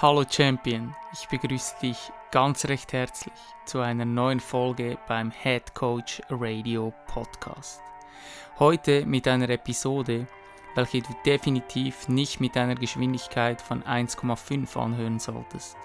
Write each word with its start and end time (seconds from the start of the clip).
Hallo 0.00 0.22
Champion, 0.30 0.94
ich 1.12 1.26
begrüße 1.26 1.74
dich 1.82 1.98
ganz 2.30 2.66
recht 2.66 2.92
herzlich 2.92 3.34
zu 3.64 3.80
einer 3.80 4.04
neuen 4.04 4.38
Folge 4.38 4.96
beim 5.08 5.32
Head 5.32 5.74
Coach 5.74 6.22
Radio 6.30 6.94
Podcast. 7.08 7.80
Heute 8.60 9.04
mit 9.06 9.26
einer 9.26 9.50
Episode, 9.50 10.28
welche 10.76 11.02
du 11.02 11.08
definitiv 11.26 12.06
nicht 12.06 12.38
mit 12.38 12.56
einer 12.56 12.76
Geschwindigkeit 12.76 13.60
von 13.60 13.82
1,5 13.82 14.78
anhören 14.78 15.18
solltest. 15.18 15.76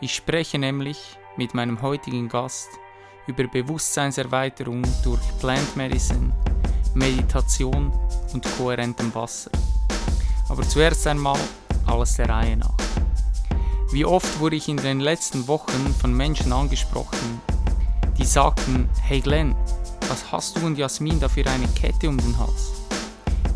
Ich 0.00 0.12
spreche 0.12 0.58
nämlich 0.58 1.16
mit 1.36 1.54
meinem 1.54 1.80
heutigen 1.82 2.28
Gast 2.28 2.70
über 3.28 3.46
Bewusstseinserweiterung 3.46 4.82
durch 5.04 5.22
Plant 5.38 5.76
Medicine, 5.76 6.32
Meditation 6.94 7.92
und 8.32 8.44
kohärentem 8.56 9.14
Wasser. 9.14 9.52
Aber 10.48 10.62
zuerst 10.62 11.06
einmal 11.06 11.38
alles 11.86 12.16
der 12.16 12.28
Reihe 12.28 12.56
nach. 12.56 12.74
Wie 13.92 14.04
oft 14.04 14.38
wurde 14.38 14.54
ich 14.54 14.68
in 14.68 14.76
den 14.76 15.00
letzten 15.00 15.48
Wochen 15.48 15.94
von 16.00 16.14
Menschen 16.14 16.52
angesprochen, 16.52 17.40
die 18.18 18.24
sagten, 18.24 18.88
hey 19.02 19.20
Glenn, 19.20 19.56
was 20.08 20.30
hast 20.30 20.56
du 20.56 20.64
und 20.64 20.78
Jasmin 20.78 21.18
da 21.18 21.28
für 21.28 21.44
eine 21.44 21.66
Kette 21.68 22.08
um 22.08 22.16
den 22.16 22.38
Hals? 22.38 22.70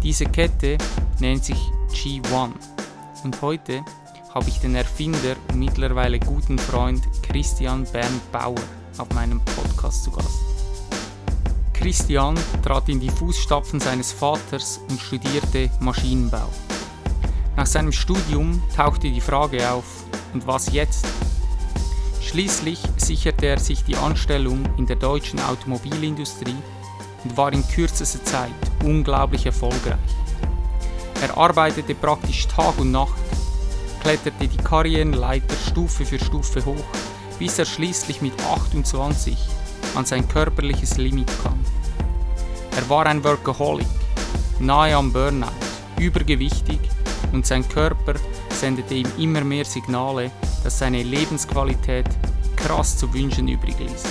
Diese 0.02 0.24
Kette 0.24 0.76
nennt 1.20 1.44
sich 1.44 1.58
G1 1.92 2.50
und 3.22 3.40
heute 3.42 3.84
habe 4.34 4.48
ich 4.48 4.58
den 4.58 4.74
Erfinder 4.74 5.36
und 5.52 5.60
mittlerweile 5.60 6.18
guten 6.18 6.58
Freund 6.58 7.04
Christian 7.22 7.84
Bernd 7.84 8.32
Bauer 8.32 8.56
auf 8.98 9.08
meinem 9.14 9.40
Podcast 9.44 10.02
zu 10.02 10.10
Gast. 10.10 10.40
Christian 11.74 12.34
trat 12.64 12.88
in 12.88 12.98
die 12.98 13.10
Fußstapfen 13.10 13.78
seines 13.78 14.10
Vaters 14.10 14.80
und 14.88 15.00
studierte 15.00 15.70
Maschinenbau. 15.78 16.48
Nach 17.56 17.66
seinem 17.66 17.92
Studium 17.92 18.60
tauchte 18.74 19.08
die 19.10 19.20
Frage 19.20 19.70
auf, 19.70 19.84
und 20.32 20.44
was 20.46 20.72
jetzt? 20.72 21.06
Schließlich 22.20 22.80
sicherte 22.96 23.46
er 23.46 23.60
sich 23.60 23.84
die 23.84 23.96
Anstellung 23.96 24.64
in 24.76 24.86
der 24.86 24.96
deutschen 24.96 25.38
Automobilindustrie 25.38 26.56
und 27.22 27.36
war 27.36 27.52
in 27.52 27.66
kürzester 27.68 28.24
Zeit 28.24 28.50
unglaublich 28.82 29.46
erfolgreich. 29.46 29.98
Er 31.22 31.38
arbeitete 31.38 31.94
praktisch 31.94 32.48
Tag 32.48 32.76
und 32.78 32.90
Nacht, 32.90 33.14
kletterte 34.02 34.48
die 34.48 34.56
Karrierenleiter 34.56 35.54
Stufe 35.70 36.04
für 36.04 36.18
Stufe 36.18 36.64
hoch, 36.64 36.84
bis 37.38 37.60
er 37.60 37.66
schließlich 37.66 38.20
mit 38.20 38.34
28 38.42 39.38
an 39.94 40.04
sein 40.04 40.26
körperliches 40.28 40.96
Limit 40.96 41.30
kam. 41.42 41.58
Er 42.76 42.88
war 42.88 43.06
ein 43.06 43.22
Workaholic, 43.22 43.86
nahe 44.58 44.96
am 44.96 45.12
Burnout, 45.12 45.52
übergewichtig 45.98 46.80
und 47.34 47.44
sein 47.44 47.68
Körper 47.68 48.14
sendete 48.48 48.94
ihm 48.94 49.08
immer 49.18 49.42
mehr 49.42 49.64
Signale, 49.64 50.30
dass 50.62 50.78
seine 50.78 51.02
Lebensqualität 51.02 52.06
krass 52.56 52.96
zu 52.96 53.12
wünschen 53.12 53.48
übrig 53.48 53.78
ließ. 53.78 54.04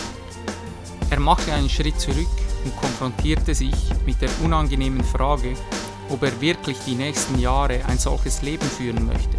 Er 1.10 1.20
machte 1.20 1.54
einen 1.54 1.70
Schritt 1.70 2.00
zurück 2.00 2.28
und 2.66 2.76
konfrontierte 2.76 3.56
sich 3.56 3.74
mit 4.06 4.22
der 4.22 4.30
unangenehmen 4.44 5.04
Frage, 5.04 5.54
ob 6.10 6.22
er 6.24 6.42
wirklich 6.42 6.78
die 6.86 6.96
nächsten 6.96 7.40
Jahre 7.40 7.86
ein 7.86 7.98
solches 7.98 8.42
Leben 8.42 8.66
führen 8.66 9.06
möchte. 9.06 9.38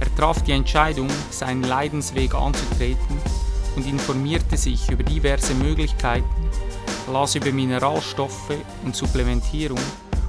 Er 0.00 0.14
traf 0.16 0.42
die 0.42 0.52
Entscheidung, 0.52 1.08
seinen 1.30 1.62
Leidensweg 1.62 2.34
anzutreten 2.34 3.18
und 3.76 3.86
informierte 3.86 4.56
sich 4.56 4.90
über 4.90 5.04
diverse 5.04 5.54
Möglichkeiten, 5.54 6.28
las 7.10 7.34
über 7.34 7.52
Mineralstoffe 7.52 8.56
und 8.84 8.96
Supplementierung 8.96 9.80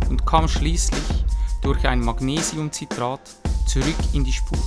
und 0.10 0.26
kam 0.26 0.48
schließlich 0.48 1.24
durch 1.64 1.88
ein 1.88 2.02
Magnesiumcitrat 2.02 3.22
zurück 3.66 3.96
in 4.12 4.24
die 4.24 4.34
Spur. 4.34 4.60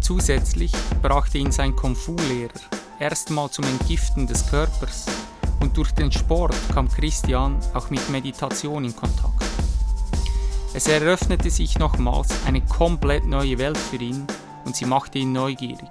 Zusätzlich 0.00 0.72
brachte 1.02 1.38
ihn 1.38 1.50
sein 1.50 1.74
Kung-Fu-Lehrer 1.74 2.52
erstmal 3.00 3.50
zum 3.50 3.64
Entgiften 3.64 4.26
des 4.26 4.48
Körpers 4.48 5.06
und 5.60 5.76
durch 5.76 5.90
den 5.90 6.12
Sport 6.12 6.54
kam 6.72 6.88
Christian 6.88 7.58
auch 7.74 7.90
mit 7.90 8.08
Meditation 8.10 8.84
in 8.84 8.94
Kontakt. 8.94 9.44
Es 10.72 10.86
eröffnete 10.86 11.50
sich 11.50 11.78
nochmals 11.78 12.28
eine 12.46 12.60
komplett 12.60 13.24
neue 13.24 13.58
Welt 13.58 13.78
für 13.78 13.96
ihn 13.96 14.26
und 14.64 14.76
sie 14.76 14.84
machte 14.84 15.18
ihn 15.18 15.32
neugierig. 15.32 15.88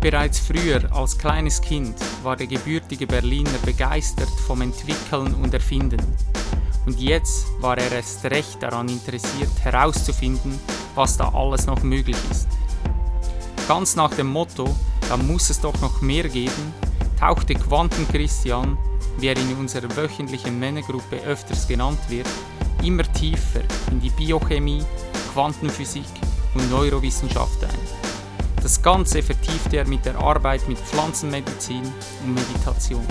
Bereits 0.00 0.38
früher 0.38 0.94
als 0.94 1.18
kleines 1.18 1.60
Kind 1.60 1.96
war 2.22 2.36
der 2.36 2.46
gebürtige 2.46 3.06
Berliner 3.06 3.58
begeistert 3.64 4.28
vom 4.46 4.60
Entwickeln 4.60 5.34
und 5.34 5.54
Erfinden 5.54 6.02
und 6.86 7.00
jetzt 7.00 7.46
war 7.60 7.78
er 7.78 7.90
erst 7.92 8.24
recht 8.24 8.62
daran 8.62 8.88
interessiert 8.88 9.50
herauszufinden, 9.62 10.58
was 10.94 11.16
da 11.16 11.28
alles 11.34 11.66
noch 11.66 11.82
möglich 11.82 12.16
ist. 12.30 12.48
Ganz 13.66 13.96
nach 13.96 14.14
dem 14.14 14.28
Motto, 14.28 14.74
da 15.08 15.16
muss 15.16 15.50
es 15.50 15.60
doch 15.60 15.80
noch 15.80 16.00
mehr 16.00 16.28
geben, 16.28 16.74
tauchte 17.18 17.54
Quanten 17.54 18.06
Christian, 18.08 18.76
wie 19.18 19.28
er 19.28 19.36
in 19.36 19.56
unserer 19.56 19.94
wöchentlichen 19.96 20.58
Männergruppe 20.58 21.16
öfters 21.26 21.66
genannt 21.66 22.00
wird, 22.08 22.28
immer 22.82 23.10
tiefer 23.12 23.62
in 23.90 24.00
die 24.00 24.10
Biochemie, 24.10 24.84
Quantenphysik 25.32 26.04
und 26.54 26.70
Neurowissenschaft 26.70 27.64
ein. 27.64 28.14
Das 28.62 28.80
Ganze 28.80 29.22
vertiefte 29.22 29.76
er 29.76 29.86
mit 29.86 30.04
der 30.04 30.18
Arbeit 30.18 30.66
mit 30.68 30.78
Pflanzenmedizin 30.78 31.82
und 32.24 32.34
Meditation. 32.34 33.06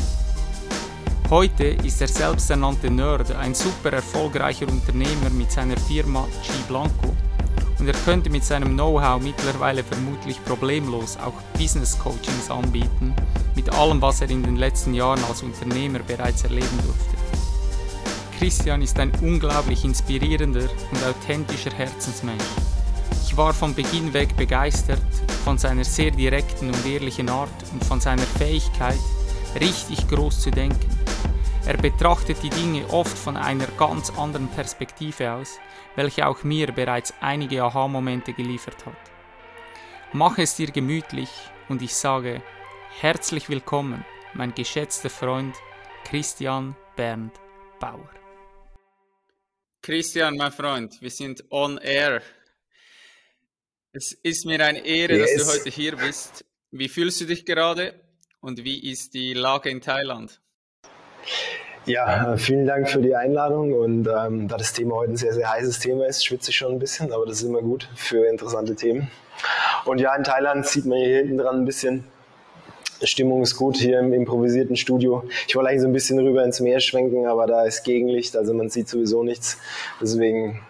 Heute 1.33 1.63
ist 1.63 1.99
er 1.99 2.07
selbsternannte 2.07 2.91
Nerd 2.91 3.31
ein 3.31 3.55
super 3.55 3.91
erfolgreicher 3.91 4.67
Unternehmer 4.67 5.31
mit 5.31 5.51
seiner 5.51 5.75
Firma 5.77 6.27
G 6.43 6.51
Blanco 6.67 7.15
und 7.79 7.87
er 7.87 7.95
könnte 8.05 8.29
mit 8.29 8.43
seinem 8.43 8.73
Know-how 8.73 9.19
mittlerweile 9.19 9.83
vermutlich 9.83 10.45
problemlos 10.45 11.17
auch 11.17 11.33
Business 11.57 11.97
Coachings 11.97 12.51
anbieten, 12.51 13.15
mit 13.55 13.67
allem, 13.73 13.99
was 13.99 14.21
er 14.21 14.29
in 14.29 14.43
den 14.43 14.57
letzten 14.57 14.93
Jahren 14.93 15.23
als 15.27 15.41
Unternehmer 15.41 15.97
bereits 16.05 16.43
erleben 16.43 16.79
durfte. 16.83 17.17
Christian 18.37 18.83
ist 18.83 18.99
ein 18.99 19.11
unglaublich 19.23 19.83
inspirierender 19.85 20.69
und 20.91 21.03
authentischer 21.03 21.71
Herzensmensch. 21.71 22.45
Ich 23.25 23.35
war 23.35 23.55
von 23.55 23.73
Beginn 23.73 24.13
weg 24.13 24.37
begeistert 24.37 25.01
von 25.43 25.57
seiner 25.57 25.83
sehr 25.83 26.11
direkten 26.11 26.67
und 26.67 26.85
ehrlichen 26.85 27.27
Art 27.27 27.49
und 27.71 27.83
von 27.83 27.99
seiner 27.99 28.21
Fähigkeit, 28.21 28.99
richtig 29.59 30.07
groß 30.07 30.39
zu 30.39 30.51
denken. 30.51 31.02
Er 31.65 31.77
betrachtet 31.77 32.43
die 32.43 32.49
Dinge 32.49 32.85
oft 32.89 33.17
von 33.17 33.37
einer 33.37 33.67
ganz 33.77 34.09
anderen 34.17 34.49
Perspektive 34.49 35.31
aus, 35.31 35.59
welche 35.95 36.27
auch 36.27 36.43
mir 36.43 36.73
bereits 36.73 37.13
einige 37.21 37.63
Aha-Momente 37.63 38.33
geliefert 38.33 38.85
hat. 38.85 38.97
Mach 40.11 40.37
es 40.37 40.57
dir 40.57 40.71
gemütlich 40.71 41.29
und 41.69 41.81
ich 41.81 41.95
sage 41.95 42.43
herzlich 42.99 43.47
willkommen, 43.47 44.03
mein 44.33 44.53
geschätzter 44.53 45.09
Freund 45.09 45.55
Christian 46.03 46.75
Bernd 46.97 47.39
Bauer. 47.79 48.09
Christian, 49.81 50.35
mein 50.35 50.51
Freund, 50.51 51.01
wir 51.01 51.11
sind 51.11 51.45
on 51.49 51.77
air. 51.77 52.21
Es 53.93 54.11
ist 54.11 54.45
mir 54.45 54.59
eine 54.65 54.85
Ehre, 54.85 55.17
yes. 55.17 55.35
dass 55.37 55.47
du 55.47 55.53
heute 55.53 55.69
hier 55.69 55.95
bist. 55.95 56.43
Wie 56.71 56.89
fühlst 56.89 57.21
du 57.21 57.25
dich 57.25 57.45
gerade 57.45 58.01
und 58.41 58.65
wie 58.65 58.91
ist 58.91 59.13
die 59.13 59.33
Lage 59.33 59.69
in 59.69 59.79
Thailand? 59.79 60.41
Ja, 61.85 62.37
vielen 62.37 62.65
Dank 62.65 62.89
für 62.89 63.01
die 63.01 63.15
Einladung 63.15 63.73
und 63.73 64.07
ähm, 64.07 64.47
da 64.47 64.57
das 64.57 64.71
Thema 64.71 64.95
heute 64.95 65.13
ein 65.13 65.17
sehr, 65.17 65.33
sehr 65.33 65.51
heißes 65.51 65.79
Thema 65.79 66.07
ist, 66.07 66.25
schwitze 66.25 66.51
ich 66.51 66.55
schon 66.55 66.71
ein 66.71 66.79
bisschen, 66.79 67.11
aber 67.11 67.25
das 67.25 67.37
ist 67.37 67.43
immer 67.43 67.61
gut 67.61 67.89
für 67.95 68.25
interessante 68.27 68.75
Themen. 68.75 69.11
Und 69.83 69.99
ja, 69.99 70.15
in 70.15 70.23
Thailand 70.23 70.65
sieht 70.65 70.85
man 70.85 70.97
hier 70.99 71.17
hinten 71.17 71.37
dran 71.37 71.57
ein 71.57 71.65
bisschen, 71.65 72.05
Stimmung 73.07 73.41
ist 73.41 73.55
gut 73.55 73.77
hier 73.77 73.99
im 73.99 74.13
improvisierten 74.13 74.75
Studio. 74.75 75.27
Ich 75.47 75.55
wollte 75.55 75.69
eigentlich 75.69 75.81
so 75.81 75.87
ein 75.87 75.93
bisschen 75.93 76.19
rüber 76.19 76.43
ins 76.43 76.59
Meer 76.59 76.79
schwenken, 76.79 77.25
aber 77.25 77.47
da 77.47 77.63
ist 77.65 77.83
Gegenlicht, 77.83 78.35
also 78.37 78.53
man 78.53 78.69
sieht 78.69 78.87
sowieso 78.87 79.23
nichts. 79.23 79.57
Deswegen 80.01 80.61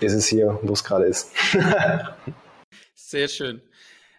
ist 0.00 0.12
es 0.12 0.26
hier, 0.26 0.58
wo 0.62 0.72
es 0.72 0.84
gerade 0.84 1.06
ist. 1.06 1.32
sehr 2.94 3.28
schön. 3.28 3.60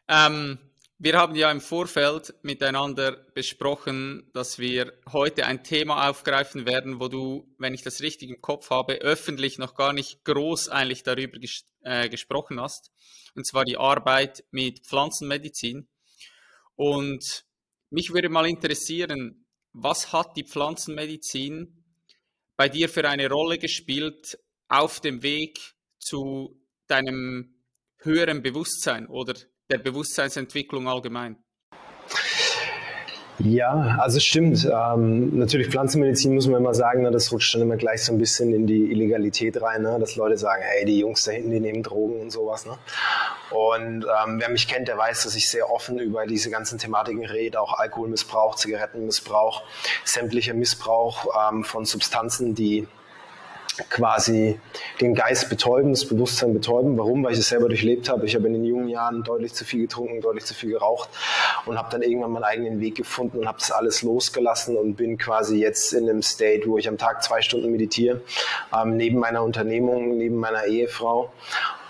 Ähm, 0.07 0.57
Wir 1.01 1.13
haben 1.13 1.33
ja 1.35 1.49
im 1.49 1.61
Vorfeld 1.61 2.33
miteinander 2.41 3.13
besprochen, 3.33 4.29
dass 4.33 4.59
wir 4.59 4.91
heute 5.09 5.45
ein 5.45 5.63
Thema 5.63 6.09
aufgreifen 6.09 6.65
werden, 6.65 6.99
wo 6.99 7.07
du, 7.07 7.47
wenn 7.57 7.73
ich 7.73 7.83
das 7.83 8.01
richtig 8.01 8.29
im 8.29 8.41
Kopf 8.41 8.69
habe, 8.69 8.95
öffentlich 8.95 9.59
noch 9.59 9.75
gar 9.75 9.93
nicht 9.93 10.25
groß 10.25 10.67
eigentlich 10.67 11.03
darüber 11.03 11.39
ges 11.39 11.63
äh, 11.83 12.09
gesprochen 12.09 12.59
hast. 12.59 12.91
Und 13.33 13.47
zwar 13.47 13.63
die 13.63 13.77
Arbeit 13.77 14.43
mit 14.51 14.85
Pflanzenmedizin. 14.85 15.87
Und 16.75 17.45
mich 17.89 18.11
würde 18.11 18.27
mal 18.27 18.45
interessieren, 18.45 19.45
was 19.71 20.11
hat 20.11 20.35
die 20.35 20.43
Pflanzenmedizin 20.43 21.81
bei 22.57 22.67
dir 22.67 22.89
für 22.89 23.07
eine 23.07 23.29
Rolle 23.29 23.57
gespielt 23.57 24.37
auf 24.67 24.99
dem 24.99 25.23
Weg 25.23 25.75
zu 25.97 26.61
deinem 26.87 27.63
höheren 27.99 28.41
Bewusstsein 28.41 29.07
oder 29.07 29.35
der 29.69 29.77
Bewusstseinsentwicklung 29.77 30.87
allgemein? 30.87 31.37
Ja, 33.41 33.97
also 34.01 34.19
stimmt. 34.19 34.65
Ähm, 34.65 35.37
natürlich 35.37 35.69
Pflanzenmedizin 35.69 36.33
muss 36.35 36.47
man 36.47 36.59
immer 36.59 36.73
sagen, 36.73 37.03
ne, 37.03 37.11
das 37.11 37.31
rutscht 37.31 37.55
dann 37.55 37.61
immer 37.61 37.77
gleich 37.77 38.03
so 38.03 38.11
ein 38.11 38.17
bisschen 38.17 38.53
in 38.53 38.67
die 38.67 38.91
Illegalität 38.91 39.61
rein, 39.61 39.83
ne, 39.83 39.97
dass 39.97 40.17
Leute 40.17 40.37
sagen, 40.37 40.61
hey, 40.65 40.83
die 40.83 40.99
Jungs 40.99 41.23
da 41.23 41.31
hinten, 41.31 41.51
die 41.51 41.61
nehmen 41.61 41.81
Drogen 41.81 42.19
und 42.19 42.31
sowas. 42.31 42.65
Ne? 42.65 42.77
Und 43.51 44.05
ähm, 44.05 44.39
wer 44.41 44.49
mich 44.49 44.67
kennt, 44.67 44.89
der 44.89 44.97
weiß, 44.97 45.23
dass 45.23 45.35
ich 45.35 45.49
sehr 45.49 45.71
offen 45.71 45.99
über 45.99 46.27
diese 46.27 46.49
ganzen 46.49 46.79
Thematiken 46.79 47.25
rede, 47.25 47.61
auch 47.61 47.73
Alkoholmissbrauch, 47.79 48.55
Zigarettenmissbrauch, 48.55 49.63
sämtlicher 50.03 50.53
Missbrauch 50.53 51.27
ähm, 51.49 51.63
von 51.63 51.85
Substanzen, 51.85 52.55
die 52.55 52.89
quasi 53.89 54.59
den 55.01 55.15
Geist 55.15 55.49
betäuben, 55.49 55.91
das 55.91 56.05
Bewusstsein 56.05 56.53
betäuben. 56.53 56.97
Warum? 56.97 57.23
Weil 57.23 57.33
ich 57.33 57.39
es 57.39 57.49
selber 57.49 57.67
durchlebt 57.67 58.09
habe. 58.09 58.25
Ich 58.25 58.35
habe 58.35 58.47
in 58.47 58.53
den 58.53 58.65
jungen 58.65 58.87
Jahren 58.87 59.23
deutlich 59.23 59.53
zu 59.53 59.65
viel 59.65 59.81
getrunken, 59.81 60.21
deutlich 60.21 60.45
zu 60.45 60.53
viel 60.53 60.71
geraucht 60.71 61.09
und 61.65 61.77
habe 61.77 61.89
dann 61.91 62.01
irgendwann 62.01 62.31
meinen 62.31 62.43
eigenen 62.43 62.79
Weg 62.79 62.95
gefunden 62.95 63.39
und 63.39 63.47
habe 63.47 63.59
das 63.59 63.71
alles 63.71 64.01
losgelassen 64.01 64.77
und 64.77 64.95
bin 64.95 65.17
quasi 65.17 65.59
jetzt 65.59 65.93
in 65.93 66.09
einem 66.09 66.21
State, 66.21 66.67
wo 66.67 66.77
ich 66.77 66.87
am 66.87 66.97
Tag 66.97 67.23
zwei 67.23 67.41
Stunden 67.41 67.71
meditiere, 67.71 68.21
ähm, 68.75 68.97
neben 68.97 69.19
meiner 69.19 69.43
Unternehmung, 69.43 70.17
neben 70.17 70.37
meiner 70.37 70.65
Ehefrau 70.65 71.31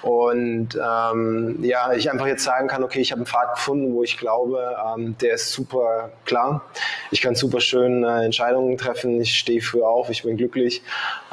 und 0.01 0.69
ähm, 0.75 1.63
ja, 1.63 1.91
ich 1.93 2.09
einfach 2.09 2.27
jetzt 2.27 2.43
sagen 2.43 2.67
kann, 2.67 2.83
okay, 2.83 2.99
ich 3.01 3.11
habe 3.11 3.19
einen 3.19 3.25
Pfad 3.25 3.55
gefunden, 3.55 3.93
wo 3.93 4.03
ich 4.03 4.17
glaube, 4.17 4.75
ähm, 4.95 5.17
der 5.19 5.33
ist 5.33 5.51
super 5.51 6.11
klar. 6.25 6.61
Ich 7.11 7.21
kann 7.21 7.35
super 7.35 7.59
schön 7.59 8.03
äh, 8.03 8.23
Entscheidungen 8.23 8.77
treffen. 8.77 9.19
Ich 9.19 9.37
stehe 9.37 9.61
früh 9.61 9.81
auf, 9.81 10.09
ich 10.09 10.23
bin 10.23 10.37
glücklich, 10.37 10.81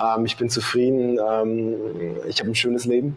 ähm, 0.01 0.27
ich 0.27 0.37
bin 0.37 0.51
zufrieden, 0.51 1.19
ähm, 1.19 1.77
ich 2.29 2.41
habe 2.41 2.51
ein 2.51 2.55
schönes 2.55 2.87
Leben. 2.87 3.17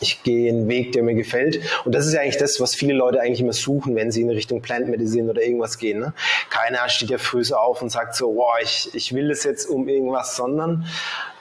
Ich 0.00 0.22
gehe 0.22 0.48
einen 0.52 0.68
Weg, 0.68 0.92
der 0.92 1.02
mir 1.02 1.14
gefällt. 1.14 1.60
Und 1.84 1.92
das 1.92 2.06
ist 2.06 2.12
ja 2.12 2.20
eigentlich 2.20 2.36
das, 2.36 2.60
was 2.60 2.74
viele 2.74 2.94
Leute 2.94 3.20
eigentlich 3.20 3.40
immer 3.40 3.52
suchen, 3.52 3.96
wenn 3.96 4.12
sie 4.12 4.22
in 4.22 4.30
Richtung 4.30 4.62
Plant 4.62 4.86
Medicine 4.86 5.28
oder 5.28 5.42
irgendwas 5.42 5.76
gehen. 5.78 5.98
Ne? 5.98 6.12
Keiner 6.50 6.88
steht 6.88 7.10
ja 7.10 7.18
früh 7.18 7.42
auf 7.52 7.82
und 7.82 7.90
sagt 7.90 8.14
so, 8.14 8.36
wow, 8.36 8.54
ich, 8.62 8.90
ich 8.94 9.12
will 9.12 9.28
das 9.28 9.42
jetzt 9.42 9.68
um 9.68 9.88
irgendwas, 9.88 10.36
sondern 10.36 10.86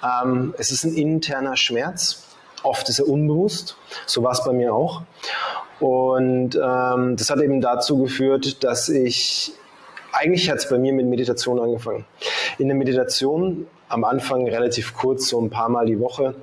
ähm, 0.03 0.55
es 0.57 0.71
ist 0.71 0.85
ein 0.85 0.95
interner 0.95 1.55
Schmerz 1.55 2.26
Oft 2.63 2.89
ist 2.89 2.99
er 2.99 3.07
unbewusst. 3.07 3.77
So 4.05 4.23
war 4.23 4.31
es 4.31 4.43
bei 4.43 4.51
mir 4.51 4.73
auch. 4.73 5.03
Und 5.79 6.55
ähm, 6.55 7.15
das 7.15 7.29
hat 7.29 7.39
eben 7.39 7.61
dazu 7.61 7.99
geführt, 7.99 8.63
dass 8.63 8.89
ich, 8.89 9.53
eigentlich 10.11 10.49
hat 10.49 10.57
es 10.57 10.69
bei 10.69 10.79
mir 10.79 10.93
mit 10.93 11.05
Meditation 11.05 11.59
angefangen. 11.59 12.05
In 12.57 12.67
der 12.67 12.75
Meditation 12.75 13.67
am 13.89 14.03
Anfang 14.03 14.47
relativ 14.47 14.95
kurz, 14.95 15.29
so 15.29 15.39
ein 15.39 15.49
paar 15.49 15.69
Mal 15.69 15.85
die 15.85 15.99
Woche. 15.99 16.35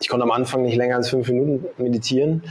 Ich 0.00 0.08
konnte 0.08 0.24
am 0.24 0.30
Anfang 0.30 0.62
nicht 0.62 0.76
länger 0.76 0.96
als 0.96 1.10
fünf 1.10 1.28
Minuten 1.28 1.66
meditieren. 1.78 2.42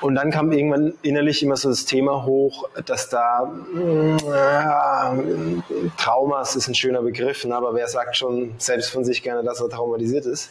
Und 0.00 0.14
dann 0.14 0.30
kam 0.30 0.50
irgendwann 0.52 0.94
innerlich 1.02 1.42
immer 1.42 1.56
so 1.56 1.68
das 1.68 1.84
Thema 1.84 2.24
hoch, 2.24 2.68
dass 2.86 3.08
da 3.10 3.52
äh, 3.74 5.10
Traumas 5.98 6.56
ist 6.56 6.68
ein 6.68 6.74
schöner 6.74 7.02
Begriff, 7.02 7.44
ne? 7.44 7.54
aber 7.54 7.74
wer 7.74 7.86
sagt 7.86 8.16
schon 8.16 8.54
selbst 8.58 8.90
von 8.90 9.04
sich 9.04 9.22
gerne, 9.22 9.42
dass 9.42 9.60
er 9.60 9.68
traumatisiert 9.68 10.24
ist? 10.24 10.50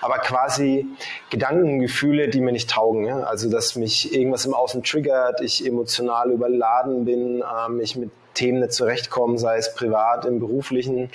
Aber 0.00 0.18
quasi 0.18 0.86
Gedanken, 1.30 1.80
Gefühle, 1.80 2.28
die 2.28 2.40
mir 2.40 2.52
nicht 2.52 2.70
taugen. 2.70 3.04
Ja? 3.04 3.20
Also 3.20 3.50
dass 3.50 3.76
mich 3.76 4.14
irgendwas 4.14 4.46
im 4.46 4.54
Außen 4.54 4.82
triggert, 4.82 5.40
ich 5.40 5.66
emotional 5.66 6.30
überladen 6.30 7.04
bin, 7.04 7.42
ähm, 7.66 7.80
ich 7.80 7.96
mit 7.96 8.10
Themen 8.34 8.60
nicht 8.60 8.72
zurechtkomme, 8.72 9.36
sei 9.36 9.58
es 9.58 9.74
privat, 9.74 10.24
im 10.24 10.38
beruflichen. 10.38 11.10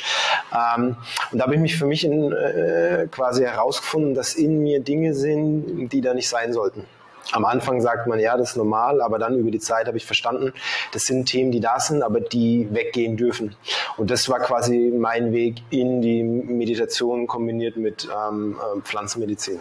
Ähm, 0.53 0.97
und 1.31 1.39
da 1.39 1.45
habe 1.45 1.55
ich 1.55 1.61
mich 1.61 1.77
für 1.77 1.85
mich 1.85 2.03
in, 2.03 2.31
äh, 2.33 3.07
quasi 3.09 3.43
herausgefunden, 3.43 4.13
dass 4.13 4.35
in 4.35 4.59
mir 4.59 4.81
Dinge 4.81 5.13
sind, 5.13 5.89
die 5.89 6.01
da 6.01 6.13
nicht 6.13 6.27
sein 6.29 6.53
sollten. 6.53 6.85
Am 7.31 7.45
Anfang 7.45 7.81
sagt 7.81 8.07
man, 8.07 8.19
ja, 8.19 8.37
das 8.37 8.51
ist 8.51 8.57
normal, 8.57 9.01
aber 9.01 9.17
dann 9.17 9.37
über 9.37 9.51
die 9.51 9.59
Zeit 9.59 9.87
habe 9.87 9.97
ich 9.97 10.05
verstanden, 10.05 10.53
das 10.91 11.05
sind 11.05 11.25
Themen, 11.25 11.51
die 11.51 11.59
da 11.59 11.79
sind, 11.79 12.03
aber 12.03 12.19
die 12.19 12.67
weggehen 12.71 13.17
dürfen. 13.17 13.55
Und 13.97 14.11
das 14.11 14.27
war 14.29 14.39
quasi 14.39 14.91
mein 14.95 15.31
Weg 15.31 15.61
in 15.69 16.01
die 16.01 16.23
Meditation 16.23 17.27
kombiniert 17.27 17.77
mit 17.77 18.07
ähm, 18.13 18.57
äh, 18.59 18.81
Pflanzenmedizin. 18.81 19.59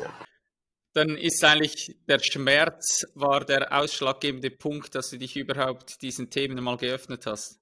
Dann 0.94 1.16
ist 1.16 1.42
eigentlich 1.42 1.96
der 2.06 2.18
Schmerz 2.18 3.06
war 3.14 3.44
der 3.44 3.72
ausschlaggebende 3.72 4.50
Punkt, 4.50 4.94
dass 4.94 5.10
du 5.10 5.16
dich 5.16 5.36
überhaupt 5.36 6.02
diesen 6.02 6.28
Themen 6.28 6.62
mal 6.62 6.76
geöffnet 6.76 7.24
hast. 7.26 7.58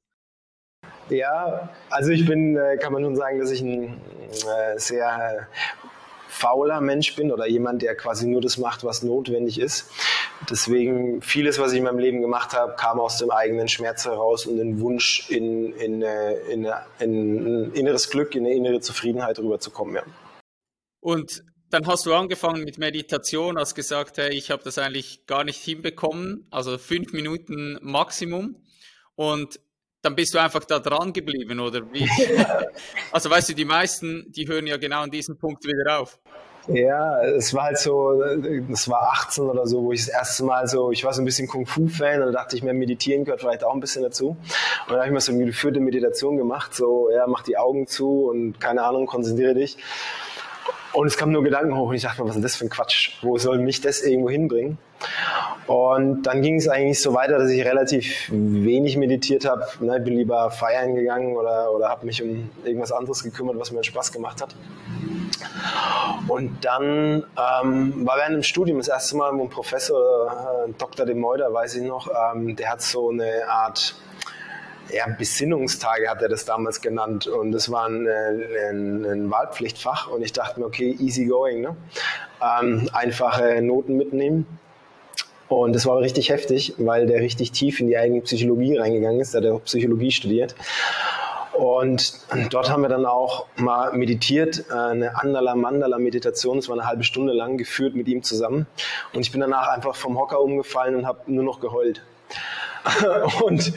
Ja, 1.09 1.69
also 1.91 2.11
ich 2.11 2.27
bin, 2.27 2.57
äh, 2.57 2.77
kann 2.79 2.93
man 2.93 3.05
schon 3.05 3.17
sagen, 3.17 3.39
dass 3.39 3.51
ich 3.51 3.61
ein 3.61 4.01
äh, 4.31 4.79
sehr 4.79 5.49
fauler 6.31 6.81
Mensch 6.81 7.15
bin 7.17 7.33
oder 7.33 7.47
jemand, 7.47 7.83
der 7.83 7.95
quasi 7.97 8.27
nur 8.27 8.41
das 8.41 8.57
macht, 8.57 8.85
was 8.85 9.03
notwendig 9.03 9.59
ist. 9.59 9.91
Deswegen 10.49 11.21
vieles, 11.23 11.59
was 11.59 11.73
ich 11.73 11.79
in 11.79 11.85
meinem 11.85 11.99
Leben 11.99 12.21
gemacht 12.21 12.55
habe, 12.55 12.75
kam 12.77 13.01
aus 13.01 13.19
dem 13.19 13.31
eigenen 13.31 13.69
Schmerz 13.69 14.05
heraus 14.05 14.47
und 14.47 14.57
den 14.57 14.81
Wunsch, 14.81 15.29
in, 15.29 15.73
in, 15.75 16.03
in, 16.03 16.65
in 16.65 16.67
ein 17.01 17.73
inneres 17.73 18.11
Glück, 18.11 18.35
in 18.35 18.47
eine 18.47 18.55
innere 18.55 18.81
Zufriedenheit 18.81 19.39
rüberzukommen. 19.39 19.97
Ja. 19.97 20.03
Und 21.01 21.43
dann 21.71 21.87
hast 21.87 22.07
du 22.07 22.15
angefangen 22.15 22.65
mit 22.65 22.79
Meditation, 22.79 23.59
hast 23.59 23.75
gesagt, 23.75 24.19
hey, 24.19 24.33
ich 24.33 24.51
habe 24.51 24.63
das 24.65 24.79
eigentlich 24.79 25.27
gar 25.27 25.45
nicht 25.45 25.63
hinbekommen, 25.63 26.47
also 26.51 26.79
fünf 26.79 27.13
Minuten 27.13 27.79
Maximum. 27.81 28.57
Und 29.15 29.61
dann 30.03 30.15
bist 30.15 30.35
du 30.35 30.39
einfach 30.39 30.65
da 30.65 30.79
dran 30.79 31.13
geblieben, 31.13 31.61
oder 31.61 31.83
wie? 31.93 32.09
also 33.13 33.31
weißt 33.31 33.51
du, 33.51 33.55
die 33.55 33.65
meisten, 33.65 34.31
die 34.33 34.49
hören 34.49 34.67
ja 34.67 34.77
genau 34.77 35.03
an 35.03 35.11
diesem 35.11 35.37
Punkt 35.37 35.65
wieder 35.65 36.01
auf. 36.01 36.19
Ja, 36.69 37.23
es 37.23 37.55
war 37.55 37.65
halt 37.65 37.79
so, 37.79 38.23
es 38.23 38.89
war 38.89 39.13
18 39.15 39.45
oder 39.45 39.67
so, 39.67 39.83
wo 39.83 39.93
ich 39.93 40.05
das 40.05 40.09
erste 40.09 40.45
Mal 40.45 40.69
so, 40.69 40.93
ich 40.93 41.05
war 41.05 41.13
so 41.13 41.23
ein 41.23 41.25
bisschen 41.25 41.49
Kung-Fu-Fan 41.49 42.21
und 42.21 42.33
da 42.33 42.43
dachte 42.43 42.55
ich 42.55 42.63
mir, 42.63 42.75
meditieren 42.75 43.25
gehört 43.25 43.41
vielleicht 43.41 43.65
auch 43.65 43.75
ein 43.75 43.81
bisschen 43.81 44.03
dazu. 44.03 44.31
Und 44.31 44.39
dann 44.89 44.99
habe 44.99 45.07
ich 45.07 45.13
mir 45.13 45.21
so 45.21 45.33
eine 45.33 45.47
geführte 45.47 45.81
Meditation 45.81 46.37
gemacht, 46.37 46.75
so, 46.75 47.11
ja, 47.11 47.27
mach 47.27 47.43
die 47.43 47.57
Augen 47.57 47.87
zu 47.87 48.27
und 48.27 48.61
keine 48.61 48.85
Ahnung, 48.85 49.07
konzentriere 49.07 49.55
dich. 49.55 49.79
Und 50.93 51.07
es 51.07 51.17
kamen 51.17 51.33
nur 51.33 51.45
Gedanken 51.45 51.77
hoch 51.77 51.89
und 51.89 51.95
ich 51.95 52.03
dachte 52.03 52.23
mir, 52.23 52.29
was 52.29 52.37
ist 52.37 52.45
das 52.45 52.57
für 52.57 52.65
ein 52.65 52.71
Quatsch? 52.71 53.13
Wo 53.23 53.39
soll 53.39 53.59
mich 53.59 53.81
das 53.81 54.03
irgendwo 54.03 54.31
hinbringen? 54.31 54.79
Und 55.67 56.25
dann 56.25 56.43
ging 56.43 56.57
es 56.57 56.69
eigentlich 56.69 57.01
so 57.01 57.15
weiter, 57.15 57.39
dass 57.39 57.51
ich 57.51 57.65
relativ 57.65 58.29
wenig 58.31 58.97
meditiert 58.97 59.45
habe. 59.45 59.65
Ne, 59.81 60.01
bin 60.01 60.15
lieber 60.15 60.51
feiern 60.51 60.95
gegangen 60.95 61.37
oder, 61.37 61.73
oder 61.73 61.89
habe 61.89 62.07
mich 62.07 62.23
um 62.23 62.51
irgendwas 62.65 62.91
anderes 62.91 63.23
gekümmert, 63.23 63.59
was 63.59 63.71
mir 63.71 63.85
Spaß 63.85 64.13
gemacht 64.13 64.43
hat. 64.43 64.55
Und 66.29 66.65
dann 66.65 67.25
ähm, 67.63 68.07
war 68.07 68.17
während 68.17 68.35
dem 68.35 68.43
Studium 68.43 68.79
das 68.79 68.89
erste 68.89 69.17
Mal 69.17 69.33
mit 69.33 69.43
einem 69.43 69.51
Professor, 69.51 70.67
äh, 70.67 70.73
Dr. 70.77 71.07
De 71.07 71.15
Meuder, 71.15 71.53
weiß 71.53 71.77
ich 71.77 71.83
noch, 71.83 72.09
ähm, 72.35 72.57
der 72.57 72.71
hat 72.71 72.83
so 72.83 73.11
eine 73.11 73.49
Art 73.49 73.95
ja, 74.93 75.07
Besinnungstage 75.07 76.09
hat 76.09 76.23
er 76.23 76.29
das 76.29 76.45
damals 76.45 76.81
genannt 76.81 77.27
und 77.27 77.53
das 77.53 77.71
war 77.71 77.89
ein, 77.89 78.07
äh, 78.07 78.69
ein, 78.71 79.05
ein 79.05 79.31
Wahlpflichtfach 79.31 80.09
und 80.09 80.23
ich 80.23 80.33
dachte 80.33 80.61
mir, 80.61 80.67
okay, 80.67 80.97
easy 81.01 81.27
going, 81.27 81.63
ne? 81.63 81.77
Ähm, 82.43 82.89
einfache 82.93 83.61
Noten 83.63 83.97
mitnehmen. 83.97 84.47
Und 85.49 85.75
das 85.75 85.85
war 85.85 85.99
richtig 85.99 86.31
heftig, 86.31 86.75
weil 86.79 87.07
der 87.07 87.21
richtig 87.21 87.51
tief 87.51 87.81
in 87.81 87.89
die 87.89 87.99
eigene 87.99 88.21
Psychologie 88.21 88.77
reingegangen 88.77 89.21
ist. 89.21 89.35
Der 89.35 89.43
hat 89.43 89.51
auch 89.51 89.65
Psychologie 89.65 90.13
studiert. 90.13 90.55
Und 91.53 92.21
dort 92.51 92.71
haben 92.71 92.83
wir 92.83 92.89
dann 92.89 93.05
auch 93.05 93.47
mal 93.57 93.93
meditiert, 93.93 94.65
äh, 94.71 94.75
eine 94.75 95.17
Andala-Mandala-Meditation, 95.21 96.57
das 96.57 96.69
war 96.69 96.77
eine 96.77 96.87
halbe 96.87 97.05
Stunde 97.05 97.33
lang, 97.33 97.59
geführt 97.59 97.95
mit 97.95 98.09
ihm 98.09 98.23
zusammen. 98.23 98.67
Und 99.13 99.21
ich 99.21 99.33
bin 99.33 99.41
danach 99.43 99.69
einfach 99.69 99.95
vom 99.95 100.19
Hocker 100.19 100.41
umgefallen 100.41 100.95
und 100.95 101.07
habe 101.07 101.21
nur 101.27 101.45
noch 101.45 101.61
geheult. 101.61 102.03
und 103.45 103.75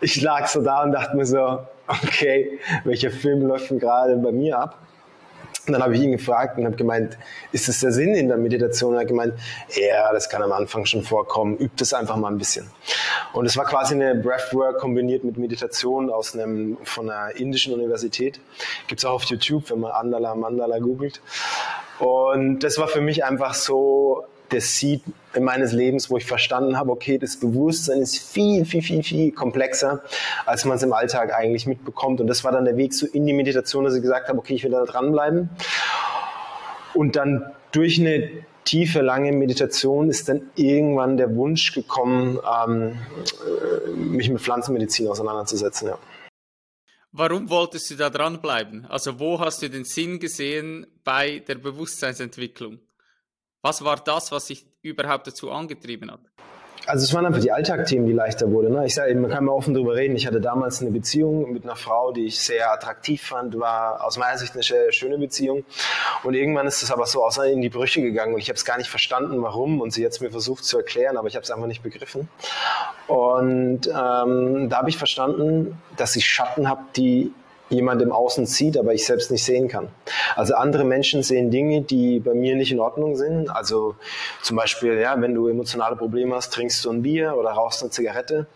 ich 0.00 0.20
lag 0.22 0.46
so 0.46 0.62
da 0.62 0.82
und 0.82 0.92
dachte 0.92 1.16
mir 1.16 1.26
so, 1.26 1.60
okay, 1.86 2.58
welcher 2.84 3.10
Film 3.10 3.42
läuft 3.42 3.70
denn 3.70 3.78
gerade 3.78 4.16
bei 4.16 4.32
mir 4.32 4.58
ab? 4.58 4.78
Und 5.66 5.72
dann 5.72 5.82
habe 5.82 5.96
ich 5.96 6.02
ihn 6.02 6.12
gefragt 6.12 6.58
und 6.58 6.64
habe 6.64 6.76
gemeint, 6.76 7.18
ist 7.50 7.66
das 7.66 7.80
der 7.80 7.90
Sinn 7.90 8.14
in 8.14 8.28
der 8.28 8.36
Meditation? 8.36 8.90
Und 8.90 8.96
er 8.96 9.00
hat 9.00 9.08
gemeint, 9.08 9.34
ja, 9.74 10.12
das 10.12 10.28
kann 10.28 10.40
am 10.42 10.52
Anfang 10.52 10.86
schon 10.86 11.02
vorkommen, 11.02 11.56
übt 11.58 11.82
es 11.82 11.92
einfach 11.92 12.16
mal 12.16 12.30
ein 12.30 12.38
bisschen. 12.38 12.70
Und 13.32 13.46
es 13.46 13.56
war 13.56 13.64
quasi 13.64 13.94
eine 13.94 14.14
Breathwork 14.14 14.78
kombiniert 14.78 15.24
mit 15.24 15.38
Meditation 15.38 16.10
aus 16.10 16.34
einem, 16.34 16.78
von 16.84 17.10
einer 17.10 17.34
indischen 17.34 17.74
Universität. 17.74 18.38
Gibt 18.86 19.00
es 19.00 19.04
auch 19.04 19.14
auf 19.14 19.24
YouTube, 19.24 19.68
wenn 19.70 19.80
man 19.80 19.90
Andala 19.90 20.36
Mandala 20.36 20.78
googelt. 20.78 21.20
Und 21.98 22.60
das 22.60 22.78
war 22.78 22.86
für 22.86 23.00
mich 23.00 23.24
einfach 23.24 23.54
so 23.54 24.24
der 24.50 24.60
Seed 24.60 25.02
meines 25.38 25.72
Lebens, 25.72 26.10
wo 26.10 26.16
ich 26.16 26.24
verstanden 26.24 26.78
habe, 26.78 26.90
okay, 26.90 27.18
das 27.18 27.38
Bewusstsein 27.38 28.00
ist 28.00 28.18
viel, 28.18 28.64
viel, 28.64 28.82
viel, 28.82 29.02
viel 29.02 29.32
komplexer, 29.32 30.02
als 30.44 30.64
man 30.64 30.76
es 30.76 30.82
im 30.82 30.92
Alltag 30.92 31.34
eigentlich 31.34 31.66
mitbekommt. 31.66 32.20
Und 32.20 32.26
das 32.26 32.44
war 32.44 32.52
dann 32.52 32.64
der 32.64 32.76
Weg 32.76 32.94
so 32.94 33.06
in 33.06 33.26
die 33.26 33.32
Meditation, 33.32 33.84
dass 33.84 33.94
ich 33.94 34.02
gesagt 34.02 34.28
habe, 34.28 34.38
okay, 34.38 34.54
ich 34.54 34.64
will 34.64 34.70
da 34.70 34.84
dranbleiben. 34.84 35.50
Und 36.94 37.16
dann 37.16 37.52
durch 37.72 38.00
eine 38.00 38.30
tiefe, 38.64 39.00
lange 39.00 39.32
Meditation 39.32 40.08
ist 40.08 40.28
dann 40.28 40.50
irgendwann 40.56 41.16
der 41.16 41.34
Wunsch 41.36 41.72
gekommen, 41.72 42.38
ähm, 42.66 42.98
äh, 43.86 43.90
mich 43.90 44.28
mit 44.28 44.40
Pflanzenmedizin 44.40 45.08
auseinanderzusetzen. 45.08 45.88
Ja. 45.88 45.98
Warum 47.12 47.48
wolltest 47.48 47.90
du 47.90 47.94
da 47.94 48.10
dranbleiben? 48.10 48.84
Also 48.86 49.18
wo 49.18 49.40
hast 49.40 49.62
du 49.62 49.70
den 49.70 49.84
Sinn 49.84 50.18
gesehen 50.18 50.86
bei 51.04 51.38
der 51.38 51.54
Bewusstseinsentwicklung? 51.54 52.80
Was 53.66 53.84
war 53.84 53.96
das, 53.96 54.30
was 54.30 54.46
dich 54.46 54.64
überhaupt 54.80 55.26
dazu 55.26 55.50
angetrieben 55.50 56.08
hat? 56.12 56.20
Also 56.86 57.02
es 57.02 57.12
waren 57.12 57.26
einfach 57.26 57.40
die 57.40 57.50
Alltagthemen, 57.50 58.06
die 58.06 58.12
leichter 58.12 58.48
wurden. 58.52 58.72
Ne? 58.72 58.86
Ich 58.86 58.94
sage, 58.94 59.12
man 59.16 59.28
kann 59.28 59.44
mal 59.44 59.50
offen 59.50 59.74
darüber 59.74 59.96
reden. 59.96 60.14
Ich 60.14 60.24
hatte 60.24 60.40
damals 60.40 60.80
eine 60.82 60.92
Beziehung 60.92 61.52
mit 61.52 61.64
einer 61.64 61.74
Frau, 61.74 62.12
die 62.12 62.26
ich 62.26 62.38
sehr 62.38 62.72
attraktiv 62.72 63.22
fand, 63.22 63.58
war 63.58 64.04
aus 64.04 64.18
meiner 64.18 64.38
Sicht 64.38 64.54
eine 64.54 64.62
schöne 64.92 65.18
Beziehung. 65.18 65.64
Und 66.22 66.34
irgendwann 66.34 66.68
ist 66.68 66.84
es 66.84 66.92
aber 66.92 67.06
so 67.06 67.24
außer 67.24 67.46
in 67.46 67.60
die 67.60 67.68
Brüche 67.68 68.02
gegangen 68.02 68.34
und 68.34 68.38
ich 68.38 68.48
habe 68.48 68.56
es 68.56 68.64
gar 68.64 68.78
nicht 68.78 68.88
verstanden, 68.88 69.42
warum. 69.42 69.80
Und 69.80 69.92
sie 69.92 70.04
hat 70.04 70.12
es 70.12 70.20
mir 70.20 70.30
versucht 70.30 70.64
zu 70.64 70.76
erklären, 70.76 71.16
aber 71.16 71.26
ich 71.26 71.34
habe 71.34 71.42
es 71.42 71.50
einfach 71.50 71.66
nicht 71.66 71.82
begriffen. 71.82 72.28
Und 73.08 73.88
ähm, 73.88 74.68
da 74.68 74.76
habe 74.76 74.90
ich 74.90 74.96
verstanden, 74.96 75.76
dass 75.96 76.14
ich 76.14 76.24
Schatten 76.24 76.68
habe, 76.68 76.82
die 76.94 77.32
jemand 77.68 78.00
im 78.02 78.12
Außen 78.12 78.46
sieht, 78.46 78.78
aber 78.78 78.94
ich 78.94 79.04
selbst 79.04 79.30
nicht 79.30 79.44
sehen 79.44 79.68
kann. 79.68 79.88
Also 80.36 80.54
andere 80.54 80.84
Menschen 80.84 81.22
sehen 81.22 81.50
Dinge, 81.50 81.82
die 81.82 82.20
bei 82.20 82.34
mir 82.34 82.54
nicht 82.54 82.70
in 82.70 82.80
Ordnung 82.80 83.16
sind. 83.16 83.50
Also 83.50 83.96
zum 84.42 84.56
Beispiel, 84.56 84.94
ja, 84.94 85.20
wenn 85.20 85.34
du 85.34 85.48
emotionale 85.48 85.96
Probleme 85.96 86.34
hast, 86.36 86.52
trinkst 86.52 86.84
du 86.84 86.90
ein 86.90 87.02
Bier 87.02 87.36
oder 87.36 87.50
rauchst 87.50 87.82
eine 87.82 87.90
Zigarette. 87.90 88.46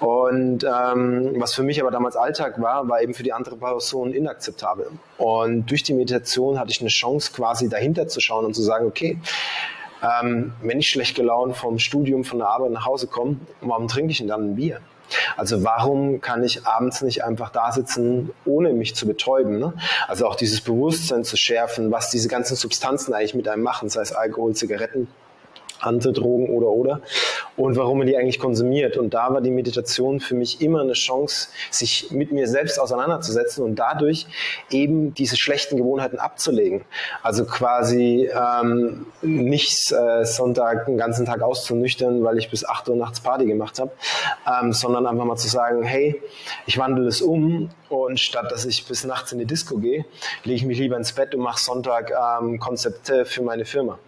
Und 0.00 0.64
ähm, 0.64 1.34
was 1.36 1.54
für 1.54 1.62
mich 1.62 1.80
aber 1.80 1.90
damals 1.90 2.16
Alltag 2.16 2.60
war, 2.60 2.88
war 2.88 3.02
eben 3.02 3.14
für 3.14 3.22
die 3.22 3.32
andere 3.32 3.56
Person 3.56 4.12
inakzeptabel. 4.12 4.86
Und 5.18 5.70
durch 5.70 5.82
die 5.82 5.92
Meditation 5.92 6.58
hatte 6.58 6.70
ich 6.70 6.80
eine 6.80 6.90
Chance, 6.90 7.32
quasi 7.32 7.68
dahinter 7.68 8.08
zu 8.08 8.20
schauen 8.20 8.44
und 8.44 8.54
zu 8.54 8.62
sagen, 8.62 8.86
okay, 8.86 9.18
ähm, 10.02 10.52
wenn 10.62 10.78
ich 10.78 10.88
schlecht 10.88 11.16
gelaunt 11.16 11.56
vom 11.56 11.78
Studium, 11.78 12.24
von 12.24 12.38
der 12.38 12.48
Arbeit 12.48 12.70
nach 12.70 12.86
Hause 12.86 13.08
komme, 13.08 13.38
warum 13.60 13.88
trinke 13.88 14.12
ich 14.12 14.18
denn 14.18 14.28
dann 14.28 14.52
ein 14.52 14.56
Bier? 14.56 14.80
Also 15.36 15.64
warum 15.64 16.20
kann 16.20 16.42
ich 16.42 16.66
abends 16.66 17.02
nicht 17.02 17.24
einfach 17.24 17.50
da 17.50 17.72
sitzen, 17.72 18.30
ohne 18.44 18.72
mich 18.72 18.94
zu 18.94 19.06
betäuben? 19.06 19.58
Ne? 19.58 19.72
Also 20.06 20.26
auch 20.26 20.34
dieses 20.34 20.60
Bewusstsein 20.60 21.24
zu 21.24 21.36
schärfen, 21.36 21.90
was 21.90 22.10
diese 22.10 22.28
ganzen 22.28 22.56
Substanzen 22.56 23.14
eigentlich 23.14 23.34
mit 23.34 23.48
einem 23.48 23.62
machen, 23.62 23.88
sei 23.88 24.02
es 24.02 24.12
Alkohol, 24.12 24.54
Zigaretten, 24.54 25.08
andere 25.80 26.12
Drogen 26.12 26.48
oder 26.50 26.68
oder 26.68 27.00
und 27.56 27.76
warum 27.76 27.98
man 27.98 28.06
die 28.06 28.16
eigentlich 28.16 28.38
konsumiert. 28.38 28.96
Und 28.96 29.14
da 29.14 29.32
war 29.32 29.40
die 29.40 29.50
Meditation 29.50 30.20
für 30.20 30.34
mich 30.34 30.60
immer 30.60 30.80
eine 30.80 30.92
Chance, 30.92 31.48
sich 31.70 32.10
mit 32.10 32.32
mir 32.32 32.46
selbst 32.46 32.78
auseinanderzusetzen 32.78 33.64
und 33.64 33.76
dadurch 33.76 34.26
eben 34.70 35.14
diese 35.14 35.36
schlechten 35.36 35.76
Gewohnheiten 35.76 36.18
abzulegen. 36.18 36.84
Also 37.22 37.44
quasi 37.44 38.30
ähm, 38.32 39.06
nicht 39.22 39.92
äh, 39.92 40.24
Sonntag 40.24 40.86
den 40.86 40.96
ganzen 40.96 41.26
Tag 41.26 41.42
auszunüchtern, 41.42 42.22
weil 42.22 42.38
ich 42.38 42.50
bis 42.50 42.64
8 42.64 42.88
Uhr 42.88 42.96
nachts 42.96 43.20
Party 43.20 43.46
gemacht 43.46 43.78
habe, 43.78 43.90
ähm, 44.46 44.72
sondern 44.72 45.06
einfach 45.06 45.24
mal 45.24 45.36
zu 45.36 45.48
sagen, 45.48 45.82
hey, 45.82 46.20
ich 46.66 46.78
wandle 46.78 47.06
es 47.06 47.20
um 47.20 47.70
und 47.88 48.20
statt 48.20 48.50
dass 48.50 48.64
ich 48.64 48.86
bis 48.86 49.04
nachts 49.04 49.32
in 49.32 49.38
die 49.38 49.46
Disco 49.46 49.78
gehe, 49.78 50.04
lege 50.44 50.56
ich 50.56 50.64
mich 50.64 50.78
lieber 50.78 50.96
ins 50.96 51.12
Bett 51.12 51.34
und 51.34 51.40
mache 51.40 51.60
Sonntag 51.60 52.12
ähm, 52.12 52.58
Konzepte 52.58 53.24
für 53.24 53.42
meine 53.42 53.64
Firma. 53.64 53.98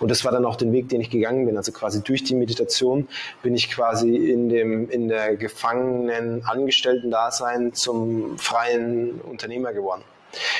Und 0.00 0.10
das 0.10 0.24
war 0.24 0.32
dann 0.32 0.44
auch 0.44 0.56
den 0.56 0.72
Weg, 0.72 0.88
den 0.88 1.00
ich 1.00 1.10
gegangen 1.10 1.46
bin. 1.46 1.56
Also 1.56 1.72
quasi 1.72 2.02
durch 2.02 2.24
die 2.24 2.34
Meditation 2.34 3.08
bin 3.42 3.54
ich 3.54 3.70
quasi 3.70 4.16
in 4.16 4.48
dem, 4.48 4.90
in 4.90 5.08
der 5.08 5.36
gefangenen 5.36 6.44
Angestellten-Dasein 6.44 7.72
zum 7.74 8.38
freien 8.38 9.20
Unternehmer 9.20 9.72
geworden. 9.72 10.02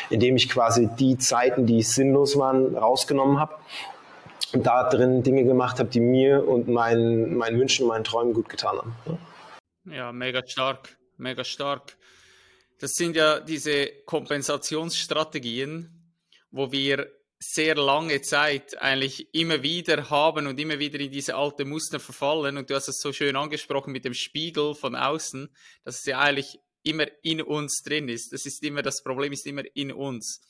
Indem 0.09 0.37
ich 0.37 0.49
quasi 0.49 0.89
die 0.99 1.19
Zeiten, 1.19 1.67
die 1.67 1.83
sinnlos 1.83 2.39
waren, 2.39 2.77
rausgenommen 2.77 3.41
habe 3.41 3.55
und 4.53 4.65
da 4.65 4.89
drin 4.89 5.23
Dinge 5.23 5.45
gemacht 5.45 5.79
habe, 5.81 5.91
die 5.91 6.01
mir 6.01 6.47
und 6.47 6.69
meinen, 6.69 7.37
meinen 7.37 7.59
Wünschen 7.59 7.87
meinen 7.87 8.05
Träumen 8.05 8.35
gut 8.35 8.49
getan 8.49 8.79
haben. 8.79 9.19
Ja, 9.85 10.13
mega 10.13 10.43
stark, 10.47 10.97
mega 11.17 11.45
stark. 11.45 11.97
Das 12.81 12.93
sind 12.93 13.17
ja 13.17 13.41
diese 13.41 13.89
Kompensationsstrategien, 14.07 15.91
wo 16.51 16.71
wir 16.71 17.09
sehr 17.53 17.75
lange 17.75 18.21
Zeit 18.23 18.81
eigentlich 18.81 19.33
immer 19.35 19.63
wieder 19.63 20.11
haben 20.11 20.47
und 20.47 20.59
immer 20.59 20.79
wieder 20.79 20.99
in 21.01 21.11
diese 21.11 21.35
alte 21.35 21.65
Muster 21.65 22.01
verfallen. 22.01 22.57
Und 22.57 22.71
du 22.71 22.75
hast 22.75 22.89
es 22.89 23.01
so 23.01 23.13
schön 23.13 23.37
angesprochen 23.37 23.93
mit 23.93 24.05
dem 24.05 24.15
Spiegel 24.15 24.75
von 24.75 24.97
außen, 24.97 25.55
dass 25.85 26.01
es 26.01 26.07
ja 26.07 26.21
eigentlich 26.21 26.59
immer 26.83 27.07
in 27.23 27.43
uns 27.43 27.83
drin 27.83 28.09
ist. 28.09 28.33
Das 28.33 28.47
ist 28.47 28.63
immer, 28.63 28.83
das 28.83 29.03
Problem 29.03 29.33
ist 29.33 29.47
immer 29.47 29.63
in 29.75 29.93
uns, 29.93 30.41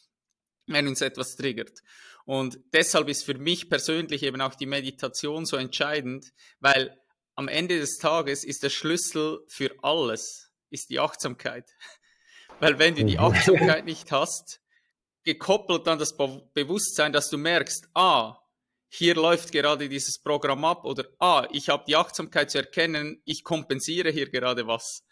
wenn 0.67 0.89
uns 0.89 1.01
etwas 1.01 1.37
triggert. 1.37 1.81
Und 2.25 2.59
deshalb 2.73 3.09
ist 3.09 3.25
für 3.25 3.35
mich 3.35 3.69
persönlich 3.69 4.23
eben 4.23 4.41
auch 4.41 4.55
die 4.55 4.67
Meditation 4.67 5.47
so 5.47 5.57
entscheidend, 5.57 6.33
weil 6.61 6.99
am 7.35 7.49
Ende 7.49 7.79
des 7.79 7.99
Tages 7.99 8.45
ist 8.45 8.63
der 8.63 8.71
Schlüssel 8.71 9.45
für 9.49 9.75
alles, 9.83 10.53
ist 10.71 10.91
die 10.91 11.01
Achtsamkeit. 11.01 11.69
Weil 12.61 12.79
wenn 12.79 12.95
du 12.95 13.05
die 13.05 13.15
mhm. 13.15 13.25
Achtsamkeit 13.25 13.85
nicht 13.85 14.13
hast, 14.13 14.61
gekoppelt 15.25 15.89
an 15.89 15.99
das 15.99 16.17
Be 16.17 16.43
Bewusstsein, 16.55 17.13
dass 17.13 17.29
du 17.31 17.39
merkst, 17.39 17.89
ah, 17.95 18.39
hier 18.89 19.17
läuft 19.17 19.51
gerade 19.51 19.89
dieses 19.89 20.21
Programm 20.21 20.65
ab 20.65 20.85
oder 20.85 21.07
ah, 21.19 21.49
ich 21.51 21.69
habe 21.69 21.85
die 21.87 21.97
Achtsamkeit 21.97 22.51
zu 22.51 22.59
erkennen, 22.59 23.21
ich 23.25 23.43
kompensiere 23.43 24.11
hier 24.11 24.31
gerade 24.31 24.67
was. 24.67 25.05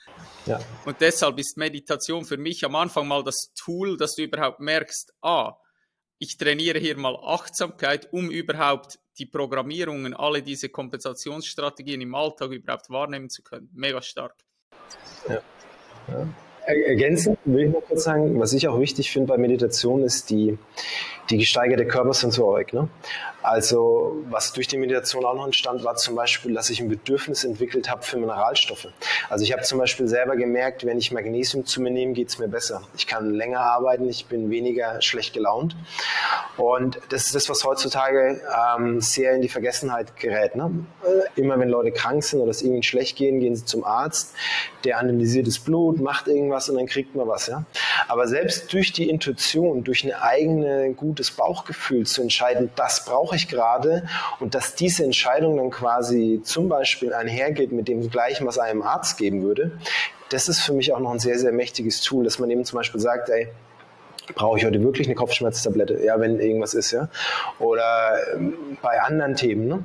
Ja. 0.46 0.60
Und 0.84 1.00
deshalb 1.00 1.38
ist 1.38 1.56
Meditation 1.56 2.24
für 2.24 2.36
mich 2.36 2.64
am 2.64 2.76
Anfang 2.76 3.08
mal 3.08 3.24
das 3.24 3.52
Tool, 3.56 3.96
dass 3.96 4.14
du 4.14 4.22
überhaupt 4.22 4.60
merkst, 4.60 5.12
ah, 5.22 5.56
ich 6.18 6.36
trainiere 6.36 6.78
hier 6.78 6.96
mal 6.96 7.16
Achtsamkeit, 7.16 8.12
um 8.12 8.30
überhaupt 8.30 9.00
die 9.18 9.26
Programmierungen, 9.26 10.14
alle 10.14 10.42
diese 10.42 10.68
Kompensationsstrategien 10.68 12.00
im 12.00 12.14
Alltag 12.14 12.52
überhaupt 12.52 12.88
wahrnehmen 12.90 13.28
zu 13.28 13.42
können. 13.42 13.68
Mega 13.72 14.00
stark. 14.00 14.36
Ja. 15.28 15.42
ja. 16.08 16.28
Ergänzend 16.66 17.38
will 17.44 17.66
ich 17.66 17.72
noch 17.72 17.82
kurz 17.82 18.04
sagen, 18.04 18.38
was 18.38 18.52
ich 18.52 18.68
auch 18.68 18.78
wichtig 18.78 19.10
finde 19.10 19.28
bei 19.28 19.38
Meditation 19.38 20.04
ist 20.04 20.30
die, 20.30 20.58
die 21.28 21.38
gesteigerte 21.38 21.86
Körpersensorik. 21.86 22.72
Ne? 22.72 22.88
Also 23.42 24.22
was 24.30 24.52
durch 24.52 24.68
die 24.68 24.76
Meditation 24.76 25.24
auch 25.24 25.34
noch 25.34 25.46
entstand, 25.46 25.82
war 25.82 25.96
zum 25.96 26.14
Beispiel, 26.14 26.54
dass 26.54 26.70
ich 26.70 26.80
ein 26.80 26.88
Bedürfnis 26.88 27.42
entwickelt 27.42 27.90
habe 27.90 28.02
für 28.02 28.16
Mineralstoffe. 28.16 28.88
Also 29.28 29.44
ich 29.44 29.52
habe 29.52 29.62
zum 29.62 29.78
Beispiel 29.78 30.06
selber 30.06 30.36
gemerkt, 30.36 30.86
wenn 30.86 30.98
ich 30.98 31.10
Magnesium 31.10 31.66
zu 31.66 31.82
mir 31.82 31.90
nehme, 31.90 32.12
geht 32.12 32.28
es 32.28 32.38
mir 32.38 32.48
besser. 32.48 32.82
Ich 32.96 33.08
kann 33.08 33.34
länger 33.34 33.60
arbeiten, 33.60 34.08
ich 34.08 34.26
bin 34.26 34.50
weniger 34.50 35.02
schlecht 35.02 35.34
gelaunt. 35.34 35.74
Und 36.56 37.00
das 37.08 37.26
ist 37.26 37.34
das, 37.34 37.48
was 37.48 37.64
heutzutage 37.64 38.40
ähm, 38.78 39.00
sehr 39.00 39.34
in 39.34 39.42
die 39.42 39.48
Vergessenheit 39.48 40.16
gerät. 40.16 40.54
Ne? 40.54 40.84
Äh, 41.02 41.40
immer 41.40 41.58
wenn 41.58 41.68
Leute 41.68 41.92
krank 41.92 42.22
sind 42.22 42.40
oder 42.40 42.50
es 42.50 42.62
ihnen 42.62 42.82
schlecht 42.82 43.16
gehen, 43.16 43.40
gehen 43.40 43.56
sie 43.56 43.64
zum 43.64 43.84
Arzt, 43.84 44.34
der 44.84 44.98
analysiert 44.98 45.46
das 45.46 45.58
Blut, 45.58 46.00
macht 46.00 46.28
irgendwas 46.28 46.68
und 46.68 46.76
dann 46.76 46.86
kriegt 46.86 47.14
man 47.14 47.26
was. 47.26 47.46
Ja? 47.46 47.64
Aber 48.08 48.28
selbst 48.28 48.72
durch 48.72 48.92
die 48.92 49.08
Intuition, 49.08 49.82
durch 49.82 50.04
ein 50.04 50.12
eigene 50.12 50.92
gutes 50.92 51.30
Bauchgefühl 51.30 52.06
zu 52.06 52.20
entscheiden, 52.20 52.70
das 52.76 53.04
brauche 53.04 53.34
ich 53.36 53.48
gerade 53.48 54.06
und 54.40 54.54
dass 54.54 54.74
diese 54.74 55.04
Entscheidung 55.04 55.56
dann 55.56 55.70
quasi 55.70 56.40
zum 56.44 56.68
Beispiel 56.68 57.14
einhergeht 57.14 57.72
mit 57.72 57.88
dem 57.88 58.10
gleichen, 58.10 58.46
was 58.46 58.58
einem 58.58 58.82
Arzt 58.82 59.16
geben 59.16 59.42
würde, 59.42 59.72
das 60.28 60.48
ist 60.48 60.60
für 60.60 60.72
mich 60.72 60.92
auch 60.92 61.00
noch 61.00 61.12
ein 61.12 61.18
sehr, 61.18 61.38
sehr 61.38 61.52
mächtiges 61.52 62.00
Tool, 62.00 62.24
dass 62.24 62.38
man 62.38 62.50
eben 62.50 62.64
zum 62.64 62.78
Beispiel 62.78 63.00
sagt, 63.00 63.28
ey, 63.28 63.48
brauche 64.34 64.58
ich 64.58 64.64
heute 64.64 64.82
wirklich 64.82 65.06
eine 65.06 65.14
Kopfschmerztablette, 65.14 66.02
ja, 66.04 66.18
wenn 66.20 66.38
irgendwas 66.40 66.74
ist, 66.74 66.90
ja. 66.92 67.08
Oder 67.58 68.34
ähm, 68.34 68.78
bei 68.80 69.00
anderen 69.00 69.34
Themen, 69.36 69.68
ne? 69.68 69.84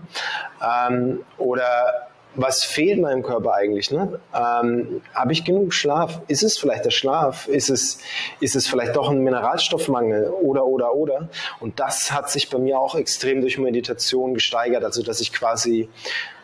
Ähm, 0.62 1.20
oder 1.38 2.08
was 2.38 2.64
fehlt 2.64 3.02
meinem 3.02 3.24
Körper 3.24 3.56
eigentlich? 3.56 3.92
Ne? 3.92 4.20
Ähm, 4.34 5.02
Habe 5.14 5.34
ich 5.34 5.44
genug 5.44 5.74
Schlaf? 5.74 6.22
Ist 6.28 6.44
es 6.44 6.58
vielleicht 6.58 6.86
der 6.86 6.92
Schlaf? 6.92 7.48
Ist 7.48 7.70
es, 7.70 8.00
ist 8.40 8.56
es 8.56 8.68
vielleicht 8.68 8.96
doch 8.96 9.10
ein 9.10 9.24
Mineralstoffmangel? 9.24 10.30
Oder, 10.30 10.66
oder, 10.66 10.94
oder? 10.94 11.30
Und 11.60 11.80
das 11.80 12.12
hat 12.12 12.30
sich 12.30 12.50
bei 12.50 12.60
mir 12.60 12.80
auch 12.80 12.96
extrem 12.96 13.42
durch 13.42 13.58
Meditation 13.58 14.36
gesteigert, 14.36 14.84
also 14.84 15.02
dass 15.02 15.20
ich 15.20 15.34
quasi, 15.34 15.90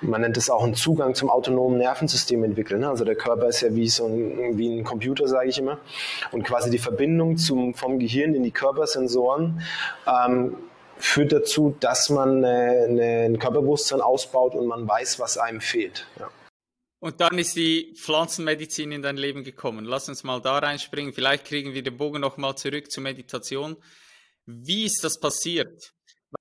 man 0.02 0.22
nennt 0.22 0.36
es 0.36 0.50
auch 0.50 0.64
einen 0.64 0.74
Zugang 0.74 1.14
zum 1.14 1.30
autonomen 1.30 1.78
Nervensystem 1.78 2.44
entwickle. 2.44 2.80
Ne? 2.80 2.90
Also 2.90 3.06
der 3.06 3.16
Körper 3.16 3.48
ist 3.48 3.62
ja 3.62 3.74
wie 3.76 3.88
so 3.88 4.08
ein, 4.08 4.58
wie 4.58 4.76
ein 4.76 4.84
Computer, 4.84 5.28
sage 5.28 5.50
ich 5.50 5.60
immer. 5.60 5.78
Und 6.32 6.44
quasi 6.44 6.72
die 6.72 6.80
Verbindung 6.80 7.38
zum, 7.38 7.76
vom 7.76 8.00
Gehirn 8.00 8.34
in 8.34 8.42
die 8.42 8.52
Körpersensoren 8.52 9.62
ähm, 10.08 10.56
führt 10.98 11.32
dazu, 11.32 11.76
dass 11.80 12.10
man 12.10 12.44
eine, 12.44 13.26
ein 13.26 13.40
Körperbewusstsein 13.40 14.02
ausbaut 14.02 14.56
und 14.56 14.68
man 14.68 14.88
weiß, 14.88 15.20
was 15.20 15.38
einem 15.38 15.62
fehlt. 15.62 16.08
Ja. 16.20 16.30
Und 17.00 17.20
dann 17.20 17.38
ist 17.38 17.58
die 17.58 17.94
Pflanzenmedizin 17.98 18.94
in 18.94 19.02
dein 19.02 19.18
Leben 19.18 19.44
gekommen. 19.44 19.84
Lass 19.84 20.08
uns 20.08 20.24
mal 20.24 20.40
da 20.40 20.60
reinspringen. 20.60 21.14
Vielleicht 21.14 21.44
kriegen 21.44 21.74
wir 21.74 21.84
den 21.84 21.98
Bogen 21.98 22.22
nochmal 22.22 22.56
zurück 22.56 22.90
zur 22.90 23.04
Meditation. 23.04 23.76
Wie 24.46 24.86
ist 24.86 25.04
das 25.04 25.20
passiert? 25.20 25.94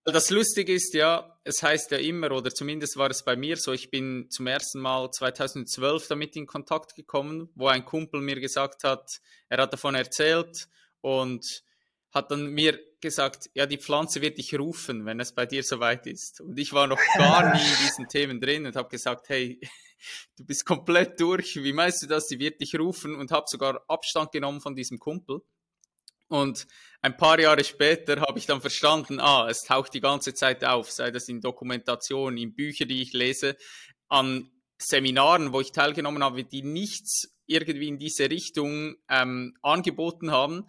Weil 0.04 0.14
das 0.14 0.30
Lustige 0.30 0.72
ist 0.72 0.94
ja, 0.94 1.36
es 1.44 1.62
heißt 1.62 1.90
ja 1.90 1.98
immer, 1.98 2.30
oder 2.30 2.50
zumindest 2.50 2.96
war 2.96 3.10
es 3.10 3.24
bei 3.24 3.36
mir 3.36 3.56
so, 3.56 3.72
ich 3.72 3.90
bin 3.90 4.30
zum 4.30 4.46
ersten 4.46 4.80
Mal 4.80 5.10
2012 5.10 6.06
damit 6.06 6.36
in 6.36 6.46
Kontakt 6.46 6.94
gekommen, 6.94 7.50
wo 7.54 7.66
ein 7.66 7.84
Kumpel 7.84 8.20
mir 8.20 8.38
gesagt 8.40 8.84
hat, 8.84 9.20
er 9.48 9.62
hat 9.62 9.72
davon 9.72 9.94
erzählt 9.94 10.68
und 11.00 11.64
hat 12.12 12.30
dann 12.30 12.46
mir 12.48 12.78
gesagt, 13.00 13.50
ja, 13.54 13.66
die 13.66 13.78
Pflanze 13.78 14.20
wird 14.20 14.38
dich 14.38 14.56
rufen, 14.58 15.06
wenn 15.06 15.18
es 15.18 15.32
bei 15.34 15.46
dir 15.46 15.62
soweit 15.62 16.06
ist. 16.06 16.40
Und 16.40 16.58
ich 16.58 16.72
war 16.72 16.86
noch 16.86 17.00
gar 17.16 17.54
nie 17.54 17.60
in 17.60 17.86
diesen 17.86 18.08
Themen 18.08 18.40
drin 18.40 18.66
und 18.66 18.76
habe 18.76 18.88
gesagt, 18.88 19.28
hey, 19.28 19.58
du 20.36 20.44
bist 20.44 20.64
komplett 20.66 21.18
durch, 21.20 21.56
wie 21.56 21.72
meinst 21.72 22.02
du 22.02 22.06
das, 22.06 22.28
sie 22.28 22.38
wird 22.38 22.60
dich 22.60 22.78
rufen 22.78 23.14
und 23.14 23.32
habe 23.32 23.46
sogar 23.48 23.82
Abstand 23.88 24.30
genommen 24.30 24.60
von 24.60 24.76
diesem 24.76 24.98
Kumpel. 24.98 25.40
Und 26.28 26.66
ein 27.02 27.16
paar 27.16 27.38
Jahre 27.38 27.64
später 27.64 28.20
habe 28.22 28.38
ich 28.38 28.46
dann 28.46 28.60
verstanden, 28.60 29.20
ah, 29.20 29.48
es 29.50 29.64
taucht 29.64 29.92
die 29.92 30.00
ganze 30.00 30.32
Zeit 30.32 30.64
auf, 30.64 30.90
sei 30.90 31.10
das 31.10 31.28
in 31.28 31.40
Dokumentationen, 31.40 32.38
in 32.38 32.54
Büchern, 32.54 32.88
die 32.88 33.02
ich 33.02 33.12
lese, 33.12 33.56
an 34.08 34.50
Seminaren, 34.78 35.52
wo 35.52 35.60
ich 35.60 35.72
teilgenommen 35.72 36.22
habe, 36.22 36.44
die 36.44 36.62
nichts 36.62 37.36
irgendwie 37.46 37.88
in 37.88 37.98
diese 37.98 38.30
Richtung 38.30 38.96
ähm, 39.08 39.54
angeboten 39.62 40.30
haben. 40.30 40.66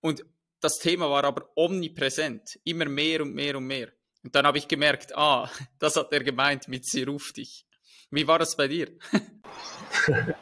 Und 0.00 0.24
das 0.64 0.78
Thema 0.78 1.10
war 1.10 1.24
aber 1.24 1.50
omnipräsent, 1.54 2.58
immer 2.64 2.86
mehr 2.86 3.20
und 3.20 3.34
mehr 3.34 3.56
und 3.56 3.66
mehr. 3.66 3.88
Und 4.22 4.34
dann 4.34 4.46
habe 4.46 4.56
ich 4.56 4.66
gemerkt, 4.66 5.16
ah, 5.16 5.50
das 5.78 5.96
hat 5.96 6.12
er 6.12 6.24
gemeint 6.24 6.68
mit 6.68 6.86
sie 6.86 7.02
ruft 7.04 7.36
dich. 7.36 7.66
Wie 8.10 8.26
war 8.26 8.38
das 8.38 8.56
bei 8.56 8.68
dir? 8.68 8.88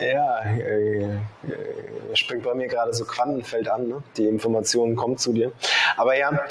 Ja, 0.00 0.40
äh, 0.40 1.04
äh, 1.04 1.18
springt 2.14 2.42
bei 2.42 2.54
mir 2.54 2.66
gerade 2.66 2.92
so 2.92 3.04
Quantenfeld 3.04 3.68
an. 3.68 3.86
Ne? 3.86 4.02
Die 4.16 4.26
Information 4.26 4.96
kommt 4.96 5.20
zu 5.20 5.32
dir. 5.32 5.52
Aber 5.96 6.16
ja, 6.16 6.44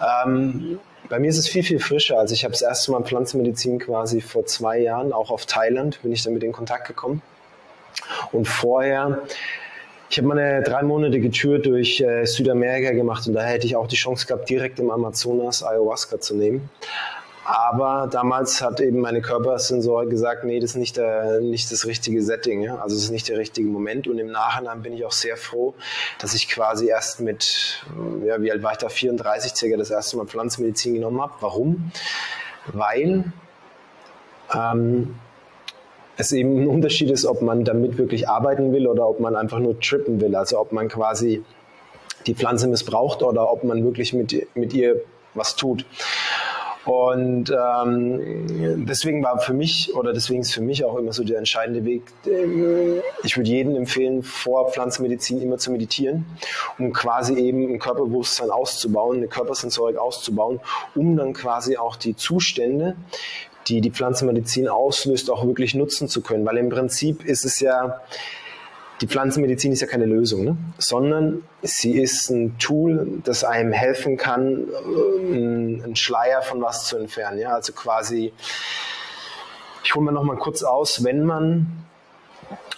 ähm, 0.00 0.78
bei 1.08 1.18
mir 1.18 1.30
ist 1.30 1.38
es 1.38 1.48
viel, 1.48 1.62
viel 1.62 1.78
frischer. 1.78 2.18
Also 2.18 2.34
ich 2.34 2.44
habe 2.44 2.52
das 2.52 2.60
erste 2.60 2.92
Mal 2.92 3.02
Pflanzenmedizin 3.02 3.78
quasi 3.78 4.20
vor 4.20 4.44
zwei 4.44 4.80
Jahren, 4.80 5.14
auch 5.14 5.30
auf 5.30 5.46
Thailand, 5.46 6.02
bin 6.02 6.12
ich 6.12 6.22
damit 6.24 6.42
in 6.42 6.52
Kontakt 6.52 6.86
gekommen. 6.88 7.22
Und 8.32 8.46
vorher, 8.46 9.22
ich 10.10 10.18
habe 10.18 10.26
meine 10.26 10.60
drei 10.62 10.82
Monate 10.82 11.30
Tour 11.30 11.60
durch 11.60 12.00
äh, 12.00 12.24
Südamerika 12.26 12.90
gemacht 12.90 13.28
und 13.28 13.34
da 13.34 13.42
hätte 13.42 13.66
ich 13.66 13.76
auch 13.76 13.86
die 13.86 13.94
Chance 13.94 14.26
gehabt, 14.26 14.50
direkt 14.50 14.80
im 14.80 14.90
Amazonas 14.90 15.62
Ayahuasca 15.62 16.20
zu 16.20 16.34
nehmen. 16.34 16.68
Aber 17.44 18.08
damals 18.10 18.60
hat 18.60 18.80
eben 18.80 18.98
meine 18.98 19.22
Körpersensor 19.22 20.06
gesagt, 20.06 20.42
nee, 20.42 20.58
das 20.58 20.70
ist 20.70 20.76
nicht, 20.76 20.96
der, 20.96 21.40
nicht 21.40 21.70
das 21.70 21.86
richtige 21.86 22.22
Setting, 22.22 22.62
ja? 22.62 22.76
also 22.76 22.96
es 22.96 23.04
ist 23.04 23.10
nicht 23.10 23.28
der 23.28 23.38
richtige 23.38 23.68
Moment. 23.68 24.08
Und 24.08 24.18
im 24.18 24.32
Nachhinein 24.32 24.82
bin 24.82 24.94
ich 24.94 25.04
auch 25.04 25.12
sehr 25.12 25.36
froh, 25.36 25.74
dass 26.18 26.34
ich 26.34 26.48
quasi 26.48 26.88
erst 26.88 27.20
mit, 27.20 27.84
ja, 28.24 28.42
wie 28.42 28.50
alt 28.50 28.64
war 28.64 28.72
ich 28.72 28.78
da, 28.78 28.88
34 28.88 29.54
circa, 29.54 29.76
das 29.76 29.90
erste 29.90 30.16
Mal 30.16 30.26
Pflanzenmedizin 30.26 30.94
genommen 30.94 31.20
habe. 31.20 31.34
Warum? 31.40 31.92
Weil 32.72 33.32
ähm, 34.52 35.14
es 36.20 36.32
eben 36.32 36.62
ein 36.62 36.66
Unterschied 36.66 37.10
ist, 37.10 37.26
ob 37.26 37.42
man 37.42 37.64
damit 37.64 37.98
wirklich 37.98 38.28
arbeiten 38.28 38.72
will 38.72 38.86
oder 38.86 39.08
ob 39.08 39.20
man 39.20 39.36
einfach 39.36 39.58
nur 39.58 39.78
trippen 39.80 40.20
will. 40.20 40.34
Also 40.34 40.58
ob 40.58 40.72
man 40.72 40.88
quasi 40.88 41.42
die 42.26 42.34
Pflanze 42.34 42.68
missbraucht 42.68 43.22
oder 43.22 43.50
ob 43.50 43.64
man 43.64 43.84
wirklich 43.84 44.12
mit, 44.12 44.46
mit 44.54 44.74
ihr 44.74 45.02
was 45.34 45.56
tut. 45.56 45.84
Und 46.86 47.50
ähm, 47.50 48.86
deswegen 48.86 49.22
war 49.22 49.38
für 49.38 49.52
mich, 49.52 49.94
oder 49.94 50.14
deswegen 50.14 50.40
ist 50.40 50.54
für 50.54 50.62
mich 50.62 50.82
auch 50.84 50.96
immer 50.96 51.12
so 51.12 51.22
der 51.22 51.36
entscheidende 51.36 51.84
Weg, 51.84 52.02
äh, 52.26 53.00
ich 53.22 53.36
würde 53.36 53.50
jedem 53.50 53.76
empfehlen, 53.76 54.22
vor 54.22 54.70
Pflanzenmedizin 54.70 55.42
immer 55.42 55.58
zu 55.58 55.72
meditieren, 55.72 56.24
um 56.78 56.92
quasi 56.94 57.34
eben 57.34 57.70
ein 57.70 57.78
Körperbewusstsein 57.78 58.50
auszubauen, 58.50 59.18
eine 59.18 59.28
Körpersensorik 59.28 59.98
auszubauen, 59.98 60.60
um 60.94 61.16
dann 61.16 61.34
quasi 61.34 61.76
auch 61.76 61.96
die 61.96 62.16
Zustände, 62.16 62.96
die 63.68 63.80
die 63.80 63.90
Pflanzenmedizin 63.90 64.68
auslöst, 64.68 65.30
auch 65.30 65.44
wirklich 65.46 65.74
nutzen 65.74 66.08
zu 66.08 66.22
können. 66.22 66.44
Weil 66.46 66.58
im 66.58 66.68
Prinzip 66.68 67.24
ist 67.24 67.44
es 67.44 67.60
ja, 67.60 68.00
die 69.00 69.06
Pflanzenmedizin 69.06 69.72
ist 69.72 69.80
ja 69.80 69.86
keine 69.86 70.06
Lösung, 70.06 70.44
ne? 70.44 70.56
sondern 70.78 71.42
sie 71.62 71.98
ist 71.98 72.30
ein 72.30 72.58
Tool, 72.58 73.20
das 73.24 73.44
einem 73.44 73.72
helfen 73.72 74.16
kann, 74.16 74.66
äh, 74.68 75.34
einen 75.34 75.96
Schleier 75.96 76.42
von 76.42 76.60
was 76.60 76.86
zu 76.86 76.96
entfernen. 76.96 77.38
Ja? 77.38 77.54
Also 77.54 77.72
quasi, 77.72 78.32
ich 79.84 79.94
hole 79.94 80.04
mir 80.04 80.12
noch 80.12 80.24
mal 80.24 80.36
kurz 80.36 80.62
aus, 80.62 81.04
wenn 81.04 81.24
man 81.24 81.84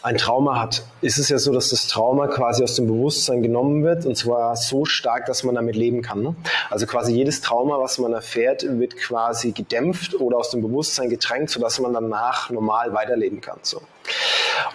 ein 0.03 0.17
Trauma 0.17 0.61
hat, 0.61 0.83
ist 1.01 1.19
es 1.19 1.29
ja 1.29 1.39
so, 1.39 1.53
dass 1.53 1.71
das 1.71 1.87
Trauma 1.87 2.27
quasi 2.27 2.63
aus 2.65 2.75
dem 2.75 2.89
Bewusstsein 2.89 3.41
genommen 3.43 3.85
wird 3.85 4.05
und 4.05 4.17
zwar 4.17 4.57
so 4.57 4.85
stark, 4.85 5.27
dass 5.27 5.45
man 5.45 5.55
damit 5.55 5.77
leben 5.77 6.03
kann. 6.03 6.23
Ne? 6.23 6.35
Also 6.71 6.87
quasi 6.87 7.15
jedes 7.15 7.41
Trauma, 7.41 7.79
was 7.79 7.99
man 7.99 8.13
erfährt, 8.13 8.65
wird 8.67 8.97
quasi 8.97 9.53
gedämpft 9.53 10.15
oder 10.15 10.39
aus 10.39 10.51
dem 10.51 10.61
Bewusstsein 10.61 11.09
getränkt, 11.09 11.51
sodass 11.51 11.79
man 11.79 11.93
danach 11.93 12.51
normal 12.51 12.93
weiterleben 12.93 13.41
kann. 13.41 13.59
So. 13.63 13.81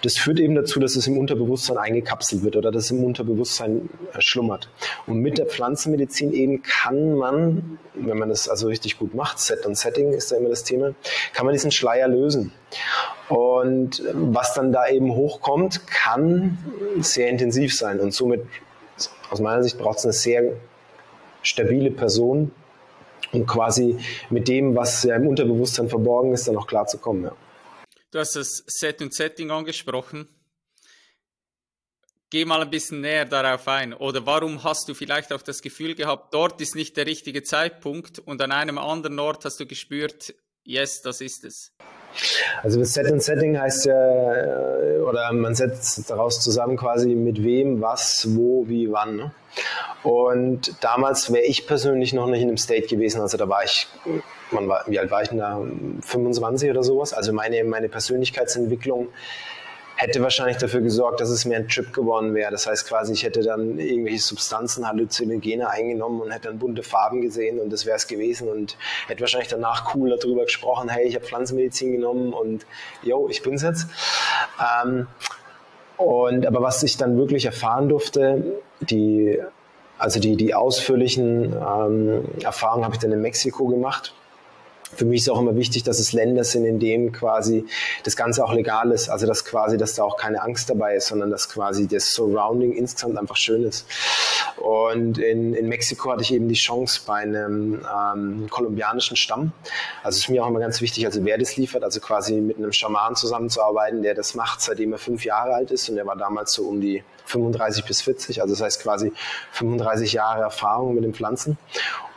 Das 0.02 0.18
führt 0.18 0.40
eben 0.40 0.56
dazu, 0.56 0.80
dass 0.80 0.96
es 0.96 1.08
im 1.08 1.18
Unterbewusstsein 1.18 1.78
eingekapselt 1.78 2.44
wird 2.44 2.56
oder 2.56 2.72
dass 2.72 2.86
es 2.86 2.92
im 2.92 3.04
Unterbewusstsein 3.04 3.90
schlummert. 4.20 4.70
Und 5.06 5.20
mit 5.20 5.38
der 5.38 5.46
Pflanzenmedizin 5.46 6.34
eben 6.34 6.62
kann 6.62 7.16
man, 7.16 7.80
wenn 7.94 8.18
man 8.18 8.30
das 8.30 8.48
also 8.48 8.68
richtig 8.68 9.00
gut 9.00 9.16
macht, 9.16 9.40
Set 9.40 9.66
und 9.66 9.76
Setting 9.76 10.14
ist 10.14 10.32
da 10.32 10.38
immer 10.38 10.50
das 10.50 10.64
Thema, 10.64 10.94
kann 11.34 11.46
man 11.46 11.54
diesen 11.54 11.72
Schleier 11.72 12.08
lösen. 12.08 12.52
Und 13.30 14.04
was 14.14 14.54
dann 14.54 14.72
da 14.72 14.88
eben 14.88 15.14
hochkommt, 15.14 15.88
kann 15.88 16.58
sehr 17.00 17.30
intensiv 17.30 17.76
sein. 17.76 18.00
Und 18.00 18.14
somit, 18.14 18.46
aus 19.30 19.40
meiner 19.40 19.64
Sicht, 19.64 19.78
braucht 19.78 20.00
es 20.00 20.06
eine 20.06 20.14
sehr 20.14 20.54
stabile 21.42 21.92
Person, 21.92 22.52
um 23.34 23.46
quasi 23.46 23.98
mit 24.30 24.48
dem, 24.48 24.76
was 24.76 25.04
ja 25.04 25.16
im 25.16 25.28
Unterbewusstsein 25.28 25.90
verborgen 25.90 26.34
ist, 26.34 26.48
dann 26.48 26.58
auch 26.58 26.68
klarzukommen. 26.68 27.24
Ja. 27.24 27.32
Du 28.12 28.20
hast 28.20 28.36
das 28.36 28.64
Set 28.68 29.02
und 29.02 29.14
Setting 29.14 29.52
angesprochen. 29.52 30.30
Geh 32.30 32.46
mal 32.46 32.62
ein 32.62 32.70
bisschen 32.70 33.02
näher 33.02 33.26
darauf 33.26 33.68
ein. 33.68 33.94
Oder 33.94 34.26
warum 34.26 34.64
hast 34.64 34.88
du 34.90 34.94
vielleicht 34.94 35.32
auch 35.32 35.42
das 35.42 35.62
Gefühl 35.62 35.96
gehabt, 35.96 36.34
dort 36.34 36.60
ist 36.62 36.76
nicht 36.76 36.98
der 36.98 37.06
richtige 37.06 37.44
Zeitpunkt 37.44 38.20
und 38.20 38.42
an 38.42 38.52
einem 38.52 38.78
anderen 38.78 39.20
Ort 39.20 39.46
hast 39.46 39.60
du 39.60 39.66
gespürt, 39.66 40.34
yes, 40.64 41.02
das 41.02 41.22
ist 41.22 41.46
es? 41.46 41.74
Also 42.64 42.80
das 42.80 42.94
Set 42.94 43.12
und 43.12 43.22
Setting 43.22 43.60
heißt 43.60 43.86
ja, 43.86 44.34
äh, 44.34 44.98
oder 45.00 45.32
man 45.34 45.56
setzt 45.56 46.10
daraus 46.10 46.42
zusammen 46.42 46.78
quasi 46.78 47.16
mit 47.16 47.44
wem, 47.44 47.82
was, 47.82 48.28
wo, 48.36 48.68
wie, 48.68 48.92
wann. 48.92 49.18
Ne? 49.18 49.32
Und 50.04 50.84
damals 50.84 51.32
wäre 51.32 51.46
ich 51.46 51.68
persönlich 51.68 52.14
noch 52.14 52.28
nicht 52.28 52.42
in 52.42 52.48
einem 52.48 52.58
State 52.58 52.88
gewesen. 52.88 53.22
Also 53.22 53.38
da 53.38 53.48
war 53.50 53.64
ich, 53.64 53.88
man 54.52 54.68
war, 54.68 54.84
wie 54.88 55.00
alt 55.00 55.12
war 55.12 55.22
ich 55.22 55.30
denn 55.30 55.40
da? 55.40 55.62
25 56.02 56.70
oder 56.70 56.84
sowas. 56.84 57.14
Also 57.14 57.34
meine, 57.34 57.64
meine 57.64 57.90
Persönlichkeitsentwicklung 57.90 59.10
hätte 59.98 60.22
wahrscheinlich 60.22 60.58
dafür 60.58 60.82
gesorgt, 60.82 61.20
dass 61.20 61.30
es 61.30 61.44
mehr 61.46 61.58
ein 61.58 61.68
Trip 61.68 61.92
geworden 61.92 62.34
wäre. 62.36 62.52
Das 62.52 62.68
heißt 62.68 62.88
quasi, 62.88 63.14
ich 63.14 63.24
hätte 63.24 63.42
dann 63.42 63.80
irgendwelche 63.80 64.20
Substanzen, 64.20 64.88
Halluzinogene 64.88 65.70
eingenommen 65.70 66.22
und 66.22 66.32
hätte 66.32 66.48
dann 66.48 66.60
bunte 66.60 66.84
Farben 66.84 67.22
gesehen 67.22 67.60
und 67.60 67.74
das 67.74 67.86
wäre 67.86 67.98
es 67.98 68.08
gewesen 68.08 68.48
und 68.48 68.78
hätte 69.08 69.22
wahrscheinlich 69.22 69.50
danach 69.50 69.94
cool 69.96 70.16
darüber 70.18 70.44
gesprochen, 70.44 70.90
hey, 70.90 71.06
ich 71.06 71.16
habe 71.16 71.26
Pflanzenmedizin 71.26 71.94
genommen 71.94 72.32
und 72.32 72.66
yo, 73.02 73.28
ich 73.30 73.42
bin's 73.42 73.64
jetzt. 73.64 73.88
Ähm, 74.86 75.08
und 75.98 76.46
aber 76.46 76.62
was 76.62 76.84
ich 76.84 76.98
dann 76.98 77.18
wirklich 77.18 77.46
erfahren 77.46 77.90
durfte, 77.90 78.62
die 78.80 79.42
also 79.98 80.20
die, 80.20 80.36
die 80.36 80.54
ausführlichen 80.54 81.54
ähm, 81.54 82.26
Erfahrungen 82.44 82.86
habe 82.86 82.94
ich 82.94 83.00
dann 83.00 83.12
in 83.12 83.22
Mexiko 83.22 83.66
gemacht 83.66 84.14
für 84.98 85.06
mich 85.06 85.22
ist 85.22 85.30
auch 85.30 85.40
immer 85.40 85.56
wichtig, 85.56 85.84
dass 85.84 86.00
es 86.00 86.12
Länder 86.12 86.44
sind, 86.44 86.66
in 86.66 86.80
denen 86.80 87.12
quasi 87.12 87.66
das 88.04 88.16
Ganze 88.16 88.44
auch 88.44 88.54
legal 88.54 88.92
ist. 88.92 89.10
Also 89.10 89.28
dass 89.28 89.46
quasi, 89.46 89.78
dass 89.78 89.94
da 89.96 90.04
auch 90.04 90.18
keine 90.18 90.42
Angst 90.42 90.70
dabei 90.70 90.96
ist, 90.96 91.08
sondern 91.08 91.32
dass 91.32 91.50
quasi 91.50 91.88
das 91.88 92.14
Surrounding 92.14 92.74
insgesamt 92.74 93.18
einfach 93.18 93.38
schön 93.38 93.64
ist. 93.64 93.86
Und 94.58 95.20
in, 95.20 95.54
in 95.54 95.68
Mexiko 95.68 96.12
hatte 96.12 96.24
ich 96.24 96.34
eben 96.34 96.48
die 96.48 96.56
Chance 96.56 97.02
bei 97.06 97.22
einem 97.22 97.86
ähm, 97.86 98.48
kolumbianischen 98.50 99.16
Stamm. 99.16 99.52
Also 100.04 100.18
es 100.18 100.24
ist 100.24 100.30
mir 100.30 100.44
auch 100.44 100.50
immer 100.50 100.60
ganz 100.60 100.82
wichtig, 100.82 101.06
also 101.06 101.24
wer 101.24 101.38
das 101.38 101.58
liefert, 101.58 101.84
also 101.84 102.00
quasi 102.00 102.34
mit 102.42 102.58
einem 102.58 102.72
Schaman 102.72 103.16
zusammenzuarbeiten, 103.16 104.02
der 104.02 104.16
das 104.16 104.36
macht, 104.36 104.62
seitdem 104.62 104.94
er 104.94 104.98
fünf 104.98 105.26
Jahre 105.26 105.54
alt 105.54 105.72
ist. 105.72 105.90
Und 105.90 105.96
der 105.96 106.08
war 106.08 106.16
damals 106.16 106.54
so 106.54 106.64
um 106.64 106.82
die 106.82 107.04
35 107.26 107.86
bis 107.86 108.02
40, 108.02 108.42
also 108.42 108.54
das 108.54 108.62
heißt 108.62 108.82
quasi 108.82 109.12
35 109.52 110.14
Jahre 110.14 110.42
Erfahrung 110.42 110.96
mit 110.96 111.04
den 111.04 111.14
Pflanzen. 111.14 111.58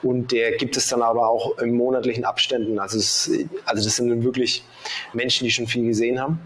Und 0.02 0.32
der 0.32 0.52
gibt 0.52 0.76
es 0.76 0.88
dann 0.88 1.02
aber 1.02 1.28
auch 1.28 1.58
in 1.58 1.76
monatlichen 1.76 2.24
Abständen. 2.24 2.78
Also, 2.78 2.98
es, 2.98 3.30
also 3.66 3.84
das 3.84 3.96
sind 3.96 4.24
wirklich 4.24 4.64
Menschen, 5.12 5.44
die 5.44 5.50
schon 5.50 5.66
viel 5.66 5.84
gesehen 5.84 6.20
haben. 6.20 6.40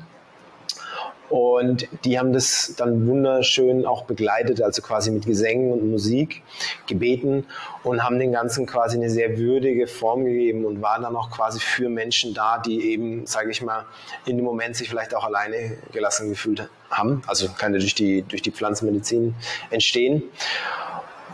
Und 1.30 1.88
die 2.04 2.18
haben 2.18 2.32
das 2.32 2.74
dann 2.76 3.06
wunderschön 3.08 3.86
auch 3.86 4.04
begleitet, 4.04 4.60
also 4.60 4.82
quasi 4.82 5.10
mit 5.10 5.24
Gesängen 5.24 5.72
und 5.72 5.90
Musik, 5.90 6.42
gebeten 6.86 7.46
und 7.82 8.04
haben 8.04 8.18
den 8.18 8.32
Ganzen 8.32 8.66
quasi 8.66 8.96
eine 8.96 9.08
sehr 9.08 9.38
würdige 9.38 9.86
Form 9.86 10.24
gegeben 10.24 10.66
und 10.66 10.82
waren 10.82 11.02
dann 11.02 11.16
auch 11.16 11.30
quasi 11.30 11.60
für 11.60 11.88
Menschen 11.88 12.34
da, 12.34 12.58
die 12.58 12.92
eben, 12.92 13.26
sage 13.26 13.50
ich 13.50 13.62
mal, 13.62 13.86
in 14.26 14.36
dem 14.36 14.44
Moment 14.44 14.76
sich 14.76 14.88
vielleicht 14.88 15.14
auch 15.14 15.24
alleine 15.24 15.78
gelassen 15.92 16.28
gefühlt 16.28 16.68
haben. 16.90 17.22
Also 17.26 17.48
kann 17.48 17.72
durch 17.72 17.94
die, 17.94 18.22
durch 18.22 18.42
die 18.42 18.50
Pflanzenmedizin 18.50 19.34
entstehen. 19.70 20.22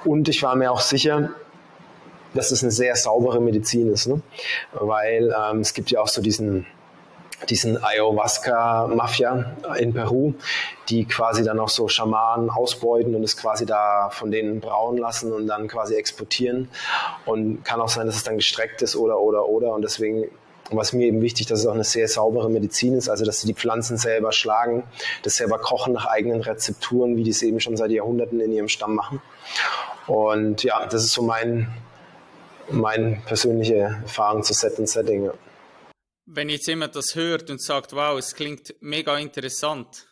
Und 0.04 0.28
ich 0.28 0.42
war 0.42 0.54
mir 0.54 0.70
auch 0.70 0.80
sicher, 0.80 1.30
dass 2.32 2.52
es 2.52 2.62
eine 2.62 2.70
sehr 2.70 2.94
saubere 2.96 3.40
Medizin 3.40 3.92
ist. 3.92 4.06
Ne? 4.06 4.22
Weil 4.72 5.34
ähm, 5.36 5.60
es 5.60 5.74
gibt 5.74 5.90
ja 5.90 6.00
auch 6.00 6.08
so 6.08 6.22
diesen 6.22 6.66
diesen 7.48 7.82
Ayahuasca-Mafia 7.82 9.56
in 9.78 9.94
Peru, 9.94 10.34
die 10.88 11.06
quasi 11.06 11.42
dann 11.42 11.58
auch 11.58 11.68
so 11.68 11.88
Schamanen 11.88 12.50
ausbeuten 12.50 13.14
und 13.14 13.22
es 13.22 13.36
quasi 13.36 13.66
da 13.66 14.10
von 14.10 14.30
denen 14.30 14.60
brauen 14.60 14.98
lassen 14.98 15.32
und 15.32 15.46
dann 15.46 15.68
quasi 15.68 15.94
exportieren. 15.94 16.68
Und 17.24 17.64
kann 17.64 17.80
auch 17.80 17.88
sein, 17.88 18.06
dass 18.06 18.16
es 18.16 18.24
dann 18.24 18.36
gestreckt 18.36 18.82
ist 18.82 18.96
oder, 18.96 19.18
oder, 19.18 19.48
oder. 19.48 19.72
Und 19.72 19.82
deswegen 19.82 20.26
was 20.72 20.92
mir 20.92 21.06
eben 21.06 21.20
wichtig, 21.20 21.46
dass 21.46 21.58
es 21.58 21.66
auch 21.66 21.74
eine 21.74 21.82
sehr 21.82 22.06
saubere 22.06 22.48
Medizin 22.48 22.94
ist, 22.94 23.08
also 23.08 23.24
dass 23.24 23.40
sie 23.40 23.48
die 23.48 23.54
Pflanzen 23.54 23.96
selber 23.96 24.30
schlagen, 24.30 24.84
das 25.24 25.34
selber 25.34 25.58
kochen 25.58 25.92
nach 25.92 26.06
eigenen 26.06 26.42
Rezepturen, 26.42 27.16
wie 27.16 27.24
die 27.24 27.30
es 27.30 27.42
eben 27.42 27.58
schon 27.58 27.76
seit 27.76 27.90
Jahrhunderten 27.90 28.38
in 28.38 28.52
ihrem 28.52 28.68
Stamm 28.68 28.94
machen. 28.94 29.20
Und 30.06 30.62
ja, 30.62 30.86
das 30.86 31.02
ist 31.02 31.12
so 31.12 31.22
mein, 31.22 31.66
meine 32.70 33.20
persönliche 33.26 33.98
Erfahrung 34.02 34.44
zu 34.44 34.52
Set 34.52 34.78
und 34.78 34.88
Setting. 34.88 35.24
Ja 35.24 35.32
wenn 36.32 36.48
jetzt 36.48 36.68
jemand 36.68 36.94
das 36.94 37.16
hört 37.16 37.50
und 37.50 37.60
sagt, 37.60 37.92
wow, 37.92 38.16
es 38.16 38.34
klingt 38.34 38.74
mega 38.80 39.18
interessant, 39.18 40.06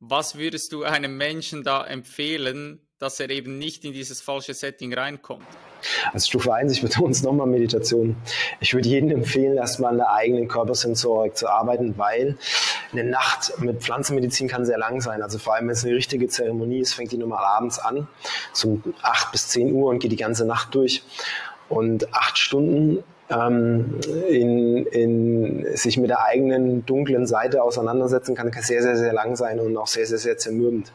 was 0.00 0.36
würdest 0.36 0.72
du 0.72 0.84
einem 0.84 1.16
Menschen 1.16 1.64
da 1.64 1.84
empfehlen, 1.84 2.86
dass 2.98 3.20
er 3.20 3.30
eben 3.30 3.58
nicht 3.58 3.84
in 3.84 3.94
dieses 3.94 4.20
falsche 4.20 4.52
Setting 4.52 4.92
reinkommt? 4.92 5.46
Also 6.12 6.26
Stufe 6.26 6.52
1, 6.52 6.72
ich 6.72 6.82
betone 6.82 7.12
es 7.12 7.22
nochmal 7.22 7.46
Meditation. 7.46 8.16
Ich 8.60 8.74
würde 8.74 8.88
jedem 8.88 9.10
empfehlen, 9.10 9.56
erstmal 9.56 9.92
an 9.92 9.98
der 9.98 10.12
eigenen 10.12 10.48
Körpersensorik 10.48 11.36
zu 11.36 11.48
arbeiten, 11.48 11.96
weil 11.96 12.36
eine 12.92 13.04
Nacht 13.04 13.58
mit 13.58 13.82
Pflanzenmedizin 13.82 14.48
kann 14.48 14.66
sehr 14.66 14.78
lang 14.78 15.00
sein. 15.00 15.22
Also 15.22 15.38
vor 15.38 15.54
allem, 15.54 15.66
wenn 15.68 15.74
es 15.74 15.84
eine 15.84 15.94
richtige 15.94 16.28
Zeremonie 16.28 16.80
ist, 16.80 16.94
fängt 16.94 17.12
die 17.12 17.18
normal 17.18 17.44
abends 17.44 17.78
an, 17.78 18.08
so 18.52 18.68
um 18.68 18.94
8 19.02 19.32
bis 19.32 19.48
10 19.48 19.72
Uhr 19.72 19.90
und 19.90 20.00
geht 20.00 20.12
die 20.12 20.16
ganze 20.16 20.44
Nacht 20.44 20.74
durch. 20.74 21.02
Und 21.68 22.14
acht 22.14 22.38
Stunden 22.38 23.02
ähm, 23.30 23.98
in, 24.28 24.86
in 24.86 25.76
sich 25.76 25.96
mit 25.98 26.10
der 26.10 26.24
eigenen 26.24 26.86
dunklen 26.86 27.26
Seite 27.26 27.62
auseinandersetzen 27.62 28.34
kann, 28.34 28.50
kann 28.50 28.62
sehr, 28.62 28.82
sehr, 28.82 28.96
sehr 28.96 29.12
lang 29.12 29.36
sein 29.36 29.58
und 29.58 29.76
auch 29.76 29.86
sehr, 29.86 30.06
sehr, 30.06 30.18
sehr 30.18 30.38
zermürbend. 30.38 30.92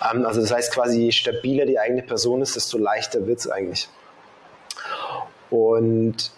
Ähm, 0.00 0.24
also 0.24 0.40
das 0.40 0.52
heißt 0.52 0.72
quasi, 0.72 1.00
je 1.00 1.12
stabiler 1.12 1.66
die 1.66 1.78
eigene 1.78 2.02
Person 2.02 2.42
ist, 2.42 2.56
desto 2.56 2.78
leichter 2.78 3.26
wird 3.26 3.40
es 3.40 3.48
eigentlich. 3.48 3.88
Und 5.50 6.32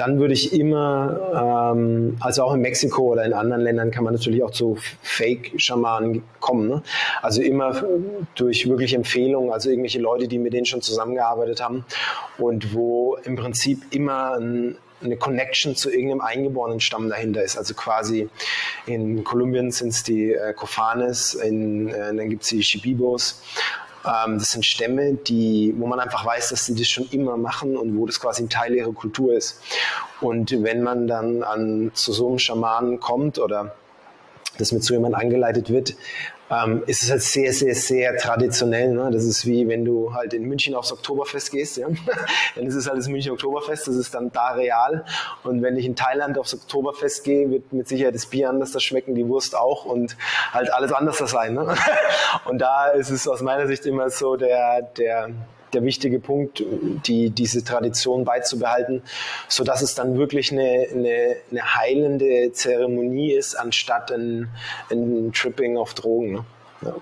dann 0.00 0.18
würde 0.18 0.32
ich 0.32 0.54
immer, 0.54 1.72
ähm, 1.74 2.16
also 2.20 2.44
auch 2.44 2.54
in 2.54 2.62
Mexiko 2.62 3.12
oder 3.12 3.24
in 3.26 3.34
anderen 3.34 3.62
Ländern 3.62 3.90
kann 3.90 4.02
man 4.02 4.14
natürlich 4.14 4.42
auch 4.42 4.50
zu 4.50 4.78
Fake-Schamanen 5.02 6.22
kommen. 6.40 6.68
Ne? 6.68 6.82
Also 7.20 7.42
immer 7.42 7.82
durch 8.34 8.66
wirklich 8.66 8.94
Empfehlungen, 8.94 9.52
also 9.52 9.68
irgendwelche 9.68 10.00
Leute, 10.00 10.26
die 10.26 10.38
mit 10.38 10.54
denen 10.54 10.64
schon 10.64 10.80
zusammengearbeitet 10.80 11.62
haben 11.62 11.84
und 12.38 12.74
wo 12.74 13.18
im 13.24 13.36
Prinzip 13.36 13.82
immer 13.90 14.38
ein 14.38 14.76
eine 15.02 15.16
Connection 15.16 15.74
zu 15.74 15.90
irgendeinem 15.90 16.20
eingeborenen 16.20 16.78
Stamm 16.78 17.08
dahinter 17.08 17.42
ist. 17.42 17.56
Also 17.56 17.72
quasi 17.72 18.28
in 18.84 19.24
Kolumbien 19.24 19.70
sind 19.70 19.88
es 19.88 20.02
die 20.02 20.34
äh, 20.34 20.52
Kofanes, 20.52 21.32
in, 21.32 21.88
äh, 21.88 22.14
dann 22.14 22.28
gibt 22.28 22.42
es 22.42 22.50
die 22.50 22.62
Shibibos 22.62 23.42
ähm, 24.04 24.38
das 24.38 24.52
sind 24.52 24.64
Stämme, 24.64 25.14
die, 25.14 25.74
wo 25.76 25.86
man 25.86 26.00
einfach 26.00 26.24
weiß, 26.24 26.50
dass 26.50 26.66
sie 26.66 26.74
das 26.74 26.88
schon 26.88 27.08
immer 27.10 27.36
machen 27.36 27.76
und 27.76 27.96
wo 27.98 28.06
das 28.06 28.20
quasi 28.20 28.42
ein 28.42 28.48
Teil 28.48 28.74
ihrer 28.74 28.92
Kultur 28.92 29.34
ist. 29.34 29.60
Und 30.20 30.50
wenn 30.62 30.82
man 30.82 31.06
dann 31.06 31.42
an, 31.42 31.90
zu 31.94 32.12
so 32.12 32.28
einem 32.28 32.38
Schamanen 32.38 33.00
kommt 33.00 33.38
oder 33.38 33.74
das 34.58 34.72
mit 34.72 34.84
so 34.84 34.94
jemandem 34.94 35.20
angeleitet 35.20 35.70
wird, 35.70 35.94
ähm, 36.50 36.82
ist 36.86 37.02
es 37.02 37.10
halt 37.10 37.22
sehr, 37.22 37.52
sehr, 37.52 37.74
sehr 37.74 38.16
traditionell. 38.16 38.92
Ne? 38.92 39.10
Das 39.12 39.24
ist 39.24 39.46
wie 39.46 39.68
wenn 39.68 39.84
du 39.84 40.12
halt 40.12 40.34
in 40.34 40.44
München 40.44 40.74
aufs 40.74 40.92
Oktoberfest 40.92 41.52
gehst. 41.52 41.76
Ja? 41.76 41.88
dann 42.56 42.66
ist 42.66 42.74
es 42.74 42.88
halt 42.88 42.98
das 42.98 43.08
München 43.08 43.32
Oktoberfest, 43.32 43.86
das 43.86 43.96
ist 43.96 44.14
dann 44.14 44.32
da 44.32 44.50
real. 44.50 45.04
Und 45.44 45.62
wenn 45.62 45.76
ich 45.76 45.86
in 45.86 45.94
Thailand 45.94 46.38
aufs 46.38 46.54
Oktoberfest 46.54 47.24
gehe, 47.24 47.50
wird 47.50 47.72
mit 47.72 47.88
Sicherheit 47.88 48.14
das 48.14 48.26
Bier 48.26 48.50
anders 48.50 48.72
das 48.72 48.82
schmecken, 48.82 49.14
die 49.14 49.26
Wurst 49.28 49.56
auch 49.56 49.84
und 49.84 50.16
halt 50.52 50.72
alles 50.72 50.92
anders 50.92 51.18
das 51.18 51.30
sein. 51.30 51.54
Ne? 51.54 51.74
und 52.44 52.58
da 52.58 52.88
ist 52.88 53.10
es 53.10 53.28
aus 53.28 53.42
meiner 53.42 53.66
Sicht 53.66 53.86
immer 53.86 54.10
so 54.10 54.36
der, 54.36 54.82
der 54.82 55.30
der 55.72 55.84
wichtige 55.84 56.20
Punkt, 56.20 56.62
die, 57.06 57.30
diese 57.30 57.64
Tradition 57.64 58.24
beizubehalten, 58.24 59.02
so 59.48 59.64
dass 59.64 59.82
es 59.82 59.94
dann 59.94 60.18
wirklich 60.18 60.52
eine, 60.52 60.86
eine, 60.90 61.36
eine 61.50 61.74
heilende 61.74 62.52
Zeremonie 62.52 63.32
ist, 63.32 63.54
anstatt 63.54 64.10
ein, 64.12 64.48
ein 64.90 65.32
Tripping 65.32 65.76
auf 65.76 65.94
Drogen. 65.94 66.44
Ne? 66.80 66.94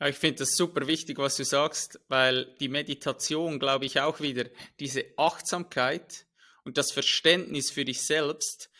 Ja, 0.00 0.06
ich 0.06 0.16
finde 0.16 0.38
das 0.38 0.56
super 0.56 0.86
wichtig, 0.86 1.18
was 1.18 1.36
du 1.36 1.44
sagst, 1.44 2.00
weil 2.08 2.54
die 2.60 2.68
Meditation, 2.68 3.58
glaube 3.58 3.84
ich, 3.84 4.00
auch 4.00 4.20
wieder 4.20 4.44
diese 4.78 5.04
Achtsamkeit 5.16 6.26
und 6.64 6.78
das 6.78 6.92
Verständnis 6.92 7.70
für 7.70 7.84
dich 7.84 8.06
selbst, 8.06 8.70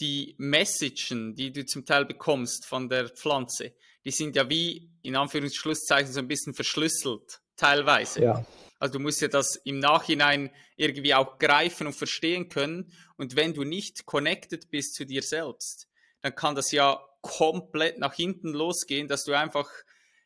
die 0.00 0.34
Messagen, 0.38 1.34
die 1.34 1.52
du 1.52 1.64
zum 1.64 1.86
Teil 1.86 2.04
bekommst 2.04 2.66
von 2.66 2.88
der 2.88 3.08
Pflanze, 3.08 3.72
die 4.04 4.10
sind 4.10 4.36
ja 4.36 4.50
wie 4.50 4.90
in 5.02 5.16
Anführungsschlusszeichen 5.16 6.12
so 6.12 6.18
ein 6.18 6.28
bisschen 6.28 6.52
verschlüsselt 6.52 7.40
teilweise. 7.56 8.22
Ja. 8.22 8.44
Also 8.78 8.94
du 8.94 8.98
musst 8.98 9.20
ja 9.22 9.28
das 9.28 9.56
im 9.56 9.78
Nachhinein 9.78 10.50
irgendwie 10.76 11.14
auch 11.14 11.38
greifen 11.38 11.86
und 11.86 11.94
verstehen 11.94 12.48
können. 12.48 12.92
Und 13.16 13.36
wenn 13.36 13.54
du 13.54 13.64
nicht 13.64 14.04
connected 14.04 14.70
bist 14.70 14.94
zu 14.94 15.06
dir 15.06 15.22
selbst, 15.22 15.88
dann 16.20 16.34
kann 16.34 16.54
das 16.54 16.70
ja 16.72 17.00
komplett 17.22 17.98
nach 17.98 18.14
hinten 18.14 18.52
losgehen, 18.52 19.08
dass 19.08 19.24
du 19.24 19.32
einfach, 19.32 19.70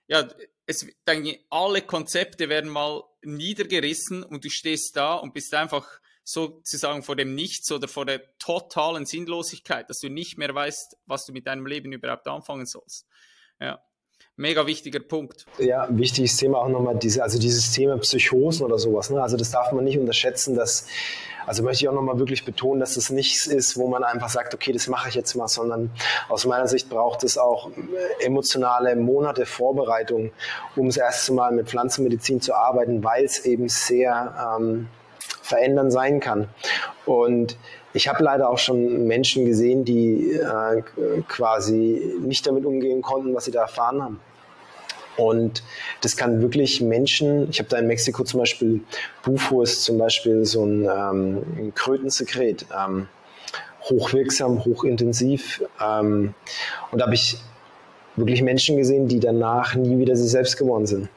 ja, 0.08 0.26
es, 0.66 0.86
dann 1.04 1.24
alle 1.50 1.82
Konzepte 1.82 2.48
werden 2.48 2.70
mal 2.70 3.04
niedergerissen 3.22 4.24
und 4.24 4.44
du 4.44 4.50
stehst 4.50 4.96
da 4.96 5.14
und 5.14 5.34
bist 5.34 5.54
einfach 5.54 5.86
sozusagen 6.24 7.02
vor 7.02 7.16
dem 7.16 7.34
Nichts 7.34 7.70
oder 7.70 7.88
vor 7.88 8.06
der 8.06 8.36
totalen 8.38 9.06
Sinnlosigkeit, 9.06 9.88
dass 9.88 10.00
du 10.00 10.08
nicht 10.08 10.36
mehr 10.36 10.54
weißt, 10.54 10.96
was 11.06 11.24
du 11.24 11.32
mit 11.32 11.46
deinem 11.46 11.66
Leben 11.66 11.92
überhaupt 11.92 12.26
anfangen 12.26 12.66
sollst. 12.66 13.06
Ja 13.60 13.82
mega 14.38 14.66
wichtiger 14.66 15.00
Punkt. 15.00 15.44
Ja, 15.58 15.86
wichtiges 15.90 16.36
Thema 16.36 16.58
auch 16.58 16.68
nochmal, 16.68 16.96
diese, 16.96 17.22
also 17.22 17.38
dieses 17.38 17.72
Thema 17.72 17.98
Psychosen 17.98 18.64
oder 18.64 18.78
sowas. 18.78 19.10
Ne? 19.10 19.20
Also 19.20 19.36
das 19.36 19.50
darf 19.50 19.72
man 19.72 19.84
nicht 19.84 19.98
unterschätzen, 19.98 20.54
dass, 20.54 20.86
also 21.44 21.62
möchte 21.64 21.84
ich 21.84 21.88
auch 21.88 21.94
nochmal 21.94 22.18
wirklich 22.18 22.44
betonen, 22.44 22.80
dass 22.80 22.94
das 22.94 23.10
nichts 23.10 23.46
ist, 23.46 23.76
wo 23.76 23.88
man 23.88 24.04
einfach 24.04 24.28
sagt, 24.28 24.54
okay, 24.54 24.72
das 24.72 24.86
mache 24.86 25.08
ich 25.08 25.16
jetzt 25.16 25.34
mal, 25.34 25.48
sondern 25.48 25.90
aus 26.28 26.46
meiner 26.46 26.68
Sicht 26.68 26.88
braucht 26.88 27.24
es 27.24 27.36
auch 27.36 27.70
emotionale 28.20 28.94
Monate 28.96 29.44
Vorbereitung, 29.44 30.30
um 30.76 30.86
das 30.86 30.96
erste 30.96 31.32
Mal 31.32 31.50
mit 31.50 31.68
Pflanzenmedizin 31.68 32.40
zu 32.40 32.54
arbeiten, 32.54 33.02
weil 33.02 33.24
es 33.24 33.44
eben 33.44 33.68
sehr 33.68 34.56
ähm, 34.56 34.88
verändern 35.42 35.90
sein 35.90 36.20
kann. 36.20 36.48
Und 37.06 37.56
ich 37.92 38.06
habe 38.06 38.22
leider 38.22 38.50
auch 38.50 38.58
schon 38.58 39.08
Menschen 39.08 39.46
gesehen, 39.46 39.84
die 39.84 40.32
äh, 40.32 40.82
quasi 41.26 42.14
nicht 42.20 42.46
damit 42.46 42.64
umgehen 42.64 43.02
konnten, 43.02 43.34
was 43.34 43.46
sie 43.46 43.50
da 43.50 43.62
erfahren 43.62 44.00
haben. 44.02 44.20
Und 45.18 45.64
das 46.00 46.16
kann 46.16 46.40
wirklich 46.40 46.80
Menschen, 46.80 47.50
ich 47.50 47.58
habe 47.58 47.68
da 47.68 47.78
in 47.78 47.88
Mexiko 47.88 48.22
zum 48.22 48.38
Beispiel, 48.38 48.80
Bufo 49.24 49.62
ist 49.62 49.82
zum 49.82 49.98
Beispiel 49.98 50.44
so 50.44 50.64
ein, 50.64 50.84
ähm, 50.84 51.42
ein 51.58 51.74
Krötensekret, 51.74 52.66
ähm, 52.72 53.08
hochwirksam, 53.82 54.64
hochintensiv. 54.64 55.62
Ähm, 55.84 56.34
und 56.92 57.00
da 57.00 57.06
habe 57.06 57.16
ich 57.16 57.38
wirklich 58.14 58.42
Menschen 58.42 58.76
gesehen, 58.76 59.08
die 59.08 59.18
danach 59.18 59.74
nie 59.74 59.98
wieder 59.98 60.14
sie 60.14 60.28
selbst 60.28 60.56
geworden 60.56 60.86
sind, 60.86 61.08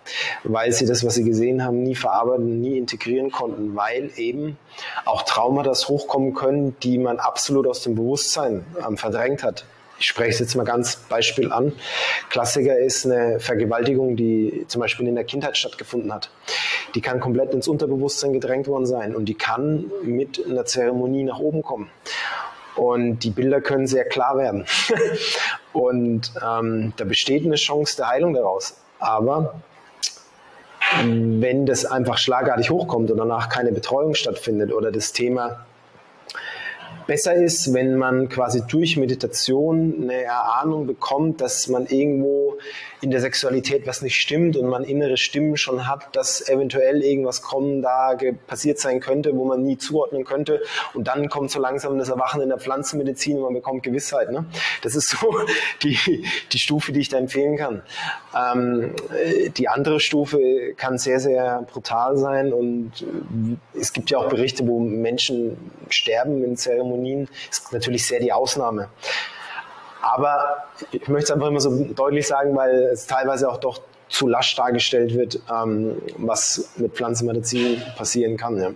weil 0.44 0.72
sie 0.72 0.88
das, 0.88 1.06
was 1.06 1.14
sie 1.14 1.24
gesehen 1.24 1.64
haben, 1.64 1.84
nie 1.84 1.96
verarbeiten, 1.96 2.60
nie 2.60 2.80
integrieren 2.80 3.32
konnten, 3.32 3.76
weil 3.76 4.10
eben 4.18 4.58
auch 5.06 5.22
Traumata 5.24 5.74
hochkommen 5.74 6.34
können, 6.34 6.76
die 6.82 6.98
man 6.98 7.20
absolut 7.20 7.68
aus 7.68 7.84
dem 7.84 7.94
Bewusstsein 7.94 8.66
ähm, 8.84 8.98
verdrängt 8.98 9.44
hat 9.44 9.66
ich 10.02 10.08
spreche 10.08 10.32
es 10.32 10.40
jetzt 10.40 10.56
mal 10.56 10.64
ganz 10.64 10.96
Beispiel 10.96 11.52
an. 11.52 11.74
Klassiker 12.32 12.76
ist 12.76 13.06
eine 13.06 13.40
Vergewaltigung, 13.40 14.16
die 14.16 14.66
zum 14.68 14.82
Beispiel 14.82 15.08
in 15.08 15.14
der 15.14 15.26
Kindheit 15.26 15.58
stattgefunden 15.58 16.12
hat. 16.12 16.32
Die 16.96 17.02
kann 17.02 17.20
komplett 17.20 17.54
ins 17.54 17.68
Unterbewusstsein 17.68 18.34
gedrängt 18.34 18.68
worden 18.68 18.88
sein 18.88 19.16
und 19.16 19.26
die 19.26 19.36
kann 19.36 19.92
mit 20.02 20.44
einer 20.44 20.66
Zeremonie 20.66 21.24
nach 21.24 21.38
oben 21.38 21.62
kommen. 21.62 21.92
Und 22.76 23.20
die 23.20 23.30
Bilder 23.30 23.62
können 23.62 23.86
sehr 23.86 24.06
klar 24.06 24.40
werden. 24.40 24.66
und 25.74 26.32
ähm, 26.44 26.94
da 26.98 27.06
besteht 27.06 27.46
eine 27.46 27.56
Chance 27.56 27.98
der 27.98 28.10
Heilung 28.10 28.34
daraus. 28.34 28.78
Aber 28.98 29.62
wenn 31.04 31.68
das 31.68 31.86
einfach 31.86 32.18
schlagartig 32.18 32.72
hochkommt 32.72 33.12
und 33.12 33.18
danach 33.18 33.50
keine 33.50 33.72
Betreuung 33.72 34.16
stattfindet 34.16 34.74
oder 34.74 34.92
das 34.92 35.14
Thema 35.14 35.68
besser 37.12 37.34
ist, 37.36 37.74
wenn 37.74 37.98
man 37.98 38.30
quasi 38.30 38.62
durch 38.66 38.96
Meditation 38.96 39.96
eine 40.04 40.24
Erahnung 40.24 40.88
bekommt, 40.88 41.42
dass 41.42 41.68
man 41.68 41.86
irgendwo 41.88 42.58
in 43.02 43.10
der 43.10 43.20
Sexualität 43.20 43.88
was 43.88 44.02
nicht 44.02 44.22
stimmt 44.22 44.56
und 44.56 44.68
man 44.68 44.84
innere 44.84 45.18
Stimmen 45.18 45.58
schon 45.58 45.88
hat, 45.88 46.16
dass 46.16 46.48
eventuell 46.48 47.04
irgendwas 47.04 47.42
kommen 47.42 47.82
da 47.82 48.16
passiert 48.48 48.80
sein 48.80 49.00
könnte, 49.00 49.36
wo 49.36 49.46
man 49.46 49.64
nie 49.64 49.78
zuordnen 49.78 50.24
könnte. 50.24 50.62
Und 50.94 51.08
dann 51.08 51.30
kommt 51.30 51.50
so 51.50 51.60
langsam 51.60 51.98
das 51.98 52.10
Erwachen 52.10 52.42
in 52.42 52.50
der 52.50 52.60
Pflanzenmedizin 52.60 53.38
und 53.38 53.44
man 53.44 53.54
bekommt 53.54 53.82
Gewissheit. 53.84 54.32
Ne? 54.32 54.46
Das 54.84 54.96
ist 54.96 55.10
so 55.10 55.36
die, 55.84 56.26
die 56.52 56.60
Stufe, 56.60 56.92
die 56.92 57.00
ich 57.00 57.10
da 57.10 57.18
empfehlen 57.18 57.58
kann. 57.58 57.82
Ähm, 58.36 58.94
die 59.58 59.68
andere 59.68 60.00
Stufe 60.00 60.74
kann 60.78 60.98
sehr, 61.00 61.20
sehr 61.20 61.66
brutal 61.72 62.18
sein 62.18 62.54
und 62.54 63.06
es 63.74 63.94
gibt 63.94 64.12
ja 64.12 64.20
auch 64.20 64.30
Berichte, 64.30 64.68
wo 64.68 64.80
Menschen 64.80 65.58
sterben 65.90 66.44
in 66.44 66.56
Zeremonien. 66.56 67.28
Das 67.50 67.60
ist 67.60 67.74
natürlich 67.74 68.06
sehr 68.06 68.20
die 68.20 68.32
Ausnahme. 68.32 68.90
Aber 70.02 70.66
ich 70.92 71.08
möchte 71.08 71.26
es 71.26 71.32
einfach 71.32 71.48
immer 71.48 71.62
so 71.62 71.86
deutlich 71.94 72.28
sagen, 72.28 72.56
weil 72.56 72.90
es 72.92 73.08
teilweise 73.08 73.50
auch 73.50 73.58
doch 73.58 73.82
zu 74.10 74.28
lasch 74.28 74.56
dargestellt 74.56 75.14
wird, 75.14 75.40
ähm, 75.50 76.02
was 76.18 76.72
mit 76.78 76.94
Pflanzenmedizin 76.94 77.82
passieren 77.96 78.38
kann. 78.38 78.58
Ja. 78.58 78.74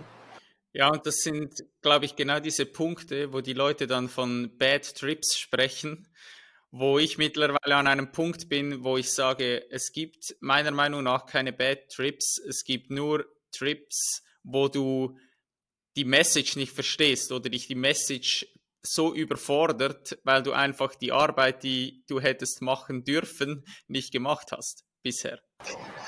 Ja, 0.72 0.90
und 0.90 1.06
das 1.06 1.16
sind, 1.16 1.64
glaube 1.80 2.04
ich, 2.04 2.16
genau 2.16 2.38
diese 2.38 2.66
Punkte, 2.66 3.32
wo 3.32 3.40
die 3.40 3.54
Leute 3.54 3.86
dann 3.86 4.10
von 4.10 4.58
Bad 4.58 4.94
Trips 4.94 5.38
sprechen, 5.38 6.06
wo 6.70 6.98
ich 6.98 7.16
mittlerweile 7.16 7.76
an 7.76 7.86
einem 7.86 8.12
Punkt 8.12 8.50
bin, 8.50 8.84
wo 8.84 8.98
ich 8.98 9.10
sage, 9.10 9.64
es 9.70 9.92
gibt 9.92 10.36
meiner 10.40 10.72
Meinung 10.72 11.02
nach 11.02 11.24
keine 11.24 11.54
Bad 11.54 11.88
Trips, 11.88 12.38
es 12.46 12.62
gibt 12.64 12.90
nur 12.90 13.24
Trips, 13.52 14.22
wo 14.42 14.68
du 14.68 15.16
die 15.96 16.04
Message 16.04 16.56
nicht 16.56 16.72
verstehst 16.72 17.32
oder 17.32 17.48
dich 17.48 17.68
die 17.68 17.74
Message 17.74 18.46
so 18.86 19.14
überfordert, 19.14 20.18
weil 20.24 20.42
du 20.42 20.52
einfach 20.52 20.94
die 20.94 21.12
Arbeit, 21.12 21.62
die 21.62 22.04
du 22.08 22.20
hättest 22.20 22.62
machen 22.62 23.04
dürfen, 23.04 23.64
nicht 23.88 24.12
gemacht 24.12 24.52
hast 24.52 24.84
bisher. 25.02 25.38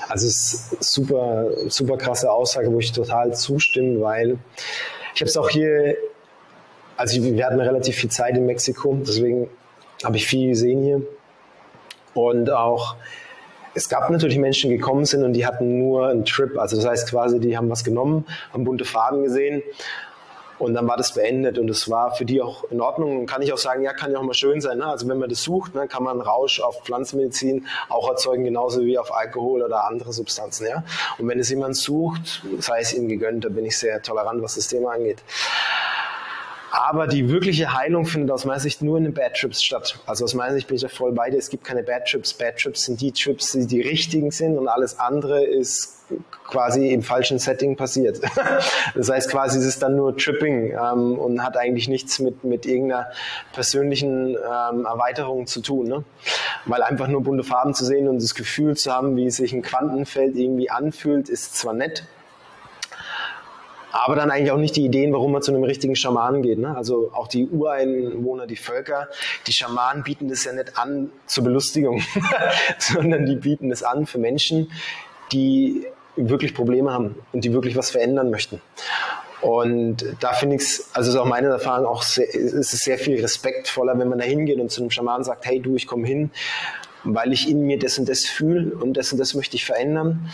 Also 0.09 0.27
es 0.27 0.73
ist 0.73 0.83
super, 0.93 1.51
super 1.69 1.97
krasse 1.97 2.31
Aussage, 2.31 2.73
wo 2.73 2.79
ich 2.79 2.93
total 2.93 3.35
zustimme, 3.35 4.01
weil 4.01 4.39
ich 5.15 5.21
habe 5.21 5.29
es 5.29 5.37
auch 5.37 5.49
hier, 5.49 5.97
also 6.97 7.23
wir 7.23 7.47
hatten 7.47 7.61
relativ 7.61 7.97
viel 7.97 8.11
Zeit 8.11 8.37
in 8.37 8.47
Mexiko, 8.47 8.99
deswegen 9.01 9.49
habe 10.05 10.17
ich 10.17 10.27
viel 10.27 10.49
gesehen 10.49 10.83
hier. 10.83 11.03
Und 12.15 12.51
auch 12.51 12.97
es 13.75 13.89
gab 13.89 14.11
natürlich 14.11 14.39
Menschen, 14.39 14.71
die 14.71 14.77
gekommen 14.77 15.05
sind 15.05 15.23
und 15.23 15.35
die 15.35 15.47
hatten 15.47 15.79
nur 15.79 16.09
einen 16.09 16.25
Trip, 16.25 16.59
also 16.59 16.77
das 16.77 16.87
heißt 16.87 17.11
quasi, 17.11 17.39
die 17.39 17.57
haben 17.57 17.71
was 17.71 17.85
genommen, 17.85 18.27
haben 18.53 18.65
bunte 18.65 18.85
Farben 18.85 19.23
gesehen 19.23 19.63
und 20.59 20.75
dann 20.75 20.87
war 20.89 20.97
das 20.97 21.15
beendet 21.15 21.59
und 21.59 21.69
es 21.71 21.89
war 21.89 22.15
für 22.15 22.25
die 22.25 22.43
auch 22.43 22.65
in 22.71 22.81
Ordnung. 22.81 23.19
Und 23.21 23.27
kann 23.27 23.43
ich 23.43 23.53
auch 23.53 23.59
sagen, 23.59 23.83
ja, 23.83 23.93
kann 23.93 24.13
ja 24.13 24.19
auch 24.19 24.23
mal 24.23 24.35
schön 24.35 24.61
sein. 24.61 24.79
Ne? 24.79 24.87
Also 24.87 25.09
wenn 25.09 25.19
man 25.19 25.29
das 25.29 25.43
sucht, 25.43 25.75
ne, 25.75 25.87
kann 25.87 26.03
man 26.03 26.21
Rausch 26.21 26.61
auf 26.61 26.83
Pflanzenmedizin 26.85 27.67
auch 27.89 28.09
erzeugen, 28.09 28.45
genauso 28.45 28.83
wie 28.83 28.99
auf 28.99 29.15
Alkohol 29.15 29.63
oder 29.63 29.85
andere 29.85 30.13
Substanzen. 30.13 30.67
Ja? 30.67 30.85
Und 31.19 31.29
wenn 31.29 31.39
es 31.39 31.51
jemand 31.51 31.77
sucht, 31.77 32.43
sei 32.59 32.81
es 32.81 32.93
ihm 32.93 33.09
gegönnt, 33.09 33.45
da 33.45 33.49
bin 33.49 33.65
ich 33.65 33.79
sehr 33.79 34.03
tolerant, 34.03 34.43
was 34.43 34.57
das 34.57 34.69
Thema 34.69 34.93
angeht. 34.93 35.23
Aber 36.71 37.07
die 37.07 37.29
wirkliche 37.29 37.75
Heilung 37.75 38.05
findet 38.07 38.31
aus 38.31 38.45
meiner 38.45 38.61
Sicht 38.61 38.83
nur 38.83 38.99
in 38.99 39.05
den 39.05 39.15
Bad 39.15 39.35
Trips 39.35 39.63
statt. 39.63 39.99
Also 40.07 40.25
aus 40.25 40.35
meiner 40.35 40.55
Sicht 40.55 40.69
bin 40.69 40.77
ich 40.77 40.83
da 40.83 40.89
voll 40.89 41.13
bei 41.13 41.31
dir. 41.31 41.39
Es 41.39 41.51
gibt 41.51 41.65
keine 41.65 41.83
Bad 41.83 42.07
Trips. 42.07 42.35
Bad 42.35 42.59
Trips 42.59 42.85
sind 42.85 43.01
die 43.01 43.13
Trips, 43.13 43.53
die 43.53 43.67
die 43.67 43.81
richtigen 43.81 44.31
sind 44.31 44.59
und 44.59 44.69
alles 44.69 44.99
andere 44.99 45.45
ist 45.45 45.99
quasi 46.47 46.89
im 46.89 47.03
falschen 47.03 47.39
Setting 47.39 47.77
passiert. 47.77 48.21
Das 48.95 49.11
heißt 49.11 49.31
quasi, 49.31 49.59
es 49.59 49.65
ist 49.65 49.83
dann 49.83 49.97
nur 49.97 50.17
Tripping 50.17 50.73
ähm, 50.73 51.19
und 51.19 51.45
hat 51.45 51.57
eigentlich 51.57 51.89
nichts 51.89 52.19
mit, 52.19 52.43
mit 52.43 52.67
irgendeiner 52.67 53.09
persönlichen 53.53 54.31
ähm, 54.31 54.87
Erweiterung 54.87 55.47
zu 55.47 55.61
tun. 55.61 55.87
Ne? 55.87 56.05
Weil 56.65 56.83
einfach 56.83 57.07
nur 57.07 57.23
bunte 57.23 57.45
Farben 57.45 57.75
zu 57.75 57.85
sehen 57.85 58.09
und 58.09 58.23
das 58.23 58.35
Gefühl 58.35 58.77
zu 58.77 58.93
haben, 58.93 59.17
wie 59.17 59.31
sich 59.31 59.53
ein 59.53 59.63
Quantenfeld 59.63 60.37
irgendwie 60.37 60.71
anfühlt, 60.71 61.29
ist 61.29 61.57
zwar 61.57 61.75
nett, 61.75 62.05
aber 63.93 64.17
dann 64.17 64.31
eigentlich 64.31 64.51
auch 64.51 64.59
nicht 64.59 64.77
die 64.77 64.85
Ideen, 64.85 65.13
warum 65.13 65.33
man 65.33 65.43
zu 65.43 65.53
einem 65.53 65.65
richtigen 65.65 65.97
Schamanen 65.97 66.43
geht. 66.43 66.59
Ne? 66.59 66.77
Also 66.77 67.11
auch 67.15 67.29
die 67.29 67.47
Ureinwohner, 67.47 68.47
die 68.47 68.57
Völker, 68.57 69.09
die 69.47 69.53
Schamanen 69.53 70.03
bieten 70.03 70.29
das 70.29 70.45
ja 70.45 70.53
nicht 70.53 70.79
an 70.79 71.11
zur 71.27 71.45
Belustigung, 71.45 72.03
sondern 72.79 73.27
die 73.27 73.37
bieten 73.37 73.71
es 73.71 73.83
an 73.83 74.07
für 74.07 74.19
Menschen, 74.19 74.71
die 75.33 75.87
wirklich 76.17 76.55
Probleme 76.55 76.93
haben 76.93 77.15
und 77.33 77.45
die 77.45 77.53
wirklich 77.53 77.77
was 77.77 77.91
verändern 77.91 78.31
möchten. 78.31 78.61
Und 79.41 80.05
da 80.21 80.33
finde 80.33 80.57
ich 80.57 80.63
es, 80.63 80.91
also 80.95 81.11
ist 81.11 81.17
auch 81.17 81.25
meine 81.25 81.49
Erfahrung, 81.49 81.87
auch 81.87 82.03
sehr, 82.03 82.29
ist 82.29 82.75
es 82.75 82.81
sehr 82.81 82.99
viel 82.99 83.21
respektvoller, 83.21 83.97
wenn 83.99 84.09
man 84.09 84.19
da 84.19 84.25
hingeht 84.25 84.59
und 84.59 84.71
zu 84.71 84.81
einem 84.81 84.91
Schamanen 84.91 85.23
sagt, 85.23 85.47
hey 85.47 85.61
du, 85.61 85.77
ich 85.77 85.87
komme 85.87 86.07
hin, 86.07 86.31
weil 87.05 87.33
ich 87.33 87.49
in 87.49 87.63
mir 87.63 87.79
das 87.79 87.99
und 87.99 88.09
das 88.09 88.25
fühle 88.25 88.75
und 88.75 88.95
das 88.95 89.13
und 89.13 89.19
das 89.19 89.35
möchte 89.35 89.55
ich 89.55 89.65
verändern. 89.65 90.29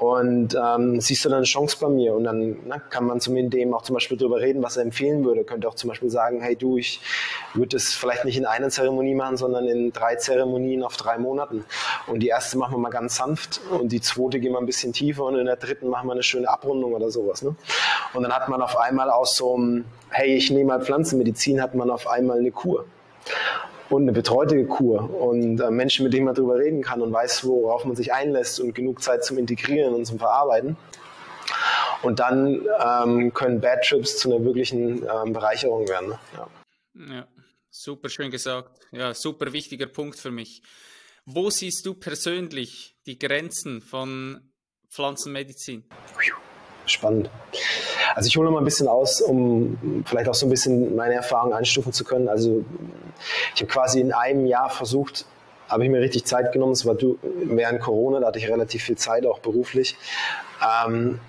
Und 0.00 0.54
ähm, 0.54 0.98
siehst 0.98 1.26
du 1.26 1.28
dann 1.28 1.36
eine 1.36 1.44
Chance 1.44 1.76
bei 1.78 1.90
mir 1.90 2.14
und 2.14 2.24
dann 2.24 2.56
na, 2.64 2.78
kann 2.78 3.04
man 3.04 3.20
zum 3.20 3.34
dem 3.50 3.74
auch 3.74 3.82
zum 3.82 3.92
Beispiel 3.92 4.16
darüber 4.16 4.40
reden, 4.40 4.62
was 4.62 4.78
er 4.78 4.82
empfehlen 4.82 5.26
würde. 5.26 5.44
Könnte 5.44 5.68
auch 5.68 5.74
zum 5.74 5.88
Beispiel 5.88 6.08
sagen, 6.08 6.40
hey 6.40 6.56
du, 6.56 6.78
ich 6.78 7.02
würde 7.52 7.76
das 7.76 7.92
vielleicht 7.92 8.24
nicht 8.24 8.38
in 8.38 8.46
einer 8.46 8.70
Zeremonie 8.70 9.14
machen, 9.14 9.36
sondern 9.36 9.66
in 9.66 9.92
drei 9.92 10.16
Zeremonien 10.16 10.84
auf 10.84 10.96
drei 10.96 11.18
Monaten. 11.18 11.66
Und 12.06 12.20
die 12.20 12.28
erste 12.28 12.56
machen 12.56 12.72
wir 12.72 12.78
mal 12.78 12.88
ganz 12.88 13.16
sanft 13.16 13.60
und 13.78 13.92
die 13.92 14.00
zweite 14.00 14.40
gehen 14.40 14.52
wir 14.52 14.58
ein 14.58 14.64
bisschen 14.64 14.94
tiefer 14.94 15.24
und 15.24 15.38
in 15.38 15.44
der 15.44 15.56
dritten 15.56 15.90
machen 15.90 16.08
wir 16.08 16.12
eine 16.12 16.22
schöne 16.22 16.48
Abrundung 16.48 16.94
oder 16.94 17.10
sowas. 17.10 17.42
Ne? 17.42 17.54
Und 18.14 18.22
dann 18.22 18.32
hat 18.32 18.48
man 18.48 18.62
auf 18.62 18.78
einmal 18.78 19.10
aus 19.10 19.36
so 19.36 19.54
einem, 19.54 19.84
hey, 20.08 20.34
ich 20.34 20.50
nehme 20.50 20.64
mal 20.64 20.80
Pflanzenmedizin, 20.80 21.60
hat 21.60 21.74
man 21.74 21.90
auf 21.90 22.08
einmal 22.08 22.38
eine 22.38 22.52
Kur 22.52 22.86
und 23.90 24.02
eine 24.02 24.12
betreute 24.12 24.64
Kur 24.66 25.10
und 25.20 25.60
äh, 25.60 25.70
Menschen, 25.70 26.04
mit 26.04 26.12
denen 26.12 26.26
man 26.26 26.34
darüber 26.34 26.58
reden 26.58 26.82
kann 26.82 27.02
und 27.02 27.12
weiß, 27.12 27.44
worauf 27.44 27.84
man 27.84 27.96
sich 27.96 28.12
einlässt 28.12 28.60
und 28.60 28.74
genug 28.74 29.02
Zeit 29.02 29.24
zum 29.24 29.36
Integrieren 29.36 29.94
und 29.94 30.06
zum 30.06 30.18
Verarbeiten. 30.18 30.76
Und 32.02 32.18
dann 32.20 32.66
ähm, 32.82 33.34
können 33.34 33.60
Bad 33.60 33.84
Trips 33.84 34.18
zu 34.18 34.32
einer 34.32 34.44
wirklichen 34.44 35.02
ähm, 35.02 35.32
Bereicherung 35.32 35.88
werden. 35.88 36.14
Ja. 36.34 36.48
ja, 36.94 37.28
super 37.70 38.08
schön 38.08 38.30
gesagt. 38.30 38.80
Ja, 38.92 39.12
super 39.12 39.52
wichtiger 39.52 39.86
Punkt 39.86 40.18
für 40.18 40.30
mich. 40.30 40.62
Wo 41.26 41.50
siehst 41.50 41.84
du 41.84 41.94
persönlich 41.94 42.96
die 43.06 43.18
Grenzen 43.18 43.82
von 43.82 44.52
Pflanzenmedizin? 44.88 45.84
Spannend. 46.90 47.30
Also 48.14 48.26
ich 48.26 48.36
hole 48.36 48.50
mal 48.50 48.58
ein 48.58 48.64
bisschen 48.64 48.88
aus, 48.88 49.20
um 49.20 50.02
vielleicht 50.04 50.28
auch 50.28 50.34
so 50.34 50.46
ein 50.46 50.50
bisschen 50.50 50.96
meine 50.96 51.14
Erfahrungen 51.14 51.52
einstufen 51.52 51.92
zu 51.92 52.04
können. 52.04 52.28
Also 52.28 52.64
ich 53.54 53.62
habe 53.62 53.70
quasi 53.70 54.00
in 54.00 54.12
einem 54.12 54.46
Jahr 54.46 54.70
versucht, 54.70 55.26
habe 55.68 55.84
ich 55.84 55.90
mir 55.90 56.00
richtig 56.00 56.24
Zeit 56.24 56.52
genommen. 56.52 56.72
Es 56.72 56.84
war 56.84 56.96
während 57.22 57.80
Corona, 57.80 58.20
da 58.20 58.26
hatte 58.26 58.38
ich 58.38 58.48
relativ 58.48 58.82
viel 58.82 58.96
Zeit, 58.96 59.24
auch 59.24 59.38
beruflich. 59.38 59.96
Ähm, 60.84 61.20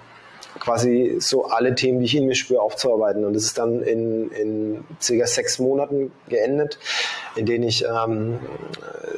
quasi 0.60 1.18
so 1.20 1.46
alle 1.46 1.76
Themen, 1.76 2.00
die 2.00 2.06
ich 2.06 2.16
in 2.16 2.26
mir 2.26 2.36
spüre, 2.36 2.62
aufzuarbeiten. 2.62 3.24
Und 3.24 3.34
das 3.34 3.44
ist 3.44 3.58
dann 3.58 3.84
in, 3.84 4.32
in 4.32 4.84
circa 5.00 5.28
sechs 5.28 5.60
Monaten 5.60 6.12
geendet, 6.28 6.80
in 7.36 7.46
denen 7.46 7.64
ich 7.66 7.86
ähm, 7.86 8.40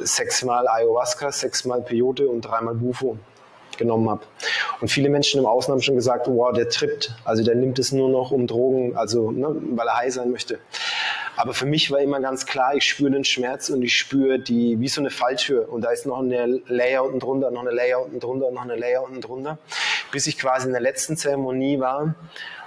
sechsmal 0.02 0.68
Ayahuasca, 0.68 1.32
sechsmal 1.32 1.80
Peyote 1.80 2.28
und 2.28 2.42
dreimal 2.42 2.74
Bufo 2.74 3.16
genommen 3.78 4.08
habe. 4.10 4.22
Und 4.80 4.88
viele 4.88 5.08
Menschen 5.08 5.40
im 5.40 5.46
Außen 5.46 5.72
haben 5.72 5.82
schon 5.82 5.96
gesagt, 5.96 6.26
wow, 6.28 6.52
der 6.52 6.68
trippt. 6.68 7.14
Also 7.24 7.42
der 7.42 7.54
nimmt 7.54 7.78
es 7.78 7.92
nur 7.92 8.08
noch 8.08 8.30
um 8.30 8.46
Drogen, 8.46 8.96
also 8.96 9.30
ne, 9.30 9.54
weil 9.74 9.86
er 9.86 9.96
high 9.96 10.12
sein 10.12 10.30
möchte. 10.30 10.58
Aber 11.36 11.54
für 11.54 11.66
mich 11.66 11.90
war 11.90 12.00
immer 12.00 12.20
ganz 12.20 12.46
klar, 12.46 12.74
ich 12.74 12.84
spüre 12.84 13.10
den 13.10 13.24
Schmerz 13.24 13.68
und 13.68 13.82
ich 13.82 13.96
spüre 13.96 14.38
die, 14.38 14.78
wie 14.80 14.88
so 14.88 15.00
eine 15.00 15.10
Falltür. 15.10 15.68
Und 15.70 15.82
da 15.82 15.90
ist 15.90 16.06
noch 16.06 16.20
eine 16.20 16.60
Layer 16.66 17.04
unten 17.04 17.18
drunter, 17.18 17.50
noch 17.50 17.62
eine 17.62 17.72
Layer 17.72 18.02
unten 18.02 18.20
drunter, 18.20 18.50
noch 18.50 18.62
eine 18.62 18.76
Layer 18.76 19.02
unten 19.02 19.20
drunter. 19.20 19.58
Bis 20.12 20.26
ich 20.26 20.38
quasi 20.38 20.66
in 20.66 20.72
der 20.72 20.80
letzten 20.82 21.16
Zeremonie 21.16 21.80
war 21.80 22.14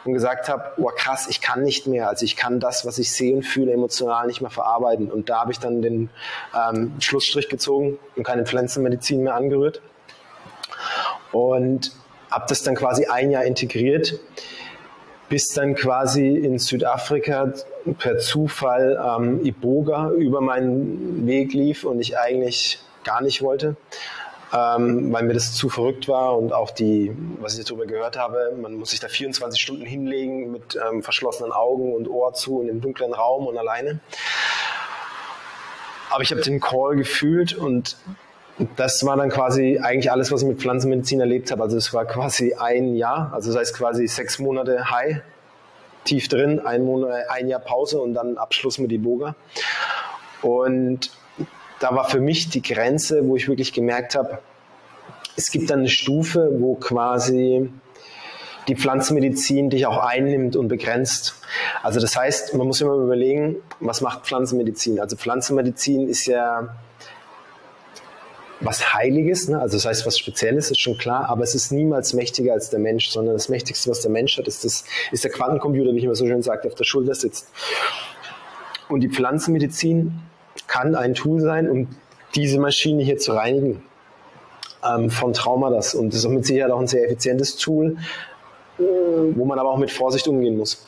und 0.03 0.13
gesagt 0.13 0.49
habe, 0.49 0.71
oh 0.77 0.91
krass, 0.95 1.27
ich 1.29 1.41
kann 1.41 1.63
nicht 1.63 1.87
mehr. 1.87 2.09
Also 2.09 2.25
ich 2.25 2.35
kann 2.35 2.59
das, 2.59 2.85
was 2.85 2.97
ich 2.97 3.11
sehe 3.11 3.35
und 3.35 3.43
fühle, 3.43 3.71
emotional 3.71 4.27
nicht 4.27 4.41
mehr 4.41 4.49
verarbeiten. 4.49 5.11
Und 5.11 5.29
da 5.29 5.41
habe 5.41 5.51
ich 5.51 5.59
dann 5.59 5.81
den 5.81 6.09
ähm, 6.55 6.93
Schlussstrich 6.99 7.49
gezogen 7.49 7.99
und 8.15 8.23
keine 8.23 8.45
Pflanzenmedizin 8.45 9.23
mehr 9.23 9.35
angerührt 9.35 9.81
und 11.37 11.91
habe 12.29 12.45
das 12.49 12.63
dann 12.63 12.75
quasi 12.75 13.05
ein 13.05 13.31
Jahr 13.31 13.43
integriert, 13.43 14.19
bis 15.29 15.49
dann 15.49 15.75
quasi 15.75 16.35
in 16.35 16.57
Südafrika 16.59 17.53
per 17.99 18.17
Zufall 18.17 19.01
ähm, 19.03 19.45
Iboga 19.45 20.11
über 20.11 20.41
meinen 20.41 21.25
Weg 21.27 21.53
lief 21.53 21.83
und 21.83 21.99
ich 21.99 22.17
eigentlich 22.17 22.79
gar 23.03 23.21
nicht 23.21 23.41
wollte, 23.41 23.75
ähm, 24.53 25.11
weil 25.11 25.23
mir 25.23 25.33
das 25.33 25.53
zu 25.53 25.69
verrückt 25.69 26.07
war 26.07 26.37
und 26.37 26.53
auch 26.53 26.71
die, 26.71 27.15
was 27.39 27.57
ich 27.57 27.65
darüber 27.65 27.85
gehört 27.85 28.17
habe, 28.17 28.53
man 28.61 28.75
muss 28.75 28.91
sich 28.91 28.99
da 28.99 29.07
24 29.07 29.61
Stunden 29.61 29.85
hinlegen 29.85 30.51
mit 30.51 30.77
ähm, 30.89 31.03
verschlossenen 31.03 31.51
Augen 31.51 31.93
und 31.93 32.07
Ohr 32.07 32.33
zu 32.33 32.59
und 32.59 32.69
im 32.69 32.81
dunklen 32.81 33.13
Raum 33.13 33.47
und 33.47 33.57
alleine. 33.57 33.99
Aber 36.09 36.23
ich 36.23 36.31
habe 36.31 36.41
den 36.41 36.61
Call 36.61 36.95
gefühlt 36.95 37.53
und 37.53 37.97
das 38.75 39.05
war 39.05 39.17
dann 39.17 39.29
quasi 39.29 39.79
eigentlich 39.81 40.11
alles, 40.11 40.31
was 40.31 40.41
ich 40.41 40.47
mit 40.47 40.59
Pflanzenmedizin 40.59 41.19
erlebt 41.19 41.51
habe. 41.51 41.63
Also 41.63 41.77
es 41.77 41.93
war 41.93 42.05
quasi 42.05 42.53
ein 42.53 42.95
Jahr, 42.95 43.31
also 43.33 43.51
das 43.51 43.59
heißt 43.59 43.75
quasi 43.75 44.07
sechs 44.07 44.39
Monate 44.39 44.89
High, 44.89 45.21
tief 46.05 46.27
drin, 46.27 46.59
ein, 46.59 46.83
Monat, 46.83 47.29
ein 47.29 47.47
Jahr 47.47 47.59
Pause 47.59 47.99
und 47.99 48.13
dann 48.13 48.37
Abschluss 48.37 48.79
mit 48.79 48.91
Iboga. 48.91 49.35
Und 50.41 51.11
da 51.79 51.93
war 51.93 52.09
für 52.09 52.19
mich 52.19 52.49
die 52.49 52.61
Grenze, 52.61 53.27
wo 53.27 53.35
ich 53.35 53.47
wirklich 53.47 53.73
gemerkt 53.73 54.15
habe, 54.15 54.39
es 55.35 55.51
gibt 55.51 55.69
dann 55.69 55.79
eine 55.79 55.89
Stufe, 55.89 56.49
wo 56.59 56.75
quasi 56.75 57.69
die 58.67 58.75
Pflanzenmedizin 58.75 59.69
dich 59.69 59.85
auch 59.85 59.97
einnimmt 59.97 60.55
und 60.55 60.67
begrenzt. 60.67 61.35
Also 61.83 61.99
das 61.99 62.17
heißt, 62.17 62.55
man 62.55 62.65
muss 62.65 62.81
immer 62.81 62.95
überlegen, 62.95 63.57
was 63.79 64.01
macht 64.01 64.25
Pflanzenmedizin? 64.25 64.99
Also 64.99 65.15
Pflanzenmedizin 65.15 66.09
ist 66.09 66.25
ja 66.25 66.75
was 68.59 68.93
Heiliges, 68.93 69.47
ne? 69.47 69.59
also 69.59 69.77
das 69.77 69.85
heißt 69.85 70.05
was 70.05 70.17
Spezielles, 70.17 70.71
ist 70.71 70.81
schon 70.81 70.97
klar, 70.97 71.29
aber 71.29 71.43
es 71.43 71.53
ist 71.53 71.71
niemals 71.71 72.13
mächtiger 72.13 72.53
als 72.53 72.69
der 72.69 72.79
Mensch, 72.79 73.09
sondern 73.09 73.35
das 73.35 73.49
Mächtigste, 73.49 73.89
was 73.89 74.01
der 74.01 74.11
Mensch 74.11 74.37
hat, 74.37 74.47
ist, 74.47 74.65
das, 74.65 74.83
ist 75.11 75.23
der 75.23 75.31
Quantencomputer, 75.31 75.93
wie 75.93 75.99
ich 75.99 76.03
immer 76.03 76.15
so 76.15 76.25
schön 76.25 76.41
sage, 76.41 76.61
der 76.63 76.71
auf 76.71 76.77
der 76.77 76.83
Schulter 76.83 77.13
sitzt. 77.13 77.49
Und 78.89 79.01
die 79.01 79.09
Pflanzenmedizin 79.09 80.19
kann 80.67 80.95
ein 80.95 81.13
Tool 81.13 81.41
sein, 81.41 81.69
um 81.69 81.87
diese 82.35 82.59
Maschine 82.59 83.03
hier 83.03 83.17
zu 83.17 83.33
reinigen 83.33 83.83
ähm, 84.83 85.09
von 85.09 85.33
das. 85.33 85.93
Und 85.93 86.13
das 86.13 86.23
ist 86.23 86.29
mit 86.29 86.45
Sicherheit 86.45 86.71
auch 86.71 86.79
ein 86.79 86.87
sehr 86.87 87.05
effizientes 87.05 87.57
Tool, 87.57 87.97
wo 88.77 89.45
man 89.45 89.59
aber 89.59 89.71
auch 89.71 89.77
mit 89.77 89.91
Vorsicht 89.91 90.27
umgehen 90.27 90.57
muss. 90.57 90.85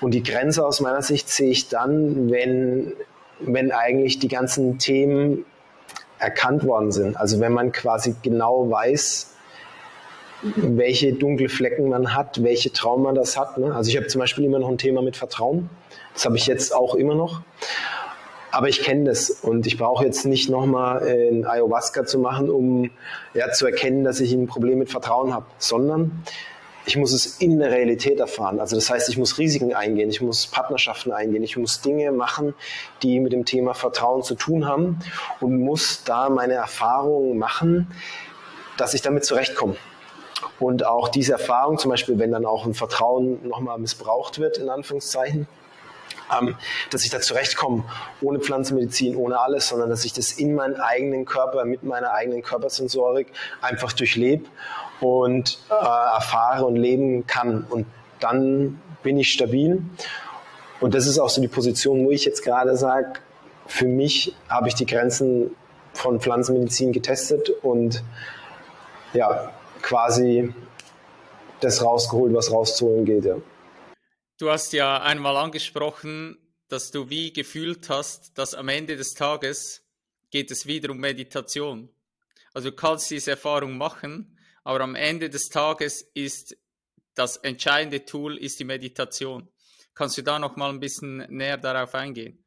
Und 0.00 0.12
die 0.12 0.22
Grenze 0.22 0.66
aus 0.66 0.80
meiner 0.80 1.02
Sicht 1.02 1.28
sehe 1.28 1.50
ich 1.50 1.68
dann, 1.68 2.30
wenn, 2.30 2.92
wenn 3.40 3.70
eigentlich 3.70 4.18
die 4.18 4.28
ganzen 4.28 4.78
Themen 4.78 5.44
erkannt 6.22 6.64
worden 6.64 6.92
sind. 6.92 7.16
Also 7.16 7.40
wenn 7.40 7.52
man 7.52 7.72
quasi 7.72 8.14
genau 8.22 8.70
weiß, 8.70 9.34
welche 10.42 11.12
dunkle 11.12 11.48
Flecken 11.48 11.88
man 11.88 12.14
hat, 12.14 12.42
welche 12.42 12.72
Trauma 12.72 13.12
das 13.12 13.36
hat. 13.36 13.58
Ne? 13.58 13.74
Also 13.74 13.90
ich 13.90 13.96
habe 13.96 14.06
zum 14.06 14.20
Beispiel 14.20 14.44
immer 14.44 14.58
noch 14.58 14.68
ein 14.68 14.78
Thema 14.78 15.02
mit 15.02 15.16
Vertrauen. 15.16 15.68
Das 16.14 16.24
habe 16.24 16.36
ich 16.36 16.46
jetzt 16.46 16.74
auch 16.74 16.94
immer 16.94 17.14
noch. 17.14 17.42
Aber 18.50 18.68
ich 18.68 18.82
kenne 18.82 19.04
das 19.04 19.30
und 19.30 19.66
ich 19.66 19.78
brauche 19.78 20.04
jetzt 20.04 20.26
nicht 20.26 20.50
nochmal 20.50 21.02
ein 21.02 21.46
Ayahuasca 21.46 22.04
zu 22.04 22.18
machen, 22.18 22.50
um 22.50 22.90
ja, 23.34 23.50
zu 23.50 23.66
erkennen, 23.66 24.04
dass 24.04 24.20
ich 24.20 24.32
ein 24.32 24.46
Problem 24.46 24.78
mit 24.78 24.90
Vertrauen 24.90 25.32
habe, 25.32 25.46
sondern 25.58 26.22
ich 26.84 26.96
muss 26.96 27.12
es 27.12 27.38
in 27.38 27.58
der 27.58 27.70
Realität 27.70 28.18
erfahren. 28.18 28.58
Also 28.58 28.76
das 28.76 28.90
heißt, 28.90 29.08
ich 29.08 29.16
muss 29.16 29.38
Risiken 29.38 29.74
eingehen, 29.74 30.10
ich 30.10 30.20
muss 30.20 30.46
Partnerschaften 30.46 31.12
eingehen, 31.12 31.42
ich 31.42 31.56
muss 31.56 31.80
Dinge 31.80 32.10
machen, 32.12 32.54
die 33.02 33.20
mit 33.20 33.32
dem 33.32 33.44
Thema 33.44 33.74
Vertrauen 33.74 34.22
zu 34.22 34.34
tun 34.34 34.66
haben 34.66 34.98
und 35.40 35.58
muss 35.58 36.02
da 36.04 36.28
meine 36.28 36.54
Erfahrungen 36.54 37.38
machen, 37.38 37.92
dass 38.76 38.94
ich 38.94 39.02
damit 39.02 39.24
zurechtkomme. 39.24 39.76
Und 40.58 40.84
auch 40.84 41.08
diese 41.08 41.32
Erfahrung, 41.32 41.78
zum 41.78 41.90
Beispiel, 41.90 42.18
wenn 42.18 42.32
dann 42.32 42.46
auch 42.46 42.66
ein 42.66 42.74
Vertrauen 42.74 43.46
nochmal 43.46 43.78
missbraucht 43.78 44.38
wird, 44.38 44.58
in 44.58 44.68
Anführungszeichen, 44.68 45.46
ähm, 46.36 46.56
dass 46.90 47.04
ich 47.04 47.10
da 47.10 47.20
zurechtkomme, 47.20 47.84
ohne 48.20 48.40
Pflanzenmedizin, 48.40 49.16
ohne 49.16 49.38
alles, 49.38 49.68
sondern 49.68 49.90
dass 49.90 50.04
ich 50.04 50.12
das 50.12 50.32
in 50.32 50.54
meinen 50.54 50.80
eigenen 50.80 51.24
Körper, 51.24 51.64
mit 51.64 51.82
meiner 51.82 52.12
eigenen 52.12 52.42
Körpersensorik 52.42 53.28
einfach 53.60 53.92
durchlebe 53.92 54.44
und 55.00 55.58
äh, 55.70 55.74
erfahre 55.74 56.66
und 56.66 56.76
leben 56.76 57.26
kann. 57.26 57.66
Und 57.68 57.86
dann 58.20 58.80
bin 59.02 59.18
ich 59.18 59.32
stabil. 59.32 59.82
Und 60.80 60.94
das 60.94 61.06
ist 61.06 61.18
auch 61.18 61.30
so 61.30 61.40
die 61.40 61.48
Position, 61.48 62.04
wo 62.04 62.10
ich 62.10 62.24
jetzt 62.24 62.42
gerade 62.42 62.76
sage, 62.76 63.14
für 63.66 63.86
mich 63.86 64.34
habe 64.48 64.68
ich 64.68 64.74
die 64.74 64.86
Grenzen 64.86 65.54
von 65.92 66.20
Pflanzenmedizin 66.20 66.92
getestet 66.92 67.50
und 67.62 68.02
ja, 69.12 69.52
quasi 69.82 70.52
das 71.60 71.84
rausgeholt, 71.84 72.34
was 72.34 72.50
rauszuholen 72.50 73.04
geht. 73.04 73.24
Ja. 73.24 73.36
Du 74.38 74.50
hast 74.50 74.72
ja 74.72 75.02
einmal 75.02 75.36
angesprochen, 75.36 76.36
dass 76.68 76.90
du 76.90 77.10
wie 77.10 77.32
gefühlt 77.32 77.88
hast, 77.88 78.36
dass 78.38 78.54
am 78.54 78.68
Ende 78.68 78.96
des 78.96 79.14
Tages 79.14 79.82
geht 80.30 80.50
es 80.50 80.66
wieder 80.66 80.90
um 80.90 80.98
Meditation. 80.98 81.90
Also 82.54 82.70
du 82.70 82.76
kannst 82.76 83.10
diese 83.10 83.32
Erfahrung 83.32 83.76
machen, 83.76 84.38
aber 84.64 84.80
am 84.80 84.94
Ende 84.94 85.28
des 85.28 85.48
Tages 85.48 86.02
ist 86.14 86.56
das 87.14 87.36
entscheidende 87.36 88.04
Tool 88.04 88.38
ist 88.38 88.58
die 88.58 88.64
Meditation. 88.64 89.48
Kannst 89.94 90.16
du 90.16 90.22
da 90.22 90.38
noch 90.38 90.56
mal 90.56 90.70
ein 90.70 90.80
bisschen 90.80 91.18
näher 91.28 91.58
darauf 91.58 91.94
eingehen? 91.94 92.42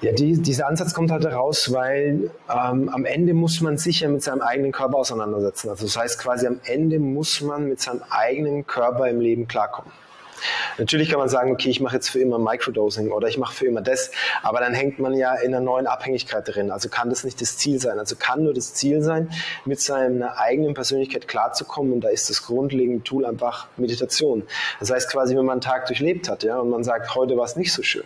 Ja, 0.00 0.12
die, 0.12 0.40
dieser 0.40 0.68
Ansatz 0.68 0.94
kommt 0.94 1.10
halt 1.10 1.24
heraus, 1.24 1.72
weil 1.72 2.30
ähm, 2.48 2.88
am 2.88 3.04
Ende 3.04 3.34
muss 3.34 3.60
man 3.60 3.78
sich 3.78 4.00
ja 4.00 4.08
mit 4.08 4.22
seinem 4.22 4.42
eigenen 4.42 4.70
Körper 4.70 4.98
auseinandersetzen. 4.98 5.70
Also 5.70 5.86
das 5.86 5.96
heißt 5.96 6.20
quasi, 6.20 6.46
am 6.46 6.60
Ende 6.62 7.00
muss 7.00 7.40
man 7.40 7.68
mit 7.68 7.80
seinem 7.80 8.04
eigenen 8.08 8.64
Körper 8.64 9.08
im 9.08 9.20
Leben 9.20 9.48
klarkommen. 9.48 9.90
Natürlich 10.78 11.10
kann 11.10 11.18
man 11.18 11.28
sagen, 11.28 11.52
okay, 11.52 11.70
ich 11.70 11.80
mache 11.80 11.96
jetzt 11.96 12.08
für 12.08 12.20
immer 12.20 12.38
Microdosing 12.38 13.10
oder 13.10 13.28
ich 13.28 13.38
mache 13.38 13.54
für 13.54 13.66
immer 13.66 13.80
das, 13.80 14.10
aber 14.42 14.60
dann 14.60 14.74
hängt 14.74 14.98
man 14.98 15.14
ja 15.14 15.34
in 15.34 15.54
einer 15.54 15.64
neuen 15.64 15.86
Abhängigkeit 15.86 16.46
drin. 16.46 16.70
Also 16.70 16.88
kann 16.88 17.10
das 17.10 17.24
nicht 17.24 17.40
das 17.40 17.58
Ziel 17.58 17.80
sein. 17.80 17.98
Also 17.98 18.16
kann 18.16 18.42
nur 18.42 18.54
das 18.54 18.74
Ziel 18.74 19.02
sein, 19.02 19.30
mit 19.64 19.80
seiner 19.80 20.38
eigenen 20.38 20.74
Persönlichkeit 20.74 21.28
klarzukommen 21.28 21.92
und 21.92 22.00
da 22.02 22.08
ist 22.08 22.30
das 22.30 22.44
grundlegende 22.44 23.02
Tool 23.02 23.24
einfach 23.24 23.68
Meditation. 23.76 24.44
Das 24.80 24.90
heißt 24.90 25.10
quasi, 25.10 25.36
wenn 25.36 25.44
man 25.44 25.54
einen 25.54 25.60
Tag 25.60 25.86
durchlebt 25.86 26.28
hat, 26.28 26.42
ja, 26.42 26.58
und 26.58 26.70
man 26.70 26.84
sagt, 26.84 27.14
heute 27.14 27.36
war 27.36 27.44
es 27.44 27.56
nicht 27.56 27.72
so 27.72 27.82
schön, 27.82 28.04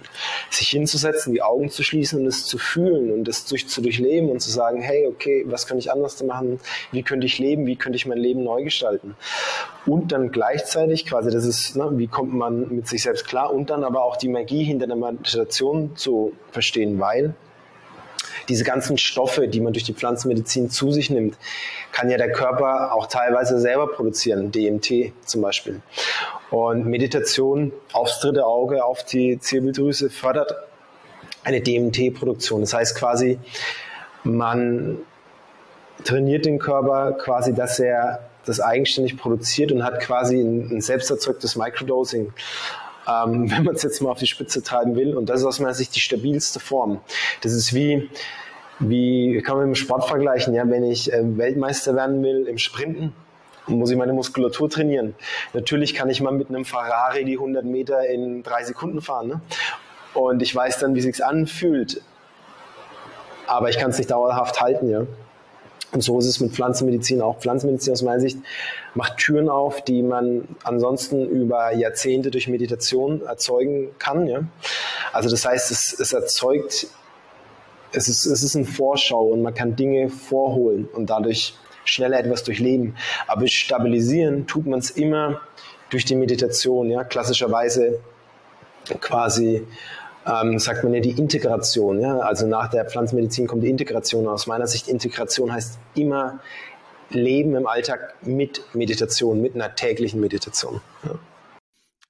sich 0.51 0.69
hinzusetzen, 0.69 1.33
die 1.33 1.43
Augen 1.43 1.71
zu 1.71 1.83
schließen 1.83 2.21
und 2.21 2.27
es 2.27 2.47
zu 2.47 2.59
fühlen 2.59 3.13
und 3.13 3.29
es 3.29 3.45
durch, 3.45 3.69
zu 3.69 3.81
durchleben 3.81 4.31
und 4.31 4.41
zu 4.41 4.51
sagen, 4.51 4.81
hey, 4.81 5.07
okay, 5.07 5.45
was 5.47 5.67
könnte 5.67 5.81
ich 5.81 5.93
anders 5.93 6.23
machen? 6.23 6.61
Wie 6.91 7.03
könnte 7.03 7.27
ich 7.27 7.39
leben? 7.39 7.67
Wie 7.67 7.77
könnte 7.77 7.97
ich 7.97 8.07
mein 8.07 8.19
Leben 8.19 8.45
neu 8.45 8.63
gestalten? 8.63 9.17
Und 9.87 10.13
dann 10.13 10.31
gleichzeitig 10.31 11.07
quasi, 11.07 11.31
das 11.31 11.45
ist, 11.45 11.77
ne, 11.77 11.91
wie 11.95 12.07
kommt 12.07 12.22
man 12.25 12.69
mit 12.69 12.89
sich 12.89 13.03
selbst 13.03 13.27
klar 13.27 13.53
und 13.53 13.71
dann 13.71 13.85
aber 13.85 14.05
auch 14.05 14.17
die 14.17 14.29
Magie 14.29 14.65
hinter 14.65 14.87
der 14.87 14.97
Meditation 14.97 15.97
zu 15.97 16.33
verstehen, 16.51 16.99
weil 17.01 17.35
diese 18.49 18.65
ganzen 18.65 18.99
Stoffe, 18.99 19.49
die 19.49 19.61
man 19.61 19.73
durch 19.73 19.85
die 19.85 19.95
Pflanzenmedizin 19.95 20.71
zu 20.71 20.91
sich 20.91 21.11
nimmt, 21.11 21.37
kann 21.93 22.11
ja 22.11 22.19
der 22.19 22.33
Körper 22.33 22.93
auch 22.95 23.07
teilweise 23.07 23.59
selber 23.59 23.87
produzieren, 23.89 24.51
DMT 24.51 25.13
zum 25.25 25.43
Beispiel. 25.43 25.81
Und 26.51 26.87
Meditation 26.87 27.73
aufs 27.93 28.21
dritte 28.21 28.45
Auge, 28.45 28.85
auf 28.85 29.05
die 29.05 29.39
Zirbeldrüse 29.39 30.11
fördert 30.11 30.55
eine 31.45 31.61
DMT-Produktion. 31.61 32.61
Das 32.61 32.75
heißt 32.75 32.97
quasi, 32.97 33.39
man 34.25 34.99
trainiert 36.05 36.45
den 36.45 36.59
Körper 36.59 37.13
quasi, 37.13 37.55
dass 37.55 37.79
er 37.79 38.29
das 38.45 38.61
eigenständig 38.61 39.17
produziert 39.17 39.73
und 39.73 39.85
hat 39.85 40.01
quasi 40.01 40.41
ein, 40.41 40.71
ein 40.71 40.81
selbst 40.81 41.11
erzeugtes 41.11 41.57
Microdosing. 41.57 42.33
Ähm, 43.09 43.51
wenn 43.51 43.65
man 43.65 43.75
es 43.75 43.83
jetzt 43.83 44.01
mal 44.01 44.11
auf 44.11 44.19
die 44.19 44.27
Spitze 44.27 44.63
treiben 44.63 44.97
will. 44.97 45.17
Und 45.17 45.29
das 45.29 45.41
ist 45.41 45.47
aus 45.47 45.61
meiner 45.61 45.75
Sicht 45.75 45.95
die 45.95 46.01
stabilste 46.01 46.61
Form. 46.61 47.01
Das 47.43 47.53
ist 47.53 47.75
wie, 47.75 48.09
wie 48.79 49.43
kann 49.43 49.57
man 49.57 49.69
mit 49.69 49.77
dem 49.77 49.81
Sport 49.81 50.07
vergleichen? 50.07 50.55
Ja, 50.55 50.69
wenn 50.69 50.85
ich 50.85 51.13
äh, 51.13 51.21
Weltmeister 51.37 51.95
werden 51.95 52.23
will 52.23 52.47
im 52.47 52.59
Sprinten, 52.59 53.13
muss 53.67 53.91
ich 53.91 53.97
meine 53.97 54.13
Muskulatur 54.13 54.69
trainieren. 54.69 55.15
Natürlich 55.53 55.95
kann 55.95 56.11
ich 56.11 56.21
mal 56.21 56.33
mit 56.33 56.49
einem 56.49 56.65
Ferrari 56.65 57.25
die 57.25 57.35
100 57.35 57.65
Meter 57.65 58.07
in 58.09 58.43
drei 58.43 58.65
Sekunden 58.65 59.01
fahren. 59.01 59.29
Ne? 59.29 59.41
Und 60.15 60.43
ich 60.43 60.55
weiß 60.55 60.79
dann, 60.79 60.95
wie 60.95 61.01
sich's 61.01 61.21
anfühlt. 61.21 62.03
Aber 63.47 63.69
ich 63.69 63.79
kann 63.79 63.91
es 63.91 63.99
nicht 63.99 64.11
dauerhaft 64.11 64.61
halten, 64.61 64.89
ja. 64.89 65.03
Und 65.93 66.03
so 66.03 66.19
ist 66.19 66.27
es 66.27 66.41
mit 66.41 66.53
Pflanzenmedizin 66.53 67.21
auch. 67.21 67.39
Pflanzenmedizin 67.39 67.93
aus 67.93 68.03
meiner 68.03 68.21
Sicht 68.21 68.39
macht 68.95 69.19
Türen 69.19 69.51
auf, 69.51 69.85
die 69.85 70.03
man 70.03 70.49
ansonsten 70.65 71.29
über 71.29 71.75
Jahrzehnte 71.75 72.31
durch 72.31 72.49
Meditation 72.49 73.23
erzeugen 73.23 73.91
kann. 73.99 74.27
Ja? 74.27 74.45
Also 75.13 75.29
das 75.29 75.45
heißt, 75.45 75.71
es, 75.71 75.99
es 76.01 76.15
erzeugt, 76.15 76.87
es 77.93 78.09
ist, 78.09 78.25
es 78.25 78.43
ist 78.43 78.57
eine 78.57 78.65
Vorschau 78.65 79.27
und 79.27 79.43
man 79.43 79.53
kann 79.53 79.77
Dinge 79.77 80.09
vorholen 80.09 80.89
und 80.95 81.11
dadurch 81.11 81.55
schneller 81.85 82.19
etwas 82.19 82.43
durchleben. 82.43 82.97
Aber 83.27 83.47
stabilisieren 83.47 84.47
tut 84.47 84.67
man 84.67 84.79
es 84.79 84.91
immer 84.91 85.43
durch 85.91 86.07
die 86.07 86.15
Meditation, 86.15 86.91
ja, 86.91 87.05
klassischerweise 87.05 88.01
quasi 89.01 89.67
ähm, 90.27 90.59
sagt 90.59 90.85
man 90.85 90.95
ja 90.95 91.01
die 91.01 91.11
Integration. 91.11 92.01
Ja? 92.01 92.19
Also 92.19 92.47
nach 92.47 92.71
der 92.71 92.85
Pflanzenmedizin 92.85 93.47
kommt 93.47 93.63
die 93.65 93.71
Integration. 93.71 94.27
Aus 94.27 94.47
meiner 94.47 94.67
Sicht 94.67 94.89
Integration 94.89 95.53
heißt 95.53 95.79
immer 95.95 96.41
Leben 97.11 97.55
im 97.55 97.67
Alltag 97.67 98.15
mit 98.23 98.63
Meditation, 98.75 99.41
mit 99.41 99.55
einer 99.55 99.75
täglichen 99.75 100.21
Meditation. 100.21 100.81
Ja. 101.05 101.19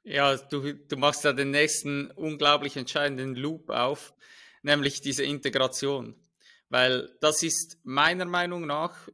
Ja, 0.05 0.37
du, 0.37 0.72
du 0.75 0.96
machst 0.96 1.25
da 1.25 1.33
den 1.33 1.51
nächsten 1.53 2.11
unglaublich 2.11 2.77
entscheidenden 2.77 3.37
Loop 3.37 3.70
auf, 3.70 4.14
nämlich 4.62 5.01
diese 5.01 5.22
Integration. 5.22 6.16
Weil 6.68 7.11
das 7.20 7.42
ist 7.42 7.79
meiner 7.85 8.25
Meinung 8.25 8.66
nach 8.66 9.09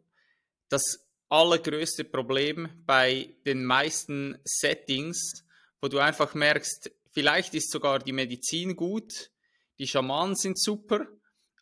das 0.71 1.07
allergrößte 1.29 2.05
Problem 2.05 2.69
bei 2.87 3.35
den 3.45 3.65
meisten 3.65 4.39
Settings, 4.45 5.45
wo 5.83 5.89
du 5.89 5.99
einfach 5.99 6.35
merkst, 6.35 6.91
Vielleicht 7.19 7.53
ist 7.55 7.73
sogar 7.73 7.99
die 7.99 8.13
Medizin 8.13 8.77
gut, 8.77 9.33
die 9.81 9.89
Schamanen 9.89 10.37
sind 10.37 10.57
super, 10.57 11.05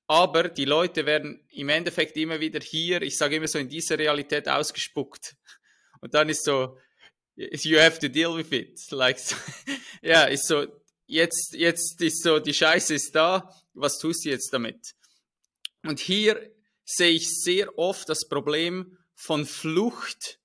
aber 0.06 0.50
die 0.50 0.66
Leute 0.66 1.06
werden 1.06 1.48
im 1.48 1.70
Endeffekt 1.70 2.14
immer 2.18 2.40
wieder 2.40 2.60
hier, 2.60 3.00
ich 3.00 3.16
sage 3.16 3.36
immer 3.36 3.48
so, 3.48 3.58
in 3.58 3.70
dieser 3.70 3.98
Realität 3.98 4.50
ausgespuckt. 4.50 5.34
Und 6.02 6.12
dann 6.12 6.28
ist 6.28 6.44
so, 6.44 6.76
you 7.36 7.78
have 7.78 7.98
to 7.98 8.08
deal 8.08 8.36
with 8.36 8.52
it. 8.52 8.78
Like, 8.90 9.18
ja, 10.02 10.24
ist 10.24 10.46
so, 10.46 10.66
jetzt, 11.06 11.54
jetzt 11.54 12.02
ist 12.02 12.22
so, 12.22 12.38
die 12.38 12.52
Scheiße 12.52 12.92
ist 12.92 13.14
da, 13.14 13.50
was 13.72 13.98
tust 13.98 14.26
du 14.26 14.28
jetzt 14.28 14.52
damit? 14.52 14.92
Und 15.84 16.00
hier 16.00 16.50
sehe 16.84 17.12
ich 17.12 17.30
sehr 17.30 17.78
oft 17.78 18.10
das 18.10 18.28
Problem 18.28 18.98
von 19.14 19.46
Flucht, 19.46 20.38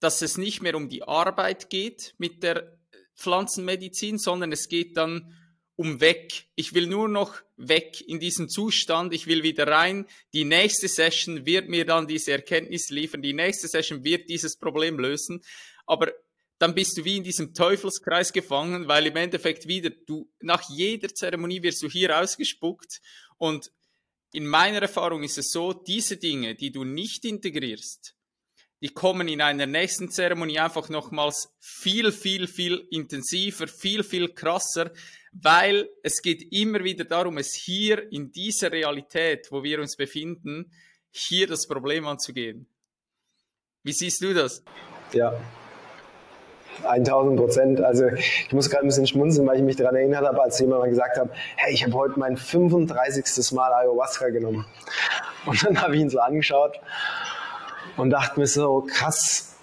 dass 0.00 0.20
es 0.20 0.36
nicht 0.36 0.60
mehr 0.60 0.74
um 0.74 0.90
die 0.90 1.02
Arbeit 1.02 1.70
geht 1.70 2.14
mit 2.18 2.42
der 2.42 2.73
Pflanzenmedizin, 3.16 4.18
sondern 4.18 4.52
es 4.52 4.68
geht 4.68 4.96
dann 4.96 5.34
um 5.76 6.00
weg. 6.00 6.46
Ich 6.54 6.74
will 6.74 6.86
nur 6.86 7.08
noch 7.08 7.40
weg 7.56 8.00
in 8.06 8.20
diesen 8.20 8.48
Zustand. 8.48 9.12
Ich 9.12 9.26
will 9.26 9.42
wieder 9.42 9.66
rein. 9.66 10.06
Die 10.32 10.44
nächste 10.44 10.88
Session 10.88 11.46
wird 11.46 11.68
mir 11.68 11.84
dann 11.84 12.06
diese 12.06 12.32
Erkenntnis 12.32 12.90
liefern. 12.90 13.22
Die 13.22 13.32
nächste 13.32 13.66
Session 13.66 14.04
wird 14.04 14.28
dieses 14.28 14.56
Problem 14.56 14.98
lösen. 14.98 15.42
Aber 15.86 16.12
dann 16.58 16.74
bist 16.74 16.96
du 16.96 17.04
wie 17.04 17.16
in 17.16 17.24
diesem 17.24 17.54
Teufelskreis 17.54 18.32
gefangen, 18.32 18.86
weil 18.88 19.06
im 19.06 19.16
Endeffekt 19.16 19.66
wieder 19.66 19.90
du, 19.90 20.30
nach 20.40 20.62
jeder 20.70 21.12
Zeremonie 21.12 21.62
wirst 21.62 21.82
du 21.82 21.88
hier 21.88 22.18
ausgespuckt 22.18 23.00
und 23.38 23.72
in 24.32 24.46
meiner 24.46 24.82
Erfahrung 24.82 25.22
ist 25.22 25.38
es 25.38 25.50
so, 25.50 25.72
diese 25.72 26.16
Dinge, 26.16 26.54
die 26.56 26.72
du 26.72 26.82
nicht 26.82 27.24
integrierst, 27.24 28.16
die 28.84 28.92
kommen 28.92 29.28
in 29.28 29.40
einer 29.40 29.64
nächsten 29.64 30.10
Zeremonie 30.10 30.58
einfach 30.58 30.90
nochmals 30.90 31.48
viel, 31.58 32.12
viel, 32.12 32.46
viel 32.46 32.86
intensiver, 32.90 33.66
viel, 33.66 34.04
viel 34.04 34.28
krasser, 34.34 34.90
weil 35.32 35.88
es 36.02 36.20
geht 36.20 36.52
immer 36.52 36.84
wieder 36.84 37.04
darum, 37.06 37.38
es 37.38 37.54
hier 37.54 38.12
in 38.12 38.30
dieser 38.30 38.70
Realität, 38.70 39.50
wo 39.50 39.62
wir 39.62 39.80
uns 39.80 39.96
befinden, 39.96 40.70
hier 41.10 41.46
das 41.46 41.66
Problem 41.66 42.06
anzugehen. 42.06 42.66
Wie 43.84 43.92
siehst 43.92 44.20
du 44.20 44.34
das? 44.34 44.62
Ja, 45.14 45.32
1000 46.82 47.38
Prozent. 47.38 47.80
Also 47.80 48.08
ich 48.08 48.52
muss 48.52 48.68
gerade 48.68 48.84
ein 48.84 48.88
bisschen 48.88 49.06
schmunzeln, 49.06 49.46
weil 49.46 49.56
ich 49.56 49.62
mich 49.62 49.76
daran 49.76 49.96
erinnert 49.96 50.26
habe, 50.26 50.42
als 50.42 50.58
jemand 50.58 50.82
mal 50.82 50.90
gesagt 50.90 51.16
hat, 51.16 51.30
hey, 51.56 51.72
ich 51.72 51.84
habe 51.84 51.94
heute 51.94 52.18
mein 52.18 52.36
35. 52.36 53.52
Mal 53.52 53.72
Ayahuasca 53.72 54.28
genommen. 54.28 54.66
Und 55.46 55.64
dann 55.64 55.80
habe 55.80 55.94
ich 55.94 56.02
ihn 56.02 56.10
so 56.10 56.18
angeschaut 56.18 56.78
und 57.96 58.10
dachte 58.10 58.40
mir 58.40 58.46
so, 58.46 58.86
krass, 58.88 59.56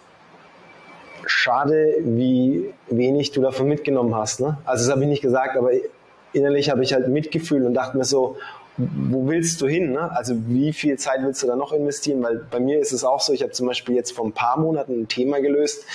schade, 1.25 1.95
wie 1.99 2.73
wenig 2.87 3.31
du 3.31 3.41
davon 3.41 3.67
mitgenommen 3.67 4.15
hast. 4.15 4.39
Ne? 4.39 4.57
Also 4.65 4.85
das 4.85 4.91
habe 4.91 5.03
ich 5.03 5.09
nicht 5.09 5.21
gesagt, 5.21 5.57
aber 5.57 5.71
innerlich 6.33 6.69
habe 6.69 6.83
ich 6.83 6.93
halt 6.93 7.07
Mitgefühl 7.07 7.65
und 7.65 7.73
dachte 7.73 7.97
mir 7.97 8.05
so, 8.05 8.37
wo 8.77 9.27
willst 9.27 9.61
du 9.61 9.67
hin? 9.67 9.91
Ne? 9.91 10.11
Also 10.11 10.33
wie 10.47 10.73
viel 10.73 10.97
Zeit 10.97 11.19
willst 11.21 11.43
du 11.43 11.47
da 11.47 11.55
noch 11.55 11.73
investieren? 11.73 12.23
Weil 12.23 12.37
bei 12.49 12.59
mir 12.59 12.79
ist 12.79 12.93
es 12.93 13.03
auch 13.03 13.19
so, 13.19 13.33
ich 13.33 13.43
habe 13.43 13.51
zum 13.51 13.67
Beispiel 13.67 13.95
jetzt 13.95 14.11
vor 14.13 14.25
ein 14.25 14.31
paar 14.31 14.57
Monaten 14.57 15.01
ein 15.01 15.07
Thema 15.07 15.41
gelöst, 15.41 15.85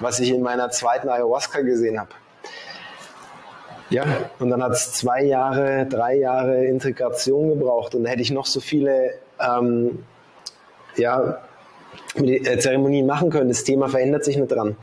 was 0.00 0.20
ich 0.20 0.30
in 0.30 0.42
meiner 0.42 0.70
zweiten 0.70 1.08
Ayahuasca 1.08 1.60
gesehen 1.60 1.98
habe. 1.98 2.10
Ja, 3.90 4.04
und 4.40 4.50
dann 4.50 4.62
hat 4.62 4.72
es 4.72 4.92
zwei 4.92 5.22
Jahre, 5.22 5.86
drei 5.86 6.16
Jahre 6.16 6.64
Integration 6.64 7.50
gebraucht 7.50 7.94
und 7.94 8.04
da 8.04 8.10
hätte 8.10 8.22
ich 8.22 8.30
noch 8.30 8.46
so 8.46 8.60
viele 8.60 9.10
ähm, 9.38 10.04
ja, 10.96 11.38
äh, 12.16 12.58
Zeremonien 12.58 13.06
machen 13.06 13.30
können. 13.30 13.48
Das 13.48 13.64
Thema 13.64 13.88
verändert 13.88 14.24
sich 14.24 14.36
nicht 14.36 14.50
dran. 14.50 14.76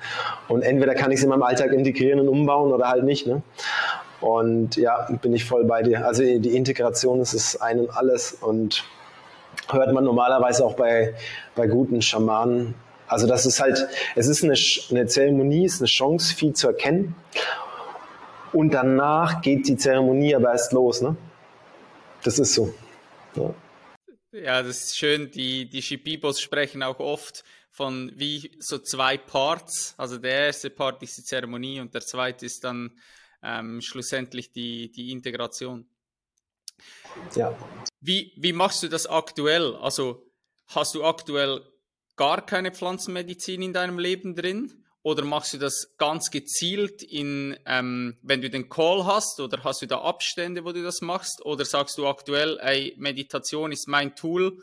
Und 0.48 0.62
entweder 0.62 0.96
kann 0.96 1.12
ich 1.12 1.18
es 1.18 1.24
in 1.24 1.30
meinem 1.30 1.44
Alltag 1.44 1.72
integrieren 1.74 2.20
und 2.20 2.28
umbauen 2.28 2.72
oder 2.72 2.90
halt 2.90 3.04
nicht. 3.04 3.28
Ne? 3.28 3.42
Und 4.22 4.76
ja, 4.78 5.08
bin 5.22 5.34
ich 5.34 5.46
voll 5.46 5.66
bei 5.66 5.82
dir. 5.82 6.06
Also 6.06 6.24
die 6.24 6.56
Integration 6.56 7.22
ist 7.22 7.34
das 7.34 7.60
Ein 7.60 7.80
und 7.80 7.90
Alles 7.90 8.34
und 8.34 8.84
hört 9.72 9.94
man 9.94 10.04
normalerweise 10.04 10.66
auch 10.66 10.76
bei, 10.76 11.14
bei 11.56 11.68
guten 11.68 12.02
Schamanen. 12.02 12.76
Also 13.08 13.28
das 13.28 13.46
ist 13.46 13.60
halt, 13.60 13.88
es 14.16 14.28
ist 14.28 14.44
eine, 14.44 14.54
eine 14.92 15.08
Zeremonie, 15.08 15.66
ist 15.66 15.82
eine 15.82 15.88
Chance, 15.88 16.34
viel 16.36 16.54
zu 16.54 16.68
erkennen. 16.68 17.16
Und 18.54 18.74
danach 18.74 19.42
geht 19.42 19.68
die 19.68 19.78
Zeremonie 19.78 20.36
aber 20.36 20.52
erst 20.52 20.72
los. 20.74 21.02
Ne? 21.02 21.16
Das 22.24 22.38
ist 22.40 22.54
so. 22.54 22.74
Ja. 23.36 23.54
Ja, 24.32 24.64
das 24.64 24.86
ist 24.86 24.98
schön. 24.98 25.30
Die, 25.32 25.70
die 25.70 25.82
Shipibos 25.82 26.40
sprechen 26.40 26.84
auch 26.84 27.00
oft 27.00 27.44
von 27.70 28.12
wie 28.16 28.52
so 28.60 28.80
zwei 28.80 29.18
Parts. 29.18 29.94
Also 29.98 30.18
der 30.18 30.48
erste 30.48 30.70
Part 30.70 31.04
ist 31.04 31.18
die 31.18 31.24
Zeremonie 31.24 31.80
und 31.80 31.94
der 31.94 32.02
zweite 32.02 32.46
ist 32.46 32.64
dann 32.64 32.98
ähm, 33.44 33.82
schlussendlich 33.82 34.52
die, 34.52 34.92
die 34.92 35.12
Integration. 35.12 35.86
Ja. 37.36 37.58
Wie, 38.00 38.34
wie 38.38 38.54
machst 38.54 38.84
du 38.84 38.88
das 38.88 39.06
aktuell? 39.06 39.76
Also 39.76 40.32
hast 40.68 40.96
du 40.96 41.04
aktuell 41.04 41.62
gar 42.16 42.46
keine 42.46 42.72
Pflanzenmedizin 42.72 43.62
in 43.62 43.74
deinem 43.74 44.00
Leben 44.00 44.36
drin? 44.36 44.81
Oder 45.04 45.24
machst 45.26 45.54
du 45.54 45.58
das 45.58 45.96
ganz 45.98 46.30
gezielt 46.30 47.02
in, 47.02 47.58
ähm, 47.66 48.18
wenn 48.22 48.42
du 48.42 48.50
den 48.50 48.70
Call 48.70 49.06
hast, 49.06 49.40
oder 49.40 49.64
hast 49.64 49.82
du 49.82 49.88
da 49.88 50.02
Abstände, 50.02 50.64
wo 50.64 50.72
du 50.72 50.84
das 50.84 51.02
machst? 51.02 51.44
Oder 51.44 51.66
sagst 51.66 51.98
du 51.98 52.08
aktuell, 52.08 52.60
ey, 52.62 52.94
Meditation 52.98 53.72
ist 53.72 53.88
mein 53.88 54.16
Tool? 54.16 54.62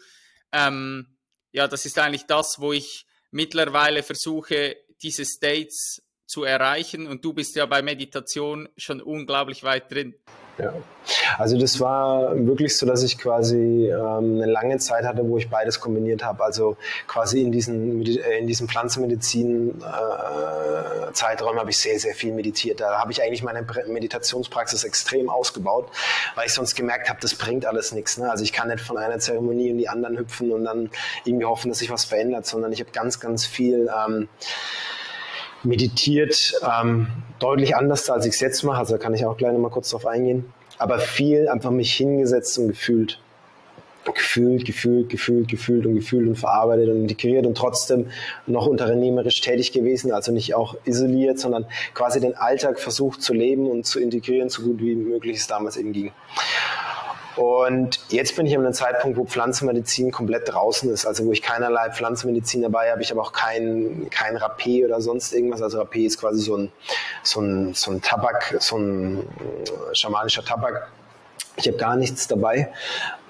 Ähm, 0.53 1.16
ja, 1.51 1.66
das 1.66 1.86
ist 1.86 1.99
eigentlich 1.99 2.26
das, 2.26 2.57
wo 2.59 2.72
ich 2.72 3.07
mittlerweile 3.32 4.03
versuche, 4.05 4.76
diese 5.03 5.24
States 5.24 6.03
zu 6.26 6.45
erreichen. 6.45 7.09
Und 7.09 7.24
du 7.24 7.32
bist 7.32 7.57
ja 7.57 7.66
bei 7.66 7.82
Meditation 7.82 8.68
schon 8.76 9.01
unglaublich 9.01 9.64
weit 9.64 9.91
drin. 9.91 10.14
Ja, 10.59 10.72
also 11.38 11.56
das 11.56 11.78
war 11.78 12.34
wirklich 12.46 12.76
so, 12.76 12.84
dass 12.84 13.04
ich 13.04 13.16
quasi 13.16 13.88
ähm, 13.88 14.42
eine 14.42 14.46
lange 14.46 14.78
Zeit 14.78 15.04
hatte, 15.04 15.28
wo 15.28 15.38
ich 15.38 15.48
beides 15.48 15.78
kombiniert 15.78 16.24
habe. 16.24 16.42
Also 16.42 16.76
quasi 17.06 17.42
in 17.42 17.52
diesen, 17.52 18.04
äh, 18.04 18.38
in 18.38 18.48
diesem 18.48 18.68
Pflanzenmedizin-Zeitraum 18.68 21.56
äh, 21.56 21.61
habe 21.61 21.70
ich 21.70 21.78
sehr, 21.78 22.00
sehr 22.00 22.14
viel 22.14 22.32
meditiert. 22.32 22.80
Da 22.80 22.98
habe 22.98 23.12
ich 23.12 23.22
eigentlich 23.22 23.44
meine 23.44 23.64
Meditationspraxis 23.86 24.82
extrem 24.82 25.30
ausgebaut, 25.30 25.88
weil 26.34 26.46
ich 26.46 26.54
sonst 26.54 26.74
gemerkt 26.74 27.09
habe, 27.09 27.20
das 27.20 27.36
bringt 27.36 27.64
alles 27.64 27.92
nichts. 27.92 28.18
Ne? 28.18 28.28
Also 28.28 28.42
ich 28.42 28.52
kann 28.52 28.66
nicht 28.68 28.80
von 28.80 28.98
einer 28.98 29.20
Zeremonie 29.20 29.68
in 29.68 29.78
die 29.78 29.88
anderen 29.88 30.18
hüpfen 30.18 30.50
und 30.50 30.64
dann 30.64 30.90
irgendwie 31.24 31.46
hoffen, 31.46 31.68
dass 31.68 31.78
sich 31.78 31.90
was 31.90 32.04
verändert, 32.04 32.46
sondern 32.46 32.72
ich 32.72 32.80
habe 32.80 32.90
ganz, 32.90 33.20
ganz 33.20 33.46
viel... 33.46 33.88
Ähm, 34.06 34.28
meditiert, 35.68 36.54
ähm, 36.62 37.08
deutlich 37.38 37.76
anders, 37.76 38.08
als 38.10 38.26
ich 38.26 38.34
es 38.34 38.40
jetzt 38.40 38.62
mache. 38.64 38.78
Also 38.78 38.94
da 38.94 38.98
kann 38.98 39.14
ich 39.14 39.24
auch 39.24 39.36
gleich 39.36 39.52
noch 39.52 39.60
mal 39.60 39.70
kurz 39.70 39.90
drauf 39.90 40.06
eingehen. 40.06 40.52
Aber 40.78 40.98
viel 40.98 41.48
einfach 41.48 41.70
mich 41.70 41.92
hingesetzt 41.92 42.58
und 42.58 42.68
gefühlt. 42.68 43.20
Gefühlt, 44.14 44.64
gefühlt, 44.64 45.10
gefühlt, 45.10 45.48
gefühlt 45.48 45.84
und 45.84 45.94
gefühlt 45.94 46.26
und 46.26 46.36
verarbeitet 46.36 46.88
und 46.88 47.02
integriert 47.02 47.44
und 47.44 47.58
trotzdem 47.58 48.06
noch 48.46 48.66
unternehmerisch 48.66 49.42
tätig 49.42 49.72
gewesen, 49.72 50.12
also 50.12 50.32
nicht 50.32 50.54
auch 50.54 50.76
isoliert, 50.86 51.38
sondern 51.38 51.66
quasi 51.92 52.18
den 52.18 52.34
Alltag 52.34 52.80
versucht 52.80 53.20
zu 53.20 53.34
leben 53.34 53.66
und 53.66 53.84
zu 53.84 54.00
integrieren, 54.00 54.48
so 54.48 54.62
gut 54.62 54.80
wie 54.80 54.94
möglich 54.94 55.36
es 55.36 55.46
damals 55.46 55.76
eben 55.76 55.92
ging. 55.92 56.12
Und 57.39 58.01
jetzt 58.09 58.34
bin 58.34 58.47
ich 58.47 58.57
an 58.57 58.64
einem 58.64 58.74
Zeitpunkt, 58.74 59.16
wo 59.16 59.24
Pflanzenmedizin 59.24 60.11
komplett 60.11 60.53
draußen 60.53 60.93
ist, 60.93 61.07
also 61.07 61.24
wo 61.24 61.30
ich 61.30 61.41
keinerlei 61.41 61.89
Pflanzenmedizin 61.89 62.62
dabei 62.62 62.91
habe. 62.91 63.01
Ich 63.01 63.12
habe 63.12 63.22
auch 63.22 63.30
kein, 63.30 64.09
kein 64.11 64.36
Rapé 64.36 64.84
oder 64.84 65.01
sonst 65.01 65.32
irgendwas. 65.32 65.62
Also 65.62 65.80
Rapé 65.80 66.05
ist 66.05 66.18
quasi 66.18 66.41
so 66.41 66.57
ein, 66.57 66.72
so 67.22 67.41
ein, 67.41 67.74
so 67.74 67.93
ein 67.93 68.03
Tabak, 68.03 68.57
so 68.59 68.76
ein 68.76 69.20
äh, 69.20 69.95
schamanischer 69.95 70.45
Tabak. 70.45 70.89
Ich 71.55 71.68
habe 71.68 71.76
gar 71.76 71.95
nichts 71.95 72.26
dabei, 72.26 72.72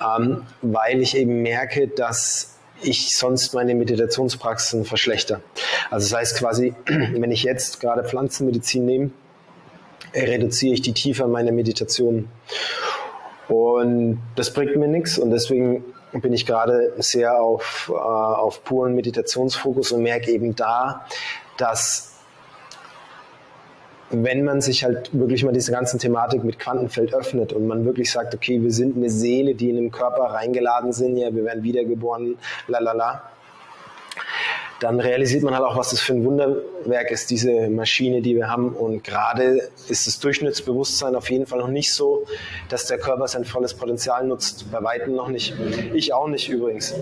ähm, 0.01 0.47
weil 0.63 1.03
ich 1.03 1.15
eben 1.15 1.43
merke, 1.43 1.87
dass 1.87 2.57
ich 2.81 3.15
sonst 3.15 3.53
meine 3.53 3.75
Meditationspraxisen 3.75 4.87
verschlechter. 4.87 5.43
Also 5.91 6.09
das 6.09 6.19
heißt 6.19 6.39
quasi, 6.39 6.75
wenn 6.87 7.31
ich 7.31 7.43
jetzt 7.43 7.79
gerade 7.81 8.05
Pflanzenmedizin 8.05 8.87
nehme, 8.87 9.11
reduziere 10.15 10.73
ich 10.73 10.81
die 10.81 10.95
Tiefe 10.95 11.27
meiner 11.27 11.53
Meditation. 11.53 12.31
Und 13.49 14.20
das 14.36 14.53
bringt 14.53 14.76
mir 14.76 14.88
nichts 14.88 15.18
und 15.18 15.30
deswegen 15.30 15.84
bin 16.12 16.32
ich 16.32 16.46
gerade 16.46 16.92
sehr 16.99 17.40
auf, 17.40 17.90
äh, 17.92 17.96
auf 17.96 18.64
puren 18.64 18.94
Meditationsfokus 18.94 19.92
und 19.92 20.03
merke 20.03 20.30
eben 20.30 20.55
da, 20.55 21.07
dass 21.57 22.14
wenn 24.11 24.44
man 24.44 24.61
sich 24.61 24.84
halt 24.84 25.11
wirklich 25.12 25.44
mal 25.44 25.53
diese 25.53 25.70
ganzen 25.70 25.99
Thematik 25.99 26.42
mit 26.42 26.59
Quantenfeld 26.59 27.14
öffnet 27.14 27.53
und 27.53 27.66
man 27.66 27.84
wirklich 27.84 28.11
sagt, 28.11 28.34
okay, 28.34 28.62
wir 28.62 28.72
sind 28.72 28.96
eine 28.96 29.11
Seele, 29.11 29.55
die 29.55 29.68
in 29.68 29.76
den 29.76 29.90
Körper 29.90 30.24
reingeladen 30.24 30.92
sind, 30.92 31.18
ja, 31.18 31.34
wir 31.34 31.44
werden 31.44 31.62
wiedergeboren, 31.62 32.38
lalala, 32.68 33.22
dann 34.81 35.01
realisiert 35.01 35.43
man 35.43 35.55
halt 35.55 35.64
auch, 35.64 35.76
was 35.76 35.91
das 35.91 36.01
für 36.01 36.12
ein 36.12 36.24
Wunderwerk 36.24 37.11
ist, 37.11 37.31
diese 37.31 37.68
Maschine, 37.68 38.22
die 38.22 38.37
wir 38.37 38.49
haben. 38.49 38.74
Und 38.74 39.03
gerade 39.03 39.70
ist 39.89 40.07
das 40.07 40.20
Durchschnittsbewusstsein 40.20 41.16
auf 41.16 41.31
jeden 41.31 41.47
Fall 41.47 41.59
noch 41.59 41.68
nicht 41.68 41.93
so, 41.93 42.26
dass 42.68 42.87
der 42.87 42.99
Körper 42.99 43.26
sein 43.26 43.45
volles 43.45 43.74
Potenzial 43.74 44.26
nutzt. 44.26 44.70
Bei 44.70 44.83
weitem 44.83 45.14
noch 45.14 45.29
nicht. 45.29 45.55
Ich 45.95 46.12
auch 46.12 46.29
nicht 46.29 46.49
übrigens. 46.49 46.95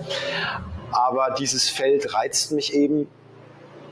Aber 0.91 1.35
dieses 1.37 1.69
Feld 1.69 2.13
reizt 2.13 2.51
mich 2.51 2.73
eben. 2.73 3.07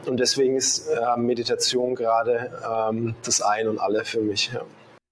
Und 0.07 0.19
deswegen 0.19 0.55
ist 0.55 0.88
äh, 0.88 1.17
Meditation 1.17 1.95
gerade 1.95 2.51
ähm, 2.67 3.15
das 3.23 3.41
Ein 3.41 3.67
und 3.67 3.79
Alle 3.79 4.05
für 4.05 4.21
mich. 4.21 4.51
Ja. 4.53 4.61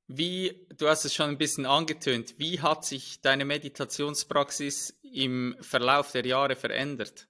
Wie, 0.08 0.68
du 0.78 0.88
hast 0.88 1.06
es 1.06 1.14
schon 1.14 1.30
ein 1.30 1.38
bisschen 1.38 1.66
angetönt, 1.66 2.36
wie 2.38 2.62
hat 2.62 2.86
sich 2.86 3.22
deine 3.22 3.46
Meditationspraxis 3.46 4.96
im 5.02 5.56
Verlauf 5.62 6.12
der 6.12 6.26
Jahre 6.26 6.56
verändert? 6.56 7.28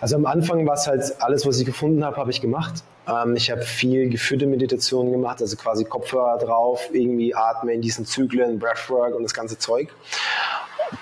Also 0.00 0.16
am 0.16 0.26
Anfang 0.26 0.66
war 0.66 0.74
es 0.74 0.86
halt 0.86 1.20
alles, 1.20 1.46
was 1.46 1.58
ich 1.58 1.66
gefunden 1.66 2.04
habe, 2.04 2.16
habe 2.16 2.30
ich 2.30 2.40
gemacht. 2.40 2.82
Ähm, 3.08 3.36
ich 3.36 3.50
habe 3.50 3.62
viel 3.62 4.08
geführte 4.08 4.46
Meditationen 4.46 5.12
gemacht, 5.12 5.40
also 5.40 5.56
quasi 5.56 5.84
Kopfhörer 5.84 6.38
drauf, 6.38 6.88
irgendwie 6.92 7.34
atme 7.34 7.72
in 7.72 7.80
diesen 7.80 8.06
Zyklen, 8.06 8.58
Breathwork 8.58 9.14
und 9.14 9.22
das 9.22 9.34
ganze 9.34 9.58
Zeug. 9.58 9.88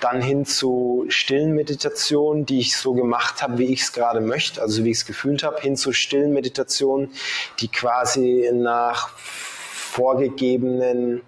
dann 0.01 0.21
hin 0.21 0.45
zu 0.45 1.05
stillen 1.09 1.55
Meditationen, 1.55 2.45
die 2.45 2.59
ich 2.59 2.77
so 2.77 2.93
gemacht 2.93 3.41
habe, 3.41 3.57
wie 3.57 3.73
ich 3.73 3.81
es 3.81 3.91
gerade 3.91 4.21
möchte, 4.21 4.61
also 4.61 4.83
wie 4.83 4.91
ich 4.91 4.97
es 4.97 5.05
gefühlt 5.05 5.43
habe, 5.43 5.59
hin 5.61 5.75
zu 5.75 5.93
stillen 5.93 6.31
Meditationen, 6.31 7.11
die 7.59 7.69
quasi 7.69 8.47
nach 8.53 9.09
vorgegebenen 9.17 11.23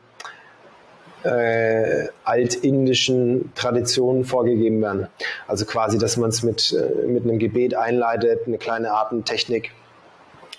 äh, 1.23 2.07
altindischen 2.23 3.51
Traditionen 3.55 4.25
vorgegeben 4.25 4.81
werden. 4.81 5.07
Also 5.47 5.65
quasi, 5.65 5.97
dass 5.97 6.17
man 6.17 6.29
es 6.29 6.43
mit, 6.43 6.73
äh, 6.73 7.07
mit 7.07 7.23
einem 7.23 7.39
Gebet 7.39 7.75
einleitet, 7.75 8.47
eine 8.47 8.57
kleine 8.57 8.91
Atemtechnik 8.91 9.71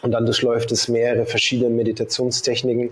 und 0.02 0.12
dann 0.12 0.24
durchläuft 0.24 0.72
es 0.72 0.88
mehrere 0.88 1.26
verschiedene 1.26 1.70
Meditationstechniken, 1.70 2.90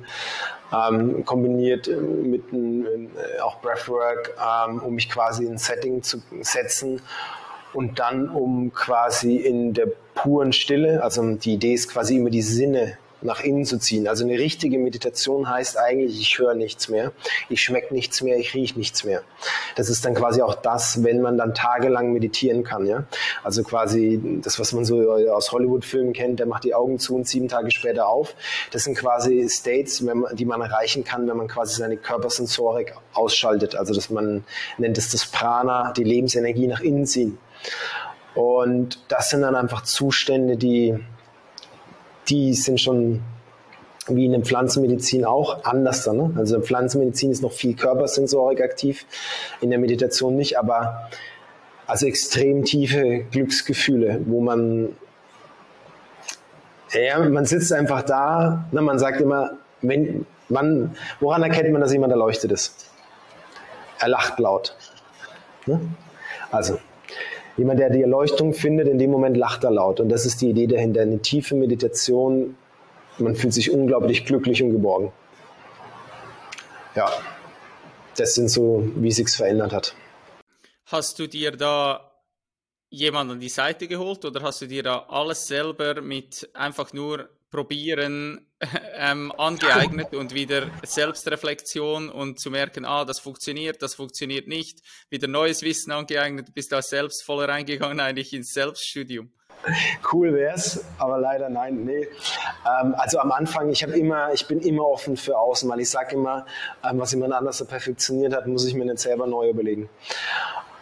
ähm, 0.73 1.25
kombiniert 1.25 1.89
äh, 1.89 1.97
mit 1.97 2.45
äh, 2.53 3.41
auch 3.41 3.61
Breathwork, 3.61 4.37
ähm, 4.39 4.81
um 4.81 4.95
mich 4.95 5.11
quasi 5.11 5.45
in 5.45 5.53
ein 5.53 5.59
Setting 5.59 6.03
zu 6.03 6.23
setzen 6.41 7.01
und 7.73 7.99
dann 7.99 8.29
um 8.29 8.73
quasi 8.73 9.37
in 9.37 9.75
der 9.75 9.89
puren 10.14 10.53
Stille, 10.53 11.03
also 11.03 11.35
die 11.35 11.55
Idee 11.55 11.75
ist 11.75 11.89
quasi 11.89 12.16
immer 12.16 12.31
die 12.31 12.43
Sinne 12.43 12.97
nach 13.23 13.41
innen 13.41 13.64
zu 13.64 13.79
ziehen. 13.79 14.09
Also 14.09 14.25
eine 14.25 14.39
richtige 14.39 14.79
Meditation 14.79 15.49
heißt 15.49 15.79
eigentlich, 15.79 16.21
ich 16.21 16.39
höre 16.39 16.55
nichts 16.55 16.89
mehr, 16.89 17.12
ich 17.49 17.62
schmecke 17.62 17.93
nichts 17.95 18.23
mehr, 18.23 18.39
ich 18.39 18.55
rieche 18.55 18.79
nichts 18.79 19.05
mehr. 19.05 19.23
Das 19.77 19.89
ist 19.89 20.05
dann 20.05 20.14
quasi 20.14 20.43
auch 20.43 20.55
das, 20.55 21.03
wenn 21.05 21.21
man 21.21 21.37
dann 21.39 21.55
tagelang 21.55 22.12
meditieren 22.12 22.64
kann. 22.64 22.87
Ja? 22.87 23.05
Also 23.43 23.62
quasi 23.62 24.21
das, 24.43 24.59
was 24.59 24.73
man 24.73 24.85
so 24.85 25.11
aus 25.11 25.53
Hollywood-Filmen 25.53 26.12
kennt, 26.12 26.39
der 26.39 26.47
macht 26.47 26.64
die 26.64 26.75
Augen 26.75 26.99
zu 26.99 27.14
und 27.14 27.27
sieben 27.27 27.49
Tage 27.49 27.71
später 27.71 28.09
auf. 28.09 28.35
Das 28.71 28.85
sind 28.85 28.97
quasi 28.97 29.49
States, 29.49 30.01
man, 30.01 30.25
die 30.33 30.45
man 30.45 30.61
erreichen 30.61 31.05
kann, 31.05 31.29
wenn 31.29 31.37
man 31.37 31.49
quasi 31.49 31.77
seine 31.77 31.97
Körpersensorik 31.97 32.95
ausschaltet. 33.12 33.75
Also 33.75 33.95
dass 33.95 34.11
man 34.11 34.45
nennt 34.79 34.99
es 34.99 35.11
das 35.11 35.27
Prana, 35.27 35.93
die 35.93 36.05
Lebensenergie 36.05 36.66
nach 36.66 36.81
innen 36.81 37.07
ziehen. 37.07 37.39
Und 38.35 39.01
das 39.09 39.31
sind 39.31 39.43
dann 39.43 39.57
einfach 39.57 39.83
Zustände, 39.83 40.57
die 40.57 40.99
die 42.31 42.55
sind 42.55 42.81
schon 42.81 43.22
wie 44.07 44.24
in 44.24 44.33
der 44.33 44.41
Pflanzenmedizin 44.41 45.24
auch 45.24 45.64
anders. 45.64 46.07
Ne? 46.07 46.33
Also 46.37 46.55
in 46.55 46.61
der 46.61 46.66
Pflanzenmedizin 46.66 47.31
ist 47.31 47.43
noch 47.43 47.53
viel 47.53 47.76
Körpersensorik 47.76 48.61
aktiv, 48.61 49.05
in 49.61 49.70
der 49.70 49.78
Meditation 49.78 50.37
nicht, 50.37 50.59
aber 50.59 51.11
also 51.87 52.07
extrem 52.07 52.64
tiefe 52.64 53.24
Glücksgefühle, 53.31 54.20
wo 54.26 54.41
man 54.41 54.97
ja, 56.93 57.20
man 57.20 57.47
sitzt 57.47 57.72
einfach 57.72 58.03
da, 58.03 58.64
ne, 58.72 58.83
man 58.83 58.99
sagt 58.99 59.20
immer, 59.20 59.53
wenn, 59.81 60.26
wann, 60.49 60.97
woran 61.20 61.43
erkennt 61.43 61.70
man, 61.70 61.81
dass 61.81 61.93
jemand 61.93 62.12
erleuchtet 62.12 62.51
ist? 62.51 62.91
Er 64.01 64.09
lacht 64.09 64.39
laut. 64.39 64.74
Ne? 65.66 65.81
Also, 66.51 66.81
Jemand, 67.61 67.79
der 67.79 67.91
die 67.91 68.01
Erleuchtung 68.01 68.55
findet, 68.55 68.89
in 68.89 68.99
dem 68.99 69.11
Moment 69.11 69.37
lacht 69.37 69.65
er 69.65 69.71
laut. 69.71 70.01
Und 70.01 70.09
das 70.09 70.25
ist 70.25 70.41
die 70.41 70.49
Idee 70.49 70.67
dahinter. 70.67 71.03
Eine 71.03 71.19
tiefe 71.19 71.55
Meditation. 71.55 72.57
Man 73.19 73.37
fühlt 73.37 73.53
sich 73.53 73.71
unglaublich 73.71 74.25
glücklich 74.25 74.63
und 74.63 74.71
geborgen. 74.71 75.13
Ja, 76.97 77.11
das 78.17 78.35
sind 78.35 78.49
so, 78.49 78.89
wie 78.97 79.13
sich's 79.13 79.37
verändert 79.37 79.75
hat. 79.75 79.95
Hast 80.87 81.19
du 81.19 81.27
dir 81.27 81.51
da 81.51 82.11
jemanden 82.89 83.35
an 83.35 83.41
die 83.41 83.51
Seite 83.51 83.87
geholt 83.89 84.25
oder 84.25 84.41
hast 84.41 84.63
du 84.63 84.67
dir 84.67 84.83
da 84.83 85.05
alles 85.11 85.47
selber 85.47 86.01
mit 86.01 86.49
einfach 86.55 86.95
nur 86.95 87.29
probieren 87.51 88.47
ähm, 88.97 89.33
angeeignet 89.37 90.15
und 90.15 90.35
wieder 90.35 90.69
Selbstreflexion 90.83 92.09
und 92.09 92.39
zu 92.39 92.51
merken, 92.51 92.85
ah, 92.85 93.05
das 93.05 93.19
funktioniert, 93.19 93.83
das 93.83 93.95
funktioniert 93.95 94.47
nicht, 94.47 94.81
wieder 95.09 95.27
neues 95.27 95.63
Wissen 95.63 95.93
angeeignet, 95.93 96.55
bist 96.55 96.73
da 96.73 96.83
selbst 96.83 97.25
voll 97.25 97.45
reingegangen 97.45 98.01
eigentlich 98.01 98.33
ins 98.33 98.53
Selbststudium. 98.53 99.31
Cool 100.11 100.33
wär's, 100.33 100.83
aber 100.97 101.19
leider 101.19 101.51
nein, 101.51 101.85
nee. 101.85 102.09
Ähm, 102.67 102.95
also 102.97 103.19
am 103.19 103.31
Anfang, 103.31 103.69
ich 103.69 103.83
habe 103.83 103.99
immer, 103.99 104.33
ich 104.33 104.47
bin 104.47 104.61
immer 104.61 104.87
offen 104.87 105.19
für 105.19 105.37
außen, 105.37 105.69
weil 105.69 105.81
ich 105.81 105.91
sage 105.91 106.15
immer, 106.15 106.47
ähm, 106.83 106.99
was 106.99 107.13
jemand 107.13 107.35
anders 107.35 107.59
so 107.59 107.67
perfektioniert 107.67 108.35
hat, 108.35 108.47
muss 108.47 108.65
ich 108.65 108.75
mir 108.75 108.87
nicht 108.87 109.01
selber 109.01 109.27
neu 109.27 109.51
überlegen. 109.51 109.91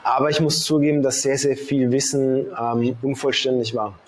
Aber 0.04 0.30
ich 0.30 0.40
muss 0.40 0.62
zugeben, 0.62 1.02
dass 1.02 1.22
sehr, 1.22 1.36
sehr 1.36 1.56
viel 1.56 1.90
Wissen 1.90 2.46
ähm, 2.56 2.96
unvollständig 3.02 3.74
war 3.74 3.98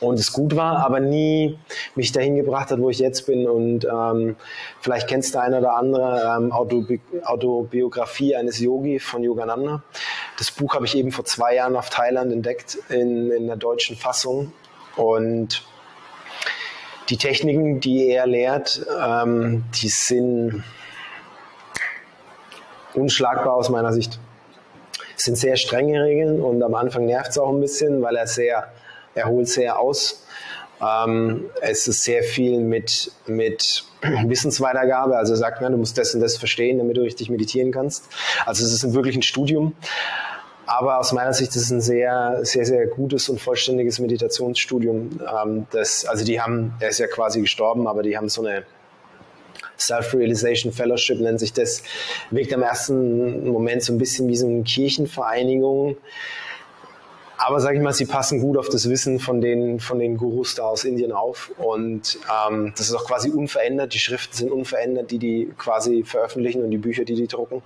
und 0.00 0.18
es 0.18 0.32
gut 0.32 0.54
war, 0.54 0.84
aber 0.84 1.00
nie 1.00 1.58
mich 1.94 2.12
dahin 2.12 2.36
gebracht 2.36 2.70
hat, 2.70 2.80
wo 2.80 2.90
ich 2.90 2.98
jetzt 2.98 3.26
bin. 3.26 3.48
Und 3.48 3.84
ähm, 3.84 4.36
vielleicht 4.80 5.08
kennst 5.08 5.34
du 5.34 5.40
eine 5.40 5.58
oder 5.58 5.76
andere 5.76 6.36
ähm, 6.36 6.52
Autobi 6.52 7.00
Autobiografie 7.24 8.36
eines 8.36 8.60
Yogi 8.60 8.98
von 8.98 9.22
Yogananda. 9.22 9.82
Das 10.38 10.50
Buch 10.50 10.74
habe 10.74 10.86
ich 10.86 10.96
eben 10.96 11.10
vor 11.10 11.24
zwei 11.24 11.56
Jahren 11.56 11.76
auf 11.76 11.90
Thailand 11.90 12.32
entdeckt 12.32 12.78
in, 12.88 13.30
in 13.30 13.46
der 13.46 13.56
deutschen 13.56 13.96
Fassung 13.96 14.52
und 14.96 15.64
die 17.08 17.16
Techniken, 17.16 17.80
die 17.80 18.08
er 18.08 18.26
lehrt, 18.26 18.84
ähm, 19.00 19.64
die 19.80 19.88
sind 19.88 20.62
unschlagbar 22.94 23.54
aus 23.54 23.70
meiner 23.70 23.92
Sicht. 23.92 24.20
Es 25.16 25.24
sind 25.24 25.36
sehr 25.36 25.56
strenge 25.56 26.04
Regeln 26.04 26.40
und 26.40 26.62
am 26.62 26.74
Anfang 26.74 27.06
nervt 27.06 27.30
es 27.30 27.38
auch 27.38 27.48
ein 27.48 27.60
bisschen, 27.60 28.02
weil 28.02 28.16
er 28.16 28.26
sehr 28.26 28.70
er 29.18 29.28
holt 29.28 29.48
sehr 29.48 29.78
aus. 29.78 30.24
Ähm, 30.80 31.50
es 31.60 31.88
ist 31.88 32.04
sehr 32.04 32.22
viel 32.22 32.60
mit, 32.60 33.10
mit 33.26 33.84
Wissensweitergabe. 34.26 35.16
Also 35.16 35.32
er 35.32 35.36
sagt, 35.36 35.60
ja, 35.60 35.68
du 35.68 35.76
musst 35.76 35.98
das 35.98 36.14
und 36.14 36.20
das 36.20 36.36
verstehen, 36.36 36.78
damit 36.78 36.96
du 36.96 37.02
richtig 37.02 37.30
meditieren 37.30 37.72
kannst. 37.72 38.08
Also 38.46 38.64
es 38.64 38.72
ist 38.72 38.94
wirklich 38.94 39.16
ein 39.16 39.22
Studium. 39.22 39.74
Aber 40.66 40.98
aus 40.98 41.12
meiner 41.12 41.32
Sicht 41.32 41.56
ist 41.56 41.62
es 41.62 41.70
ein 41.70 41.80
sehr, 41.80 42.40
sehr, 42.42 42.66
sehr 42.66 42.86
gutes 42.86 43.28
und 43.28 43.40
vollständiges 43.40 43.98
Meditationsstudium. 43.98 45.18
Ähm, 45.20 45.66
das, 45.70 46.04
also 46.04 46.24
die 46.24 46.40
haben, 46.40 46.74
er 46.78 46.90
ist 46.90 46.98
ja 46.98 47.06
quasi 47.06 47.40
gestorben, 47.40 47.88
aber 47.88 48.02
die 48.02 48.16
haben 48.16 48.28
so 48.28 48.46
eine 48.46 48.64
Self-Realization 49.78 50.72
Fellowship 50.72 51.20
nennt 51.20 51.40
sich 51.40 51.52
das, 51.52 51.82
wirkt 52.30 52.52
am 52.52 52.62
ersten 52.62 53.48
Moment 53.48 53.82
so 53.82 53.92
ein 53.92 53.98
bisschen 53.98 54.28
wie 54.28 54.36
so 54.36 54.46
eine 54.46 54.62
Kirchenvereinigung 54.62 55.96
aber 57.38 57.60
sage 57.60 57.76
ich 57.76 57.82
mal, 57.82 57.92
sie 57.92 58.04
passen 58.04 58.40
gut 58.40 58.58
auf 58.58 58.68
das 58.68 58.90
Wissen 58.90 59.20
von 59.20 59.40
den, 59.40 59.78
von 59.78 60.00
den 60.00 60.16
Gurus 60.16 60.56
da 60.56 60.64
aus 60.64 60.84
Indien 60.84 61.12
auf. 61.12 61.52
Und 61.56 62.18
ähm, 62.48 62.72
das 62.76 62.88
ist 62.88 62.94
auch 62.94 63.06
quasi 63.06 63.30
unverändert. 63.30 63.94
Die 63.94 64.00
Schriften 64.00 64.36
sind 64.36 64.50
unverändert, 64.50 65.12
die 65.12 65.18
die 65.18 65.52
quasi 65.56 66.02
veröffentlichen 66.02 66.62
und 66.62 66.70
die 66.70 66.78
Bücher, 66.78 67.04
die 67.04 67.14
die 67.14 67.28
drucken. 67.28 67.62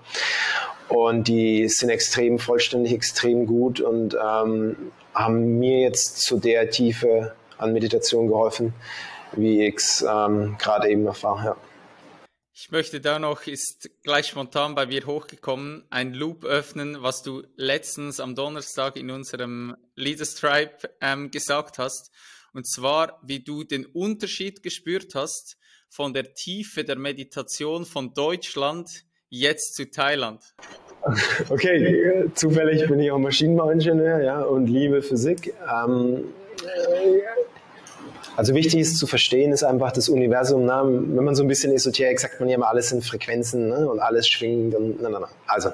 Und 0.88 1.26
die 1.26 1.68
sind 1.68 1.88
extrem 1.88 2.38
vollständig, 2.38 2.92
extrem 2.92 3.46
gut 3.46 3.80
und 3.80 4.14
ähm, 4.14 4.76
haben 5.14 5.58
mir 5.58 5.80
jetzt 5.80 6.20
zu 6.20 6.38
der 6.38 6.68
Tiefe 6.68 7.32
an 7.56 7.72
Meditation 7.72 8.28
geholfen, 8.28 8.74
wie 9.32 9.64
ich 9.64 9.76
es 9.76 10.04
ähm, 10.06 10.56
gerade 10.58 10.90
eben 10.90 11.06
erfahre. 11.06 11.44
Ja. 11.44 11.56
Ich 12.54 12.70
möchte 12.70 13.00
da 13.00 13.18
noch, 13.18 13.46
ist 13.46 13.90
gleich 14.02 14.26
spontan 14.26 14.74
bei 14.74 14.84
mir 14.84 15.06
hochgekommen, 15.06 15.84
ein 15.88 16.12
Loop 16.12 16.44
öffnen, 16.44 16.98
was 17.00 17.22
du 17.22 17.42
letztens 17.56 18.20
am 18.20 18.34
Donnerstag 18.34 18.96
in 18.96 19.10
unserem 19.10 19.74
Leaders 19.96 20.34
Tribe 20.34 20.90
ähm, 21.00 21.30
gesagt 21.30 21.78
hast. 21.78 22.10
Und 22.52 22.68
zwar, 22.68 23.18
wie 23.22 23.40
du 23.40 23.64
den 23.64 23.86
Unterschied 23.86 24.62
gespürt 24.62 25.14
hast 25.14 25.56
von 25.88 26.12
der 26.12 26.34
Tiefe 26.34 26.84
der 26.84 26.96
Meditation 26.98 27.86
von 27.86 28.12
Deutschland 28.12 28.90
jetzt 29.30 29.74
zu 29.74 29.90
Thailand. 29.90 30.42
Okay, 31.48 32.30
zufällig 32.34 32.86
bin 32.86 33.00
ich 33.00 33.10
auch 33.10 33.18
Maschinenbauingenieur 33.18 34.22
ja, 34.22 34.42
und 34.42 34.68
liebe 34.68 35.02
Physik. 35.02 35.52
Ähm, 35.68 36.26
also 38.36 38.54
wichtig 38.54 38.80
ist 38.80 38.98
zu 38.98 39.06
verstehen, 39.06 39.52
ist 39.52 39.62
einfach 39.62 39.92
das 39.92 40.08
Universum. 40.08 40.64
Ne? 40.64 40.82
Wenn 40.84 41.24
man 41.24 41.34
so 41.34 41.42
ein 41.42 41.48
bisschen 41.48 41.72
esoterik 41.72 42.18
sagt, 42.18 42.40
man 42.40 42.48
ja 42.48 42.56
immer 42.56 42.68
alles 42.68 42.88
sind 42.88 43.04
Frequenzen 43.04 43.68
ne? 43.68 43.88
und 43.88 44.00
alles 44.00 44.28
schwingt 44.28 44.74
und 44.74 45.00
na, 45.02 45.08
na, 45.10 45.20
na. 45.20 45.28
Also 45.46 45.70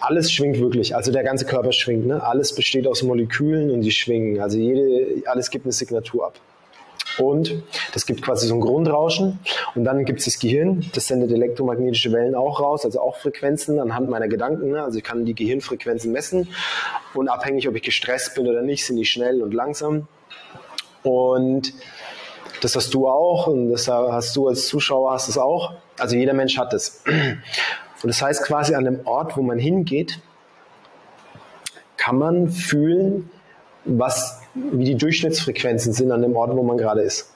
alles 0.00 0.32
schwingt 0.32 0.58
wirklich, 0.58 0.96
also 0.96 1.12
der 1.12 1.24
ganze 1.24 1.44
Körper 1.44 1.72
schwingt. 1.72 2.06
Ne? 2.06 2.22
Alles 2.22 2.54
besteht 2.54 2.86
aus 2.86 3.02
Molekülen 3.02 3.70
und 3.70 3.82
die 3.82 3.90
schwingen. 3.90 4.40
Also 4.40 4.58
jede, 4.58 5.22
alles 5.26 5.50
gibt 5.50 5.66
eine 5.66 5.72
Signatur 5.72 6.26
ab. 6.26 6.34
Und 7.18 7.62
das 7.92 8.06
gibt 8.06 8.22
quasi 8.22 8.46
so 8.46 8.54
ein 8.54 8.60
Grundrauschen. 8.60 9.40
Und 9.74 9.84
dann 9.84 10.04
gibt 10.04 10.20
es 10.20 10.26
das 10.26 10.38
Gehirn, 10.38 10.86
das 10.94 11.08
sendet 11.08 11.30
elektromagnetische 11.32 12.12
Wellen 12.12 12.34
auch 12.34 12.60
raus, 12.60 12.84
also 12.84 13.00
auch 13.00 13.16
Frequenzen 13.16 13.78
anhand 13.78 14.08
meiner 14.08 14.28
Gedanken. 14.28 14.70
Ne? 14.70 14.82
Also 14.82 14.98
ich 14.98 15.04
kann 15.04 15.24
die 15.24 15.34
Gehirnfrequenzen 15.34 16.12
messen. 16.12 16.48
Und 17.12 17.28
abhängig, 17.28 17.68
ob 17.68 17.74
ich 17.74 17.82
gestresst 17.82 18.36
bin 18.36 18.46
oder 18.46 18.62
nicht, 18.62 18.86
sind 18.86 18.96
die 18.96 19.04
schnell 19.04 19.42
und 19.42 19.52
langsam. 19.52 20.08
Und 21.02 21.72
das 22.60 22.76
hast 22.76 22.92
du 22.92 23.08
auch 23.08 23.46
und 23.46 23.70
das 23.70 23.88
hast 23.88 24.36
du 24.36 24.48
als 24.48 24.66
Zuschauer 24.66 25.12
hast 25.12 25.28
es 25.28 25.38
auch. 25.38 25.74
Also 25.98 26.16
jeder 26.16 26.34
Mensch 26.34 26.58
hat 26.58 26.72
es. 26.74 27.02
Und 27.06 28.08
das 28.08 28.22
heißt 28.22 28.44
quasi 28.44 28.74
an 28.74 28.84
dem 28.84 29.06
Ort, 29.06 29.36
wo 29.36 29.42
man 29.42 29.58
hingeht, 29.58 30.20
kann 31.96 32.16
man 32.16 32.48
fühlen, 32.48 33.30
was, 33.84 34.40
wie 34.54 34.84
die 34.84 34.94
Durchschnittsfrequenzen 34.94 35.92
sind 35.92 36.12
an 36.12 36.22
dem 36.22 36.36
Ort, 36.36 36.54
wo 36.54 36.62
man 36.62 36.76
gerade 36.76 37.02
ist. 37.02 37.32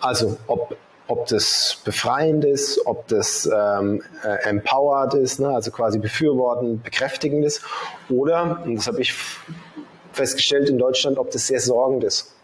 Also 0.00 0.36
ob 0.46 0.76
ob 1.08 1.26
das 1.26 1.80
befreiend 1.84 2.44
ist, 2.44 2.86
ob 2.86 3.08
das 3.08 3.50
ähm, 3.50 4.02
äh, 4.22 4.46
empowered 4.46 5.14
ist, 5.14 5.40
ne? 5.40 5.48
also 5.48 5.70
quasi 5.70 5.98
befürwortend, 5.98 6.84
bekräftigend 6.84 7.46
ist, 7.46 7.62
oder, 8.10 8.62
und 8.64 8.76
das 8.76 8.86
habe 8.86 9.00
ich 9.00 9.14
festgestellt 10.18 10.68
in 10.68 10.78
Deutschland, 10.78 11.18
ob 11.18 11.30
das 11.30 11.46
sehr 11.46 11.60
sorgend 11.60 12.04
ist. 12.04 12.34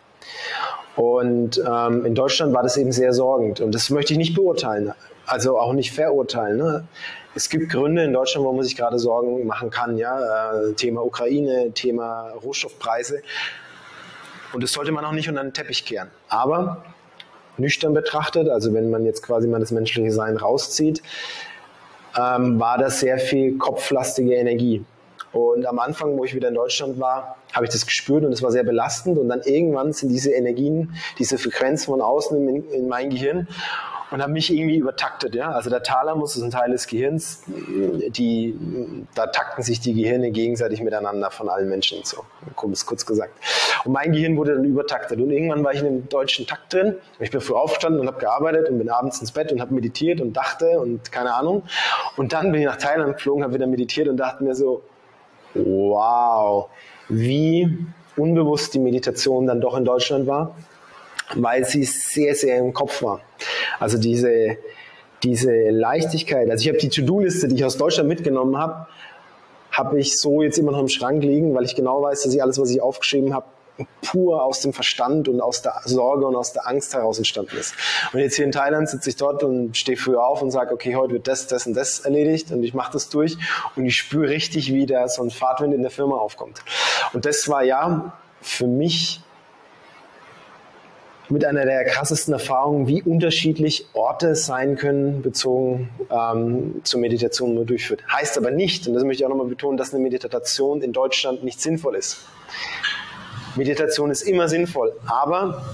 Und 0.96 1.62
ähm, 1.66 2.06
in 2.06 2.14
Deutschland 2.14 2.54
war 2.54 2.62
das 2.62 2.76
eben 2.76 2.92
sehr 2.92 3.12
sorgend. 3.12 3.60
Und 3.60 3.74
das 3.74 3.90
möchte 3.90 4.12
ich 4.12 4.18
nicht 4.18 4.34
beurteilen, 4.34 4.94
also 5.26 5.58
auch 5.58 5.72
nicht 5.72 5.92
verurteilen. 5.92 6.56
Ne? 6.56 6.86
Es 7.34 7.48
gibt 7.48 7.70
Gründe 7.70 8.04
in 8.04 8.12
Deutschland, 8.12 8.46
wo 8.46 8.52
man 8.52 8.64
sich 8.64 8.76
gerade 8.76 8.98
Sorgen 8.98 9.44
machen 9.46 9.70
kann. 9.70 9.98
Ja? 9.98 10.52
Äh, 10.52 10.72
Thema 10.74 11.04
Ukraine, 11.04 11.72
Thema 11.72 12.30
Rohstoffpreise. 12.42 13.22
Und 14.52 14.62
das 14.62 14.72
sollte 14.72 14.92
man 14.92 15.04
auch 15.04 15.12
nicht 15.12 15.28
unter 15.28 15.42
den 15.42 15.52
Teppich 15.52 15.84
kehren. 15.84 16.10
Aber 16.28 16.84
nüchtern 17.58 17.92
betrachtet, 17.92 18.48
also 18.48 18.72
wenn 18.72 18.88
man 18.90 19.04
jetzt 19.04 19.22
quasi 19.22 19.48
mal 19.48 19.60
das 19.60 19.72
menschliche 19.72 20.12
Sein 20.12 20.36
rauszieht, 20.36 21.02
ähm, 22.16 22.60
war 22.60 22.78
das 22.78 23.00
sehr 23.00 23.18
viel 23.18 23.58
kopflastige 23.58 24.34
Energie. 24.34 24.84
Und 25.34 25.66
am 25.66 25.78
Anfang, 25.80 26.16
wo 26.16 26.24
ich 26.24 26.34
wieder 26.34 26.48
in 26.48 26.54
Deutschland 26.54 27.00
war, 27.00 27.36
habe 27.52 27.66
ich 27.66 27.72
das 27.72 27.84
gespürt 27.84 28.24
und 28.24 28.32
es 28.32 28.42
war 28.42 28.52
sehr 28.52 28.62
belastend. 28.62 29.18
Und 29.18 29.28
dann 29.28 29.42
irgendwann 29.42 29.92
sind 29.92 30.08
diese 30.10 30.30
Energien, 30.30 30.94
diese 31.18 31.38
Frequenzen 31.38 31.86
von 31.86 32.00
außen 32.00 32.48
in, 32.48 32.70
in 32.70 32.88
mein 32.88 33.10
Gehirn 33.10 33.48
und 34.14 34.22
haben 34.22 34.32
mich 34.32 34.52
irgendwie 34.52 34.76
übertaktet. 34.76 35.34
Ja? 35.34 35.50
Also 35.50 35.70
der 35.70 35.82
Thalamus 35.82 36.36
ist 36.36 36.42
ein 36.42 36.52
Teil 36.52 36.70
des 36.70 36.86
Gehirns, 36.86 37.42
die, 37.46 38.56
da 39.16 39.26
takten 39.26 39.64
sich 39.64 39.80
die 39.80 39.92
Gehirne 39.92 40.30
gegenseitig 40.30 40.82
miteinander 40.82 41.32
von 41.32 41.48
allen 41.48 41.68
Menschen. 41.68 41.98
So, 42.04 42.24
kurz, 42.54 42.86
kurz 42.86 43.04
gesagt. 43.04 43.32
Und 43.84 43.92
mein 43.92 44.12
Gehirn 44.12 44.36
wurde 44.36 44.54
dann 44.54 44.64
übertaktet. 44.64 45.20
Und 45.20 45.30
irgendwann 45.30 45.64
war 45.64 45.72
ich 45.72 45.80
in 45.80 45.86
einem 45.86 46.08
deutschen 46.08 46.46
Takt 46.46 46.72
drin. 46.72 46.94
Ich 47.18 47.32
bin 47.32 47.40
früh 47.40 47.54
aufgestanden 47.54 48.00
und 48.00 48.06
habe 48.06 48.20
gearbeitet 48.20 48.68
und 48.68 48.78
bin 48.78 48.88
abends 48.88 49.20
ins 49.20 49.32
Bett 49.32 49.50
und 49.50 49.60
habe 49.60 49.74
meditiert 49.74 50.20
und 50.20 50.32
dachte 50.32 50.78
und 50.78 51.10
keine 51.10 51.34
Ahnung. 51.34 51.64
Und 52.16 52.32
dann 52.32 52.52
bin 52.52 52.60
ich 52.60 52.66
nach 52.66 52.76
Thailand 52.76 53.16
geflogen, 53.16 53.42
habe 53.42 53.54
wieder 53.54 53.66
meditiert 53.66 54.08
und 54.08 54.16
dachte 54.16 54.44
mir 54.44 54.54
so, 54.54 54.82
wow, 55.54 56.68
wie 57.08 57.78
unbewusst 58.16 58.74
die 58.74 58.78
Meditation 58.78 59.46
dann 59.46 59.60
doch 59.60 59.76
in 59.76 59.84
Deutschland 59.84 60.26
war, 60.26 60.56
weil 61.34 61.64
sie 61.64 61.84
sehr, 61.84 62.34
sehr 62.34 62.58
im 62.58 62.72
Kopf 62.72 63.02
war. 63.02 63.20
Also 63.80 63.98
diese, 63.98 64.56
diese 65.22 65.70
Leichtigkeit. 65.70 66.50
Also 66.50 66.62
ich 66.62 66.68
habe 66.68 66.78
die 66.78 66.88
To-Do-Liste, 66.88 67.48
die 67.48 67.56
ich 67.56 67.64
aus 67.64 67.76
Deutschland 67.76 68.08
mitgenommen 68.08 68.58
habe, 68.58 68.86
habe 69.72 69.98
ich 69.98 70.18
so 70.18 70.42
jetzt 70.42 70.58
immer 70.58 70.72
noch 70.72 70.80
im 70.80 70.88
Schrank 70.88 71.22
liegen, 71.24 71.54
weil 71.54 71.64
ich 71.64 71.74
genau 71.74 72.02
weiß, 72.02 72.22
dass 72.22 72.34
ich 72.34 72.42
alles, 72.42 72.58
was 72.60 72.70
ich 72.70 72.80
aufgeschrieben 72.80 73.34
habe, 73.34 73.46
pur 74.02 74.42
aus 74.42 74.60
dem 74.60 74.72
Verstand 74.72 75.28
und 75.28 75.40
aus 75.40 75.62
der 75.62 75.80
Sorge 75.84 76.26
und 76.26 76.36
aus 76.36 76.52
der 76.52 76.68
Angst 76.68 76.94
heraus 76.94 77.18
entstanden 77.18 77.56
ist. 77.56 77.74
Und 78.12 78.20
jetzt 78.20 78.36
hier 78.36 78.44
in 78.44 78.52
Thailand 78.52 78.88
sitze 78.88 79.10
ich 79.10 79.16
dort 79.16 79.42
und 79.42 79.76
stehe 79.76 79.96
früh 79.96 80.16
auf 80.16 80.42
und 80.42 80.50
sage, 80.50 80.72
okay, 80.72 80.94
heute 80.96 81.14
wird 81.14 81.26
das, 81.26 81.46
das 81.46 81.66
und 81.66 81.74
das 81.74 82.00
erledigt 82.00 82.52
und 82.52 82.62
ich 82.62 82.74
mache 82.74 82.92
das 82.92 83.08
durch 83.08 83.36
und 83.76 83.84
ich 83.84 83.96
spüre 83.96 84.28
richtig, 84.28 84.72
wie 84.72 84.86
da 84.86 85.08
so 85.08 85.22
ein 85.22 85.30
Fahrtwind 85.30 85.74
in 85.74 85.82
der 85.82 85.90
Firma 85.90 86.16
aufkommt. 86.16 86.62
Und 87.12 87.24
das 87.24 87.48
war 87.48 87.64
ja 87.64 88.12
für 88.40 88.66
mich 88.66 89.20
mit 91.28 91.44
einer 91.44 91.64
der 91.64 91.84
krassesten 91.84 92.34
Erfahrungen, 92.34 92.86
wie 92.86 93.02
unterschiedlich 93.02 93.86
Orte 93.94 94.36
sein 94.36 94.76
können, 94.76 95.22
bezogen 95.22 95.88
ähm, 96.10 96.80
zur 96.84 97.00
Meditation, 97.00 97.54
man 97.54 97.66
durchführt. 97.66 98.02
Heißt 98.12 98.36
aber 98.36 98.50
nicht, 98.50 98.86
und 98.86 98.94
das 98.94 99.04
möchte 99.04 99.22
ich 99.22 99.24
auch 99.24 99.30
nochmal 99.30 99.46
betonen, 99.46 99.76
dass 99.76 99.94
eine 99.94 100.02
Meditation 100.02 100.82
in 100.82 100.92
Deutschland 100.92 101.42
nicht 101.42 101.60
sinnvoll 101.60 101.96
ist. 101.96 102.18
Meditation 103.56 104.10
ist 104.10 104.22
immer 104.22 104.48
sinnvoll, 104.48 104.92
aber 105.06 105.64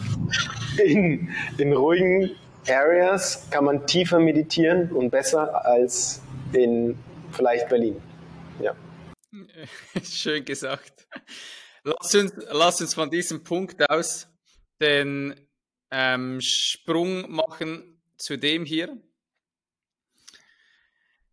in, 0.85 1.31
in 1.59 1.73
ruhigen 1.73 2.31
Areas 2.69 3.49
kann 3.51 3.65
man 3.65 3.87
tiefer 3.87 4.19
meditieren 4.19 4.93
und 4.93 5.11
besser 5.11 5.65
als 5.65 6.21
in 6.53 6.99
vielleicht 7.33 7.69
Berlin. 7.69 8.01
Ja. 8.61 8.77
Schön 10.03 10.45
gesagt. 10.45 11.07
Lass 11.85 12.15
uns, 12.15 12.33
lass 12.51 12.81
uns 12.81 12.95
von 12.95 13.11
diesem 13.11 13.43
Punkt 13.43 13.89
aus 13.89 14.29
den 14.81 15.35
ähm, 15.91 16.41
Sprung 16.41 17.31
machen 17.31 18.03
zu 18.17 18.37
dem 18.37 18.65
hier, 18.67 18.97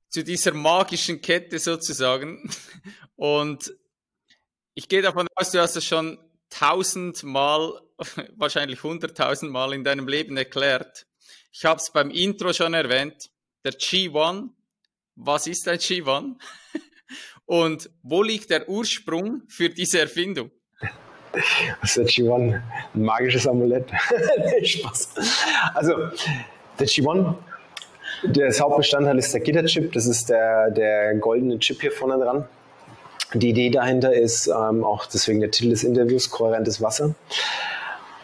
zu 0.10 0.24
dieser 0.24 0.54
magischen 0.54 1.22
Kette 1.22 1.60
sozusagen. 1.60 2.50
Und 3.16 3.74
ich 4.74 4.88
gehe 4.88 5.02
davon 5.02 5.28
aus, 5.36 5.52
du 5.52 5.60
hast 5.60 5.76
es 5.76 5.86
schon 5.86 6.18
tausendmal, 6.50 7.82
wahrscheinlich 8.36 8.84
hunderttausendmal 8.84 9.74
in 9.74 9.84
deinem 9.84 10.08
Leben 10.08 10.38
erklärt. 10.38 11.08
Ich 11.52 11.66
habe 11.66 11.78
es 11.78 11.92
beim 11.92 12.12
Intro 12.12 12.54
schon 12.54 12.74
erwähnt. 12.74 13.30
Der 13.64 13.74
G1. 13.74 14.50
Was 15.16 15.48
ist 15.48 15.68
ein 15.68 15.80
G1? 15.80 16.36
Und 17.46 17.90
wo 18.04 18.22
liegt 18.22 18.50
der 18.50 18.70
Ursprung 18.70 19.42
für 19.48 19.70
diese 19.70 20.00
Erfindung? 20.00 20.52
Das 21.82 21.96
ist 21.96 22.18
der 22.18 22.26
G1? 22.26 22.62
Ein 22.94 23.02
magisches 23.02 23.46
Amulett. 23.48 23.92
Spaß. 24.64 25.16
Also, 25.76 26.10
der 26.80 26.88
G1, 26.88 27.36
das 28.24 28.60
Hauptbestandteil 28.60 29.18
ist 29.20 29.34
der 29.34 29.42
Gitterchip. 29.42 29.92
Das 29.92 30.08
ist 30.08 30.30
der, 30.30 30.72
der 30.72 31.16
goldene 31.16 31.60
Chip 31.60 31.82
hier 31.82 31.92
vorne 31.92 32.24
dran. 32.24 32.48
Die 33.34 33.50
Idee 33.50 33.70
dahinter 33.70 34.14
ist 34.14 34.48
ähm, 34.48 34.84
auch 34.84 35.06
deswegen 35.06 35.42
der 35.42 35.52
Titel 35.52 35.70
des 35.70 35.84
Interviews, 35.84 36.30
kohärentes 36.30 36.82
Wasser. 36.82 37.14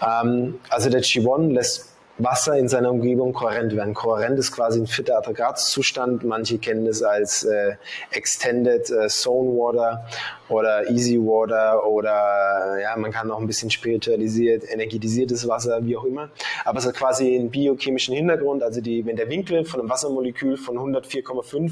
Ähm, 0.01 0.59
also 0.69 0.89
der 0.89 1.03
G1 1.03 1.51
lässt 1.51 1.92
Wasser 2.19 2.57
in 2.57 2.67
seiner 2.67 2.91
Umgebung 2.91 3.33
kohärent 3.33 3.75
werden. 3.75 3.95
Kohärent 3.95 4.37
ist 4.37 4.51
quasi 4.51 4.79
ein 4.79 4.85
vierter 4.85 5.17
Aggregatzustand. 5.17 6.23
Manche 6.23 6.59
kennen 6.59 6.85
es 6.85 7.01
als 7.01 7.43
äh, 7.43 7.75
Extended 8.11 8.87
äh, 8.91 9.07
Zone 9.07 9.49
Water 9.57 10.05
oder 10.47 10.89
Easy 10.91 11.17
Water 11.17 11.87
oder 11.87 12.79
ja, 12.79 12.95
man 12.97 13.11
kann 13.11 13.31
auch 13.31 13.39
ein 13.39 13.47
bisschen 13.47 13.71
spiritualisiert, 13.71 14.63
energetisiertes 14.69 15.47
Wasser, 15.47 15.83
wie 15.85 15.97
auch 15.97 16.03
immer. 16.03 16.29
Aber 16.65 16.77
es 16.77 16.85
hat 16.85 16.93
quasi 16.93 17.35
einen 17.35 17.49
biochemischen 17.49 18.13
Hintergrund. 18.13 18.61
Also 18.61 18.79
die, 18.79 19.03
wenn 19.07 19.15
der 19.15 19.29
Winkel 19.29 19.65
von 19.65 19.79
einem 19.79 19.89
Wassermolekül 19.89 20.57
von 20.57 20.77
104,5 20.77 21.71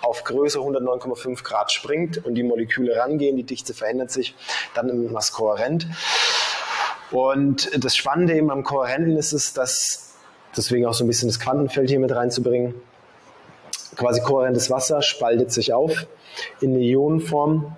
auf 0.00 0.24
Größe 0.24 0.58
109,5 0.58 1.44
Grad 1.44 1.70
springt 1.70 2.24
und 2.24 2.34
die 2.34 2.42
Moleküle 2.42 2.96
rangehen, 2.96 3.36
die 3.36 3.42
Dichte 3.42 3.74
verändert 3.74 4.10
sich, 4.10 4.34
dann 4.74 4.88
ist 4.88 5.12
was 5.12 5.32
kohärent. 5.32 5.86
Und 7.12 7.70
das 7.84 7.94
Spannende 7.94 8.34
eben 8.34 8.50
am 8.50 8.64
Kohärenten 8.64 9.16
ist 9.16 9.32
es, 9.32 9.52
dass, 9.52 10.14
deswegen 10.56 10.86
auch 10.86 10.94
so 10.94 11.04
ein 11.04 11.08
bisschen 11.08 11.28
das 11.28 11.38
Quantenfeld 11.38 11.90
hier 11.90 12.00
mit 12.00 12.14
reinzubringen, 12.14 12.74
quasi 13.96 14.20
kohärentes 14.22 14.70
Wasser 14.70 15.02
spaltet 15.02 15.52
sich 15.52 15.72
auf 15.74 16.06
in 16.60 16.74
eine 16.74 16.82
Ionenform. 16.82 17.76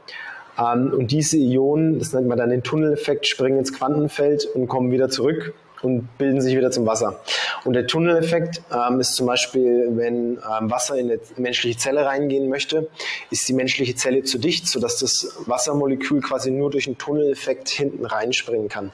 Ähm, 0.56 0.92
und 0.92 1.10
diese 1.10 1.36
Ionen, 1.36 1.98
das 1.98 2.12
nennt 2.12 2.28
man 2.28 2.38
dann 2.38 2.50
den 2.50 2.62
Tunneleffekt, 2.62 3.26
springen 3.26 3.58
ins 3.58 3.72
Quantenfeld 3.72 4.46
und 4.54 4.68
kommen 4.68 4.92
wieder 4.92 5.08
zurück 5.08 5.54
und 5.84 6.16
bilden 6.18 6.40
sich 6.40 6.56
wieder 6.56 6.70
zum 6.70 6.86
Wasser. 6.86 7.20
Und 7.64 7.74
der 7.74 7.86
Tunneleffekt 7.86 8.62
ähm, 8.72 9.00
ist 9.00 9.14
zum 9.14 9.26
Beispiel, 9.26 9.88
wenn 9.92 10.38
ähm, 10.38 10.70
Wasser 10.70 10.96
in 10.96 11.10
eine 11.10 11.20
menschliche 11.36 11.78
Zelle 11.78 12.06
reingehen 12.06 12.48
möchte, 12.48 12.88
ist 13.30 13.48
die 13.48 13.52
menschliche 13.52 13.94
Zelle 13.94 14.22
zu 14.22 14.38
dicht, 14.38 14.66
sodass 14.66 14.98
das 14.98 15.36
Wassermolekül 15.46 16.20
quasi 16.20 16.50
nur 16.50 16.70
durch 16.70 16.86
einen 16.86 16.98
Tunneleffekt 16.98 17.68
hinten 17.68 18.04
reinspringen 18.06 18.68
kann. 18.68 18.92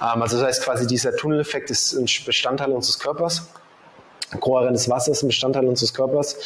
Ähm, 0.00 0.22
also 0.22 0.36
das 0.36 0.46
heißt 0.46 0.64
quasi, 0.64 0.86
dieser 0.86 1.16
Tunneleffekt 1.16 1.70
ist 1.70 1.94
ein 1.94 2.06
Bestandteil 2.24 2.72
unseres 2.72 2.98
Körpers. 2.98 3.48
Kohärentes 4.40 4.90
Wasser 4.90 5.12
ist 5.12 5.22
ein 5.22 5.28
Bestandteil 5.28 5.66
unseres 5.66 5.94
Körpers. 5.94 6.36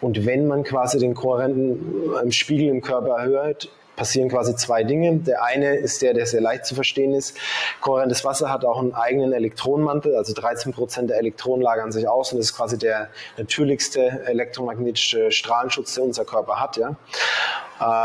Und 0.00 0.24
wenn 0.24 0.46
man 0.46 0.62
quasi 0.62 0.98
den 0.98 1.14
kohärenten 1.14 2.14
ähm, 2.22 2.30
Spiegel 2.30 2.68
im 2.68 2.80
Körper 2.80 3.18
erhöht, 3.18 3.68
passieren 3.96 4.28
quasi 4.28 4.56
zwei 4.56 4.84
Dinge. 4.84 5.16
Der 5.18 5.44
eine 5.44 5.76
ist 5.76 6.02
der, 6.02 6.14
der 6.14 6.26
sehr 6.26 6.40
leicht 6.40 6.66
zu 6.66 6.74
verstehen 6.74 7.14
ist. 7.14 7.36
Kohärentes 7.80 8.24
Wasser 8.24 8.50
hat 8.50 8.64
auch 8.64 8.78
einen 8.78 8.94
eigenen 8.94 9.32
Elektronenmantel, 9.32 10.16
also 10.16 10.32
13 10.34 10.72
Prozent 10.72 11.10
der 11.10 11.18
Elektronen 11.18 11.62
lagern 11.62 11.92
sich 11.92 12.08
aus 12.08 12.32
und 12.32 12.38
das 12.38 12.46
ist 12.46 12.56
quasi 12.56 12.78
der 12.78 13.08
natürlichste 13.36 14.22
elektromagnetische 14.26 15.30
Strahlenschutz, 15.30 15.94
den 15.94 16.04
unser 16.04 16.24
Körper 16.24 16.60
hat. 16.60 16.76
Ja. 16.76 16.96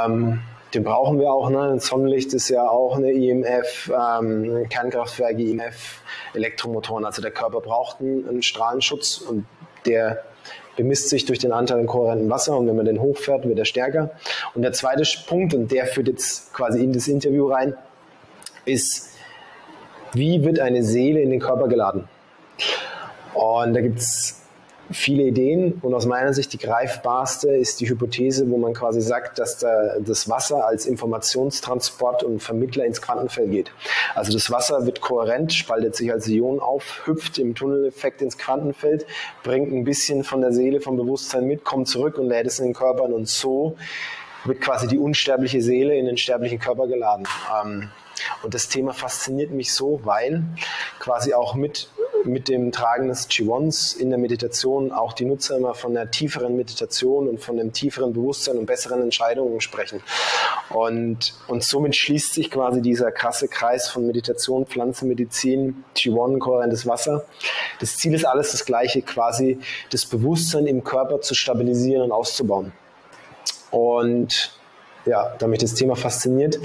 Ähm, 0.05 0.41
den 0.73 0.83
brauchen 0.83 1.19
wir 1.19 1.31
auch. 1.31 1.49
Ne? 1.49 1.79
Sonnenlicht 1.79 2.33
ist 2.33 2.49
ja 2.49 2.67
auch 2.67 2.97
eine 2.97 3.11
IMF, 3.11 3.91
ähm, 3.91 4.67
Kernkraftwerke, 4.69 5.41
IMF, 5.41 6.01
Elektromotoren. 6.33 7.05
Also 7.05 7.21
der 7.21 7.31
Körper 7.31 7.59
braucht 7.59 7.99
einen, 7.99 8.27
einen 8.29 8.43
Strahlenschutz 8.43 9.17
und 9.17 9.45
der 9.85 10.23
bemisst 10.79 11.09
sich 11.09 11.25
durch 11.25 11.39
den 11.39 11.51
Anteil 11.51 11.79
an 11.79 11.87
kohärentem 11.87 12.29
Wasser 12.29 12.57
und 12.57 12.65
wenn 12.65 12.75
man 12.77 12.85
den 12.85 13.01
hochfährt, 13.01 13.45
wird 13.45 13.59
er 13.59 13.65
stärker. 13.65 14.11
Und 14.55 14.61
der 14.61 14.71
zweite 14.71 15.03
Punkt, 15.27 15.53
und 15.53 15.71
der 15.73 15.85
führt 15.85 16.07
jetzt 16.07 16.53
quasi 16.53 16.81
in 16.81 16.93
das 16.93 17.09
Interview 17.09 17.51
rein, 17.51 17.73
ist, 18.63 19.09
wie 20.13 20.41
wird 20.45 20.59
eine 20.59 20.83
Seele 20.83 21.21
in 21.21 21.31
den 21.31 21.41
Körper 21.41 21.67
geladen? 21.67 22.05
Und 23.33 23.73
da 23.73 23.81
gibt 23.81 23.99
es 23.99 24.38
viele 24.91 25.23
Ideen 25.23 25.79
und 25.81 25.93
aus 25.93 26.05
meiner 26.05 26.33
Sicht 26.33 26.53
die 26.53 26.57
greifbarste 26.57 27.49
ist 27.49 27.79
die 27.79 27.89
Hypothese, 27.89 28.49
wo 28.49 28.57
man 28.57 28.73
quasi 28.73 29.01
sagt, 29.01 29.39
dass 29.39 29.57
da 29.57 29.99
das 29.99 30.29
Wasser 30.29 30.65
als 30.65 30.85
Informationstransport 30.85 32.23
und 32.23 32.41
Vermittler 32.41 32.85
ins 32.85 33.01
Quantenfeld 33.01 33.51
geht. 33.51 33.71
Also 34.15 34.33
das 34.33 34.49
Wasser 34.51 34.85
wird 34.85 35.01
kohärent, 35.01 35.53
spaltet 35.53 35.95
sich 35.95 36.11
als 36.11 36.27
Ion 36.27 36.59
auf, 36.59 37.01
hüpft 37.05 37.37
im 37.37 37.55
Tunneleffekt 37.55 38.21
ins 38.21 38.37
Quantenfeld, 38.37 39.05
bringt 39.43 39.71
ein 39.71 39.83
bisschen 39.83 40.23
von 40.23 40.41
der 40.41 40.53
Seele, 40.53 40.81
vom 40.81 40.97
Bewusstsein 40.97 41.45
mit, 41.45 41.63
kommt 41.63 41.87
zurück 41.87 42.17
und 42.17 42.27
lädt 42.27 42.47
es 42.47 42.59
in 42.59 42.65
den 42.65 42.73
Körpern 42.73 43.13
und 43.13 43.27
so 43.27 43.75
wird 44.45 44.61
quasi 44.61 44.87
die 44.87 44.97
unsterbliche 44.97 45.61
Seele 45.61 45.95
in 45.95 46.05
den 46.05 46.17
sterblichen 46.17 46.59
Körper 46.59 46.87
geladen. 46.87 47.27
Ähm, 47.61 47.89
und 48.43 48.53
das 48.53 48.67
Thema 48.69 48.93
fasziniert 48.93 49.51
mich 49.51 49.73
so, 49.73 50.01
weil 50.03 50.43
quasi 50.99 51.33
auch 51.33 51.55
mit, 51.55 51.89
mit 52.23 52.47
dem 52.47 52.71
Tragen 52.71 53.07
des 53.07 53.27
Chiwons 53.27 53.93
in 53.93 54.09
der 54.09 54.19
Meditation 54.19 54.91
auch 54.91 55.13
die 55.13 55.25
Nutzer 55.25 55.57
immer 55.57 55.73
von 55.73 55.95
einer 55.95 56.09
tieferen 56.11 56.55
Meditation 56.55 57.27
und 57.27 57.39
von 57.39 57.59
einem 57.59 57.73
tieferen 57.73 58.13
Bewusstsein 58.13 58.57
und 58.57 58.65
besseren 58.65 59.01
Entscheidungen 59.01 59.61
sprechen. 59.61 60.01
Und, 60.69 61.33
und 61.47 61.63
somit 61.63 61.95
schließt 61.95 62.33
sich 62.33 62.51
quasi 62.51 62.81
dieser 62.81 63.11
krasse 63.11 63.47
Kreis 63.47 63.89
von 63.89 64.05
Meditation, 64.05 64.65
Pflanzenmedizin, 64.65 65.83
Chiwon, 65.95 66.39
kohärentes 66.39 66.85
Wasser. 66.87 67.25
Das 67.79 67.97
Ziel 67.97 68.13
ist 68.13 68.25
alles 68.25 68.51
das 68.51 68.65
gleiche, 68.65 69.01
quasi 69.01 69.59
das 69.91 70.05
Bewusstsein 70.05 70.67
im 70.67 70.83
Körper 70.83 71.21
zu 71.21 71.33
stabilisieren 71.33 72.03
und 72.03 72.11
auszubauen. 72.11 72.71
Und 73.71 74.51
ja, 75.05 75.35
da 75.39 75.47
mich 75.47 75.59
das 75.59 75.73
Thema 75.73 75.95
fasziniert, 75.95 76.59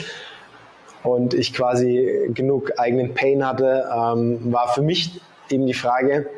und 1.04 1.34
ich 1.34 1.52
quasi 1.52 2.30
genug 2.34 2.72
eigenen 2.78 3.14
Pain 3.14 3.46
hatte, 3.46 3.88
ähm, 3.94 4.52
war 4.52 4.72
für 4.72 4.82
mich 4.82 5.20
eben 5.50 5.66
die 5.66 5.74
Frage, 5.74 6.28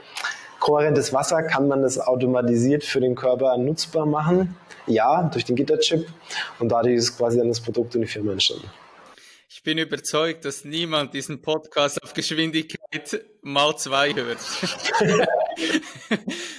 kohärentes 0.59 1.13
Wasser, 1.13 1.43
kann 1.45 1.69
man 1.69 1.83
das 1.83 1.99
automatisiert 1.99 2.85
für 2.85 3.01
den 3.01 3.15
Körper 3.15 3.57
nutzbar 3.57 4.05
machen? 4.05 4.57
Ja, 4.87 5.23
durch 5.33 5.45
den 5.45 5.57
Gitterchip. 5.57 6.07
Und 6.59 6.71
dadurch 6.71 6.97
ist 6.97 7.17
quasi 7.17 7.39
dann 7.39 7.49
das 7.49 7.61
Produkt 7.61 7.95
und 7.95 8.03
die 8.03 8.09
Firma 8.09 8.33
entstanden. 8.33 8.69
Ich 9.49 9.63
bin 9.63 9.79
überzeugt, 9.79 10.45
dass 10.45 10.65
niemand 10.65 11.15
diesen 11.15 11.41
Podcast 11.41 12.03
auf 12.03 12.13
Geschwindigkeit 12.13 13.25
mal 13.43 13.77
zwei 13.77 14.13
hört. 14.15 14.39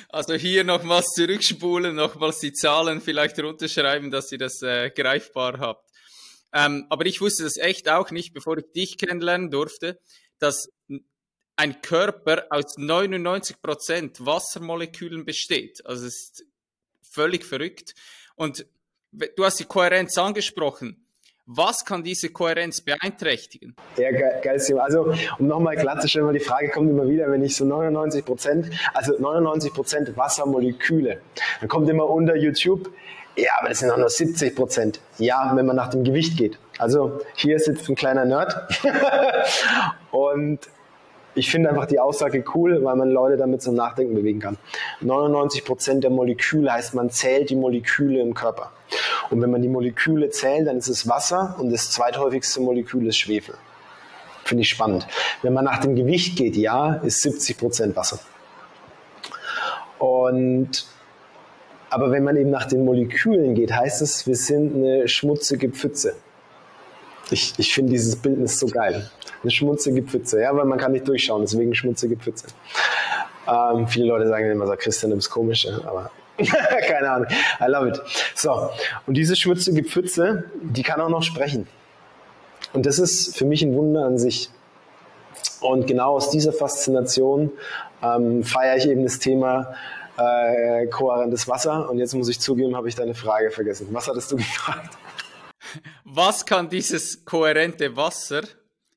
also 0.09 0.33
hier 0.33 0.63
nochmals 0.63 1.07
zurückspulen, 1.13 1.95
nochmals 1.95 2.39
die 2.39 2.53
Zahlen 2.53 3.01
vielleicht 3.01 3.39
runterschreiben, 3.39 4.09
dass 4.09 4.31
ihr 4.31 4.39
das 4.39 4.61
äh, 4.61 4.89
greifbar 4.89 5.59
habt. 5.59 5.86
Ähm, 6.57 6.87
aber 6.89 7.05
ich 7.05 7.21
wusste 7.21 7.43
das 7.43 7.57
echt 7.57 7.87
auch 7.87 8.09
nicht, 8.09 8.33
bevor 8.33 8.57
ich 8.57 8.65
dich 8.75 8.97
kennenlernen 8.97 9.51
durfte, 9.51 9.99
dass 10.39 10.69
ein 11.55 11.81
Körper 11.81 12.45
aus 12.49 12.77
99 12.77 13.61
Prozent 13.61 14.25
Wassermolekülen 14.25 15.23
besteht. 15.23 15.85
Also 15.85 16.07
es 16.07 16.15
ist 16.15 16.45
völlig 17.03 17.45
verrückt. 17.45 17.93
Und 18.35 18.65
du 19.11 19.45
hast 19.45 19.59
die 19.59 19.65
Kohärenz 19.65 20.17
angesprochen. 20.17 21.03
Was 21.45 21.85
kann 21.85 22.03
diese 22.03 22.29
Kohärenz 22.29 22.81
beeinträchtigen? 22.81 23.75
Ja, 23.95 24.11
ge 24.11 24.41
geiles 24.43 24.65
Thema. 24.65 24.83
Also, 24.83 25.13
um 25.39 25.47
nochmal 25.47 25.77
klarzustellen, 25.77 26.27
weil 26.27 26.33
die 26.33 26.43
Frage 26.43 26.69
kommt 26.71 26.89
immer 26.89 27.07
wieder, 27.07 27.31
wenn 27.31 27.41
ich 27.41 27.55
so 27.55 27.63
99 27.63 28.25
Prozent, 28.25 28.69
also 28.93 29.13
99 29.17 29.73
Prozent 29.73 30.17
Wassermoleküle, 30.17 31.21
dann 31.61 31.69
kommt 31.69 31.89
immer 31.89 32.09
unter 32.09 32.35
YouTube, 32.35 32.91
ja, 33.37 33.51
aber 33.59 33.69
das 33.69 33.79
sind 33.79 33.91
auch 33.91 33.97
nur 33.97 34.09
70 34.09 34.55
Prozent. 34.55 34.99
Ja, 35.19 35.51
wenn 35.55 35.65
man 35.65 35.75
nach 35.75 35.89
dem 35.89 36.03
Gewicht 36.03 36.37
geht. 36.37 36.57
Also 36.79 37.19
hier 37.35 37.59
sitzt 37.59 37.87
ein 37.87 37.95
kleiner 37.95 38.25
Nerd 38.25 38.67
und 40.11 40.59
ich 41.35 41.51
finde 41.51 41.69
einfach 41.69 41.85
die 41.85 41.99
Aussage 41.99 42.43
cool, 42.55 42.83
weil 42.83 42.95
man 42.95 43.11
Leute 43.11 43.37
damit 43.37 43.61
zum 43.61 43.75
Nachdenken 43.75 44.15
bewegen 44.15 44.39
kann. 44.39 44.57
99 45.01 45.63
Prozent 45.65 46.03
der 46.03 46.09
Moleküle 46.09 46.73
heißt, 46.73 46.95
man 46.95 47.11
zählt 47.11 47.51
die 47.51 47.55
Moleküle 47.55 48.19
im 48.19 48.33
Körper. 48.33 48.71
Und 49.29 49.39
wenn 49.41 49.51
man 49.51 49.61
die 49.61 49.67
Moleküle 49.67 50.31
zählt, 50.31 50.67
dann 50.67 50.77
ist 50.77 50.87
es 50.87 51.07
Wasser 51.07 51.55
und 51.59 51.71
das 51.71 51.91
zweithäufigste 51.91 52.59
Molekül 52.61 53.05
ist 53.05 53.17
Schwefel. 53.17 53.55
Finde 54.45 54.61
ich 54.61 54.69
spannend. 54.69 55.05
Wenn 55.43 55.53
man 55.53 55.65
nach 55.65 55.79
dem 55.79 55.95
Gewicht 55.95 56.37
geht, 56.37 56.55
ja, 56.55 56.95
ist 57.03 57.21
70 57.21 57.57
Prozent 57.57 57.95
Wasser. 57.95 58.19
Und 59.99 60.87
aber 61.89 62.11
wenn 62.11 62.23
man 62.23 62.35
eben 62.37 62.49
nach 62.49 62.65
den 62.65 62.85
Molekülen 62.85 63.55
geht, 63.55 63.73
heißt 63.73 64.01
es, 64.01 64.27
wir 64.27 64.35
sind 64.35 64.75
eine 64.75 65.07
schmutzige 65.07 65.69
Pfütze. 65.69 66.15
Ich, 67.31 67.53
ich 67.57 67.73
finde 67.73 67.91
dieses 67.91 68.15
Bildnis 68.15 68.59
so 68.59 68.67
geil. 68.67 69.09
Eine 69.41 69.51
schmutzige 69.51 70.01
Pfütze, 70.01 70.41
ja, 70.41 70.55
weil 70.55 70.65
man 70.65 70.77
kann 70.77 70.91
nicht 70.91 71.07
durchschauen, 71.07 71.41
deswegen 71.41 71.73
schmutzige 71.75 72.17
Pfütze. 72.17 72.47
Ähm, 73.47 73.87
viele 73.87 74.07
Leute 74.07 74.27
sagen 74.27 74.49
immer 74.49 74.67
so, 74.67 74.73
Christian, 74.77 75.11
du 75.11 75.15
bist 75.17 75.29
komisch, 75.29 75.67
aber 75.85 76.11
keine 76.87 77.09
Ahnung. 77.09 77.27
I 77.61 77.65
love 77.65 77.87
it. 77.89 78.01
So, 78.35 78.69
und 79.05 79.15
diese 79.15 79.35
schmutzige 79.35 79.83
Pfütze, 79.83 80.45
die 80.61 80.83
kann 80.83 80.99
auch 81.01 81.09
noch 81.09 81.23
sprechen. 81.23 81.67
Und 82.73 82.85
das 82.85 82.99
ist 82.99 83.37
für 83.37 83.45
mich 83.45 83.63
ein 83.63 83.73
Wunder 83.75 84.05
an 84.05 84.17
sich. 84.17 84.49
Und 85.61 85.87
genau 85.87 86.15
aus 86.15 86.29
dieser 86.29 86.53
Faszination 86.53 87.51
ähm, 88.03 88.43
feiere 88.43 88.77
ich 88.77 88.87
eben 88.87 89.03
das 89.03 89.19
Thema 89.19 89.73
äh, 90.17 90.87
kohärentes 90.87 91.47
Wasser. 91.47 91.89
Und 91.89 91.99
jetzt 91.99 92.13
muss 92.13 92.27
ich 92.29 92.39
zugeben, 92.39 92.75
habe 92.75 92.89
ich 92.89 92.95
deine 92.95 93.13
Frage 93.13 93.51
vergessen. 93.51 93.87
Was 93.91 94.07
hattest 94.07 94.31
du 94.31 94.37
gefragt? 94.37 94.97
Was 96.03 96.45
kann 96.45 96.69
dieses 96.69 97.25
kohärente 97.25 97.95
Wasser 97.95 98.41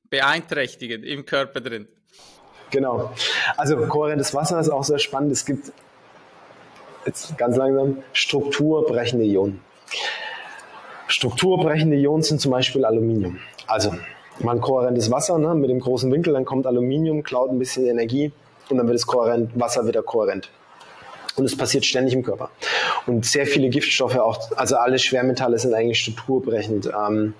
beeinträchtigen 0.09 1.03
im 1.03 1.25
Körper 1.25 1.61
drin? 1.61 1.87
Genau. 2.71 3.11
Also 3.57 3.77
kohärentes 3.77 4.33
Wasser 4.33 4.59
ist 4.59 4.69
auch 4.69 4.83
sehr 4.83 4.99
spannend. 4.99 5.31
Es 5.31 5.45
gibt 5.45 5.71
jetzt 7.05 7.37
ganz 7.37 7.57
langsam 7.57 8.03
strukturbrechende 8.13 9.25
Ionen. 9.25 9.61
Strukturbrechende 11.07 11.97
Ionen 11.97 12.23
sind 12.23 12.39
zum 12.39 12.51
Beispiel 12.51 12.85
Aluminium. 12.85 13.39
Also 13.67 13.93
man 14.39 14.61
kohärentes 14.61 15.11
Wasser 15.11 15.37
ne, 15.37 15.53
mit 15.53 15.69
dem 15.69 15.79
großen 15.79 16.11
Winkel, 16.11 16.33
dann 16.33 16.45
kommt 16.45 16.65
Aluminium, 16.65 17.23
klaut 17.23 17.49
ein 17.49 17.59
bisschen 17.59 17.85
Energie 17.85 18.31
und 18.69 18.77
dann 18.77 18.87
wird 18.87 18.95
das 18.95 19.05
kohärent, 19.05 19.51
Wasser 19.59 19.85
wieder 19.85 20.03
kohärent. 20.03 20.49
Und 21.35 21.45
es 21.45 21.57
passiert 21.57 21.85
ständig 21.85 22.13
im 22.13 22.23
Körper. 22.23 22.49
Und 23.07 23.25
sehr 23.25 23.45
viele 23.45 23.69
Giftstoffe, 23.69 24.17
auch, 24.17 24.51
also 24.57 24.75
alle 24.75 24.99
Schwermetalle 24.99 25.57
sind 25.57 25.73
eigentlich 25.73 25.99
strukturbrechend. 25.99 26.87
Ähm, 26.87 27.33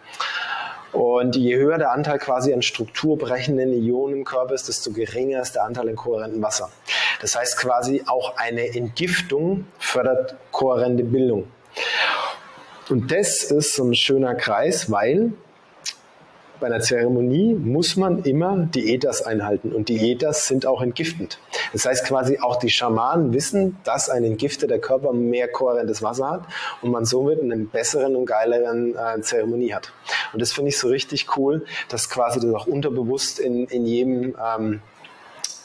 und 0.93 1.35
je 1.35 1.55
höher 1.55 1.77
der 1.77 1.91
Anteil 1.91 2.19
quasi 2.19 2.53
an 2.53 2.61
strukturbrechenden 2.61 3.71
Ionen 3.73 4.17
im 4.17 4.25
Körper 4.25 4.53
ist, 4.53 4.67
desto 4.67 4.91
geringer 4.91 5.41
ist 5.41 5.55
der 5.55 5.63
Anteil 5.63 5.87
an 5.87 5.95
kohärentem 5.95 6.41
Wasser. 6.41 6.69
Das 7.21 7.35
heißt 7.35 7.57
quasi 7.57 8.03
auch 8.07 8.35
eine 8.37 8.75
Entgiftung 8.75 9.65
fördert 9.79 10.35
kohärente 10.51 11.03
Bildung. 11.03 11.47
Und 12.89 13.11
das 13.11 13.43
ist 13.43 13.73
so 13.73 13.85
ein 13.85 13.95
schöner 13.95 14.35
Kreis, 14.35 14.91
weil 14.91 15.31
bei 16.61 16.67
einer 16.67 16.79
Zeremonie 16.79 17.55
muss 17.55 17.97
man 17.97 18.23
immer 18.23 18.55
Diätas 18.55 19.23
einhalten 19.23 19.73
und 19.73 19.89
Diätas 19.89 20.45
sind 20.47 20.65
auch 20.65 20.81
entgiftend. 20.81 21.39
Das 21.73 21.85
heißt 21.85 22.05
quasi 22.05 22.39
auch 22.39 22.57
die 22.57 22.69
Schamanen 22.69 23.33
wissen, 23.33 23.77
dass 23.83 24.09
ein 24.09 24.23
entgifteter 24.23 24.77
Körper 24.77 25.11
mehr 25.11 25.51
kohärentes 25.51 26.01
Wasser 26.03 26.29
hat 26.29 26.43
und 26.81 26.91
man 26.91 27.03
somit 27.03 27.41
einen 27.41 27.67
besseren 27.67 28.15
und 28.15 28.27
geileren 28.27 28.95
äh, 28.95 29.21
Zeremonie 29.21 29.73
hat. 29.73 29.91
Und 30.33 30.41
das 30.41 30.53
finde 30.53 30.69
ich 30.69 30.77
so 30.77 30.87
richtig 30.87 31.35
cool, 31.35 31.65
dass 31.89 32.09
quasi 32.09 32.39
das 32.39 32.53
auch 32.53 32.67
unterbewusst 32.67 33.39
in, 33.39 33.65
in 33.65 33.85
jedem 33.85 34.35
ähm, 34.41 34.81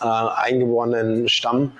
äh, 0.00 0.04
eingeborenen 0.04 1.28
Stamm 1.28 1.72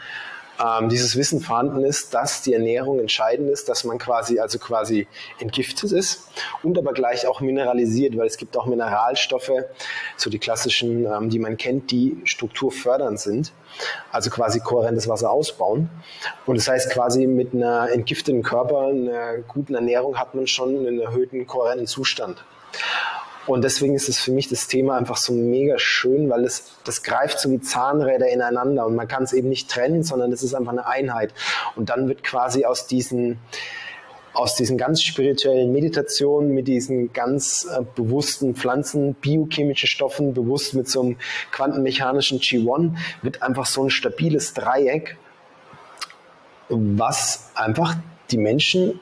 ähm, 0.62 0.88
dieses 0.88 1.16
Wissen 1.16 1.40
vorhanden 1.40 1.84
ist, 1.84 2.14
dass 2.14 2.42
die 2.42 2.52
Ernährung 2.52 2.98
entscheidend 2.98 3.50
ist, 3.50 3.68
dass 3.68 3.84
man 3.84 3.98
quasi 3.98 4.38
also 4.38 4.58
quasi 4.58 5.06
entgiftet 5.38 5.92
ist 5.92 6.28
und 6.62 6.78
aber 6.78 6.92
gleich 6.92 7.26
auch 7.26 7.40
mineralisiert, 7.40 8.16
weil 8.16 8.26
es 8.26 8.36
gibt 8.36 8.56
auch 8.56 8.66
Mineralstoffe, 8.66 9.52
so 10.16 10.30
die 10.30 10.38
klassischen, 10.38 11.04
ähm, 11.04 11.30
die 11.30 11.38
man 11.38 11.56
kennt, 11.56 11.90
die 11.90 12.20
strukturfördernd 12.24 13.20
sind, 13.20 13.52
also 14.12 14.30
quasi 14.30 14.60
kohärentes 14.60 15.08
Wasser 15.08 15.30
ausbauen. 15.30 15.90
Und 16.46 16.56
das 16.56 16.68
heißt 16.68 16.90
quasi 16.90 17.26
mit 17.26 17.54
einer 17.54 17.90
entgifteten 17.90 18.42
Körper, 18.42 18.86
einer 18.88 19.38
guten 19.48 19.74
Ernährung 19.74 20.18
hat 20.18 20.34
man 20.34 20.46
schon 20.46 20.78
einen 20.78 21.00
erhöhten 21.00 21.46
kohärenten 21.46 21.86
Zustand. 21.86 22.44
Und 23.46 23.62
deswegen 23.62 23.94
ist 23.94 24.08
es 24.08 24.18
für 24.18 24.32
mich 24.32 24.48
das 24.48 24.66
Thema 24.66 24.96
einfach 24.96 25.16
so 25.16 25.32
mega 25.32 25.78
schön, 25.78 26.28
weil 26.28 26.44
es, 26.44 26.72
das 26.84 27.02
greift 27.02 27.38
so 27.38 27.50
wie 27.50 27.60
Zahnräder 27.60 28.28
ineinander 28.28 28.86
und 28.86 28.96
man 28.96 29.06
kann 29.06 29.22
es 29.22 29.32
eben 29.32 29.48
nicht 29.48 29.70
trennen, 29.70 30.02
sondern 30.02 30.32
es 30.32 30.42
ist 30.42 30.54
einfach 30.54 30.72
eine 30.72 30.86
Einheit. 30.86 31.32
Und 31.76 31.90
dann 31.90 32.08
wird 32.08 32.24
quasi 32.24 32.64
aus 32.64 32.86
diesen, 32.86 33.38
aus 34.32 34.56
diesen 34.56 34.76
ganz 34.76 35.02
spirituellen 35.02 35.72
Meditationen 35.72 36.50
mit 36.50 36.66
diesen 36.66 37.12
ganz 37.12 37.68
äh, 37.72 37.82
bewussten 37.94 38.56
Pflanzen, 38.56 39.14
biochemischen 39.14 39.88
Stoffen, 39.88 40.34
bewusst 40.34 40.74
mit 40.74 40.88
so 40.88 41.02
einem 41.02 41.16
quantenmechanischen 41.52 42.40
Qigong, 42.40 42.96
wird 43.22 43.42
einfach 43.42 43.66
so 43.66 43.84
ein 43.84 43.90
stabiles 43.90 44.54
Dreieck, 44.54 45.16
was 46.68 47.50
einfach 47.54 47.94
die 48.30 48.38
Menschen 48.38 48.98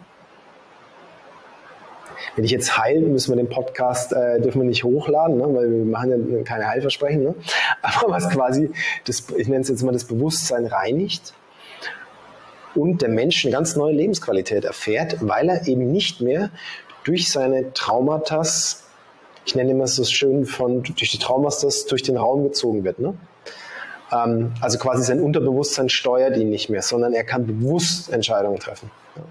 wenn 2.36 2.44
ich 2.44 2.50
jetzt 2.50 2.76
heil, 2.78 3.00
müssen 3.00 3.32
wir 3.32 3.36
den 3.36 3.48
Podcast, 3.48 4.12
äh, 4.12 4.40
dürfen 4.40 4.62
wir 4.62 4.68
nicht 4.68 4.84
hochladen, 4.84 5.38
ne? 5.38 5.44
weil 5.52 5.70
wir 5.70 5.84
machen 5.84 6.36
ja 6.36 6.42
keine 6.42 6.66
Heilversprechen. 6.68 7.22
Ne? 7.22 7.34
Aber 7.82 8.10
was 8.10 8.28
quasi, 8.30 8.70
das, 9.04 9.26
ich 9.36 9.48
nenne 9.48 9.62
es 9.62 9.68
jetzt 9.68 9.82
mal 9.82 9.92
das 9.92 10.04
Bewusstsein 10.04 10.66
reinigt 10.66 11.34
und 12.74 13.02
der 13.02 13.08
Mensch 13.08 13.44
eine 13.44 13.52
ganz 13.52 13.76
neue 13.76 13.94
Lebensqualität 13.94 14.64
erfährt, 14.64 15.16
weil 15.20 15.48
er 15.48 15.66
eben 15.66 15.90
nicht 15.90 16.20
mehr 16.20 16.50
durch 17.04 17.30
seine 17.30 17.72
Traumata, 17.72 18.42
ich 19.46 19.54
nenne 19.54 19.72
immer 19.72 19.86
so 19.86 20.04
schön 20.04 20.46
von 20.46 20.82
durch 20.82 21.10
die 21.10 21.18
Traumata 21.18 21.68
durch 21.88 22.02
den 22.02 22.16
Raum 22.16 22.44
gezogen 22.44 22.84
wird. 22.84 22.98
Ne? 22.98 23.14
Ähm, 24.10 24.54
also 24.60 24.78
quasi 24.78 25.04
sein 25.04 25.20
Unterbewusstsein 25.20 25.88
steuert 25.88 26.36
ihn 26.36 26.50
nicht 26.50 26.70
mehr, 26.70 26.82
sondern 26.82 27.12
er 27.12 27.24
kann 27.24 27.46
bewusst 27.46 28.10
Entscheidungen 28.12 28.58
treffen. 28.58 28.90
Ja. 29.16 29.22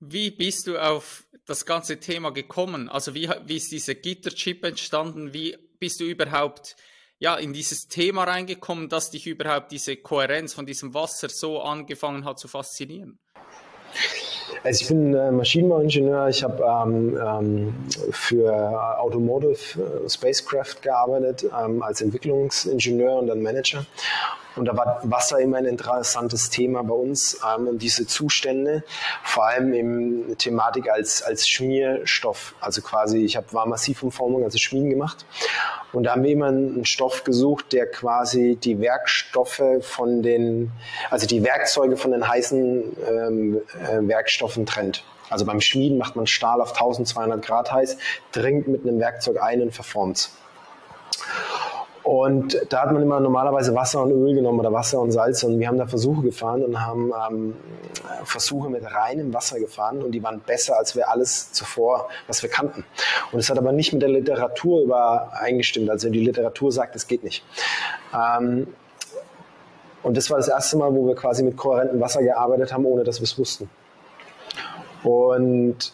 Wie 0.00 0.30
bist 0.30 0.66
du 0.66 0.78
auf 0.78 1.24
das 1.50 1.66
ganze 1.66 1.98
Thema 1.98 2.30
gekommen? 2.30 2.88
Also 2.88 3.14
wie, 3.14 3.28
wie 3.44 3.56
ist 3.56 3.72
dieser 3.72 3.94
Gitterchip 3.94 4.64
entstanden? 4.64 5.34
Wie 5.34 5.56
bist 5.78 6.00
du 6.00 6.04
überhaupt 6.04 6.76
ja, 7.18 7.34
in 7.36 7.52
dieses 7.52 7.88
Thema 7.88 8.24
reingekommen, 8.24 8.88
dass 8.88 9.10
dich 9.10 9.26
überhaupt 9.26 9.72
diese 9.72 9.96
Kohärenz 9.96 10.54
von 10.54 10.64
diesem 10.64 10.94
Wasser 10.94 11.28
so 11.28 11.60
angefangen 11.60 12.24
hat 12.24 12.38
zu 12.38 12.48
faszinieren? 12.48 13.18
Also 14.62 14.82
ich 14.82 14.88
bin 14.88 15.14
äh, 15.14 15.30
Maschinenbauingenieur. 15.30 16.28
Ich 16.28 16.42
habe 16.42 16.62
ähm, 16.62 17.18
ähm, 17.20 17.74
für 18.10 18.98
Automotive 19.00 20.04
äh, 20.04 20.08
Spacecraft 20.08 20.82
gearbeitet 20.82 21.44
ähm, 21.44 21.82
als 21.82 22.00
Entwicklungsingenieur 22.00 23.14
und 23.14 23.26
dann 23.26 23.42
Manager. 23.42 23.84
Und 24.56 24.66
da 24.66 24.76
war 24.76 25.00
Wasser 25.04 25.38
immer 25.38 25.58
ein 25.58 25.64
interessantes 25.64 26.50
Thema 26.50 26.82
bei 26.82 26.94
uns 26.94 27.40
ähm, 27.46 27.78
diese 27.78 28.06
Zustände, 28.06 28.84
vor 29.22 29.46
allem 29.46 29.72
im 29.72 30.38
Thematik 30.38 30.90
als, 30.90 31.22
als 31.22 31.48
Schmierstoff. 31.48 32.54
Also 32.60 32.82
quasi, 32.82 33.24
ich 33.24 33.36
habe 33.36 33.52
war 33.52 33.66
Massivumformung, 33.66 34.44
also 34.44 34.58
Schmieden 34.58 34.90
gemacht. 34.90 35.24
Und 35.92 36.04
da 36.04 36.12
haben 36.12 36.22
wir 36.22 36.30
immer 36.30 36.48
einen 36.48 36.84
Stoff 36.84 37.24
gesucht, 37.24 37.72
der 37.72 37.90
quasi 37.90 38.56
die 38.56 38.80
Werkstoffe 38.80 39.62
von 39.80 40.22
den, 40.22 40.72
also 41.10 41.26
die 41.26 41.42
Werkzeuge 41.42 41.96
von 41.96 42.12
den 42.12 42.26
heißen 42.26 42.96
ähm, 43.08 43.60
äh, 43.82 44.08
Werkstoffen 44.08 44.66
trennt. 44.66 45.04
Also 45.28 45.44
beim 45.44 45.60
Schmieden 45.60 45.96
macht 45.96 46.16
man 46.16 46.26
Stahl 46.26 46.60
auf 46.60 46.72
1200 46.72 47.44
Grad 47.44 47.72
heiß, 47.72 47.96
dringt 48.32 48.66
mit 48.68 48.82
einem 48.82 48.98
Werkzeug 48.98 49.40
ein 49.40 49.62
und 49.62 49.72
verformt 49.72 50.16
es. 50.16 50.36
Und 52.02 52.58
da 52.70 52.82
hat 52.82 52.92
man 52.92 53.02
immer 53.02 53.20
normalerweise 53.20 53.74
Wasser 53.74 54.02
und 54.02 54.10
Öl 54.10 54.34
genommen 54.34 54.58
oder 54.60 54.72
Wasser 54.72 55.00
und 55.00 55.12
Salz. 55.12 55.42
Und 55.42 55.60
wir 55.60 55.68
haben 55.68 55.76
da 55.76 55.86
Versuche 55.86 56.22
gefahren 56.22 56.64
und 56.64 56.80
haben 56.80 57.12
ähm, 57.30 57.56
Versuche 58.24 58.70
mit 58.70 58.82
reinem 58.84 59.34
Wasser 59.34 59.58
gefahren. 59.58 60.02
Und 60.02 60.12
die 60.12 60.22
waren 60.22 60.40
besser 60.40 60.78
als 60.78 60.96
wir 60.96 61.10
alles 61.10 61.52
zuvor, 61.52 62.08
was 62.26 62.42
wir 62.42 62.48
kannten. 62.48 62.84
Und 63.32 63.38
es 63.38 63.50
hat 63.50 63.58
aber 63.58 63.72
nicht 63.72 63.92
mit 63.92 64.00
der 64.00 64.08
Literatur 64.08 64.82
übereingestimmt. 64.82 65.90
Also 65.90 66.08
die 66.08 66.20
Literatur 66.20 66.72
sagt, 66.72 66.96
es 66.96 67.06
geht 67.06 67.22
nicht. 67.22 67.44
Ähm, 68.14 68.66
und 70.02 70.16
das 70.16 70.30
war 70.30 70.38
das 70.38 70.48
erste 70.48 70.78
Mal, 70.78 70.94
wo 70.94 71.06
wir 71.06 71.14
quasi 71.14 71.42
mit 71.42 71.58
kohärentem 71.58 72.00
Wasser 72.00 72.22
gearbeitet 72.22 72.72
haben, 72.72 72.86
ohne 72.86 73.04
dass 73.04 73.20
wir 73.20 73.24
es 73.24 73.38
wussten. 73.38 73.68
Und 75.02 75.92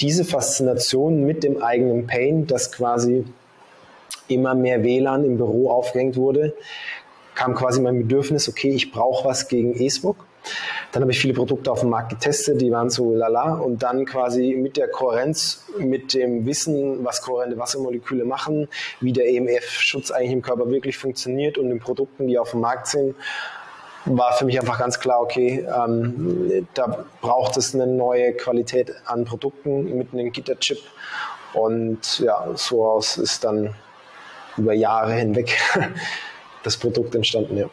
diese 0.00 0.24
Faszination 0.24 1.24
mit 1.24 1.42
dem 1.42 1.62
eigenen 1.62 2.06
Pain, 2.06 2.46
das 2.46 2.70
quasi 2.70 3.24
immer 4.28 4.54
mehr 4.54 4.82
WLAN 4.82 5.24
im 5.24 5.36
Büro 5.36 5.70
aufgehängt 5.70 6.16
wurde, 6.16 6.54
kam 7.34 7.54
quasi 7.54 7.80
mein 7.80 7.98
Bedürfnis, 7.98 8.48
okay, 8.48 8.70
ich 8.70 8.90
brauche 8.90 9.28
was 9.28 9.48
gegen 9.48 9.80
E-Smoke. 9.80 10.24
Dann 10.92 11.02
habe 11.02 11.12
ich 11.12 11.18
viele 11.18 11.34
Produkte 11.34 11.70
auf 11.70 11.80
dem 11.80 11.90
Markt 11.90 12.10
getestet, 12.10 12.60
die 12.60 12.70
waren 12.70 12.88
so 12.88 13.12
lala. 13.14 13.54
Und 13.54 13.82
dann 13.82 14.04
quasi 14.04 14.56
mit 14.56 14.76
der 14.76 14.88
Kohärenz, 14.88 15.64
mit 15.78 16.14
dem 16.14 16.46
Wissen, 16.46 17.04
was 17.04 17.22
kohärente 17.22 17.58
Wassermoleküle 17.58 18.24
machen, 18.24 18.68
wie 19.00 19.12
der 19.12 19.28
EMF-Schutz 19.28 20.10
eigentlich 20.10 20.32
im 20.32 20.42
Körper 20.42 20.70
wirklich 20.70 20.96
funktioniert 20.96 21.58
und 21.58 21.68
den 21.68 21.80
Produkten, 21.80 22.28
die 22.28 22.38
auf 22.38 22.52
dem 22.52 22.60
Markt 22.60 22.86
sind, 22.86 23.14
war 24.06 24.32
für 24.34 24.44
mich 24.44 24.58
einfach 24.58 24.78
ganz 24.78 25.00
klar, 25.00 25.20
okay, 25.20 25.66
ähm, 25.66 26.66
da 26.74 27.04
braucht 27.20 27.56
es 27.56 27.74
eine 27.74 27.88
neue 27.88 28.32
Qualität 28.34 28.94
an 29.04 29.24
Produkten 29.24 29.98
mit 29.98 30.12
einem 30.12 30.30
Gitterchip. 30.30 30.78
Und 31.54 32.20
ja, 32.20 32.46
so 32.54 32.84
aus 32.84 33.18
ist 33.18 33.42
dann 33.42 33.74
über 34.56 34.72
Jahre 34.72 35.14
hinweg 35.14 35.56
das 36.62 36.76
Produkt 36.76 37.14
entstanden, 37.14 37.56
ja. 37.56 37.70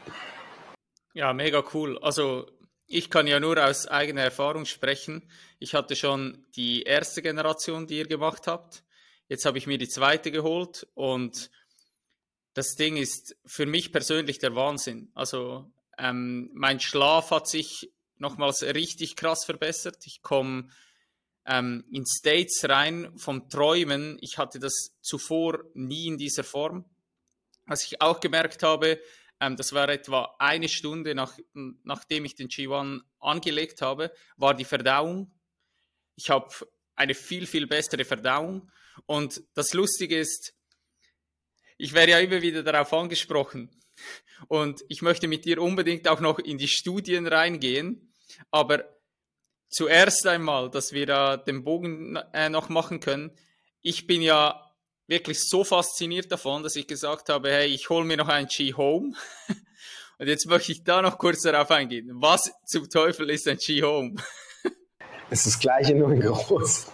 Ja, 1.13 1.33
mega 1.33 1.63
cool. 1.73 1.99
Also 1.99 2.47
ich 2.87 3.09
kann 3.09 3.27
ja 3.27 3.39
nur 3.39 3.63
aus 3.63 3.87
eigener 3.87 4.21
Erfahrung 4.21 4.65
sprechen. 4.65 5.29
Ich 5.59 5.73
hatte 5.73 5.95
schon 5.95 6.45
die 6.55 6.83
erste 6.83 7.21
Generation, 7.21 7.87
die 7.87 7.97
ihr 7.99 8.07
gemacht 8.07 8.47
habt. 8.47 8.83
Jetzt 9.27 9.45
habe 9.45 9.57
ich 9.57 9.67
mir 9.67 9.77
die 9.77 9.87
zweite 9.87 10.31
geholt 10.31 10.87
und 10.93 11.49
das 12.53 12.75
Ding 12.75 12.97
ist 12.97 13.35
für 13.45 13.65
mich 13.65 13.91
persönlich 13.91 14.39
der 14.39 14.55
Wahnsinn. 14.55 15.11
Also 15.15 15.71
ähm, 15.97 16.49
mein 16.53 16.79
Schlaf 16.79 17.31
hat 17.31 17.47
sich 17.47 17.91
nochmals 18.17 18.63
richtig 18.63 19.15
krass 19.15 19.45
verbessert. 19.45 20.05
Ich 20.05 20.21
komme 20.21 20.69
ähm, 21.45 21.83
in 21.91 22.05
States 22.05 22.67
rein 22.67 23.11
vom 23.17 23.49
Träumen. 23.49 24.17
Ich 24.21 24.37
hatte 24.37 24.59
das 24.59 24.95
zuvor 25.01 25.63
nie 25.73 26.07
in 26.07 26.17
dieser 26.17 26.43
Form. 26.43 26.85
Was 27.65 27.83
ich 27.83 28.01
auch 28.01 28.19
gemerkt 28.19 28.63
habe, 28.63 28.99
ähm, 29.39 29.55
das 29.55 29.73
war 29.73 29.89
etwa 29.89 30.35
eine 30.39 30.69
Stunde 30.69 31.15
nach, 31.15 31.37
nachdem 31.83 32.25
ich 32.25 32.35
den 32.35 32.49
G1 32.49 33.01
angelegt 33.19 33.81
habe, 33.81 34.11
war 34.37 34.53
die 34.53 34.65
Verdauung. 34.65 35.31
Ich 36.15 36.29
habe 36.29 36.49
eine 36.95 37.13
viel, 37.13 37.47
viel 37.47 37.67
bessere 37.67 38.05
Verdauung. 38.05 38.71
Und 39.05 39.43
das 39.53 39.73
Lustige 39.73 40.19
ist, 40.19 40.55
ich 41.77 41.93
werde 41.93 42.11
ja 42.11 42.19
immer 42.19 42.41
wieder 42.41 42.63
darauf 42.63 42.93
angesprochen. 42.93 43.69
Und 44.47 44.83
ich 44.87 45.01
möchte 45.01 45.27
mit 45.27 45.45
dir 45.45 45.61
unbedingt 45.61 46.07
auch 46.07 46.19
noch 46.19 46.39
in 46.39 46.57
die 46.57 46.67
Studien 46.67 47.27
reingehen. 47.27 48.13
Aber 48.51 48.92
zuerst 49.73 50.25
einmal, 50.27 50.69
dass 50.69 50.93
wir 50.93 51.05
da 51.05 51.35
den 51.35 51.63
Bogen 51.63 52.17
äh, 52.33 52.49
noch 52.49 52.69
machen 52.69 52.99
können. 52.99 53.31
Ich 53.81 54.07
bin 54.07 54.21
ja 54.21 54.71
wirklich 55.07 55.41
so 55.41 55.63
fasziniert 55.63 56.31
davon, 56.31 56.63
dass 56.63 56.75
ich 56.75 56.87
gesagt 56.87 57.29
habe, 57.29 57.51
hey, 57.51 57.67
ich 57.67 57.89
hole 57.89 58.05
mir 58.05 58.17
noch 58.17 58.29
ein 58.29 58.47
G 58.47 58.73
Home. 58.73 59.13
Und 60.19 60.27
jetzt 60.27 60.47
möchte 60.47 60.71
ich 60.71 60.83
da 60.83 61.01
noch 61.01 61.17
kurz 61.17 61.41
darauf 61.41 61.71
eingehen. 61.71 62.09
Was 62.13 62.51
zum 62.65 62.89
Teufel 62.89 63.29
ist 63.29 63.47
ein 63.47 63.57
G 63.57 63.83
Home? 63.83 64.15
Es 65.29 65.47
ist 65.47 65.55
das 65.55 65.59
gleiche, 65.61 65.95
nur 65.95 66.11
in 66.11 66.19
groß. 66.19 66.87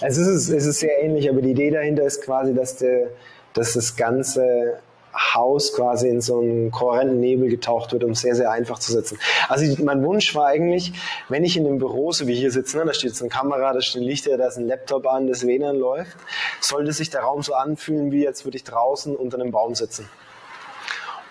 Es 0.00 0.16
ist, 0.16 0.48
es 0.48 0.66
ist 0.66 0.80
sehr 0.80 1.00
ähnlich, 1.00 1.30
aber 1.30 1.40
die 1.42 1.50
Idee 1.50 1.70
dahinter 1.70 2.02
ist 2.02 2.22
quasi, 2.22 2.52
dass, 2.52 2.76
der, 2.76 3.10
dass 3.52 3.74
das 3.74 3.94
Ganze 3.94 4.80
Haus 5.14 5.74
quasi 5.74 6.08
in 6.08 6.20
so 6.20 6.40
einen 6.40 6.70
kohärenten 6.70 7.20
Nebel 7.20 7.48
getaucht 7.48 7.92
wird, 7.92 8.04
um 8.04 8.12
es 8.12 8.20
sehr, 8.20 8.34
sehr 8.34 8.50
einfach 8.50 8.78
zu 8.78 8.92
setzen. 8.92 9.18
Also 9.48 9.82
mein 9.84 10.02
Wunsch 10.04 10.34
war 10.34 10.46
eigentlich, 10.46 10.92
wenn 11.28 11.44
ich 11.44 11.56
in 11.56 11.66
einem 11.66 11.78
Büro, 11.78 12.12
so 12.12 12.26
wie 12.26 12.34
hier 12.34 12.50
sitze, 12.50 12.78
ne, 12.78 12.84
da 12.84 12.94
steht 12.94 13.10
jetzt 13.10 13.20
eine 13.20 13.28
Kamera, 13.28 13.72
da 13.72 13.80
stehen 13.80 14.02
Lichter, 14.02 14.36
da 14.38 14.48
ist 14.48 14.56
ein 14.56 14.66
Laptop 14.66 15.06
an, 15.06 15.26
das 15.26 15.46
WLAN 15.46 15.76
läuft, 15.76 16.16
sollte 16.60 16.92
sich 16.92 17.10
der 17.10 17.22
Raum 17.22 17.42
so 17.42 17.54
anfühlen, 17.54 18.10
wie 18.10 18.22
jetzt 18.22 18.44
würde 18.44 18.56
ich 18.56 18.64
draußen 18.64 19.14
unter 19.14 19.38
einem 19.38 19.50
Baum 19.50 19.74
sitzen. 19.74 20.08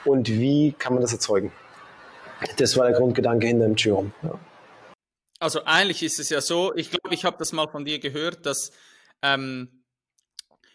Und 0.05 0.29
wie 0.29 0.73
kann 0.73 0.93
man 0.93 1.01
das 1.01 1.13
erzeugen? 1.13 1.51
Das 2.57 2.75
war 2.77 2.87
der 2.87 2.97
Grundgedanke 2.97 3.47
hinter 3.47 3.65
dem 3.65 3.75
Geom. 3.75 4.13
Ja. 4.23 4.39
Also 5.39 5.63
eigentlich 5.65 6.03
ist 6.03 6.19
es 6.19 6.29
ja 6.29 6.41
so, 6.41 6.73
ich 6.75 6.91
glaube, 6.91 7.13
ich 7.13 7.25
habe 7.25 7.37
das 7.37 7.51
mal 7.51 7.67
von 7.67 7.85
dir 7.85 7.99
gehört, 7.99 8.45
dass 8.45 8.71
ähm, 9.23 9.83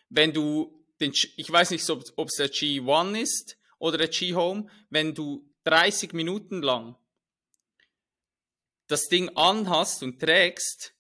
wenn 0.09 0.33
du 0.33 0.76
den, 1.01 1.13
ich 1.13 1.51
weiß 1.51 1.71
nicht, 1.71 1.89
ob 1.91 2.29
es 2.29 2.37
der 2.37 2.51
G1 2.51 3.21
ist 3.21 3.59
oder 3.79 3.99
der 3.99 4.09
G-Home, 4.09 4.67
wenn 4.91 5.15
du 5.15 5.49
30 5.65 6.13
Minuten 6.13 6.63
lang 6.63 6.97
das 8.89 9.09
Ding 9.09 9.31
anhast 9.35 10.03
und 10.03 10.21
trägst, 10.21 10.95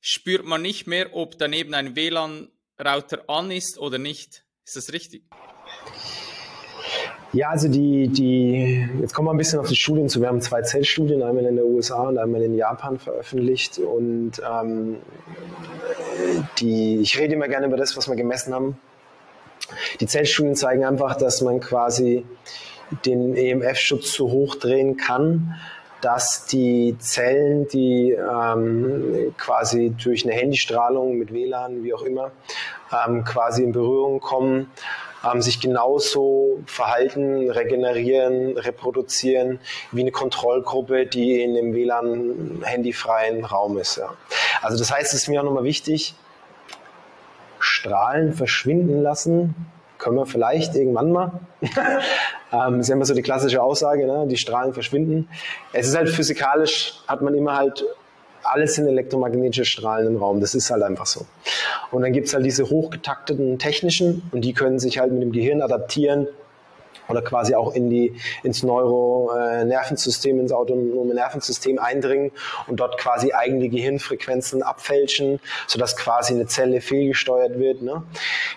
spürt 0.00 0.44
man 0.44 0.62
nicht 0.62 0.86
mehr, 0.86 1.14
ob 1.14 1.38
daneben 1.38 1.74
ein 1.74 1.96
WLAN-Router 1.96 3.28
an 3.28 3.50
ist 3.50 3.78
oder 3.78 3.98
nicht. 3.98 4.44
Ist 4.64 4.76
das 4.76 4.92
richtig? 4.92 5.24
Ja, 7.32 7.50
also 7.50 7.68
die, 7.68 8.08
die, 8.08 8.88
jetzt 9.00 9.12
kommen 9.12 9.28
wir 9.28 9.32
ein 9.32 9.36
bisschen 9.36 9.58
auf 9.58 9.68
die 9.68 9.76
Studien 9.76 10.08
zu. 10.08 10.20
Wir 10.20 10.28
haben 10.28 10.40
zwei 10.40 10.62
Zellstudien, 10.62 11.22
einmal 11.22 11.44
in 11.44 11.56
der 11.56 11.66
USA 11.66 12.08
und 12.08 12.16
einmal 12.16 12.40
in 12.40 12.54
Japan 12.54 12.98
veröffentlicht. 12.98 13.78
Und 13.78 14.40
ähm, 14.48 14.96
die, 16.58 17.00
ich 17.00 17.18
rede 17.18 17.34
immer 17.34 17.48
gerne 17.48 17.66
über 17.66 17.76
das, 17.76 17.96
was 17.96 18.08
wir 18.08 18.16
gemessen 18.16 18.54
haben. 18.54 18.78
Die 20.00 20.06
Zellstudien 20.06 20.54
zeigen 20.54 20.84
einfach, 20.84 21.16
dass 21.16 21.40
man 21.40 21.60
quasi 21.60 22.24
den 23.04 23.36
EMF-Schutz 23.36 24.12
so 24.12 24.30
hoch 24.30 24.54
drehen 24.56 24.96
kann, 24.96 25.56
dass 26.00 26.46
die 26.46 26.96
Zellen, 26.98 27.66
die 27.68 28.12
ähm, 28.12 29.34
quasi 29.38 29.94
durch 30.02 30.24
eine 30.24 30.34
Handystrahlung 30.34 31.16
mit 31.16 31.32
WLAN, 31.32 31.82
wie 31.82 31.94
auch 31.94 32.02
immer, 32.02 32.30
ähm, 32.92 33.24
quasi 33.24 33.64
in 33.64 33.72
Berührung 33.72 34.20
kommen, 34.20 34.70
ähm, 35.24 35.42
sich 35.42 35.60
genauso 35.60 36.60
verhalten, 36.66 37.50
regenerieren, 37.50 38.56
reproduzieren 38.56 39.58
wie 39.90 40.02
eine 40.02 40.12
Kontrollgruppe, 40.12 41.06
die 41.06 41.42
in 41.42 41.54
dem 41.54 41.74
WLAN 41.74 42.62
handyfreien 42.62 43.44
Raum 43.44 43.78
ist. 43.78 43.96
Ja. 43.96 44.14
Also 44.62 44.78
das 44.78 44.92
heißt, 44.92 45.12
es 45.12 45.22
ist 45.22 45.28
mir 45.28 45.40
auch 45.40 45.44
nochmal 45.44 45.64
wichtig, 45.64 46.14
Strahlen 47.66 48.32
verschwinden 48.32 49.02
lassen, 49.02 49.54
können 49.98 50.16
wir 50.16 50.26
vielleicht 50.26 50.74
irgendwann 50.74 51.12
mal. 51.12 51.40
ähm, 52.52 52.80
ist 52.80 52.90
immer 52.90 53.04
so 53.04 53.14
die 53.14 53.22
klassische 53.22 53.62
Aussage, 53.62 54.06
ne? 54.06 54.26
die 54.28 54.36
Strahlen 54.36 54.72
verschwinden. 54.72 55.28
Es 55.72 55.88
ist 55.88 55.96
halt 55.96 56.08
physikalisch, 56.08 57.00
hat 57.08 57.22
man 57.22 57.34
immer 57.34 57.56
halt 57.56 57.84
alles 58.48 58.76
sind 58.76 58.86
elektromagnetische 58.86 59.64
Strahlen 59.64 60.06
im 60.06 60.16
Raum. 60.18 60.40
Das 60.40 60.54
ist 60.54 60.70
halt 60.70 60.82
einfach 60.84 61.06
so. 61.06 61.26
Und 61.90 62.02
dann 62.02 62.12
gibt 62.12 62.28
es 62.28 62.34
halt 62.34 62.46
diese 62.46 62.70
hochgetakteten 62.70 63.58
technischen 63.58 64.22
und 64.30 64.42
die 64.42 64.52
können 64.52 64.78
sich 64.78 64.98
halt 64.98 65.10
mit 65.10 65.22
dem 65.22 65.32
Gehirn 65.32 65.62
adaptieren 65.62 66.28
oder 67.08 67.22
quasi 67.22 67.54
auch 67.54 67.74
in 67.74 67.90
die, 67.90 68.14
ins 68.42 68.62
Neuronervensystem, 68.62 70.40
ins 70.40 70.52
autonome 70.52 71.14
Nervensystem 71.14 71.78
eindringen 71.78 72.32
und 72.66 72.80
dort 72.80 72.98
quasi 72.98 73.32
eigene 73.32 73.68
Gehirnfrequenzen 73.68 74.62
abfälschen, 74.62 75.40
sodass 75.66 75.96
quasi 75.96 76.34
eine 76.34 76.46
Zelle 76.46 76.80
fehlgesteuert 76.80 77.58
wird. 77.58 77.82
Ne? 77.82 78.02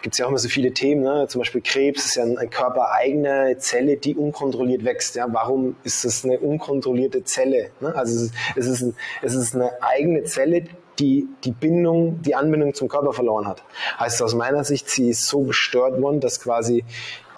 Gibt 0.02 0.16
es 0.16 0.20
ja 0.20 0.26
auch 0.26 0.30
immer 0.30 0.40
so 0.40 0.50
viele 0.50 0.72
Themen, 0.74 1.04
ne? 1.04 1.28
zum 1.28 1.40
Beispiel 1.40 1.62
Krebs 1.62 2.06
ist 2.06 2.16
ja 2.16 2.24
eine 2.24 2.48
körpereigene 2.48 3.58
Zelle, 3.58 3.98
die 3.98 4.16
unkontrolliert 4.16 4.84
wächst. 4.84 5.16
Ja? 5.16 5.28
Warum 5.30 5.76
ist 5.84 6.06
das 6.06 6.24
eine 6.24 6.40
unkontrollierte 6.40 7.24
Zelle? 7.24 7.72
Ne? 7.80 7.96
Also 7.96 8.16
es 8.16 8.22
ist, 8.24 8.34
es, 8.56 8.66
ist 8.68 8.82
ein, 8.82 8.96
es 9.22 9.34
ist 9.34 9.56
eine 9.56 9.72
eigene 9.82 10.24
Zelle, 10.24 10.64
die 11.00 11.28
die 11.44 11.52
Bindung, 11.52 12.22
die 12.22 12.36
Anbindung 12.36 12.74
zum 12.74 12.90
Körper 12.90 13.14
verloren 13.14 13.48
hat. 13.48 13.64
Heißt 14.00 14.22
aus 14.22 14.36
meiner 14.36 14.64
Sicht, 14.64 14.90
sie 14.90 15.10
ist 15.10 15.26
so 15.28 15.44
gestört 15.44 16.02
worden, 16.02 16.20
dass 16.20 16.42
quasi 16.42 16.84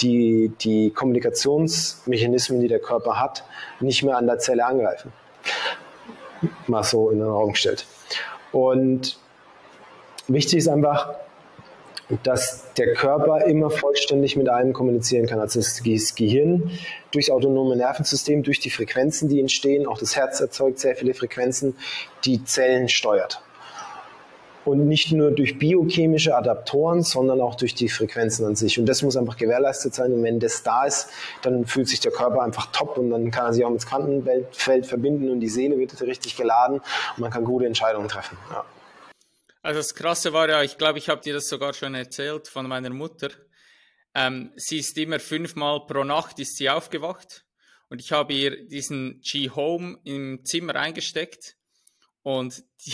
die, 0.02 0.52
die 0.62 0.92
Kommunikationsmechanismen, 0.92 2.60
die 2.60 2.68
der 2.68 2.80
Körper 2.80 3.20
hat, 3.20 3.44
nicht 3.80 4.04
mehr 4.04 4.18
an 4.18 4.26
der 4.26 4.40
Zelle 4.40 4.66
angreifen. 4.66 5.14
Mal 6.68 6.84
so 6.84 7.12
in 7.12 7.20
den 7.20 7.28
Raum 7.28 7.52
gestellt. 7.52 7.86
Und 8.52 9.20
wichtig 10.28 10.60
ist 10.60 10.68
einfach, 10.68 11.14
dass 12.24 12.74
der 12.74 12.94
Körper 12.94 13.46
immer 13.46 13.70
vollständig 13.70 14.36
mit 14.36 14.50
allem 14.50 14.74
kommunizieren 14.74 15.28
kann. 15.28 15.40
Also 15.40 15.60
das 15.60 16.16
Gehirn 16.16 16.72
durchs 17.12 17.30
autonome 17.30 17.78
Nervensystem, 17.78 18.44
durch 18.44 18.60
die 18.60 18.70
Frequenzen, 18.70 19.30
die 19.30 19.40
entstehen, 19.40 19.88
auch 19.88 19.98
das 19.98 20.16
Herz 20.16 20.42
erzeugt 20.42 20.80
sehr 20.80 20.96
viele 20.96 21.14
Frequenzen, 21.14 21.78
die 22.26 22.44
Zellen 22.44 22.90
steuert 22.90 23.42
und 24.66 24.88
nicht 24.88 25.12
nur 25.12 25.32
durch 25.32 25.58
biochemische 25.58 26.36
Adaptoren, 26.36 27.02
sondern 27.04 27.42
auch 27.42 27.56
durch 27.56 27.74
die 27.74 27.90
Frequenzen 27.90 28.46
an 28.46 28.56
sich. 28.56 28.78
Und 28.80 28.86
das 28.86 29.02
muss 29.02 29.18
einfach 29.18 29.38
gewährleistet 29.38 29.94
sein. 29.96 30.14
Und 30.14 30.24
wenn 30.24 30.40
das 30.40 30.64
da 30.64 30.86
ist, 30.86 31.10
dann 31.42 31.66
fühlt 31.66 31.88
sich 31.88 32.00
der 32.00 32.12
Körper 32.12 32.42
einfach 32.42 32.72
top 32.72 32.98
und 32.98 33.10
dann 33.10 33.32
kann 33.32 33.46
er 33.48 33.54
sich 33.54 33.66
auch 33.66 33.70
mit 33.70 33.86
Quantenfeld 33.86 34.86
verbinden 34.86 35.30
und 35.32 35.40
die 35.40 35.50
Seele 35.50 35.78
wird 35.78 36.00
richtig 36.02 36.36
geladen 36.36 36.80
und 37.16 37.20
man 37.20 37.32
kann 37.32 37.44
gute 37.44 37.66
Entscheidungen 37.66 38.08
treffen. 38.08 38.38
Ja. 38.52 38.66
Also 39.64 39.80
das 39.80 39.94
Krasse 39.94 40.34
war 40.34 40.50
ja, 40.50 40.64
ich 40.64 40.78
glaube, 40.78 40.98
ich 40.98 41.10
habe 41.10 41.22
dir 41.22 41.34
das 41.34 41.48
sogar 41.48 41.74
schon 41.74 41.94
erzählt 41.94 42.48
von 42.48 42.68
meiner 42.68 42.90
Mutter. 42.90 43.30
Ähm, 44.16 44.52
sie 44.56 44.80
ist 44.80 44.98
immer 44.98 45.20
fünfmal 45.20 45.86
pro 45.86 46.04
Nacht 46.04 46.40
ist 46.40 46.58
sie 46.58 46.70
aufgewacht 46.70 47.46
und 47.90 48.02
ich 48.02 48.12
habe 48.12 48.34
ihr 48.34 48.68
diesen 48.68 49.22
G-Home 49.22 50.00
im 50.04 50.44
Zimmer 50.44 50.76
eingesteckt 50.76 51.56
und 52.24 52.64
die, 52.86 52.94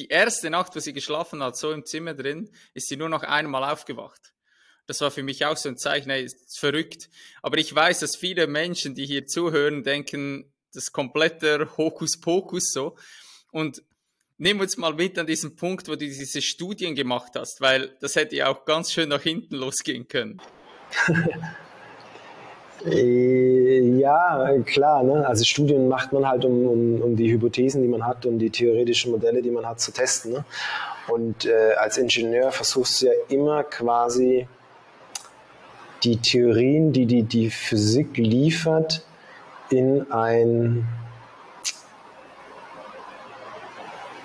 die 0.00 0.08
erste 0.08 0.48
Nacht, 0.48 0.74
wo 0.74 0.80
sie 0.80 0.94
geschlafen 0.94 1.42
hat, 1.42 1.58
so 1.58 1.72
im 1.72 1.84
Zimmer 1.84 2.14
drin, 2.14 2.50
ist 2.72 2.88
sie 2.88 2.96
nur 2.96 3.10
noch 3.10 3.22
einmal 3.22 3.64
aufgewacht. 3.64 4.32
Das 4.86 5.02
war 5.02 5.10
für 5.10 5.22
mich 5.22 5.44
auch 5.44 5.58
so 5.58 5.68
ein 5.68 5.76
Zeichen, 5.76 6.08
ey, 6.08 6.24
ist 6.24 6.58
verrückt. 6.58 7.10
Aber 7.42 7.58
ich 7.58 7.74
weiß, 7.74 8.00
dass 8.00 8.16
viele 8.16 8.46
Menschen, 8.46 8.94
die 8.94 9.04
hier 9.04 9.26
zuhören, 9.26 9.82
denken, 9.84 10.50
das 10.72 10.84
ist 10.84 10.92
kompletter 10.92 11.76
Hokuspokus 11.76 12.72
so. 12.72 12.96
Und 13.52 13.82
nimm 14.38 14.58
uns 14.60 14.78
mal 14.78 14.94
mit 14.94 15.18
an 15.18 15.26
diesen 15.26 15.54
Punkt, 15.54 15.86
wo 15.86 15.92
du 15.92 15.98
diese 15.98 16.40
Studien 16.40 16.94
gemacht 16.94 17.32
hast, 17.34 17.60
weil 17.60 17.94
das 18.00 18.16
hätte 18.16 18.36
ja 18.36 18.48
auch 18.48 18.64
ganz 18.64 18.92
schön 18.92 19.10
nach 19.10 19.22
hinten 19.22 19.56
losgehen 19.56 20.08
können. 20.08 20.40
Äh, 22.86 23.98
ja, 23.98 24.58
klar. 24.64 25.02
Ne? 25.02 25.26
Also 25.26 25.44
Studien 25.44 25.88
macht 25.88 26.12
man 26.12 26.26
halt, 26.26 26.44
um, 26.44 26.66
um, 26.66 27.02
um, 27.02 27.16
die 27.16 27.30
Hypothesen, 27.30 27.82
die 27.82 27.88
man 27.88 28.06
hat, 28.06 28.24
um 28.26 28.38
die 28.38 28.50
theoretischen 28.50 29.10
Modelle, 29.10 29.42
die 29.42 29.50
man 29.50 29.66
hat, 29.66 29.80
zu 29.80 29.92
testen. 29.92 30.32
Ne? 30.32 30.44
Und 31.08 31.46
äh, 31.46 31.74
als 31.78 31.98
Ingenieur 31.98 32.52
versuchst 32.52 33.02
du 33.02 33.06
ja 33.06 33.12
immer 33.28 33.64
quasi 33.64 34.46
die 36.04 36.16
Theorien, 36.16 36.92
die 36.92 37.06
die, 37.06 37.22
die 37.22 37.50
Physik 37.50 38.16
liefert, 38.16 39.04
in 39.70 40.10
ein 40.10 40.88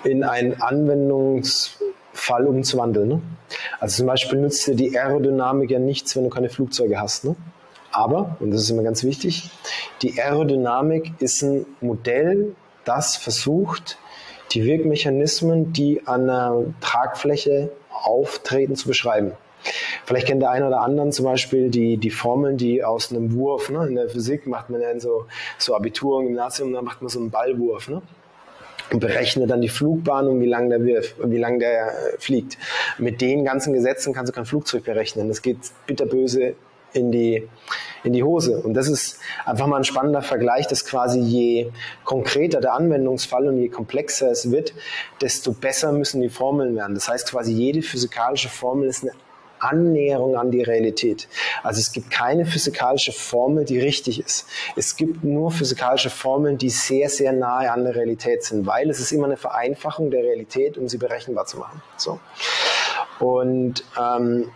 in 0.04 0.24
einen 0.24 0.60
Anwendungsfall 0.62 2.46
umzuwandeln. 2.46 3.08
Ne? 3.08 3.22
Also 3.80 3.98
zum 3.98 4.06
Beispiel 4.06 4.38
nützt 4.40 4.66
dir 4.66 4.76
die 4.76 4.96
Aerodynamik 4.96 5.70
ja 5.70 5.78
nichts, 5.78 6.16
wenn 6.16 6.24
du 6.24 6.30
keine 6.30 6.48
Flugzeuge 6.48 7.00
hast. 7.00 7.24
Ne? 7.24 7.34
Aber, 7.96 8.36
und 8.40 8.50
das 8.50 8.60
ist 8.60 8.68
immer 8.68 8.82
ganz 8.82 9.04
wichtig, 9.04 9.48
die 10.02 10.20
Aerodynamik 10.20 11.14
ist 11.18 11.40
ein 11.40 11.64
Modell, 11.80 12.54
das 12.84 13.16
versucht, 13.16 13.96
die 14.52 14.66
Wirkmechanismen, 14.66 15.72
die 15.72 16.06
an 16.06 16.28
einer 16.28 16.64
Tragfläche 16.82 17.72
auftreten, 17.90 18.76
zu 18.76 18.86
beschreiben. 18.86 19.32
Vielleicht 20.04 20.26
kennt 20.26 20.42
der 20.42 20.50
eine 20.50 20.66
oder 20.66 20.82
andere 20.82 21.08
zum 21.08 21.24
Beispiel 21.24 21.70
die, 21.70 21.96
die 21.96 22.10
Formeln, 22.10 22.58
die 22.58 22.84
aus 22.84 23.10
einem 23.10 23.32
Wurf, 23.32 23.70
ne? 23.70 23.86
in 23.88 23.94
der 23.94 24.10
Physik 24.10 24.46
macht 24.46 24.68
man 24.68 24.82
ja 24.82 25.00
so, 25.00 25.24
so 25.56 25.74
Abitur 25.74 26.18
und 26.18 26.26
Gymnasium, 26.26 26.74
da 26.74 26.82
macht 26.82 27.00
man 27.00 27.08
so 27.08 27.18
einen 27.18 27.30
Ballwurf. 27.30 27.88
Ne? 27.88 28.02
und 28.92 29.00
berechnet 29.00 29.50
dann 29.50 29.60
die 29.62 29.68
Flugbahn 29.68 30.28
und 30.28 30.40
wie 30.40 30.46
lang 30.46 30.70
der 30.70 30.84
wie 30.84 31.38
lang 31.38 31.58
der 31.58 31.92
fliegt. 32.18 32.56
Mit 32.98 33.20
den 33.20 33.44
ganzen 33.44 33.72
Gesetzen 33.72 34.12
kannst 34.12 34.30
du 34.30 34.34
kein 34.34 34.44
Flugzeug 34.44 34.84
berechnen. 34.84 35.26
Das 35.26 35.42
geht 35.42 35.58
bitterböse 35.88 36.54
in 36.92 37.12
die, 37.12 37.48
in 38.04 38.12
die 38.12 38.22
Hose. 38.22 38.60
Und 38.62 38.74
das 38.74 38.88
ist 38.88 39.18
einfach 39.44 39.66
mal 39.66 39.78
ein 39.78 39.84
spannender 39.84 40.22
Vergleich, 40.22 40.66
dass 40.66 40.84
quasi 40.84 41.18
je 41.20 41.70
konkreter 42.04 42.60
der 42.60 42.74
Anwendungsfall 42.74 43.48
und 43.48 43.58
je 43.58 43.68
komplexer 43.68 44.30
es 44.30 44.50
wird, 44.50 44.72
desto 45.20 45.52
besser 45.52 45.92
müssen 45.92 46.22
die 46.22 46.28
Formeln 46.28 46.74
werden. 46.76 46.94
Das 46.94 47.08
heißt 47.08 47.30
quasi 47.30 47.52
jede 47.52 47.82
physikalische 47.82 48.48
Formel 48.48 48.88
ist 48.88 49.02
eine 49.02 49.12
Annäherung 49.58 50.36
an 50.36 50.50
die 50.50 50.62
Realität. 50.62 51.28
Also 51.62 51.80
es 51.80 51.92
gibt 51.92 52.10
keine 52.10 52.46
physikalische 52.46 53.12
Formel, 53.12 53.64
die 53.64 53.78
richtig 53.78 54.20
ist. 54.20 54.46
Es 54.76 54.96
gibt 54.96 55.24
nur 55.24 55.50
physikalische 55.50 56.10
Formeln, 56.10 56.58
die 56.58 56.70
sehr, 56.70 57.08
sehr 57.08 57.32
nahe 57.32 57.70
an 57.72 57.84
der 57.84 57.94
Realität 57.94 58.44
sind, 58.44 58.66
weil 58.66 58.90
es 58.90 59.00
ist 59.00 59.12
immer 59.12 59.26
eine 59.26 59.36
Vereinfachung 59.36 60.10
der 60.10 60.22
Realität, 60.22 60.76
um 60.78 60.88
sie 60.88 60.98
berechenbar 60.98 61.46
zu 61.46 61.58
machen. 61.58 61.82
So. 61.96 62.20
Und 63.18 63.84
ähm, 63.98 64.50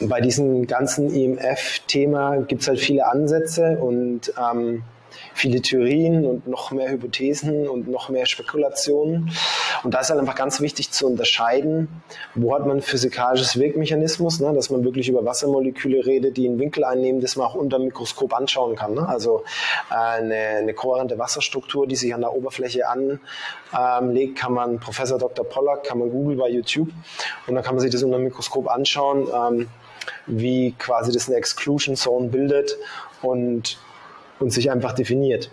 bei 0.00 0.20
diesem 0.20 0.66
ganzen 0.66 1.14
IMF-Thema 1.14 2.38
gibt 2.38 2.62
es 2.62 2.68
halt 2.68 2.80
viele 2.80 3.06
Ansätze 3.06 3.78
und 3.78 4.32
ähm, 4.38 4.84
viele 5.34 5.60
Theorien 5.60 6.24
und 6.24 6.46
noch 6.46 6.70
mehr 6.70 6.90
Hypothesen 6.90 7.68
und 7.68 7.88
noch 7.88 8.08
mehr 8.08 8.26
Spekulationen. 8.26 9.30
Und 9.82 9.94
da 9.94 10.00
ist 10.00 10.10
halt 10.10 10.20
einfach 10.20 10.34
ganz 10.34 10.60
wichtig 10.60 10.90
zu 10.90 11.06
unterscheiden, 11.06 11.88
wo 12.34 12.54
hat 12.54 12.66
man 12.66 12.80
physikalisches 12.80 13.58
Wirkmechanismus, 13.58 14.40
ne, 14.40 14.52
dass 14.52 14.70
man 14.70 14.84
wirklich 14.84 15.08
über 15.08 15.24
Wassermoleküle 15.24 16.06
redet, 16.06 16.36
die 16.36 16.48
einen 16.48 16.58
Winkel 16.58 16.84
einnehmen, 16.84 17.20
das 17.20 17.36
man 17.36 17.46
auch 17.46 17.54
unter 17.54 17.78
dem 17.78 17.86
Mikroskop 17.86 18.34
anschauen 18.34 18.76
kann. 18.76 18.94
Ne? 18.94 19.08
Also 19.08 19.44
äh, 19.90 19.94
eine, 19.94 20.34
eine 20.34 20.74
kohärente 20.74 21.18
Wasserstruktur, 21.18 21.86
die 21.86 21.96
sich 21.96 22.14
an 22.14 22.20
der 22.20 22.32
Oberfläche 22.32 22.88
anlegt, 22.88 23.20
ähm, 23.72 24.34
kann 24.34 24.52
man 24.52 24.78
Professor 24.78 25.18
Dr. 25.18 25.44
Pollack, 25.44 25.84
kann 25.84 25.98
man 25.98 26.10
Google 26.10 26.36
bei 26.36 26.48
YouTube 26.48 26.88
und 27.46 27.54
dann 27.54 27.64
kann 27.64 27.74
man 27.74 27.80
sich 27.80 27.90
das 27.90 28.02
unter 28.02 28.18
dem 28.18 28.24
Mikroskop 28.24 28.68
anschauen. 28.68 29.28
Ähm, 29.34 29.68
wie 30.26 30.74
quasi 30.78 31.12
das 31.12 31.28
eine 31.28 31.36
Exclusion 31.36 31.96
Zone 31.96 32.28
bildet 32.28 32.76
und, 33.22 33.78
und 34.40 34.52
sich 34.52 34.70
einfach 34.70 34.92
definiert. 34.92 35.50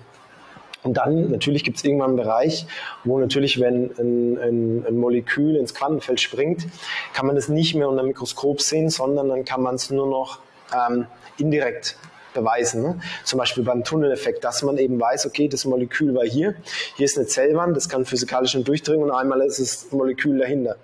Und 0.82 0.96
dann 0.96 1.32
natürlich 1.32 1.64
gibt 1.64 1.78
es 1.78 1.84
irgendwann 1.84 2.12
einen 2.12 2.18
Bereich, 2.18 2.66
wo 3.04 3.20
natürlich, 3.20 3.60
wenn 3.60 3.92
ein, 3.98 4.38
ein, 4.38 4.86
ein, 4.88 4.98
Molekül 4.98 5.58
ins 5.58 5.74
Quantenfeld 5.74 6.22
springt, 6.22 6.68
kann 7.14 7.26
man 7.26 7.36
es 7.36 7.50
nicht 7.50 7.76
mehr 7.76 7.90
unter 7.90 8.02
dem 8.02 8.08
Mikroskop 8.08 8.62
sehen, 8.62 8.90
sondern 8.90 9.28
dann 9.28 9.44
kann 9.44 9.62
man 9.62 9.76
es 9.76 9.90
nur 9.90 10.08
noch 10.08 10.40
ähm, 10.74 11.06
indirekt 11.38 11.98
beweisen. 12.34 12.82
Ne? 12.82 13.00
Zum 13.26 13.40
Beispiel 13.40 13.64
beim 13.64 13.84
Tunneleffekt, 13.84 14.44
dass 14.44 14.64
man 14.64 14.78
eben 14.78 15.00
weiß, 15.00 15.26
okay, 15.26 15.50
das 15.50 15.66
Molekül 15.66 16.16
war 16.16 16.24
hier, 16.24 16.56
hier 16.96 17.06
ist 17.06 17.18
eine 17.18 17.28
Zellwand, 17.28 17.76
das 17.76 17.90
kann 17.90 18.06
physikalisch 18.06 18.54
durchdringen 18.54 19.04
und 19.04 19.12
einmal 19.12 19.42
ist 19.42 19.60
das 19.60 19.92
Molekül 19.92 20.38
dahinter. 20.40 20.78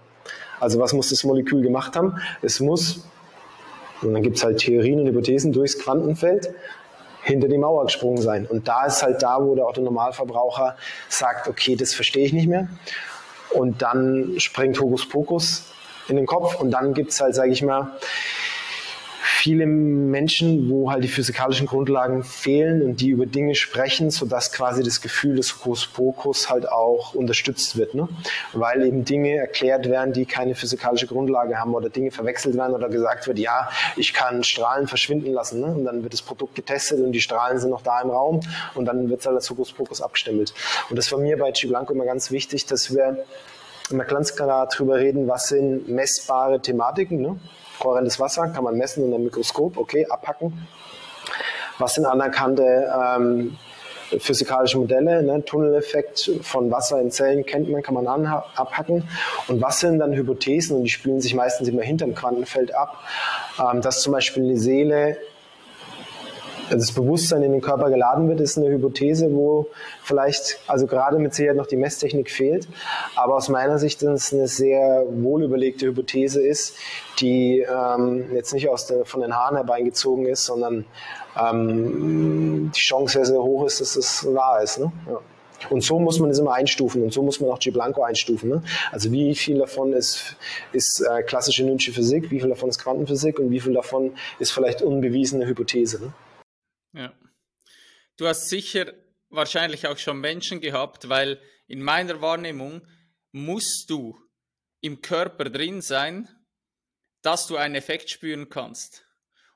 Also 0.59 0.79
was 0.79 0.93
muss 0.93 1.09
das 1.09 1.23
Molekül 1.23 1.61
gemacht 1.61 1.95
haben? 1.95 2.19
Es 2.41 2.59
muss 2.59 3.05
und 4.05 4.13
dann 4.13 4.23
gibt 4.23 4.37
es 4.37 4.43
halt 4.43 4.59
Theorien 4.59 4.99
und 4.99 5.07
Hypothesen 5.07 5.51
durchs 5.51 5.79
Quantenfeld 5.79 6.49
hinter 7.23 7.47
die 7.47 7.57
Mauer 7.57 7.85
gesprungen 7.85 8.21
sein. 8.21 8.45
Und 8.45 8.67
da 8.67 8.85
ist 8.85 9.01
halt 9.01 9.23
da, 9.23 9.43
wo 9.43 9.55
der 9.55 9.65
Otto-Normalverbraucher 9.65 10.77
sagt, 11.09 11.47
okay, 11.47 11.75
das 11.75 11.93
verstehe 11.93 12.25
ich 12.25 12.33
nicht 12.33 12.47
mehr. 12.47 12.67
Und 13.51 13.81
dann 13.81 14.33
springt 14.37 14.79
Hokuspokus 14.79 15.65
in 16.07 16.17
den 16.17 16.25
Kopf 16.25 16.59
und 16.59 16.71
dann 16.71 16.93
gibt 16.93 17.11
es 17.11 17.21
halt, 17.21 17.33
sage 17.33 17.51
ich 17.51 17.63
mal, 17.63 17.97
viele 19.45 19.67
Menschen, 19.67 20.71
wo 20.71 20.89
halt 20.89 21.03
die 21.03 21.07
physikalischen 21.07 21.67
Grundlagen 21.67 22.23
fehlen 22.23 22.81
und 22.81 22.99
die 22.99 23.09
über 23.09 23.27
Dinge 23.27 23.53
sprechen, 23.53 24.09
sodass 24.09 24.51
quasi 24.51 24.81
das 24.81 25.01
Gefühl 25.01 25.35
des 25.35 25.53
Hokuspokus 25.53 26.49
halt 26.49 26.67
auch 26.67 27.13
unterstützt 27.13 27.77
wird. 27.77 27.93
Ne? 27.93 28.09
Weil 28.53 28.81
eben 28.87 29.05
Dinge 29.05 29.35
erklärt 29.35 29.87
werden, 29.87 30.13
die 30.13 30.25
keine 30.25 30.55
physikalische 30.55 31.05
Grundlage 31.05 31.59
haben 31.59 31.75
oder 31.75 31.89
Dinge 31.89 32.09
verwechselt 32.09 32.57
werden 32.57 32.73
oder 32.73 32.89
gesagt 32.89 33.27
wird, 33.27 33.37
ja, 33.37 33.69
ich 33.95 34.15
kann 34.15 34.43
Strahlen 34.43 34.87
verschwinden 34.87 35.31
lassen. 35.31 35.61
Ne? 35.61 35.67
Und 35.67 35.85
dann 35.85 36.01
wird 36.01 36.13
das 36.13 36.23
Produkt 36.23 36.55
getestet 36.55 36.99
und 37.01 37.11
die 37.11 37.21
Strahlen 37.21 37.59
sind 37.59 37.69
noch 37.69 37.83
da 37.83 38.01
im 38.01 38.09
Raum 38.09 38.39
und 38.73 38.85
dann 38.85 39.11
wird 39.11 39.19
es 39.19 39.27
halt 39.27 39.35
als 39.35 39.47
Hokuspokus 39.51 40.01
abgestempelt. 40.01 40.55
Und 40.89 40.95
das 40.95 41.11
war 41.11 41.19
mir 41.19 41.37
bei 41.37 41.51
G 41.51 41.67
Blanco 41.67 41.93
immer 41.93 42.05
ganz 42.05 42.31
wichtig, 42.31 42.65
dass 42.65 42.95
wir 42.95 43.23
immer 43.91 44.05
ganz 44.05 44.35
klar 44.35 44.67
darüber 44.67 44.95
reden, 44.95 45.27
was 45.27 45.49
sind 45.49 45.87
messbare 45.87 46.59
Thematiken. 46.59 47.21
Ne? 47.21 47.39
Kohärentes 47.79 48.19
Wasser 48.19 48.47
kann 48.49 48.63
man 48.63 48.77
messen 48.77 49.03
unter 49.03 49.17
dem 49.17 49.25
Mikroskop, 49.25 49.77
okay, 49.77 50.05
abhacken. 50.09 50.67
Was 51.77 51.95
sind 51.95 52.05
anerkannte 52.05 52.63
ähm, 52.63 53.57
physikalische 54.19 54.77
Modelle? 54.77 55.23
Ne? 55.23 55.43
Tunneleffekt 55.43 56.31
von 56.41 56.71
Wasser 56.71 57.01
in 57.01 57.11
Zellen 57.11 57.45
kennt 57.45 57.69
man, 57.69 57.81
kann 57.81 57.95
man 57.95 58.07
abhacken. 58.07 59.07
Und 59.47 59.61
was 59.61 59.81
sind 59.81 59.99
dann 59.99 60.13
Hypothesen? 60.13 60.77
Und 60.77 60.83
die 60.83 60.89
spielen 60.89 61.19
sich 61.19 61.35
meistens 61.35 61.67
immer 61.67 61.81
hinterm 61.81 62.15
Quantenfeld 62.15 62.73
ab, 62.73 62.97
ähm, 63.59 63.81
dass 63.81 64.01
zum 64.01 64.13
Beispiel 64.13 64.43
eine 64.43 64.57
Seele 64.57 65.17
das 66.69 66.91
Bewusstsein 66.91 67.43
in 67.43 67.51
den 67.51 67.61
Körper 67.61 67.89
geladen 67.89 68.27
wird, 68.27 68.41
ist 68.41 68.57
eine 68.57 68.69
Hypothese, 68.69 69.33
wo 69.33 69.67
vielleicht, 70.03 70.59
also 70.67 70.87
gerade 70.87 71.19
mit 71.19 71.33
Sicherheit 71.33 71.57
noch 71.57 71.67
die 71.67 71.77
Messtechnik 71.77 72.29
fehlt, 72.29 72.67
aber 73.15 73.35
aus 73.35 73.49
meiner 73.49 73.79
Sicht 73.79 74.01
ist 74.03 74.09
es 74.09 74.33
eine 74.33 74.47
sehr 74.47 75.05
wohlüberlegte 75.09 75.87
Hypothese 75.87 76.41
ist, 76.41 76.75
die 77.19 77.59
ähm, 77.59 78.25
jetzt 78.33 78.53
nicht 78.53 78.69
aus 78.69 78.87
der, 78.87 79.05
von 79.05 79.21
den 79.21 79.35
Haaren 79.35 79.55
herbeigezogen 79.55 80.25
ist, 80.25 80.45
sondern 80.45 80.85
ähm, 81.39 82.71
die 82.75 82.79
Chance 82.79 83.13
sehr, 83.13 83.25
sehr 83.25 83.41
hoch 83.43 83.65
ist, 83.65 83.81
dass 83.81 83.95
es 83.95 84.25
wahr 84.33 84.61
ist. 84.61 84.79
Ne? 84.79 84.91
Ja. 85.07 85.19
Und 85.69 85.81
so 85.83 85.99
muss 85.99 86.19
man 86.19 86.29
es 86.29 86.39
immer 86.39 86.53
einstufen 86.53 87.01
und 87.03 87.13
so 87.13 87.23
muss 87.23 87.39
man 87.39 87.49
auch 87.49 87.59
G 87.59 87.71
Blanco 87.71 88.03
einstufen. 88.03 88.49
Ne? 88.49 88.63
Also 88.91 89.11
wie 89.11 89.35
viel 89.35 89.57
davon 89.57 89.93
ist, 89.93 90.35
ist 90.73 91.01
äh, 91.01 91.23
klassische 91.23 91.63
Newtonsche 91.63 91.91
Physik, 91.91 92.29
wie 92.31 92.39
viel 92.39 92.49
davon 92.49 92.69
ist 92.69 92.79
Quantenphysik 92.79 93.39
und 93.39 93.51
wie 93.51 93.59
viel 93.59 93.73
davon 93.73 94.11
ist 94.39 94.51
vielleicht 94.51 94.81
unbewiesene 94.81 95.45
Hypothese. 95.47 96.01
Ne? 96.01 96.13
Ja. 96.95 97.13
Du 98.17 98.27
hast 98.27 98.47
sicher 98.47 98.93
wahrscheinlich 99.29 99.85
auch 99.87 99.97
schon 99.97 100.19
Menschen 100.19 100.61
gehabt, 100.61 101.09
weil 101.09 101.41
in 101.67 101.81
meiner 101.81 102.21
Wahrnehmung 102.21 102.87
musst 103.31 103.89
du 103.89 104.17
im 104.79 105.01
Körper 105.01 105.49
drin 105.49 105.81
sein, 105.81 106.29
dass 107.21 107.47
du 107.47 107.57
einen 107.57 107.75
Effekt 107.75 108.09
spüren 108.09 108.49
kannst. 108.49 109.05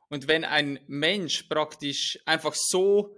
Und 0.09 0.27
wenn 0.27 0.43
ein 0.43 0.79
Mensch 0.87 1.43
praktisch 1.43 2.19
einfach 2.25 2.55
so 2.55 3.15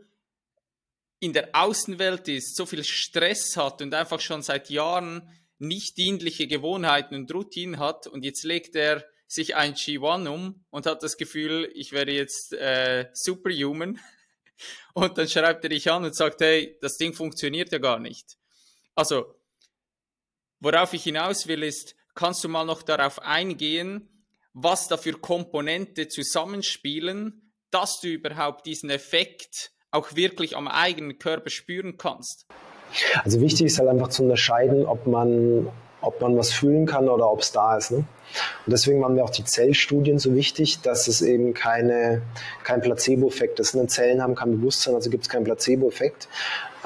in 1.19 1.33
der 1.33 1.49
Außenwelt 1.53 2.27
ist, 2.27 2.55
so 2.55 2.65
viel 2.65 2.83
Stress 2.83 3.55
hat 3.57 3.81
und 3.81 3.93
einfach 3.93 4.19
schon 4.19 4.43
seit 4.43 4.69
Jahren 4.69 5.27
nicht 5.57 5.97
dienliche 5.97 6.47
Gewohnheiten 6.47 7.15
und 7.15 7.33
Routinen 7.33 7.79
hat 7.79 8.07
und 8.07 8.23
jetzt 8.23 8.43
legt 8.43 8.75
er 8.75 9.05
sich 9.31 9.55
ein 9.55 9.75
G1 9.75 10.27
um 10.27 10.65
und 10.69 10.85
hat 10.85 11.03
das 11.03 11.15
Gefühl, 11.15 11.71
ich 11.73 11.93
wäre 11.93 12.11
jetzt 12.11 12.53
äh, 12.53 13.07
superhuman. 13.13 13.99
Und 14.93 15.17
dann 15.17 15.27
schreibt 15.27 15.63
er 15.63 15.69
dich 15.69 15.89
an 15.89 16.03
und 16.03 16.13
sagt, 16.13 16.41
hey, 16.41 16.77
das 16.81 16.97
Ding 16.97 17.13
funktioniert 17.13 17.71
ja 17.71 17.79
gar 17.79 17.97
nicht. 17.97 18.37
Also, 18.93 19.33
worauf 20.59 20.93
ich 20.93 21.03
hinaus 21.03 21.47
will, 21.47 21.63
ist, 21.63 21.95
kannst 22.13 22.43
du 22.43 22.49
mal 22.49 22.65
noch 22.65 22.83
darauf 22.83 23.19
eingehen, 23.23 24.07
was 24.53 24.87
da 24.87 24.97
für 24.97 25.13
Komponente 25.13 26.09
zusammenspielen, 26.09 27.53
dass 27.71 28.01
du 28.01 28.09
überhaupt 28.09 28.67
diesen 28.67 28.91
Effekt 28.91 29.71
auch 29.89 30.15
wirklich 30.15 30.55
am 30.55 30.67
eigenen 30.67 31.17
Körper 31.17 31.49
spüren 31.49 31.97
kannst? 31.97 32.45
Also 33.23 33.41
wichtig 33.41 33.67
ist 33.67 33.79
halt 33.79 33.89
einfach 33.89 34.09
zu 34.09 34.23
unterscheiden, 34.23 34.85
ob 34.85 35.07
man 35.07 35.71
ob 36.01 36.19
man 36.19 36.37
was 36.37 36.51
fühlen 36.51 36.85
kann 36.85 37.07
oder 37.07 37.31
ob 37.31 37.41
es 37.41 37.51
da 37.51 37.77
ist. 37.77 37.91
Ne? 37.91 38.03
Und 38.65 38.71
deswegen 38.71 39.01
waren 39.01 39.15
mir 39.15 39.23
auch 39.23 39.29
die 39.29 39.43
Zellstudien 39.43 40.19
so 40.19 40.35
wichtig, 40.35 40.81
dass 40.81 41.07
es 41.07 41.21
eben 41.21 41.53
keine, 41.53 42.21
kein 42.63 42.81
Placebo-Effekt 42.81 43.59
ist. 43.59 43.75
Ne? 43.75 43.87
Zellen 43.87 44.21
haben 44.21 44.35
kein 44.35 44.59
Bewusstsein, 44.59 44.95
also 44.95 45.09
gibt 45.09 45.23
es 45.23 45.29
keinen 45.29 45.43
Placebo-Effekt, 45.43 46.27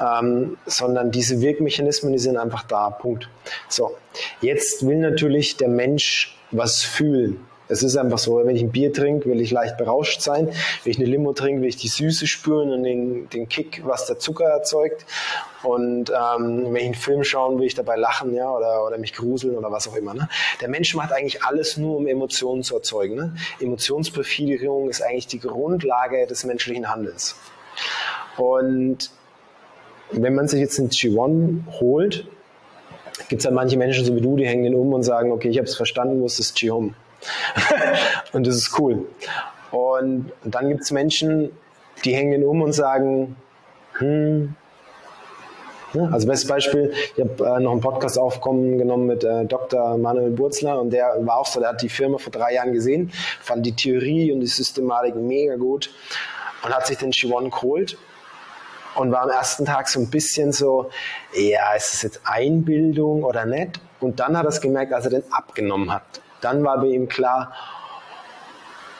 ähm, 0.00 0.56
sondern 0.66 1.10
diese 1.10 1.40
Wirkmechanismen, 1.40 2.12
die 2.12 2.18
sind 2.18 2.36
einfach 2.36 2.64
da. 2.64 2.90
Punkt. 2.90 3.28
So, 3.68 3.96
jetzt 4.40 4.86
will 4.86 4.98
natürlich 4.98 5.56
der 5.56 5.68
Mensch 5.68 6.38
was 6.50 6.82
fühlen. 6.82 7.46
Es 7.68 7.82
ist 7.82 7.96
einfach 7.96 8.18
so, 8.18 8.44
wenn 8.44 8.54
ich 8.54 8.62
ein 8.62 8.70
Bier 8.70 8.92
trinke, 8.92 9.28
will 9.28 9.40
ich 9.40 9.50
leicht 9.50 9.76
berauscht 9.76 10.20
sein. 10.20 10.48
Wenn 10.84 10.90
ich 10.90 10.98
eine 10.98 11.06
Limo 11.06 11.32
trinke, 11.32 11.62
will 11.62 11.68
ich 11.68 11.76
die 11.76 11.88
Süße 11.88 12.26
spüren 12.26 12.70
und 12.72 12.84
den, 12.84 13.28
den 13.30 13.48
Kick, 13.48 13.82
was 13.84 14.06
der 14.06 14.18
Zucker 14.18 14.44
erzeugt. 14.44 15.04
Und 15.62 16.10
ähm, 16.10 16.66
wenn 16.66 16.76
ich 16.76 16.84
einen 16.84 16.94
Film 16.94 17.24
schauen, 17.24 17.58
will 17.58 17.66
ich 17.66 17.74
dabei 17.74 17.96
lachen, 17.96 18.34
ja, 18.34 18.50
oder, 18.50 18.84
oder 18.86 18.98
mich 18.98 19.14
gruseln 19.14 19.56
oder 19.56 19.72
was 19.72 19.88
auch 19.88 19.96
immer. 19.96 20.14
Ne? 20.14 20.28
Der 20.60 20.68
Mensch 20.68 20.94
macht 20.94 21.12
eigentlich 21.12 21.42
alles 21.42 21.76
nur, 21.76 21.96
um 21.96 22.06
Emotionen 22.06 22.62
zu 22.62 22.76
erzeugen. 22.76 23.16
Ne? 23.16 23.36
Emotionsbefriedigung 23.60 24.88
ist 24.88 25.02
eigentlich 25.02 25.26
die 25.26 25.40
Grundlage 25.40 26.26
des 26.26 26.44
menschlichen 26.44 26.88
Handelns. 26.88 27.34
Und 28.36 29.10
wenn 30.12 30.34
man 30.34 30.46
sich 30.46 30.60
jetzt 30.60 30.78
einen 30.78 30.90
G1 30.90 31.80
holt, 31.80 32.28
gibt 33.28 33.40
es 33.40 33.44
dann 33.44 33.54
manche 33.54 33.76
Menschen 33.76 34.04
so 34.04 34.14
wie 34.14 34.20
du, 34.20 34.36
die 34.36 34.46
hängen 34.46 34.64
den 34.64 34.74
um 34.74 34.92
und 34.92 35.02
sagen, 35.02 35.32
okay, 35.32 35.48
ich 35.48 35.58
habe 35.58 35.66
es 35.66 35.74
verstanden, 35.74 36.20
wo 36.20 36.26
ist 36.26 36.38
das 36.38 36.54
G-Home? 36.54 36.94
und 38.32 38.46
das 38.46 38.56
ist 38.56 38.78
cool. 38.78 39.06
Und 39.70 40.32
dann 40.44 40.68
gibt 40.68 40.82
es 40.82 40.90
Menschen, 40.90 41.50
die 42.04 42.14
hängen 42.14 42.44
um 42.44 42.62
und 42.62 42.72
sagen, 42.72 43.36
hm, 43.98 44.54
also 46.12 46.26
bestes 46.26 46.48
Beispiel, 46.48 46.92
ich 47.16 47.22
habe 47.22 47.56
äh, 47.56 47.60
noch 47.60 47.72
einen 47.72 47.80
Podcast 47.80 48.18
aufgenommen 48.18 49.06
mit 49.06 49.24
äh, 49.24 49.46
Dr. 49.46 49.96
Manuel 49.96 50.30
Burzler 50.30 50.80
und 50.80 50.90
der 50.90 51.16
war 51.20 51.38
auch 51.38 51.46
so, 51.46 51.60
der 51.60 51.70
hat 51.70 51.80
die 51.80 51.88
Firma 51.88 52.18
vor 52.18 52.30
drei 52.30 52.54
Jahren 52.54 52.72
gesehen, 52.72 53.10
fand 53.40 53.64
die 53.64 53.74
Theorie 53.74 54.30
und 54.32 54.40
die 54.40 54.46
Systematik 54.46 55.14
mega 55.14 55.56
gut 55.56 55.90
und 56.62 56.74
hat 56.74 56.86
sich 56.86 56.98
den 56.98 57.12
Chiwon 57.12 57.50
geholt 57.50 57.96
und 58.96 59.10
war 59.10 59.22
am 59.22 59.30
ersten 59.30 59.64
Tag 59.64 59.88
so 59.88 60.00
ein 60.00 60.10
bisschen 60.10 60.52
so, 60.52 60.90
ja, 61.34 61.72
ist 61.74 61.92
das 61.94 62.02
jetzt 62.02 62.20
Einbildung 62.24 63.22
oder 63.24 63.46
nicht? 63.46 63.80
Und 64.00 64.20
dann 64.20 64.36
hat 64.36 64.44
er 64.44 64.50
es 64.50 64.60
gemerkt, 64.60 64.92
als 64.92 65.06
er 65.06 65.12
den 65.12 65.32
abgenommen 65.32 65.92
hat 65.92 66.20
dann 66.40 66.64
war 66.64 66.78
bei 66.78 66.86
ihm 66.86 67.08
klar, 67.08 67.52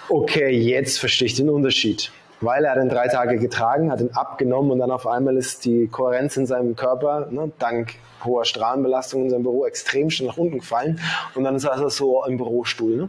okay, 0.08 0.50
jetzt 0.50 0.98
verstehe 0.98 1.26
ich 1.26 1.34
den 1.34 1.50
Unterschied. 1.50 2.10
Weil 2.40 2.64
er 2.64 2.72
hat 2.72 2.82
ihn 2.82 2.90
drei 2.90 3.08
Tage 3.08 3.38
getragen, 3.38 3.90
hat 3.90 4.00
ihn 4.00 4.10
abgenommen 4.12 4.70
und 4.70 4.78
dann 4.78 4.90
auf 4.90 5.06
einmal 5.06 5.36
ist 5.36 5.64
die 5.64 5.88
Kohärenz 5.88 6.36
in 6.36 6.46
seinem 6.46 6.76
Körper, 6.76 7.28
ne, 7.30 7.50
dank 7.58 7.94
hoher 8.24 8.44
Strahlenbelastung 8.44 9.24
in 9.24 9.30
seinem 9.30 9.42
Büro, 9.42 9.66
extrem 9.66 10.10
schnell 10.10 10.28
nach 10.28 10.36
unten 10.36 10.58
gefallen. 10.58 11.00
Und 11.34 11.44
dann 11.44 11.58
saß 11.58 11.80
er 11.80 11.90
so 11.90 12.24
im 12.24 12.36
Bürostuhl. 12.36 12.96
Ne? 12.96 13.08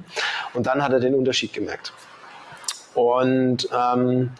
Und 0.53 0.67
dann 0.67 0.84
hat 0.84 0.93
er 0.93 0.99
den 0.99 1.15
Unterschied 1.15 1.53
gemerkt. 1.53 1.93
Und 2.93 3.67
ähm, 3.73 4.32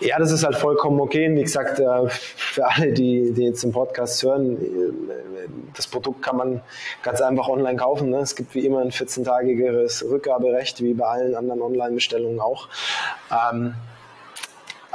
ja, 0.00 0.18
das 0.18 0.32
ist 0.32 0.44
halt 0.44 0.56
vollkommen 0.56 1.00
okay. 1.00 1.34
Wie 1.34 1.42
gesagt, 1.42 1.80
äh, 1.80 2.08
für 2.08 2.66
alle, 2.66 2.92
die, 2.92 3.32
die 3.32 3.44
jetzt 3.44 3.64
im 3.64 3.72
Podcast 3.72 4.22
hören, 4.22 4.56
äh, 4.56 5.48
das 5.74 5.86
Produkt 5.86 6.22
kann 6.22 6.36
man 6.36 6.60
ganz 7.02 7.20
einfach 7.20 7.48
online 7.48 7.76
kaufen. 7.76 8.10
Ne? 8.10 8.18
Es 8.18 8.34
gibt 8.34 8.54
wie 8.54 8.64
immer 8.66 8.80
ein 8.80 8.90
14-tagiges 8.90 10.08
Rückgaberecht, 10.08 10.82
wie 10.82 10.94
bei 10.94 11.06
allen 11.06 11.34
anderen 11.34 11.62
Online-Bestellungen 11.62 12.40
auch. 12.40 12.68
Ähm, 13.30 13.74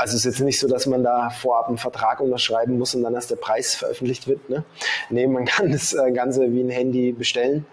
also 0.04 0.18
es 0.18 0.26
ist 0.26 0.39
jetzt 0.39 0.43
nicht 0.43 0.60
so, 0.60 0.68
dass 0.68 0.86
man 0.86 1.01
da 1.01 1.30
vorab 1.30 1.70
einen 1.70 1.78
Vertrag 1.78 2.20
unterschreiben 2.20 2.78
muss 2.78 2.93
und 2.93 3.04
dann 3.04 3.14
erst 3.14 3.32
der 3.32 3.38
Preis 3.38 3.74
veröffentlicht 3.74 4.28
wird. 4.28 4.49
Ne? 4.49 4.66
Nee, 5.10 5.28
man 5.28 5.45
kann 5.45 5.72
das 5.72 5.93
äh, 5.93 6.12
Ganze 6.12 6.51
wie 6.51 6.62
ein 6.62 6.70
Handy 6.70 7.14
bestellen. 7.14 7.66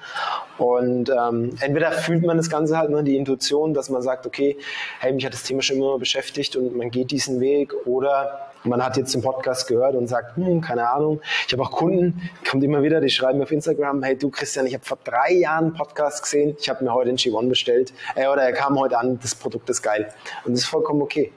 Und 0.57 1.11
ähm, 1.11 1.57
entweder 1.59 1.91
fühlt 1.91 2.25
man 2.25 2.37
das 2.37 2.49
Ganze 2.49 2.79
halt, 2.79 2.91
ne, 2.91 3.03
die 3.03 3.17
Intuition, 3.17 3.75
dass 3.75 3.91
man 3.91 4.01
sagt, 4.03 4.27
okay, 4.27 4.57
hey, 5.01 5.13
mich 5.13 5.27
hat 5.27 5.33
das 5.33 5.43
Thema 5.43 5.61
schon 5.61 5.79
immer 5.79 5.99
beschäftigt 5.99 6.55
und 6.55 6.77
man 6.77 6.93
geht 6.93 7.11
diesen 7.11 7.41
Weg. 7.41 7.75
Oder 7.85 8.50
man 8.65 8.85
hat 8.85 8.97
jetzt 8.97 9.15
den 9.15 9.23
Podcast 9.23 9.69
gehört 9.69 9.95
und 9.95 10.07
sagt, 10.07 10.37
hm, 10.37 10.61
keine 10.61 10.89
Ahnung. 10.89 11.21
Ich 11.47 11.53
habe 11.53 11.63
auch 11.63 11.71
Kunden, 11.71 12.31
kommt 12.49 12.63
immer 12.63 12.83
wieder, 12.83 13.01
die 13.01 13.09
schreiben 13.09 13.39
mir 13.39 13.45
auf 13.45 13.53
Instagram, 13.53 14.03
hey 14.03 14.17
du 14.17 14.31
Christian, 14.31 14.67
ich 14.67 14.75
habe 14.75 14.85
vor 14.85 14.99
drei 15.03 15.33
Jahren 15.33 15.67
einen 15.67 15.75
Podcast 15.75 16.23
gesehen, 16.23 16.57
ich 16.59 16.69
habe 16.69 16.85
mir 16.85 16.93
heute 16.93 17.09
den 17.09 17.17
G1 17.17 17.49
bestellt. 17.49 17.93
Äh, 18.15 18.27
oder 18.27 18.43
er 18.43 18.53
kam 18.53 18.79
heute 18.79 18.99
an, 18.99 19.19
das 19.21 19.35
Produkt 19.35 19.69
ist 19.71 19.83
geil. 19.83 20.13
Und 20.45 20.53
das 20.53 20.61
ist 20.61 20.67
vollkommen 20.67 21.03
okay. 21.03 21.33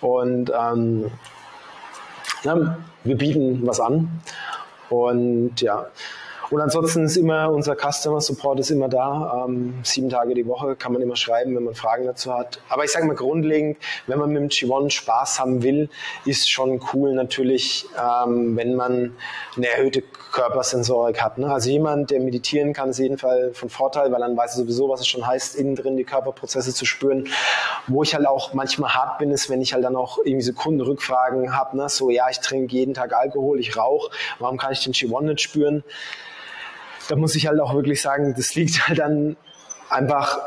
Und 0.00 0.50
ähm, 0.50 1.10
ja, 2.42 2.78
wir 3.04 3.16
bieten 3.16 3.66
was 3.66 3.80
an. 3.80 4.20
Und 4.88 5.60
ja, 5.60 5.86
Und 6.50 6.60
ansonsten 6.60 7.04
ist 7.04 7.16
immer 7.16 7.50
unser 7.50 7.74
Customer 7.74 8.20
Support 8.20 8.60
ist 8.60 8.70
immer 8.70 8.88
da. 8.88 9.46
Ähm, 9.46 9.74
sieben 9.82 10.08
Tage 10.08 10.34
die 10.34 10.46
Woche 10.46 10.76
kann 10.76 10.92
man 10.92 11.02
immer 11.02 11.16
schreiben, 11.16 11.56
wenn 11.56 11.64
man 11.64 11.74
Fragen 11.74 12.06
dazu 12.06 12.32
hat. 12.32 12.60
Aber 12.68 12.84
ich 12.84 12.92
sage 12.92 13.06
mal 13.06 13.16
grundlegend, 13.16 13.78
wenn 14.06 14.18
man 14.18 14.30
mit 14.30 14.42
dem 14.42 14.48
G1 14.48 14.90
Spaß 14.90 15.40
haben 15.40 15.62
will, 15.62 15.88
ist 16.24 16.48
schon 16.48 16.80
cool 16.92 17.14
natürlich, 17.14 17.86
ähm, 17.98 18.56
wenn 18.56 18.76
man 18.76 19.16
eine 19.56 19.68
erhöhte 19.68 20.02
Körpersensorik 20.02 21.20
hat. 21.20 21.38
Ne? 21.38 21.52
Also 21.52 21.70
jemand, 21.70 22.10
der 22.10 22.20
meditieren 22.20 22.72
kann, 22.72 22.90
ist 22.90 22.98
jeden 22.98 23.18
Fall 23.18 23.52
von 23.52 23.68
Vorteil, 23.68 24.12
weil 24.12 24.20
dann 24.20 24.36
weiß 24.36 24.52
er 24.54 24.58
sowieso, 24.58 24.88
was 24.88 25.00
es 25.00 25.08
schon 25.08 25.26
heißt, 25.26 25.56
innen 25.56 25.74
drin 25.74 25.96
die 25.96 26.04
Körperprozesse 26.04 26.72
zu 26.72 26.84
spüren. 26.84 27.28
Wo 27.88 28.02
ich 28.04 28.14
halt 28.14 28.26
auch 28.26 28.54
manchmal 28.54 28.94
hart 28.94 29.18
bin, 29.18 29.30
ist, 29.32 29.50
wenn 29.50 29.60
ich 29.60 29.72
halt 29.72 29.84
dann 29.84 29.96
auch 29.96 30.18
irgendwie 30.18 30.42
so 30.42 30.52
Kundenrückfragen 30.52 31.56
habe, 31.56 31.76
ne? 31.76 31.88
so 31.88 32.10
ja, 32.10 32.28
ich 32.30 32.38
trinke 32.38 32.72
jeden 32.72 32.94
Tag 32.94 33.14
Alkohol, 33.14 33.58
ich 33.58 33.76
rauche, 33.76 34.10
warum 34.38 34.58
kann 34.58 34.72
ich 34.72 34.84
den 34.84 34.92
G1 34.92 35.22
nicht 35.22 35.40
spüren? 35.40 35.82
Da 37.08 37.16
muss 37.16 37.34
ich 37.34 37.46
halt 37.46 37.60
auch 37.60 37.74
wirklich 37.74 38.00
sagen, 38.00 38.34
das 38.36 38.54
liegt 38.54 38.88
halt 38.88 38.98
dann 38.98 39.36
einfach, 39.88 40.38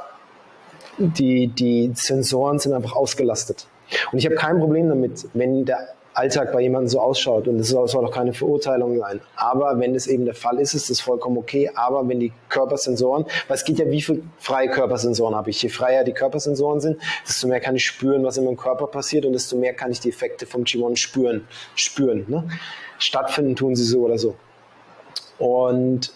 die, 0.98 1.48
die 1.48 1.92
Sensoren 1.96 2.60
sind 2.60 2.74
einfach 2.74 2.96
ausgelastet. 2.96 3.68
Und 4.12 4.20
ich 4.20 4.26
habe 4.26 4.36
kein 4.36 4.60
Problem 4.60 4.90
damit, 4.90 5.28
wenn 5.34 5.66
der 5.66 5.96
Alltag 6.14 6.52
bei 6.52 6.62
jemandem 6.62 6.90
so 6.90 7.00
ausschaut. 7.00 7.48
Und 7.48 7.58
das 7.60 7.70
soll 7.70 8.06
auch 8.06 8.12
keine 8.12 8.34
Verurteilung 8.34 8.98
sein. 8.98 9.22
Aber 9.36 9.80
wenn 9.80 9.96
es 9.96 10.06
eben 10.08 10.26
der 10.26 10.34
Fall 10.34 10.60
ist, 10.60 10.74
ist 10.74 10.90
das 10.90 11.00
vollkommen 11.00 11.38
okay. 11.38 11.72
Aber 11.76 12.08
wenn 12.08 12.20
die 12.20 12.34
Körpersensoren, 12.50 13.26
weil 13.48 13.56
es 13.56 13.64
geht 13.64 13.80
ja, 13.80 13.90
wie 13.90 14.02
viele 14.02 14.24
freie 14.38 14.70
Körpersensoren 14.70 15.34
habe 15.36 15.50
ich? 15.50 15.62
Je 15.62 15.70
freier 15.70 16.04
die 16.04 16.12
Körpersensoren 16.12 16.82
sind, 16.82 16.98
desto 17.28 17.48
mehr 17.48 17.62
kann 17.62 17.76
ich 17.76 17.86
spüren, 17.86 18.24
was 18.24 18.38
in 18.38 18.44
meinem 18.44 18.58
Körper 18.58 18.88
passiert 18.88 19.26
und 19.26 19.34
desto 19.34 19.56
mehr 19.56 19.74
kann 19.74 19.92
ich 19.92 20.02
die 20.02 20.10
Effekte 20.10 20.46
vom 20.46 20.64
G1 20.64 20.98
spüren. 20.98 21.48
spüren 21.76 22.26
ne? 22.28 22.44
Stattfinden 22.98 23.56
tun 23.56 23.76
sie 23.76 23.86
so 23.86 24.02
oder 24.02 24.18
so. 24.18 24.36
Und 25.38 26.12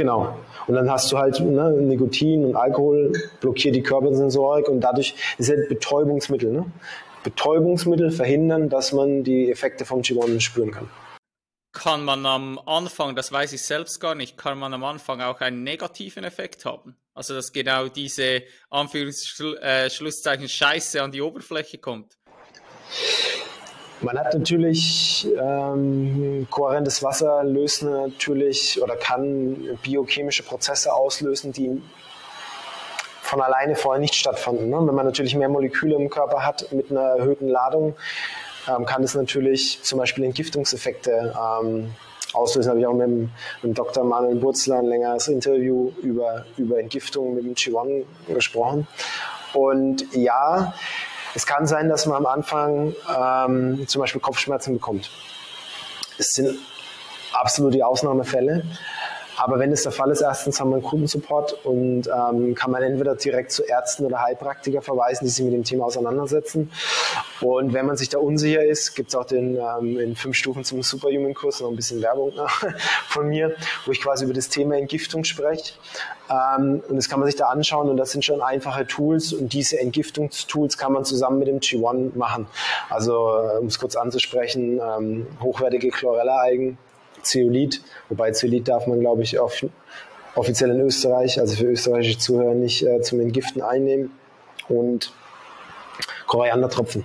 Genau. 0.00 0.34
Und 0.66 0.76
dann 0.76 0.90
hast 0.90 1.12
du 1.12 1.18
halt 1.18 1.38
ne, 1.40 1.72
Nikotin 1.72 2.46
und 2.46 2.56
Alkohol 2.56 3.12
blockiert 3.42 3.74
die 3.74 3.82
Körpersensorik 3.82 4.66
und 4.66 4.80
dadurch 4.80 5.14
ist 5.36 5.50
halt 5.50 5.68
Betäubungsmittel. 5.68 6.50
Ne? 6.50 6.64
Betäubungsmittel 7.22 8.10
verhindern, 8.10 8.70
dass 8.70 8.92
man 8.92 9.24
die 9.24 9.50
Effekte 9.50 9.84
vom 9.84 10.00
Qigong 10.00 10.40
spüren 10.40 10.70
kann. 10.70 10.88
Kann 11.72 12.02
man 12.02 12.24
am 12.24 12.58
Anfang, 12.64 13.14
das 13.14 13.30
weiß 13.30 13.52
ich 13.52 13.60
selbst 13.62 14.00
gar 14.00 14.14
nicht, 14.14 14.38
kann 14.38 14.58
man 14.58 14.72
am 14.72 14.84
Anfang 14.84 15.20
auch 15.20 15.42
einen 15.42 15.64
negativen 15.64 16.24
Effekt 16.24 16.64
haben? 16.64 16.96
Also 17.12 17.34
dass 17.34 17.52
genau 17.52 17.88
diese 17.88 18.42
Anführungsschlusszeichen 18.70 20.48
Scheiße 20.48 21.02
an 21.02 21.12
die 21.12 21.20
Oberfläche 21.20 21.76
kommt? 21.76 22.16
Man 24.02 24.18
hat 24.18 24.32
natürlich 24.32 25.28
ähm, 25.38 26.46
kohärentes 26.50 27.02
Wasser 27.02 27.44
löst 27.44 27.82
natürlich 27.82 28.80
oder 28.82 28.96
kann 28.96 29.78
biochemische 29.82 30.42
Prozesse 30.42 30.92
auslösen, 30.94 31.52
die 31.52 31.82
von 33.20 33.42
alleine 33.42 33.76
vorher 33.76 34.00
nicht 34.00 34.14
stattfanden. 34.14 34.70
Ne? 34.70 34.78
Wenn 34.86 34.94
man 34.94 35.04
natürlich 35.04 35.34
mehr 35.34 35.50
Moleküle 35.50 35.96
im 35.96 36.08
Körper 36.08 36.44
hat 36.44 36.72
mit 36.72 36.90
einer 36.90 37.16
erhöhten 37.18 37.48
Ladung, 37.48 37.94
ähm, 38.68 38.86
kann 38.86 39.02
es 39.02 39.14
natürlich 39.14 39.82
zum 39.82 39.98
Beispiel 39.98 40.24
Entgiftungseffekte 40.24 41.34
ähm, 41.38 41.94
auslösen. 42.32 42.70
Habe 42.70 42.80
ich 42.80 42.86
auch 42.86 42.94
mit 42.94 43.06
dem, 43.06 43.20
mit 43.62 43.64
dem 43.64 43.74
Dr. 43.74 44.02
Manuel 44.04 44.36
Burzler 44.36 44.78
ein 44.78 44.86
längeres 44.86 45.28
Interview 45.28 45.92
über, 46.02 46.46
über 46.56 46.80
Entgiftung 46.80 47.34
mit 47.34 47.44
dem 47.44 47.54
Qigong 47.54 48.04
gesprochen. 48.28 48.86
Und 49.52 50.04
ja, 50.14 50.74
es 51.34 51.46
kann 51.46 51.66
sein, 51.66 51.88
dass 51.88 52.06
man 52.06 52.18
am 52.18 52.26
Anfang 52.26 52.94
ähm, 53.16 53.86
zum 53.86 54.00
Beispiel 54.00 54.20
Kopfschmerzen 54.20 54.74
bekommt. 54.74 55.10
Es 56.18 56.32
sind 56.32 56.58
absolut 57.32 57.74
die 57.74 57.82
Ausnahmefälle. 57.82 58.64
Aber 59.36 59.58
wenn 59.58 59.72
es 59.72 59.82
der 59.82 59.92
Fall 59.92 60.10
ist, 60.10 60.20
erstens 60.20 60.60
haben 60.60 60.70
wir 60.70 60.76
einen 60.76 60.84
Kundensupport 60.84 61.64
und 61.64 62.08
ähm, 62.08 62.54
kann 62.54 62.70
man 62.70 62.82
entweder 62.82 63.14
direkt 63.14 63.52
zu 63.52 63.62
Ärzten 63.62 64.04
oder 64.04 64.20
Heilpraktiker 64.20 64.82
verweisen, 64.82 65.24
die 65.24 65.30
sich 65.30 65.44
mit 65.44 65.54
dem 65.54 65.64
Thema 65.64 65.86
auseinandersetzen. 65.86 66.70
Und 67.40 67.72
wenn 67.72 67.86
man 67.86 67.96
sich 67.96 68.08
da 68.08 68.18
unsicher 68.18 68.64
ist, 68.64 68.94
gibt 68.94 69.10
es 69.10 69.14
auch 69.14 69.24
den 69.24 69.56
ähm, 69.56 69.98
in 69.98 70.16
fünf 70.16 70.36
Stufen 70.36 70.64
zum 70.64 70.82
Superhuman-Kurs 70.82 71.60
noch 71.60 71.70
ein 71.70 71.76
bisschen 71.76 72.02
Werbung 72.02 72.32
von 73.08 73.28
mir, 73.28 73.54
wo 73.86 73.92
ich 73.92 74.00
quasi 74.00 74.24
über 74.24 74.34
das 74.34 74.48
Thema 74.48 74.76
Entgiftung 74.76 75.24
spreche. 75.24 75.74
Ähm, 76.30 76.82
und 76.88 76.96
das 76.96 77.08
kann 77.08 77.18
man 77.18 77.26
sich 77.26 77.36
da 77.36 77.46
anschauen 77.46 77.88
und 77.88 77.96
das 77.96 78.12
sind 78.12 78.24
schon 78.24 78.40
einfache 78.40 78.86
Tools 78.86 79.32
und 79.32 79.52
diese 79.52 79.80
Entgiftungstools 79.80 80.78
kann 80.78 80.92
man 80.92 81.04
zusammen 81.04 81.38
mit 81.38 81.48
dem 81.48 81.58
G1 81.58 82.16
machen. 82.16 82.46
Also 82.88 83.30
um 83.60 83.66
es 83.66 83.78
kurz 83.78 83.96
anzusprechen, 83.96 84.80
ähm, 84.80 85.26
hochwertige 85.40 85.90
Chlorella-Algen, 85.90 86.78
Zeolit, 87.22 87.82
wobei 88.08 88.32
Zeolit 88.32 88.68
darf 88.68 88.86
man, 88.86 89.00
glaube 89.00 89.22
ich, 89.22 89.38
auf, 89.38 89.64
offiziell 90.34 90.70
in 90.70 90.80
Österreich, 90.80 91.40
also 91.40 91.56
für 91.56 91.66
österreichische 91.66 92.18
Zuhörer, 92.18 92.54
nicht 92.54 92.82
äh, 92.82 93.00
zum 93.00 93.20
Entgiften 93.20 93.62
einnehmen. 93.62 94.12
Und 94.68 95.12
Koriandertropfen. 96.30 97.04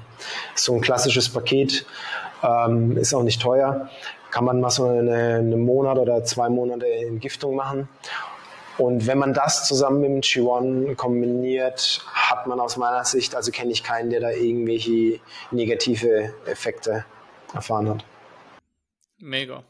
So 0.54 0.76
ein 0.76 0.82
klassisches 0.82 1.30
Paket, 1.30 1.86
ähm, 2.44 2.96
ist 2.96 3.14
auch 3.14 3.24
nicht 3.24 3.42
teuer. 3.42 3.90
Kann 4.30 4.46
man 4.46 4.62
mal 4.62 4.70
so 4.70 4.88
eine, 4.88 5.38
eine 5.38 5.58
Monat 5.58 5.98
oder 5.98 6.24
zwei 6.24 6.48
Monate 6.50 6.86
Entgiftung 6.86 7.56
machen. 7.56 7.90
Und 8.78 9.08
wenn 9.08 9.18
man 9.18 9.34
das 9.34 9.68
zusammen 9.68 10.02
mit 10.02 10.10
dem 10.10 10.22
G1 10.22 10.96
kombiniert, 10.96 12.06
hat 12.14 12.46
man 12.46 12.60
aus 12.60 12.78
meiner 12.78 13.06
Sicht, 13.06 13.34
also 13.34 13.52
kenne 13.52 13.72
ich 13.72 13.84
keinen, 13.84 14.10
der 14.10 14.20
da 14.20 14.32
irgendwelche 14.32 15.20
negative 15.52 16.34
Effekte 16.46 17.06
erfahren 17.54 17.90
hat. 17.90 18.06
Mega 19.18 19.64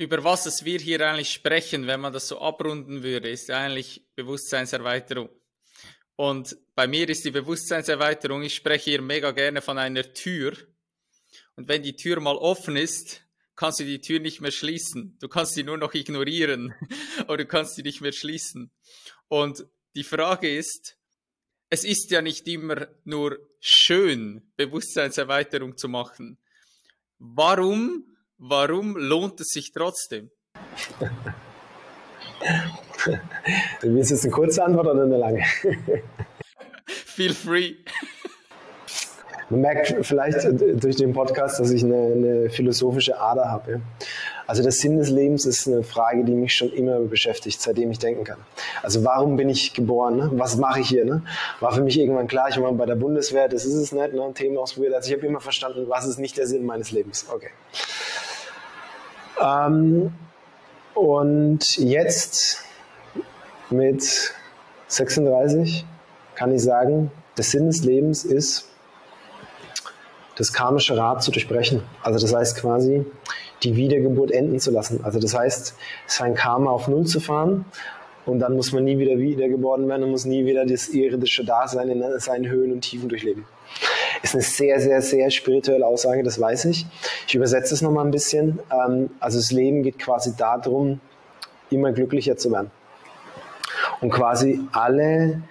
über 0.00 0.24
was 0.24 0.46
es 0.46 0.64
wir 0.64 0.78
hier 0.78 1.06
eigentlich 1.06 1.30
sprechen, 1.30 1.86
wenn 1.86 2.00
man 2.00 2.12
das 2.12 2.28
so 2.28 2.40
abrunden 2.40 3.02
würde, 3.02 3.28
ist 3.28 3.50
eigentlich 3.50 4.02
Bewusstseinserweiterung. 4.14 5.28
Und 6.16 6.56
bei 6.74 6.86
mir 6.86 7.08
ist 7.08 7.24
die 7.24 7.30
Bewusstseinserweiterung, 7.30 8.42
ich 8.42 8.54
spreche 8.54 8.90
hier 8.90 9.02
mega 9.02 9.30
gerne 9.30 9.60
von 9.60 9.78
einer 9.78 10.12
Tür. 10.14 10.56
Und 11.54 11.68
wenn 11.68 11.82
die 11.82 11.96
Tür 11.96 12.20
mal 12.20 12.36
offen 12.36 12.76
ist, 12.76 13.22
kannst 13.56 13.80
du 13.80 13.84
die 13.84 14.00
Tür 14.00 14.20
nicht 14.20 14.40
mehr 14.40 14.52
schließen. 14.52 15.18
Du 15.20 15.28
kannst 15.28 15.52
sie 15.52 15.64
nur 15.64 15.76
noch 15.76 15.92
ignorieren 15.92 16.74
oder 17.28 17.38
du 17.38 17.46
kannst 17.46 17.74
sie 17.76 17.82
nicht 17.82 18.00
mehr 18.00 18.12
schließen. 18.12 18.70
Und 19.28 19.66
die 19.94 20.04
Frage 20.04 20.54
ist, 20.54 20.96
es 21.68 21.84
ist 21.84 22.10
ja 22.10 22.22
nicht 22.22 22.48
immer 22.48 22.88
nur 23.04 23.38
schön, 23.60 24.50
Bewusstseinserweiterung 24.56 25.76
zu 25.76 25.88
machen. 25.88 26.38
Warum 27.18 28.09
Warum 28.42 28.96
lohnt 28.96 29.38
es 29.40 29.48
sich 29.48 29.70
trotzdem? 29.70 30.30
Du 33.80 33.94
willst 33.94 34.10
jetzt 34.10 34.24
eine 34.24 34.32
kurze 34.32 34.64
Antwort 34.64 34.86
oder 34.86 35.02
eine 35.02 35.16
lange? 35.16 35.42
Feel 36.86 37.34
free. 37.34 37.74
Man 39.50 39.60
merkt 39.60 39.94
vielleicht 40.02 40.38
durch 40.82 40.96
den 40.96 41.12
Podcast, 41.12 41.60
dass 41.60 41.70
ich 41.70 41.82
eine, 41.82 42.12
eine 42.12 42.50
philosophische 42.50 43.18
Ader 43.18 43.50
habe. 43.50 43.82
Also 44.46 44.62
der 44.62 44.72
Sinn 44.72 44.98
des 44.98 45.10
Lebens 45.10 45.44
ist 45.44 45.66
eine 45.66 45.82
Frage, 45.82 46.24
die 46.24 46.34
mich 46.34 46.54
schon 46.54 46.72
immer 46.72 46.98
beschäftigt, 47.00 47.60
seitdem 47.60 47.90
ich 47.90 47.98
denken 47.98 48.24
kann. 48.24 48.38
Also 48.82 49.04
warum 49.04 49.36
bin 49.36 49.48
ich 49.48 49.74
geboren? 49.74 50.16
Ne? 50.16 50.30
Was 50.34 50.56
mache 50.56 50.80
ich 50.80 50.88
hier? 50.88 51.04
Ne? 51.04 51.22
War 51.60 51.72
für 51.72 51.82
mich 51.82 51.98
irgendwann 51.98 52.26
klar, 52.26 52.48
ich 52.48 52.60
war 52.60 52.72
bei 52.72 52.86
der 52.86 52.96
Bundeswehr, 52.96 53.48
das 53.48 53.64
ist 53.64 53.74
es 53.74 53.92
nicht, 53.92 54.12
ne? 54.12 54.22
ein 54.22 54.34
Thema 54.34 54.60
ausprobiert. 54.60 54.94
Also 54.94 55.10
ich 55.10 55.16
habe 55.16 55.26
immer 55.26 55.40
verstanden, 55.40 55.84
was 55.88 56.06
ist 56.06 56.18
nicht 56.18 56.36
der 56.38 56.46
Sinn 56.46 56.64
meines 56.64 56.90
Lebens. 56.90 57.26
Okay. 57.32 57.50
Ähm, 59.40 60.12
und 60.94 61.78
jetzt 61.78 62.62
mit 63.70 64.34
36 64.88 65.86
kann 66.34 66.54
ich 66.54 66.62
sagen, 66.62 67.10
der 67.36 67.44
Sinn 67.44 67.66
des 67.66 67.84
Lebens 67.84 68.24
ist, 68.24 68.66
das 70.36 70.52
karmische 70.52 70.96
Rad 70.96 71.22
zu 71.22 71.30
durchbrechen. 71.30 71.82
Also 72.02 72.18
das 72.18 72.34
heißt 72.34 72.58
quasi, 72.58 73.04
die 73.62 73.76
Wiedergeburt 73.76 74.30
enden 74.30 74.58
zu 74.58 74.70
lassen. 74.70 75.04
Also 75.04 75.20
das 75.20 75.36
heißt, 75.36 75.74
sein 76.06 76.34
Karma 76.34 76.70
auf 76.70 76.88
Null 76.88 77.06
zu 77.06 77.20
fahren 77.20 77.66
und 78.26 78.40
dann 78.40 78.54
muss 78.54 78.72
man 78.72 78.84
nie 78.84 78.98
wieder 78.98 79.18
wiedergeboren 79.18 79.86
werden 79.88 80.04
und 80.04 80.10
muss 80.10 80.24
nie 80.24 80.44
wieder 80.46 80.64
das 80.64 80.88
irdische 80.88 81.44
Dasein 81.44 81.88
in 81.88 82.02
seinen 82.18 82.48
Höhen 82.48 82.72
und 82.72 82.80
Tiefen 82.80 83.08
durchleben. 83.08 83.44
Ist 84.22 84.34
eine 84.34 84.42
sehr, 84.42 84.80
sehr, 84.80 85.00
sehr 85.00 85.30
spirituelle 85.30 85.86
Aussage, 85.86 86.22
das 86.22 86.40
weiß 86.40 86.66
ich. 86.66 86.86
Ich 87.26 87.34
übersetze 87.34 87.74
es 87.74 87.80
nochmal 87.80 88.04
ein 88.04 88.10
bisschen. 88.10 88.58
Ähm, 88.70 89.10
also 89.18 89.38
das 89.38 89.50
Leben 89.50 89.82
geht 89.82 89.98
quasi 89.98 90.34
darum, 90.36 91.00
immer 91.70 91.92
glücklicher 91.92 92.36
zu 92.36 92.52
werden. 92.52 92.70
Und 94.00 94.10
quasi 94.10 94.60
alle 94.72 95.42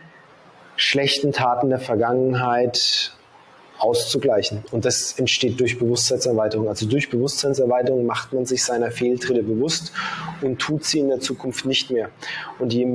schlechten 0.75 1.31
Taten 1.31 1.69
der 1.69 1.79
Vergangenheit 1.79 3.13
auszugleichen. 3.79 4.63
Und 4.71 4.85
das 4.85 5.17
entsteht 5.17 5.59
durch 5.59 5.79
Bewusstseinserweiterung. 5.79 6.67
Also 6.67 6.85
durch 6.85 7.09
Bewusstseinserweiterung 7.09 8.05
macht 8.05 8.33
man 8.33 8.45
sich 8.45 8.63
seiner 8.63 8.91
Fehltritte 8.91 9.41
bewusst 9.41 9.93
und 10.41 10.59
tut 10.59 10.85
sie 10.85 10.99
in 10.99 11.09
der 11.09 11.19
Zukunft 11.19 11.65
nicht 11.65 11.89
mehr. 11.89 12.09
Und 12.59 12.73
je 12.73 12.87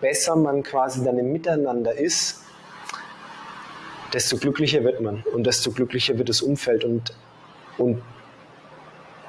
besser 0.00 0.36
man 0.36 0.62
quasi 0.62 1.04
dann 1.04 1.18
im 1.18 1.32
Miteinander 1.32 1.96
ist, 1.96 2.40
desto 4.12 4.36
glücklicher 4.36 4.84
wird 4.84 5.00
man 5.00 5.24
und 5.32 5.46
desto 5.46 5.70
glücklicher 5.70 6.18
wird 6.18 6.28
das 6.28 6.42
Umfeld. 6.42 6.84
Und, 6.84 7.14
und 7.78 8.02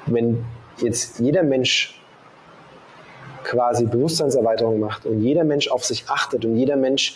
wenn 0.06 0.44
jetzt 0.78 1.18
jeder 1.20 1.42
Mensch 1.42 2.00
quasi 3.44 3.86
Bewusstseinserweiterung 3.86 4.80
macht 4.80 5.06
und 5.06 5.22
jeder 5.22 5.44
Mensch 5.44 5.68
auf 5.68 5.84
sich 5.84 6.08
achtet 6.08 6.44
und 6.44 6.56
jeder 6.56 6.76
Mensch 6.76 7.14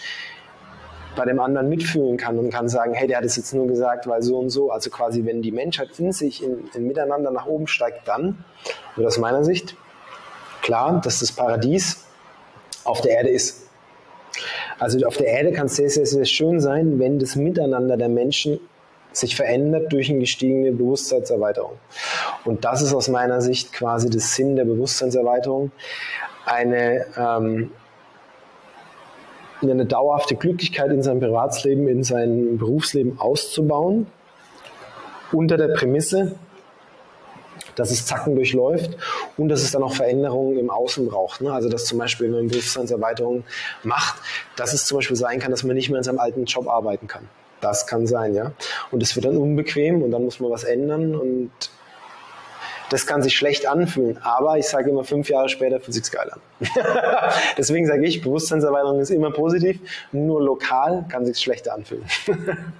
bei 1.17 1.25
dem 1.25 1.41
anderen 1.41 1.69
mitfühlen 1.69 2.17
kann 2.17 2.39
und 2.39 2.51
kann 2.51 2.69
sagen, 2.69 2.95
hey, 2.95 3.09
der 3.09 3.17
hat 3.19 3.25
es 3.25 3.37
jetzt 3.37 3.53
nur 3.53 3.67
gesagt, 3.67 4.07
weil 4.07 4.23
so 4.23 4.39
und 4.39 4.51
so. 4.51 4.71
Also 4.71 4.89
quasi, 4.91 5.25
wenn 5.25 5.43
die 5.43 5.51
Menschheit 5.51 5.99
in 5.99 6.13
sich, 6.13 6.45
in, 6.45 6.69
in 6.75 6.87
Miteinander 6.87 7.31
nach 7.31 7.47
oben 7.47 7.67
steigt, 7.67 8.07
dann, 8.07 8.45
und 8.97 9.05
aus 9.05 9.19
meiner 9.19 9.43
Sicht, 9.43 9.75
klar, 10.63 11.01
dass 11.03 11.19
das 11.19 11.33
Paradies 11.33 12.05
auf 12.85 13.01
der 13.01 13.13
Erde 13.13 13.31
ist. 13.31 13.68
Also 14.79 15.05
auf 15.07 15.17
der 15.17 15.27
Erde 15.27 15.53
kann 15.53 15.67
es 15.67 15.77
sehr, 15.77 15.91
sehr, 15.91 16.07
sehr 16.07 16.25
schön 16.25 16.61
sein, 16.61 16.99
wenn 16.99 17.19
das 17.19 17.37
Miteinander 17.37 17.97
der 17.97 18.09
Menschen 18.09 18.61
sich 19.13 19.37
verändert 19.37 19.93
durch 19.93 20.11
eine 20.11 20.21
gestiegene 20.21 20.73
Bewusstseinserweiterung. 20.73 21.73
Und 22.45 22.65
das 22.65 22.83
ist 22.83 22.95
aus 22.95 23.09
meiner 23.09 23.41
Sicht 23.41 23.73
quasi 23.73 24.09
der 24.11 24.21
Sinn 24.21 24.57
der 24.57 24.65
Bewusstseinserweiterung. 24.65 25.73
Eine, 26.45 27.07
ähm, 27.17 27.71
eine 29.61 29.87
dauerhafte 29.87 30.37
Glücklichkeit 30.37 30.91
in 30.93 31.03
seinem 31.03 31.21
Privatsleben, 31.21 31.89
in 31.89 32.05
seinem 32.05 32.59
Berufsleben 32.59 33.19
auszubauen, 33.19 34.07
unter 35.33 35.57
der 35.57 35.69
Prämisse, 35.69 36.37
dass 37.79 37.91
es 37.91 38.07
Zacken 38.07 38.35
durchläuft 38.35 38.97
und 39.37 39.49
dass 39.49 39.63
es 39.63 39.71
dann 39.71 39.83
auch 39.83 39.95
Veränderungen 39.95 40.59
im 40.59 40.71
Außen 40.71 41.07
braucht. 41.07 41.41
Ne? 41.41 41.53
Also 41.53 41.69
dass 41.69 41.85
zum 41.85 41.99
Beispiel, 41.99 42.27
wenn 42.27 42.35
man 42.35 42.49
Bewusstseinserweiterung 42.49 43.45
macht, 43.83 44.21
dass 44.57 44.73
es 44.73 44.87
zum 44.87 44.99
Beispiel 44.99 45.17
sein 45.17 45.39
kann, 45.39 45.51
dass 45.51 45.63
man 45.65 45.77
nicht 45.77 45.89
mehr 45.91 45.99
in 45.99 46.05
seinem 46.05 46.19
alten 46.19 46.45
Job 46.45 46.69
arbeiten 46.69 47.07
kann. 47.07 47.29
Das 47.61 47.87
kann 47.87 48.07
sein, 48.07 48.35
ja. 48.35 48.53
Und 48.91 49.03
es 49.03 49.17
wird 49.17 49.27
dann 49.27 49.37
unbequem 49.37 50.03
und 50.03 50.11
dann 50.13 50.25
muss 50.25 50.41
man 50.41 50.51
was 50.51 50.65
ändern 50.65 51.15
und 51.15 51.51
das 52.91 53.07
kann 53.07 53.23
sich 53.23 53.37
schlecht 53.37 53.67
anfühlen, 53.67 54.17
aber 54.23 54.57
ich 54.57 54.67
sage 54.67 54.89
immer, 54.89 55.05
fünf 55.05 55.29
Jahre 55.29 55.51
später 55.51 55.79
fühlt 55.79 55.95
sich 55.95 56.11
geil 56.11 56.31
an. 56.31 56.41
Deswegen 57.59 57.87
sage 57.87 58.07
ich, 58.07 58.23
Bewusstseinserweiterung 58.23 58.99
ist 59.01 59.11
immer 59.11 59.31
positiv, 59.31 59.79
nur 60.11 60.43
lokal 60.43 61.05
kann 61.11 61.27
sich 61.27 61.39
schlechter 61.39 61.75
anfühlen. 61.75 62.07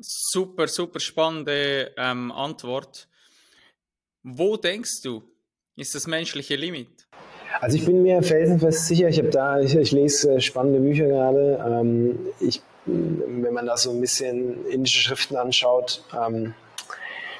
super, 0.00 0.68
super 0.68 1.00
spannende 1.00 1.92
ähm, 1.98 2.32
Antwort. 2.32 3.08
Wo 4.22 4.56
denkst 4.56 5.00
du, 5.02 5.22
ist 5.76 5.94
das 5.94 6.06
menschliche 6.06 6.54
Limit? 6.54 6.88
Also 7.60 7.76
ich 7.76 7.86
bin 7.86 8.02
mir 8.02 8.22
felsenfest 8.22 8.86
sicher, 8.86 9.08
ich 9.08 9.18
habe 9.18 9.30
da, 9.30 9.60
ich, 9.60 9.74
ich, 9.74 9.92
lese 9.92 10.34
äh, 10.34 10.40
spannende 10.40 10.80
Bücher 10.80 11.06
gerade. 11.06 11.64
Ähm, 11.66 12.18
ich, 12.38 12.60
wenn 12.84 13.52
man 13.52 13.66
da 13.66 13.76
so 13.76 13.90
ein 13.90 14.00
bisschen 14.00 14.66
indische 14.66 15.00
Schriften 15.00 15.36
anschaut, 15.36 16.04
ähm, 16.14 16.54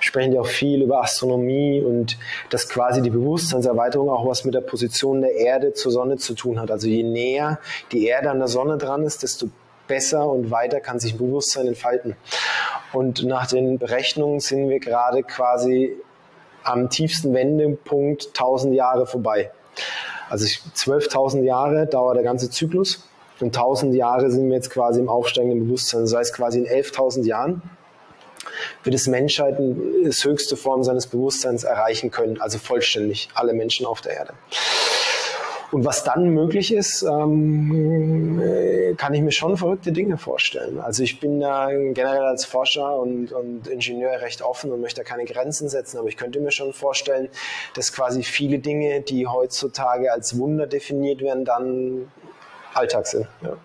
sprechen 0.01 0.32
die 0.32 0.39
auch 0.39 0.47
viel 0.47 0.82
über 0.82 1.02
Astronomie 1.02 1.82
und 1.82 2.19
dass 2.48 2.69
quasi 2.69 3.02
die 3.02 3.11
Bewusstseinserweiterung 3.11 4.09
auch 4.09 4.27
was 4.27 4.44
mit 4.44 4.55
der 4.55 4.62
Position 4.62 5.20
der 5.20 5.35
Erde 5.35 5.74
zur 5.74 5.93
Sonne 5.93 6.16
zu 6.16 6.35
tun 6.35 6.59
hat. 6.59 6.70
Also 6.70 6.89
je 6.89 7.02
näher 7.02 7.61
die 7.93 8.07
Erde 8.07 8.31
an 8.31 8.39
der 8.39 8.48
Sonne 8.48 8.78
dran 8.78 9.05
ist, 9.05 9.23
desto 9.23 9.51
besser 9.86 10.27
und 10.27 10.51
weiter 10.51 10.81
kann 10.81 10.98
sich 10.98 11.19
Bewusstsein 11.19 11.66
entfalten. 11.66 12.16
Und 12.93 13.24
nach 13.24 13.47
den 13.47 13.78
Berechnungen 13.78 14.40
sind 14.40 14.70
wir 14.70 14.81
gerade 14.81 15.23
quasi 15.23 15.97
am 16.65 16.91
tiefsten 16.91 17.35
Wendepunkt 17.35 18.28
1000 18.28 18.74
Jahre 18.74 19.07
vorbei. 19.07 19.51
Also 20.28 20.47
12.000 20.47 21.43
Jahre 21.43 21.87
dauert 21.87 22.16
der 22.16 22.23
ganze 22.23 22.51
Zyklus 22.51 23.09
und 23.41 23.49
1000 23.49 23.95
Jahre 23.95 24.31
sind 24.31 24.49
wir 24.49 24.57
jetzt 24.57 24.70
quasi 24.70 25.01
im 25.01 25.09
aufsteigenden 25.09 25.66
Bewusstsein. 25.66 26.03
Das 26.03 26.15
heißt 26.15 26.35
quasi 26.35 26.61
in 26.61 26.66
11.000 26.66 27.24
Jahren 27.27 27.62
wird 28.85 28.95
es 28.95 29.07
Menschheit 29.07 29.59
das 30.05 30.24
höchste 30.24 30.57
Form 30.57 30.82
seines 30.85 31.07
Bewusstseins 31.07 31.65
erreichen 31.65 32.11
können, 32.11 32.41
also 32.41 32.59
vollständig 32.59 33.28
alle 33.35 33.53
Menschen 33.53 33.87
auf 33.87 34.01
der 34.01 34.12
Erde. 34.12 34.35
Und 35.73 35.85
was 35.85 36.03
dann 36.03 36.31
möglich 36.31 36.73
ist, 36.73 37.03
ähm, 37.03 38.43
kann 38.97 39.15
ich 39.15 39.23
mir 39.23 39.31
schon 39.31 39.57
verrückte 39.57 39.93
Dinge 39.93 40.19
vorstellen. 40.19 40.81
Also 40.81 41.03
ich 41.03 41.21
bin 41.21 41.39
da 41.41 41.69
generell 41.71 42.25
als 42.25 42.45
Forscher 42.45 42.97
und, 42.99 43.33
und 43.33 43.69
Ingenieur 43.69 44.21
recht 44.21 44.43
offen 44.43 44.73
und 44.73 44.81
möchte 44.81 45.03
da 45.03 45.05
keine 45.05 45.25
Grenzen 45.25 45.69
setzen, 45.69 45.99
aber 45.99 46.09
ich 46.09 46.17
könnte 46.17 46.41
mir 46.41 46.51
schon 46.51 46.73
vorstellen, 46.73 47.29
dass 47.75 47.93
quasi 47.93 48.23
viele 48.25 48.59
Dinge, 48.59 49.01
die 49.03 49.27
heutzutage 49.27 50.13
als 50.13 50.37
Wunder 50.37 50.67
definiert 50.67 51.21
werden, 51.21 51.45
dann 51.45 52.11
Alltag 52.75 53.07
sind. 53.07 53.29
Ja, 53.43 53.57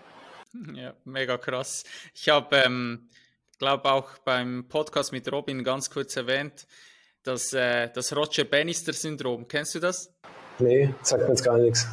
ja 0.76 0.94
mega 1.06 1.38
krass. 1.38 1.84
Ich 2.14 2.30
habe, 2.30 2.56
ähm, 2.58 3.10
glaube 3.58 3.92
auch 3.92 4.18
beim 4.20 4.66
Podcast 4.70 5.12
mit 5.12 5.32
Robin 5.32 5.64
ganz 5.64 5.90
kurz 5.90 6.16
erwähnt, 6.16 6.68
dass 7.24 7.54
äh, 7.54 7.90
das 7.90 8.16
Roger 8.16 8.44
Bannister-Syndrom. 8.44 9.48
Kennst 9.48 9.74
du 9.76 9.80
das? 9.80 10.14
Nee, 10.60 10.94
sagt 11.02 11.24
mir 11.24 11.30
jetzt 11.30 11.44
gar 11.44 11.58
nichts. 11.58 11.88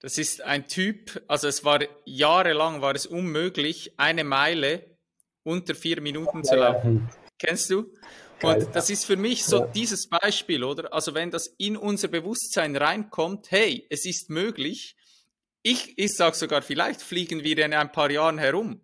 Das 0.00 0.18
ist 0.18 0.42
ein 0.42 0.68
Typ, 0.68 1.22
also 1.28 1.48
es 1.48 1.64
war 1.64 1.80
jahrelang 2.04 2.82
war 2.82 2.94
es 2.94 3.06
unmöglich, 3.06 3.94
eine 3.96 4.24
Meile 4.24 4.98
unter 5.44 5.74
vier 5.74 6.00
Minuten 6.00 6.38
ja, 6.38 6.42
zu 6.42 6.56
laufen. 6.56 7.08
Ja. 7.08 7.16
Kennst 7.38 7.70
du? 7.70 7.92
Und 8.42 8.74
das 8.74 8.90
ist 8.90 9.06
für 9.06 9.16
mich 9.16 9.44
so 9.44 9.60
ja. 9.60 9.66
dieses 9.68 10.08
Beispiel, 10.08 10.64
oder? 10.64 10.92
Also 10.92 11.14
wenn 11.14 11.30
das 11.30 11.46
in 11.58 11.76
unser 11.76 12.08
Bewusstsein 12.08 12.76
reinkommt, 12.76 13.50
hey, 13.50 13.86
es 13.88 14.04
ist 14.04 14.28
möglich. 14.28 14.96
Ich, 15.62 15.96
ich 15.96 16.14
sage 16.14 16.36
sogar, 16.36 16.60
vielleicht 16.60 17.00
fliegen 17.00 17.42
wir 17.42 17.58
in 17.64 17.72
ein 17.72 17.90
paar 17.90 18.10
Jahren 18.10 18.36
herum, 18.36 18.82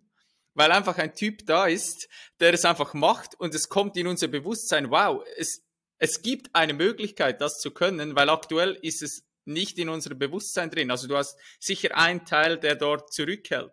weil 0.55 0.71
einfach 0.71 0.97
ein 0.97 1.13
Typ 1.13 1.45
da 1.45 1.67
ist, 1.67 2.09
der 2.39 2.53
es 2.55 2.65
einfach 2.65 2.95
macht 2.95 3.39
und 3.39 3.53
es 3.53 3.69
kommt 3.69 3.97
in 3.97 4.07
unser 4.07 4.27
Bewusstsein, 4.27 4.89
wow, 4.89 5.23
es, 5.37 5.61
es 6.01 6.23
gibt 6.23 6.49
eine 6.53 6.73
Möglichkeit, 6.73 7.41
das 7.41 7.59
zu 7.59 7.69
können, 7.69 8.15
weil 8.15 8.29
aktuell 8.29 8.75
ist 8.81 9.03
es 9.03 9.23
nicht 9.45 9.77
in 9.77 9.87
unserem 9.87 10.17
Bewusstsein 10.17 10.71
drin. 10.71 10.89
Also 10.89 11.07
du 11.07 11.15
hast 11.15 11.37
sicher 11.59 11.95
einen 11.95 12.25
Teil, 12.25 12.57
der 12.57 12.75
dort 12.75 13.13
zurückhält. 13.13 13.71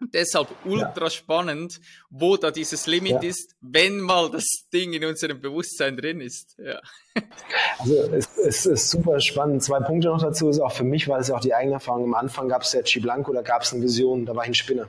Und 0.00 0.14
deshalb 0.14 0.48
ultra 0.64 1.04
ja. 1.04 1.10
spannend, 1.10 1.80
wo 2.08 2.36
da 2.38 2.50
dieses 2.50 2.86
Limit 2.86 3.22
ja. 3.22 3.28
ist, 3.28 3.56
wenn 3.60 4.00
mal 4.00 4.30
das 4.30 4.46
Ding 4.72 4.94
in 4.94 5.04
unserem 5.04 5.40
Bewusstsein 5.40 5.98
drin 5.98 6.20
ist. 6.20 6.56
Ja. 6.58 6.80
Also 7.78 7.94
es, 8.12 8.38
es, 8.38 8.66
ist 8.66 8.90
super 8.90 9.20
spannend. 9.20 9.62
Zwei 9.62 9.80
Punkte 9.80 10.08
noch 10.08 10.22
dazu 10.22 10.48
ist 10.48 10.60
auch 10.60 10.72
für 10.72 10.84
mich, 10.84 11.08
weil 11.08 11.20
es 11.20 11.28
ja 11.28 11.36
auch 11.36 11.40
die 11.40 11.52
eigene 11.52 11.74
Erfahrung. 11.74 12.04
Am 12.04 12.14
Anfang 12.14 12.48
gab 12.48 12.62
es 12.62 12.72
ja 12.72 12.80
Blanco, 13.02 13.34
da 13.34 13.42
gab 13.42 13.62
es 13.62 13.72
eine 13.72 13.82
Vision, 13.82 14.24
da 14.24 14.34
war 14.34 14.44
ich 14.44 14.50
ein 14.50 14.54
Spinner. 14.54 14.88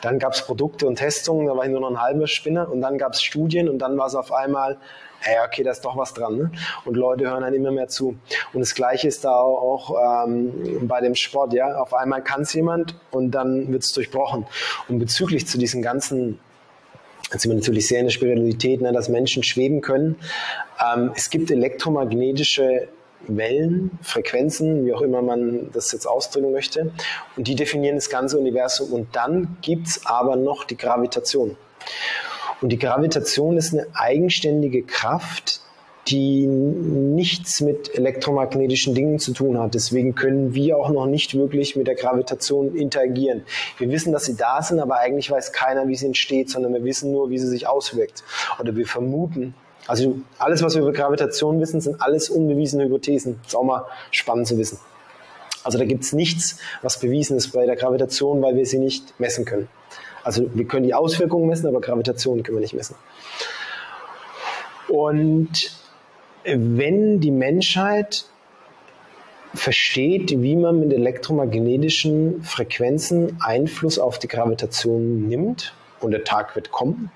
Dann 0.00 0.20
gab 0.20 0.34
es 0.34 0.42
Produkte 0.42 0.86
und 0.86 0.96
Testungen, 0.96 1.46
da 1.46 1.56
war 1.56 1.64
ich 1.64 1.70
nur 1.70 1.80
noch 1.80 1.90
ein 1.90 2.00
halber 2.00 2.28
Spinner. 2.28 2.70
Und 2.70 2.82
dann 2.82 2.98
gab 2.98 3.14
es 3.14 3.22
Studien 3.22 3.68
und 3.68 3.78
dann 3.78 3.96
war 3.96 4.06
es 4.06 4.14
auf 4.14 4.30
einmal, 4.32 4.78
ja, 5.30 5.44
okay, 5.46 5.62
da 5.62 5.70
ist 5.70 5.84
doch 5.84 5.96
was 5.96 6.14
dran. 6.14 6.36
Ne? 6.36 6.52
Und 6.84 6.96
Leute 6.96 7.24
hören 7.24 7.42
dann 7.42 7.54
immer 7.54 7.70
mehr 7.70 7.88
zu. 7.88 8.16
Und 8.52 8.60
das 8.60 8.74
Gleiche 8.74 9.08
ist 9.08 9.24
da 9.24 9.34
auch 9.34 10.26
ähm, 10.26 10.86
bei 10.88 11.00
dem 11.00 11.14
Sport. 11.14 11.52
Ja, 11.52 11.76
Auf 11.76 11.94
einmal 11.94 12.22
kann 12.22 12.42
es 12.42 12.52
jemand 12.52 12.96
und 13.10 13.30
dann 13.32 13.72
wird 13.72 13.82
es 13.82 13.92
durchbrochen. 13.92 14.46
Und 14.88 14.98
bezüglich 14.98 15.46
zu 15.46 15.58
diesen 15.58 15.82
ganzen 15.82 16.38
Jetzt 17.32 17.42
sind 17.42 17.52
wir 17.52 17.56
natürlich 17.56 17.88
sehr 17.88 18.00
in 18.00 18.06
der 18.06 18.10
Spiritualität, 18.10 18.82
ne, 18.82 18.92
dass 18.92 19.08
Menschen 19.08 19.42
schweben 19.42 19.80
können. 19.80 20.16
Ähm, 20.78 21.12
es 21.14 21.30
gibt 21.30 21.50
elektromagnetische 21.50 22.88
Wellen, 23.26 23.98
Frequenzen, 24.02 24.84
wie 24.84 24.92
auch 24.92 25.00
immer 25.00 25.22
man 25.22 25.70
das 25.72 25.92
jetzt 25.92 26.06
ausdrücken 26.06 26.52
möchte. 26.52 26.92
Und 27.36 27.48
die 27.48 27.54
definieren 27.54 27.94
das 27.94 28.10
ganze 28.10 28.38
Universum. 28.38 28.92
Und 28.92 29.16
dann 29.16 29.56
gibt 29.62 29.86
es 29.86 30.04
aber 30.04 30.36
noch 30.36 30.64
die 30.64 30.76
Gravitation. 30.76 31.56
Und 32.62 32.70
die 32.70 32.78
Gravitation 32.78 33.56
ist 33.56 33.74
eine 33.74 33.86
eigenständige 33.92 34.82
Kraft, 34.84 35.60
die 36.08 36.46
nichts 36.46 37.60
mit 37.60 37.94
elektromagnetischen 37.94 38.94
Dingen 38.94 39.18
zu 39.18 39.32
tun 39.32 39.58
hat. 39.58 39.74
Deswegen 39.74 40.14
können 40.14 40.54
wir 40.54 40.76
auch 40.76 40.90
noch 40.90 41.06
nicht 41.06 41.34
wirklich 41.34 41.76
mit 41.76 41.86
der 41.86 41.94
Gravitation 41.94 42.74
interagieren. 42.74 43.42
Wir 43.78 43.90
wissen, 43.90 44.12
dass 44.12 44.24
sie 44.24 44.36
da 44.36 44.62
sind, 44.62 44.80
aber 44.80 44.98
eigentlich 44.98 45.30
weiß 45.30 45.52
keiner, 45.52 45.86
wie 45.88 45.94
sie 45.94 46.06
entsteht, 46.06 46.50
sondern 46.50 46.72
wir 46.72 46.84
wissen 46.84 47.12
nur, 47.12 47.30
wie 47.30 47.38
sie 47.38 47.46
sich 47.46 47.68
auswirkt. 47.68 48.24
Oder 48.58 48.74
wir 48.74 48.86
vermuten. 48.86 49.54
Also 49.86 50.16
alles, 50.38 50.62
was 50.62 50.74
wir 50.74 50.82
über 50.82 50.92
Gravitation 50.92 51.60
wissen, 51.60 51.80
sind 51.80 52.00
alles 52.00 52.30
unbewiesene 52.30 52.84
Hypothesen. 52.84 53.40
Ist 53.44 53.56
auch 53.56 53.64
mal 53.64 53.84
spannend 54.10 54.46
zu 54.46 54.58
wissen. 54.58 54.78
Also 55.64 55.78
da 55.78 55.84
gibt 55.84 56.02
es 56.02 56.12
nichts, 56.12 56.58
was 56.82 56.98
bewiesen 56.98 57.36
ist 57.36 57.52
bei 57.52 57.66
der 57.66 57.76
Gravitation, 57.76 58.42
weil 58.42 58.56
wir 58.56 58.66
sie 58.66 58.78
nicht 58.78 59.18
messen 59.20 59.44
können. 59.44 59.68
Also 60.24 60.48
wir 60.54 60.66
können 60.66 60.84
die 60.84 60.94
Auswirkungen 60.94 61.48
messen, 61.48 61.66
aber 61.66 61.80
Gravitation 61.80 62.42
können 62.42 62.58
wir 62.58 62.62
nicht 62.62 62.74
messen. 62.74 62.96
Und 64.88 65.72
wenn 66.44 67.20
die 67.20 67.30
Menschheit 67.30 68.24
versteht, 69.54 70.30
wie 70.30 70.56
man 70.56 70.80
mit 70.80 70.92
elektromagnetischen 70.92 72.42
Frequenzen 72.42 73.38
Einfluss 73.40 73.98
auf 73.98 74.18
die 74.18 74.28
Gravitation 74.28 75.28
nimmt 75.28 75.74
und 76.00 76.12
der 76.12 76.24
Tag 76.24 76.56
wird 76.56 76.70
kommen, 76.70 77.10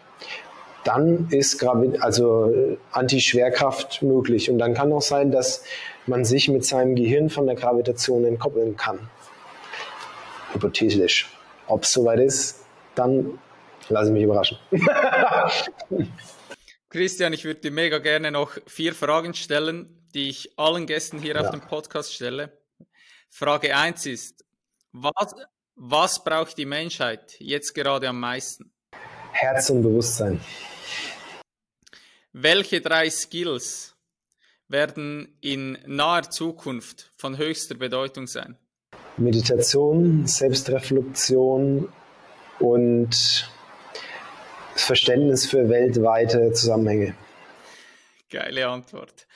dann 0.84 1.28
ist 1.30 1.58
Gravi 1.58 1.98
also 1.98 2.76
Antischwerkraft 2.92 4.02
möglich. 4.02 4.50
Und 4.50 4.58
dann 4.58 4.74
kann 4.74 4.92
auch 4.92 5.02
sein, 5.02 5.32
dass 5.32 5.64
man 6.06 6.24
sich 6.24 6.48
mit 6.48 6.64
seinem 6.64 6.94
Gehirn 6.94 7.28
von 7.28 7.46
der 7.46 7.56
Gravitation 7.56 8.24
entkoppeln 8.24 8.76
kann. 8.76 8.98
Hypothetisch. 10.52 11.36
Ob 11.66 11.82
es 11.82 11.92
soweit 11.92 12.20
ist, 12.20 12.65
dann 12.96 13.38
lasse 13.88 14.08
ich 14.08 14.12
mich 14.12 14.24
überraschen. 14.24 14.58
Christian, 16.88 17.32
ich 17.32 17.44
würde 17.44 17.60
dir 17.60 17.70
mega 17.70 17.98
gerne 17.98 18.30
noch 18.30 18.56
vier 18.66 18.94
Fragen 18.94 19.34
stellen, 19.34 20.08
die 20.14 20.30
ich 20.30 20.58
allen 20.58 20.86
Gästen 20.86 21.18
hier 21.18 21.34
ja. 21.34 21.42
auf 21.42 21.50
dem 21.50 21.60
Podcast 21.60 22.14
stelle. 22.14 22.58
Frage 23.28 23.76
1 23.76 24.06
ist, 24.06 24.44
was, 24.92 25.34
was 25.74 26.24
braucht 26.24 26.56
die 26.56 26.64
Menschheit 26.64 27.36
jetzt 27.38 27.74
gerade 27.74 28.08
am 28.08 28.18
meisten? 28.18 28.72
Herz 29.32 29.68
und 29.68 29.82
Bewusstsein. 29.82 30.40
Welche 32.32 32.80
drei 32.80 33.10
Skills 33.10 33.94
werden 34.68 35.36
in 35.40 35.78
naher 35.86 36.30
Zukunft 36.30 37.10
von 37.16 37.36
höchster 37.36 37.74
Bedeutung 37.74 38.26
sein? 38.26 38.56
Meditation, 39.18 40.26
Selbstreflexion 40.26 41.88
und 42.58 43.10
das 44.74 44.82
Verständnis 44.82 45.46
für 45.46 45.68
weltweite 45.68 46.52
Zusammenhänge. 46.52 47.14
Geile 48.30 48.68
Antwort. 48.68 49.26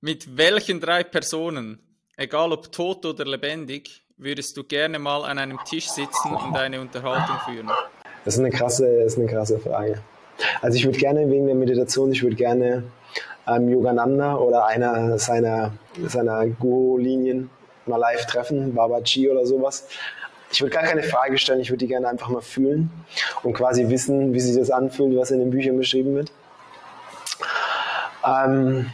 Mit 0.00 0.36
welchen 0.36 0.80
drei 0.80 1.02
Personen, 1.02 1.80
egal 2.16 2.52
ob 2.52 2.70
tot 2.70 3.04
oder 3.06 3.24
lebendig, 3.24 4.02
würdest 4.16 4.56
du 4.56 4.64
gerne 4.64 4.98
mal 4.98 5.24
an 5.24 5.38
einem 5.38 5.58
Tisch 5.64 5.88
sitzen 5.88 6.34
und 6.34 6.56
eine 6.56 6.80
Unterhaltung 6.80 7.36
führen? 7.44 7.70
Das 8.24 8.34
ist 8.34 8.40
eine 8.40 8.50
krasse, 8.50 8.86
ist 8.86 9.18
eine 9.18 9.26
krasse 9.26 9.58
Frage. 9.58 10.02
Also 10.60 10.76
ich 10.76 10.84
würde 10.84 10.98
gerne 10.98 11.30
wegen 11.30 11.46
der 11.46 11.54
Meditation, 11.54 12.12
ich 12.12 12.22
würde 12.22 12.36
gerne 12.36 12.84
ähm, 13.46 13.68
Yogananda 13.68 14.36
oder 14.36 14.66
einer 14.66 15.18
seiner, 15.18 15.72
seiner 16.06 16.46
Guru-Linien 16.46 17.50
mal 17.86 17.98
live 17.98 18.26
treffen, 18.26 18.74
Babaji 18.74 19.30
oder 19.30 19.46
sowas. 19.46 19.88
Ich 20.50 20.60
würde 20.60 20.74
gar 20.74 20.84
keine 20.84 21.02
Frage 21.02 21.38
stellen, 21.38 21.60
ich 21.60 21.70
würde 21.70 21.78
die 21.78 21.88
gerne 21.88 22.08
einfach 22.08 22.28
mal 22.28 22.40
fühlen 22.40 22.90
und 23.42 23.54
quasi 23.54 23.88
wissen, 23.88 24.32
wie 24.32 24.40
sich 24.40 24.56
das 24.56 24.70
anfühlt, 24.70 25.16
was 25.16 25.30
in 25.30 25.40
den 25.40 25.50
Büchern 25.50 25.76
beschrieben 25.76 26.14
wird. 26.14 26.30
Ähm, 28.24 28.92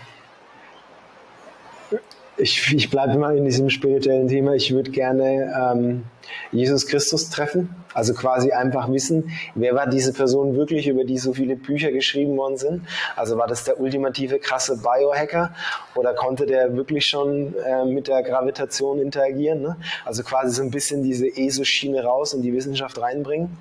ich, 2.42 2.74
ich 2.74 2.90
bleibe 2.90 3.16
mal 3.16 3.36
in 3.36 3.44
diesem 3.44 3.70
spirituellen 3.70 4.28
Thema. 4.28 4.54
Ich 4.54 4.74
würde 4.74 4.90
gerne 4.90 5.52
ähm, 5.56 6.04
Jesus 6.50 6.86
Christus 6.86 7.30
treffen. 7.30 7.74
Also 7.94 8.14
quasi 8.14 8.52
einfach 8.52 8.90
wissen, 8.90 9.30
wer 9.54 9.74
war 9.74 9.86
diese 9.86 10.12
Person 10.12 10.56
wirklich, 10.56 10.88
über 10.88 11.04
die 11.04 11.18
so 11.18 11.34
viele 11.34 11.56
Bücher 11.56 11.92
geschrieben 11.92 12.36
worden 12.36 12.56
sind. 12.56 12.82
Also 13.16 13.38
war 13.38 13.46
das 13.46 13.64
der 13.64 13.78
ultimative 13.78 14.38
krasse 14.38 14.78
Biohacker 14.78 15.54
oder 15.94 16.14
konnte 16.14 16.46
der 16.46 16.74
wirklich 16.76 17.06
schon 17.06 17.54
äh, 17.64 17.84
mit 17.84 18.08
der 18.08 18.22
Gravitation 18.22 18.98
interagieren? 18.98 19.62
Ne? 19.62 19.76
Also 20.04 20.22
quasi 20.22 20.52
so 20.52 20.62
ein 20.62 20.70
bisschen 20.70 21.02
diese 21.02 21.26
ESO-Schiene 21.26 22.02
raus 22.02 22.34
und 22.34 22.42
die 22.42 22.52
Wissenschaft 22.52 23.00
reinbringen. 23.00 23.56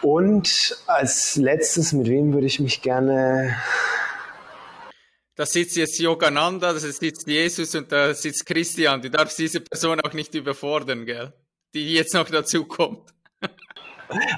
Und 0.00 0.78
als 0.86 1.36
letztes, 1.36 1.92
mit 1.92 2.08
wem 2.08 2.32
würde 2.32 2.46
ich 2.46 2.60
mich 2.60 2.82
gerne 2.82 3.56
da 5.38 5.46
sitzt 5.46 5.76
jetzt 5.76 6.00
Yogananda, 6.00 6.72
da 6.72 6.78
sitzt 6.80 7.28
Jesus 7.28 7.72
und 7.76 7.92
da 7.92 8.12
sitzt 8.12 8.44
Christian. 8.44 9.00
Du 9.00 9.08
darfst 9.08 9.38
diese 9.38 9.60
Person 9.60 10.00
auch 10.00 10.12
nicht 10.12 10.34
überfordern, 10.34 11.06
gell? 11.06 11.32
Die 11.74 11.94
jetzt 11.94 12.12
noch 12.12 12.28
dazu 12.28 12.64
kommt. 12.64 13.14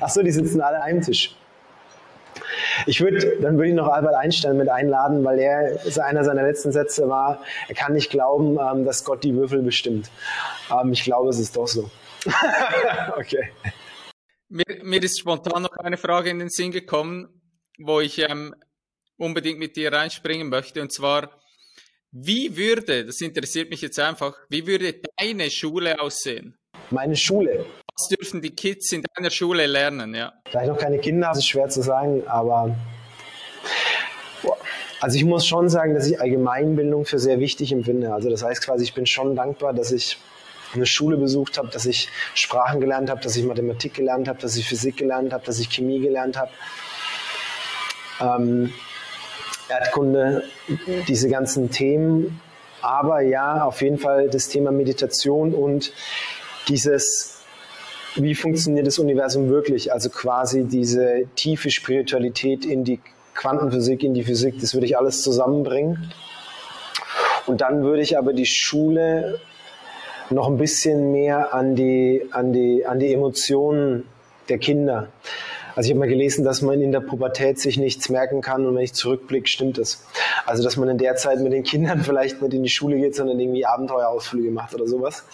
Achso, 0.03 0.23
die 0.23 0.31
sitzen 0.31 0.61
alle 0.61 0.83
einem 0.83 1.01
Tisch. 1.01 1.35
Ich 2.87 3.01
würde, 3.01 3.39
dann 3.41 3.57
würde 3.57 3.71
ich 3.71 3.75
noch 3.75 3.89
Albert 3.89 4.15
Einstein 4.15 4.59
mit 4.59 4.69
einladen, 4.69 5.25
weil 5.25 5.39
er, 5.39 5.81
einer 6.05 6.23
seiner 6.23 6.43
letzten 6.43 6.71
Sätze 6.71 7.09
war, 7.09 7.43
er 7.69 7.75
kann 7.75 7.95
nicht 7.95 8.11
glauben, 8.11 8.59
ähm, 8.61 8.85
dass 8.85 9.03
Gott 9.03 9.25
die 9.25 9.35
Würfel 9.35 9.63
bestimmt. 9.63 10.11
Ähm, 10.71 10.93
ich 10.93 11.03
glaube, 11.03 11.31
es 11.31 11.39
ist 11.39 11.57
doch 11.57 11.67
so. 11.67 11.91
okay. 13.17 13.51
Mir, 14.51 14.65
mir, 14.83 15.03
ist 15.03 15.19
spontan 15.19 15.63
noch 15.63 15.77
eine 15.79 15.97
Frage 15.97 16.29
in 16.29 16.41
den 16.41 16.51
Sinn 16.51 16.73
gekommen, 16.73 17.41
wo 17.79 18.01
ich 18.01 18.19
ähm, 18.19 18.55
unbedingt 19.21 19.59
mit 19.59 19.77
dir 19.77 19.93
reinspringen 19.93 20.49
möchte. 20.49 20.81
Und 20.81 20.93
zwar, 20.93 21.31
wie 22.11 22.57
würde, 22.57 23.05
das 23.05 23.21
interessiert 23.21 23.71
mich 23.71 23.83
jetzt 23.83 23.99
einfach, 23.99 24.35
wie 24.49 24.67
würde 24.67 24.95
deine 25.17 25.51
Schule 25.51 26.01
aussehen? 26.01 26.57
Meine 26.91 27.17
Schule. 27.17 27.67
Was 27.97 28.09
dürfen 28.09 28.41
die 28.41 28.51
Kids 28.51 28.93
in 28.93 29.05
deiner 29.15 29.31
Schule 29.31 29.67
lernen? 29.67 30.15
Ja. 30.15 30.33
Da 30.51 30.63
ich 30.63 30.69
noch 30.69 30.79
keine 30.79 30.99
Kinder 30.99 31.29
habe, 31.29 31.39
ist 31.39 31.47
schwer 31.47 31.69
zu 31.69 31.83
sagen, 31.83 32.27
aber 32.27 32.75
also 35.01 35.17
ich 35.17 35.25
muss 35.25 35.47
schon 35.47 35.69
sagen, 35.69 35.95
dass 35.95 36.07
ich 36.07 36.21
Allgemeinbildung 36.21 37.07
für 37.07 37.19
sehr 37.19 37.41
wichtig 37.41 37.73
empfinde. 37.73 38.13
Also 38.13 38.29
das 38.29 38.43
heißt 38.43 38.65
quasi, 38.65 38.85
ich 38.85 38.95
bin 38.95 39.07
schon 39.07 39.35
dankbar, 39.35 39.73
dass 39.73 39.93
ich 39.93 40.19
eine 40.75 40.87
Schule 40.87 41.17
besucht 41.17 41.59
habe, 41.59 41.69
dass 41.69 41.87
ich 41.87 42.09
Sprachen 42.35 42.81
gelernt 42.81 43.11
habe, 43.11 43.21
dass 43.21 43.35
ich 43.35 43.45
Mathematik 43.45 43.95
gelernt 43.95 44.29
habe, 44.29 44.39
dass 44.39 44.57
ich 44.57 44.69
Physik 44.69 44.99
gelernt 44.99 45.33
habe, 45.33 45.45
dass 45.45 45.59
ich 45.59 45.71
Chemie 45.71 46.01
gelernt 46.01 46.37
habe. 46.37 46.51
Ähm, 48.21 48.73
Erdkunde, 49.71 50.45
diese 51.09 51.29
ganzen 51.29 51.71
Themen. 51.71 52.41
Aber 52.83 53.21
ja, 53.21 53.65
auf 53.65 53.83
jeden 53.83 53.99
Fall 53.99 54.29
das 54.29 54.49
Thema 54.49 54.73
Meditation 54.73 55.55
und 55.55 55.93
dieses, 56.69 57.43
wie 58.17 58.35
funktioniert 58.35 58.87
das 58.87 58.99
Universum 58.99 59.49
wirklich? 59.49 59.93
Also 59.93 60.11
quasi 60.11 60.65
diese 60.65 61.25
tiefe 61.37 61.71
Spiritualität 61.71 62.65
in 62.65 62.85
die 62.85 63.01
Quantenphysik, 63.35 64.03
in 64.03 64.15
die 64.15 64.25
Physik, 64.25 64.61
das 64.61 64.75
würde 64.75 64.87
ich 64.87 64.99
alles 64.99 65.23
zusammenbringen. 65.23 66.13
Und 67.47 67.61
dann 67.61 67.83
würde 67.83 68.03
ich 68.03 68.19
aber 68.19 68.33
die 68.33 68.47
Schule 68.47 69.41
noch 70.31 70.47
ein 70.47 70.57
bisschen 70.57 71.11
mehr 71.11 71.55
an 71.55 71.75
die, 71.75 72.27
an 72.33 72.53
die, 72.53 72.87
an 72.87 72.99
die 73.01 73.13
Emotionen 73.13 74.07
der 74.49 74.59
Kinder. 74.59 75.09
Also 75.75 75.87
ich 75.87 75.91
habe 75.91 76.01
mal 76.01 76.09
gelesen, 76.09 76.45
dass 76.45 76.63
man 76.63 76.81
in 76.81 76.93
der 76.93 77.01
Pubertät 77.01 77.59
sich 77.59 77.79
nichts 77.79 78.09
merken 78.09 78.41
kann 78.41 78.67
und 78.67 78.75
wenn 78.75 78.83
ich 78.83 78.95
zurückblicke, 78.95 79.49
stimmt 79.49 79.79
es. 79.79 80.05
Also 80.47 80.63
dass 80.63 80.77
man 80.77 80.89
in 80.89 80.99
der 80.99 81.17
Zeit 81.17 81.41
mit 81.41 81.53
den 81.53 81.63
Kindern 81.63 82.01
vielleicht 82.05 82.43
nicht 82.43 82.55
in 82.55 82.63
die 82.63 82.69
Schule 82.69 82.97
geht, 82.97 83.15
sondern 83.15 83.39
irgendwie 83.39 83.67
Abenteuerausflüge 83.67 84.51
macht 84.51 84.75
oder 84.75 84.87
sowas. 84.87 85.25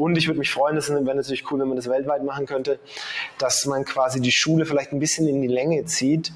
Und 0.00 0.16
ich 0.16 0.26
würde 0.26 0.38
mich 0.38 0.50
freuen, 0.50 0.76
das 0.76 0.88
wäre 0.88 1.02
natürlich 1.02 1.50
cool, 1.50 1.60
wenn 1.60 1.68
man 1.68 1.76
das 1.76 1.88
weltweit 1.88 2.24
machen 2.24 2.46
könnte, 2.46 2.78
dass 3.38 3.66
man 3.66 3.84
quasi 3.84 4.20
die 4.20 4.32
Schule 4.32 4.64
vielleicht 4.66 4.92
ein 4.92 4.98
bisschen 4.98 5.28
in 5.28 5.42
die 5.42 5.48
Länge 5.48 5.84
zieht 5.84 6.32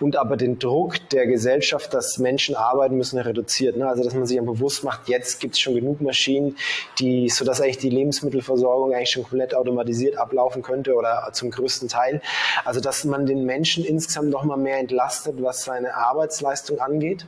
und 0.00 0.16
aber 0.16 0.36
den 0.36 0.58
Druck 0.58 0.94
der 1.10 1.26
Gesellschaft, 1.26 1.94
dass 1.94 2.18
Menschen 2.18 2.56
arbeiten 2.56 2.96
müssen, 2.96 3.18
reduziert. 3.18 3.76
Ne? 3.76 3.86
Also 3.86 4.02
dass 4.02 4.14
man 4.14 4.26
sich 4.26 4.38
bewusst 4.40 4.82
macht, 4.82 5.08
jetzt 5.08 5.40
gibt 5.40 5.54
es 5.54 5.60
schon 5.60 5.74
genug 5.74 6.00
Maschinen, 6.00 6.56
die, 6.98 7.28
sodass 7.28 7.60
eigentlich 7.60 7.78
die 7.78 7.90
Lebensmittelversorgung 7.90 8.92
eigentlich 8.92 9.10
schon 9.10 9.22
komplett 9.22 9.54
automatisiert 9.54 10.16
ablaufen 10.16 10.62
könnte 10.62 10.94
oder 10.94 11.30
zum 11.32 11.50
größten 11.50 11.88
Teil. 11.88 12.20
Also 12.64 12.80
dass 12.80 13.04
man 13.04 13.26
den 13.26 13.44
Menschen 13.44 13.84
insgesamt 13.84 14.30
noch 14.30 14.44
mal 14.44 14.56
mehr 14.56 14.78
entlastet, 14.78 15.36
was 15.40 15.64
seine 15.64 15.94
Arbeitsleistung 15.94 16.80
angeht. 16.80 17.26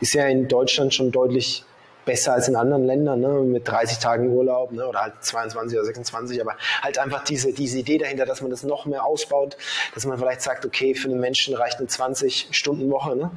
Ist 0.00 0.14
ja 0.14 0.26
in 0.26 0.48
Deutschland 0.48 0.92
schon 0.92 1.12
deutlich 1.12 1.64
besser 2.04 2.32
als 2.32 2.48
in 2.48 2.56
anderen 2.56 2.84
Ländern, 2.84 3.20
ne, 3.20 3.28
mit 3.28 3.66
30 3.68 3.98
Tagen 3.98 4.28
Urlaub 4.32 4.72
ne, 4.72 4.86
oder 4.86 5.00
halt 5.00 5.14
22 5.20 5.78
oder 5.78 5.86
26, 5.86 6.40
aber 6.40 6.56
halt 6.82 6.98
einfach 6.98 7.22
diese, 7.24 7.52
diese 7.52 7.78
Idee 7.78 7.98
dahinter, 7.98 8.26
dass 8.26 8.40
man 8.40 8.50
das 8.50 8.62
noch 8.62 8.86
mehr 8.86 9.04
ausbaut, 9.04 9.56
dass 9.94 10.04
man 10.06 10.18
vielleicht 10.18 10.42
sagt, 10.42 10.66
okay, 10.66 10.94
für 10.94 11.08
einen 11.08 11.20
Menschen 11.20 11.54
reicht 11.54 11.78
eine 11.78 11.88
20-Stunden-Woche 11.88 13.16
ne, 13.16 13.30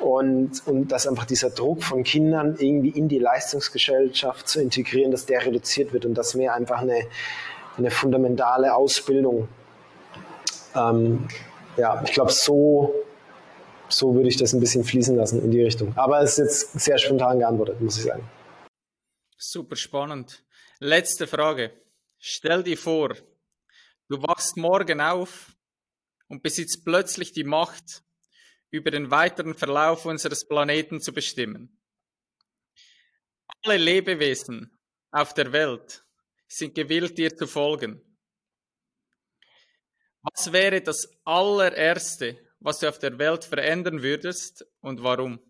und, 0.00 0.66
und 0.66 0.88
dass 0.88 1.06
einfach 1.06 1.26
dieser 1.26 1.50
Druck 1.50 1.84
von 1.84 2.02
Kindern 2.02 2.56
irgendwie 2.58 2.90
in 2.90 3.08
die 3.08 3.18
Leistungsgesellschaft 3.18 4.48
zu 4.48 4.60
integrieren, 4.60 5.12
dass 5.12 5.26
der 5.26 5.44
reduziert 5.44 5.92
wird 5.92 6.04
und 6.04 6.14
dass 6.14 6.34
mehr 6.34 6.54
einfach 6.54 6.80
eine, 6.80 7.06
eine 7.78 7.90
fundamentale 7.90 8.74
Ausbildung, 8.74 9.48
ähm, 10.74 11.28
ja, 11.76 12.02
ich 12.04 12.12
glaube, 12.12 12.32
so 12.32 12.94
so 13.92 14.14
würde 14.14 14.28
ich 14.28 14.36
das 14.36 14.52
ein 14.52 14.60
bisschen 14.60 14.84
fließen 14.84 15.16
lassen 15.16 15.42
in 15.42 15.50
die 15.50 15.62
Richtung. 15.62 15.96
Aber 15.96 16.20
es 16.20 16.38
ist 16.38 16.72
jetzt 16.72 16.80
sehr 16.80 16.98
spontan 16.98 17.38
geantwortet, 17.38 17.80
muss 17.80 17.98
ich 17.98 18.04
sagen. 18.04 18.28
Super 19.36 19.76
spannend. 19.76 20.44
Letzte 20.78 21.26
Frage. 21.26 21.72
Stell 22.18 22.62
dir 22.62 22.78
vor, 22.78 23.16
du 24.08 24.22
wachst 24.22 24.56
morgen 24.56 25.00
auf 25.00 25.56
und 26.28 26.42
besitzt 26.42 26.84
plötzlich 26.84 27.32
die 27.32 27.44
Macht, 27.44 28.02
über 28.70 28.90
den 28.90 29.10
weiteren 29.10 29.54
Verlauf 29.54 30.06
unseres 30.06 30.46
Planeten 30.46 31.00
zu 31.00 31.12
bestimmen. 31.12 31.78
Alle 33.64 33.76
Lebewesen 33.76 34.78
auf 35.10 35.34
der 35.34 35.52
Welt 35.52 36.04
sind 36.48 36.74
gewillt, 36.74 37.18
dir 37.18 37.36
zu 37.36 37.46
folgen. 37.46 38.00
Was 40.22 40.52
wäre 40.52 40.80
das 40.80 41.08
allererste, 41.24 42.38
was 42.62 42.78
du 42.78 42.88
auf 42.88 42.98
der 42.98 43.18
Welt 43.18 43.44
verändern 43.44 44.02
würdest 44.02 44.66
und 44.80 45.02
warum? 45.02 45.40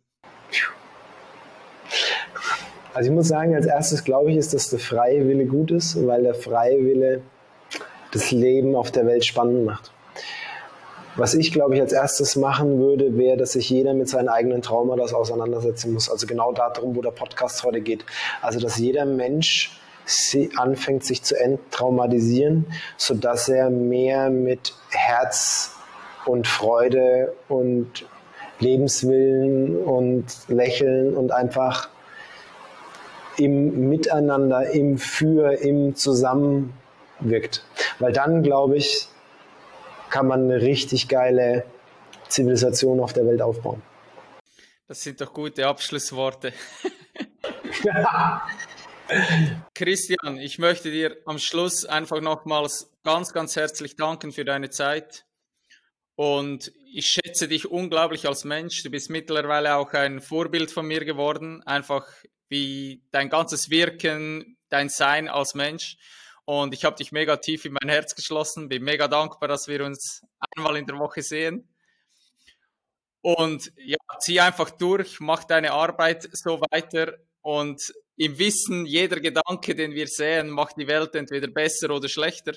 Also 2.95 3.11
ich 3.11 3.15
muss 3.15 3.29
sagen, 3.29 3.55
als 3.55 3.67
erstes 3.67 4.05
glaube 4.05 4.31
ich, 4.31 4.37
ist, 4.37 4.53
dass 4.55 4.71
der 4.71 4.79
freie 4.79 5.27
Wille 5.27 5.47
gut 5.47 5.71
ist, 5.71 6.07
weil 6.07 6.23
der 6.23 6.35
freie 6.35 6.85
Wille 6.85 7.23
das 8.13 8.31
Leben 8.31 8.77
auf 8.77 8.91
der 8.91 9.07
Welt 9.07 9.25
spannend 9.25 9.65
macht. 9.65 9.93
Was 11.17 11.35
ich, 11.35 11.53
glaube 11.53 11.75
ich, 11.75 11.81
als 11.81 11.93
erstes 11.93 12.37
machen 12.37 12.79
würde, 12.79 13.19
wäre, 13.19 13.37
dass 13.37 13.53
sich 13.53 13.69
jeder 13.69 13.93
mit 13.93 14.09
seinen 14.09 14.31
eigenen 14.31 14.63
Traumata 14.63 15.15
auseinandersetzen 15.15 15.93
muss. 15.93 16.11
Also 16.11 16.27
genau 16.27 16.53
darum, 16.53 16.97
wo 16.97 17.03
der 17.03 17.11
Podcast 17.11 17.65
heute 17.65 17.83
geht. 17.83 18.05
Also, 18.41 18.61
dass 18.61 18.79
jeder 18.79 19.05
Mensch 19.05 19.79
anfängt, 20.57 21.05
sich 21.05 21.23
zu 21.23 21.39
enttraumatisieren, 21.39 22.67
sodass 22.97 23.49
er 23.51 23.69
mehr 23.69 24.31
mit 24.31 24.75
Herz 24.91 25.77
und 26.27 26.47
Freude 26.47 27.35
und 27.49 28.07
Lebenswillen 28.61 29.77
und 29.83 30.25
Lächeln 30.49 31.17
und 31.17 31.33
einfach 31.33 31.89
im 33.37 33.89
Miteinander, 33.89 34.71
im 34.71 34.99
Für, 34.99 35.53
im 35.55 35.97
Zusammen 35.97 36.75
wirkt. 37.21 37.65
Weil 37.99 38.13
dann, 38.13 38.43
glaube 38.43 38.77
ich, 38.77 39.09
kann 40.11 40.27
man 40.27 40.45
eine 40.45 40.61
richtig 40.61 41.09
geile 41.09 41.65
Zivilisation 42.29 43.01
auf 43.01 43.13
der 43.13 43.27
Welt 43.27 43.43
aufbauen. 43.43 43.83
Das 44.87 45.03
sind 45.03 45.21
doch 45.21 45.33
gute 45.33 45.67
Abschlussworte. 45.67 46.53
Christian, 49.75 50.39
ich 50.39 50.59
möchte 50.59 50.91
dir 50.91 51.17
am 51.25 51.39
Schluss 51.39 51.85
einfach 51.85 52.21
nochmals 52.21 52.91
ganz, 53.03 53.33
ganz 53.33 53.57
herzlich 53.57 53.97
danken 53.97 54.33
für 54.33 54.45
deine 54.45 54.71
Zeit. 54.71 55.25
Und 56.15 56.73
ich 56.93 57.07
schätze 57.07 57.49
dich 57.49 57.71
unglaublich 57.71 58.27
als 58.29 58.45
Mensch. 58.45 58.83
Du 58.83 58.91
bist 58.91 59.11
mittlerweile 59.11 59.77
auch 59.77 59.93
ein 59.93 60.21
Vorbild 60.21 60.71
von 60.71 60.87
mir 60.87 61.05
geworden, 61.05 61.63
einfach 61.63 62.07
wie 62.49 63.03
dein 63.11 63.31
ganzes 63.31 63.71
Wirken, 63.71 64.59
dein 64.69 64.89
Sein 64.89 65.29
als 65.29 65.55
Mensch. 65.55 65.97
Und 66.45 66.75
ich 66.75 66.85
habe 66.85 66.97
dich 66.97 67.13
mega 67.13 67.37
tief 67.37 67.65
in 67.65 67.73
mein 67.73 67.89
Herz 67.89 68.15
geschlossen, 68.15 68.69
bin 68.69 68.83
mega 68.83 69.09
dankbar, 69.09 69.49
dass 69.49 69.69
wir 69.69 69.85
uns 69.85 70.23
einmal 70.55 70.77
in 70.77 70.87
der 70.87 70.99
Woche 70.99 71.23
sehen. 71.23 71.69
Und 73.23 73.73
ja, 73.77 73.97
zieh 74.19 74.41
einfach 74.41 74.71
durch, 74.71 75.21
mach 75.21 75.45
deine 75.45 75.73
Arbeit 75.73 76.29
so 76.33 76.61
weiter 76.61 77.15
und 77.41 77.93
im 78.17 78.39
Wissen, 78.39 78.85
jeder 78.85 79.21
Gedanke, 79.21 79.75
den 79.75 79.93
wir 79.95 80.09
sehen, 80.09 80.51
macht 80.51 80.77
die 80.77 80.87
Welt 80.87 81.15
entweder 81.15 81.49
besser 81.49 81.91
oder 81.91 82.09
schlechter. 82.09 82.53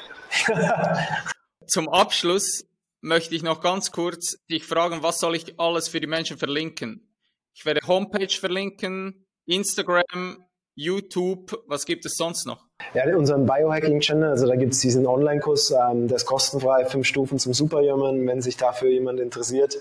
Zum 1.68 1.88
Abschluss 1.90 2.66
möchte 3.06 3.36
ich 3.36 3.44
noch 3.44 3.62
ganz 3.62 3.92
kurz 3.92 4.44
dich 4.50 4.66
fragen, 4.66 5.04
was 5.04 5.20
soll 5.20 5.36
ich 5.36 5.60
alles 5.60 5.88
für 5.88 6.02
die 6.02 6.08
Menschen 6.08 6.38
verlinken? 6.38 7.08
Ich 7.54 7.66
werde 7.66 7.80
Homepage 7.88 8.28
verlinken, 8.28 9.26
Instagram, 9.46 10.44
YouTube, 10.74 11.64
was 11.68 11.86
gibt 11.86 12.06
es 12.06 12.18
sonst 12.18 12.46
noch? 12.46 12.66
Ja, 12.94 13.06
unseren 13.16 13.46
Biohacking-Channel, 13.46 14.30
also 14.30 14.48
da 14.48 14.56
gibt 14.56 14.74
es 14.74 14.80
diesen 14.80 15.06
Online-Kurs, 15.06 15.72
ähm, 15.72 16.08
der 16.08 16.18
ist 16.18 16.26
kostenfrei, 16.26 16.86
fünf 16.86 17.08
Stufen 17.08 17.40
zum 17.40 17.54
Superhuman, 17.54 18.28
wenn 18.28 18.42
sich 18.42 18.58
dafür 18.58 18.90
jemand 18.90 19.20
interessiert. 19.20 19.78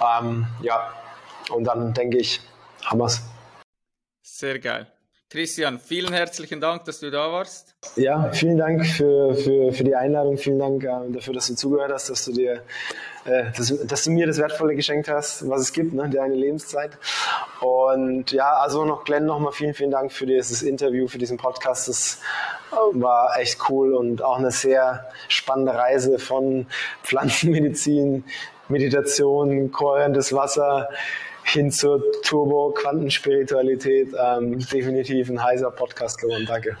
Ähm, 0.00 0.46
ja, 0.62 0.92
und 1.50 1.64
dann 1.64 1.92
denke 1.92 2.18
ich, 2.18 2.40
haben 2.82 2.98
wir 2.98 3.06
es. 3.06 3.20
Sehr 4.22 4.58
geil. 4.58 4.90
Christian, 5.34 5.80
vielen 5.80 6.12
herzlichen 6.12 6.60
Dank, 6.60 6.84
dass 6.84 7.00
du 7.00 7.10
da 7.10 7.32
warst. 7.32 7.74
Ja, 7.96 8.30
vielen 8.30 8.56
Dank 8.56 8.86
für, 8.86 9.34
für, 9.34 9.72
für 9.72 9.82
die 9.82 9.96
Einladung. 9.96 10.38
Vielen 10.38 10.60
Dank 10.60 10.84
äh, 10.84 11.12
dafür, 11.12 11.34
dass 11.34 11.48
du 11.48 11.56
zugehört 11.56 11.90
hast, 11.92 12.08
dass 12.08 12.24
du, 12.24 12.30
dir, 12.30 12.62
äh, 13.24 13.46
dass, 13.56 13.76
dass, 13.84 14.04
du 14.04 14.12
mir 14.12 14.28
das 14.28 14.38
Wertvolle 14.38 14.76
geschenkt 14.76 15.08
hast, 15.08 15.48
was 15.48 15.62
es 15.62 15.72
gibt, 15.72 15.92
ne, 15.92 16.08
deine 16.08 16.36
Lebenszeit. 16.36 16.92
Und 17.60 18.30
ja, 18.30 18.48
also 18.58 18.84
noch 18.84 19.02
Glenn, 19.02 19.26
nochmal 19.26 19.50
vielen, 19.50 19.74
vielen 19.74 19.90
Dank 19.90 20.12
für 20.12 20.24
dieses 20.24 20.62
Interview, 20.62 21.08
für 21.08 21.18
diesen 21.18 21.36
Podcast. 21.36 21.88
Das 21.88 22.20
äh, 22.70 22.76
war 23.00 23.36
echt 23.36 23.58
cool 23.68 23.92
und 23.94 24.22
auch 24.22 24.38
eine 24.38 24.52
sehr 24.52 25.04
spannende 25.26 25.74
Reise 25.74 26.20
von 26.20 26.68
Pflanzenmedizin, 27.02 28.22
Meditation, 28.68 29.72
kohärentes 29.72 30.32
Wasser 30.32 30.90
hin 31.44 31.70
zur 31.70 32.02
Turbo-Quantenspiritualität 32.22 34.14
ähm, 34.18 34.58
definitiv 34.58 35.30
ein 35.30 35.42
heißer 35.42 35.70
Podcast 35.70 36.20
geworden. 36.20 36.46
Danke. 36.46 36.76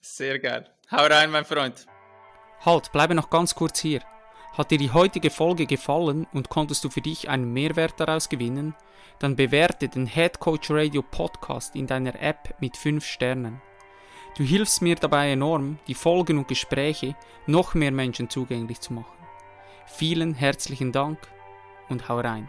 Sehr 0.00 0.38
geil. 0.38 0.66
Hau 0.90 1.04
rein, 1.06 1.30
mein 1.30 1.44
Freund. 1.44 1.86
Halt, 2.64 2.92
bleibe 2.92 3.14
noch 3.14 3.30
ganz 3.30 3.54
kurz 3.54 3.80
hier. 3.80 4.00
Hat 4.52 4.70
dir 4.70 4.78
die 4.78 4.90
heutige 4.90 5.30
Folge 5.30 5.66
gefallen 5.66 6.26
und 6.32 6.48
konntest 6.48 6.84
du 6.84 6.90
für 6.90 7.00
dich 7.00 7.28
einen 7.28 7.52
Mehrwert 7.52 7.94
daraus 7.98 8.28
gewinnen? 8.28 8.74
Dann 9.18 9.36
bewerte 9.36 9.88
den 9.88 10.06
Head 10.06 10.40
Coach 10.40 10.70
Radio 10.70 11.02
Podcast 11.02 11.76
in 11.76 11.86
deiner 11.86 12.20
App 12.20 12.54
mit 12.60 12.76
5 12.76 13.04
Sternen. 13.04 13.62
Du 14.36 14.44
hilfst 14.44 14.82
mir 14.82 14.96
dabei 14.96 15.32
enorm, 15.32 15.78
die 15.86 15.94
Folgen 15.94 16.38
und 16.38 16.48
Gespräche 16.48 17.14
noch 17.46 17.74
mehr 17.74 17.92
Menschen 17.92 18.30
zugänglich 18.30 18.80
zu 18.80 18.92
machen. 18.92 19.16
Vielen 19.86 20.34
herzlichen 20.34 20.92
Dank 20.92 21.18
und 21.88 22.08
hau 22.08 22.20
rein. 22.20 22.48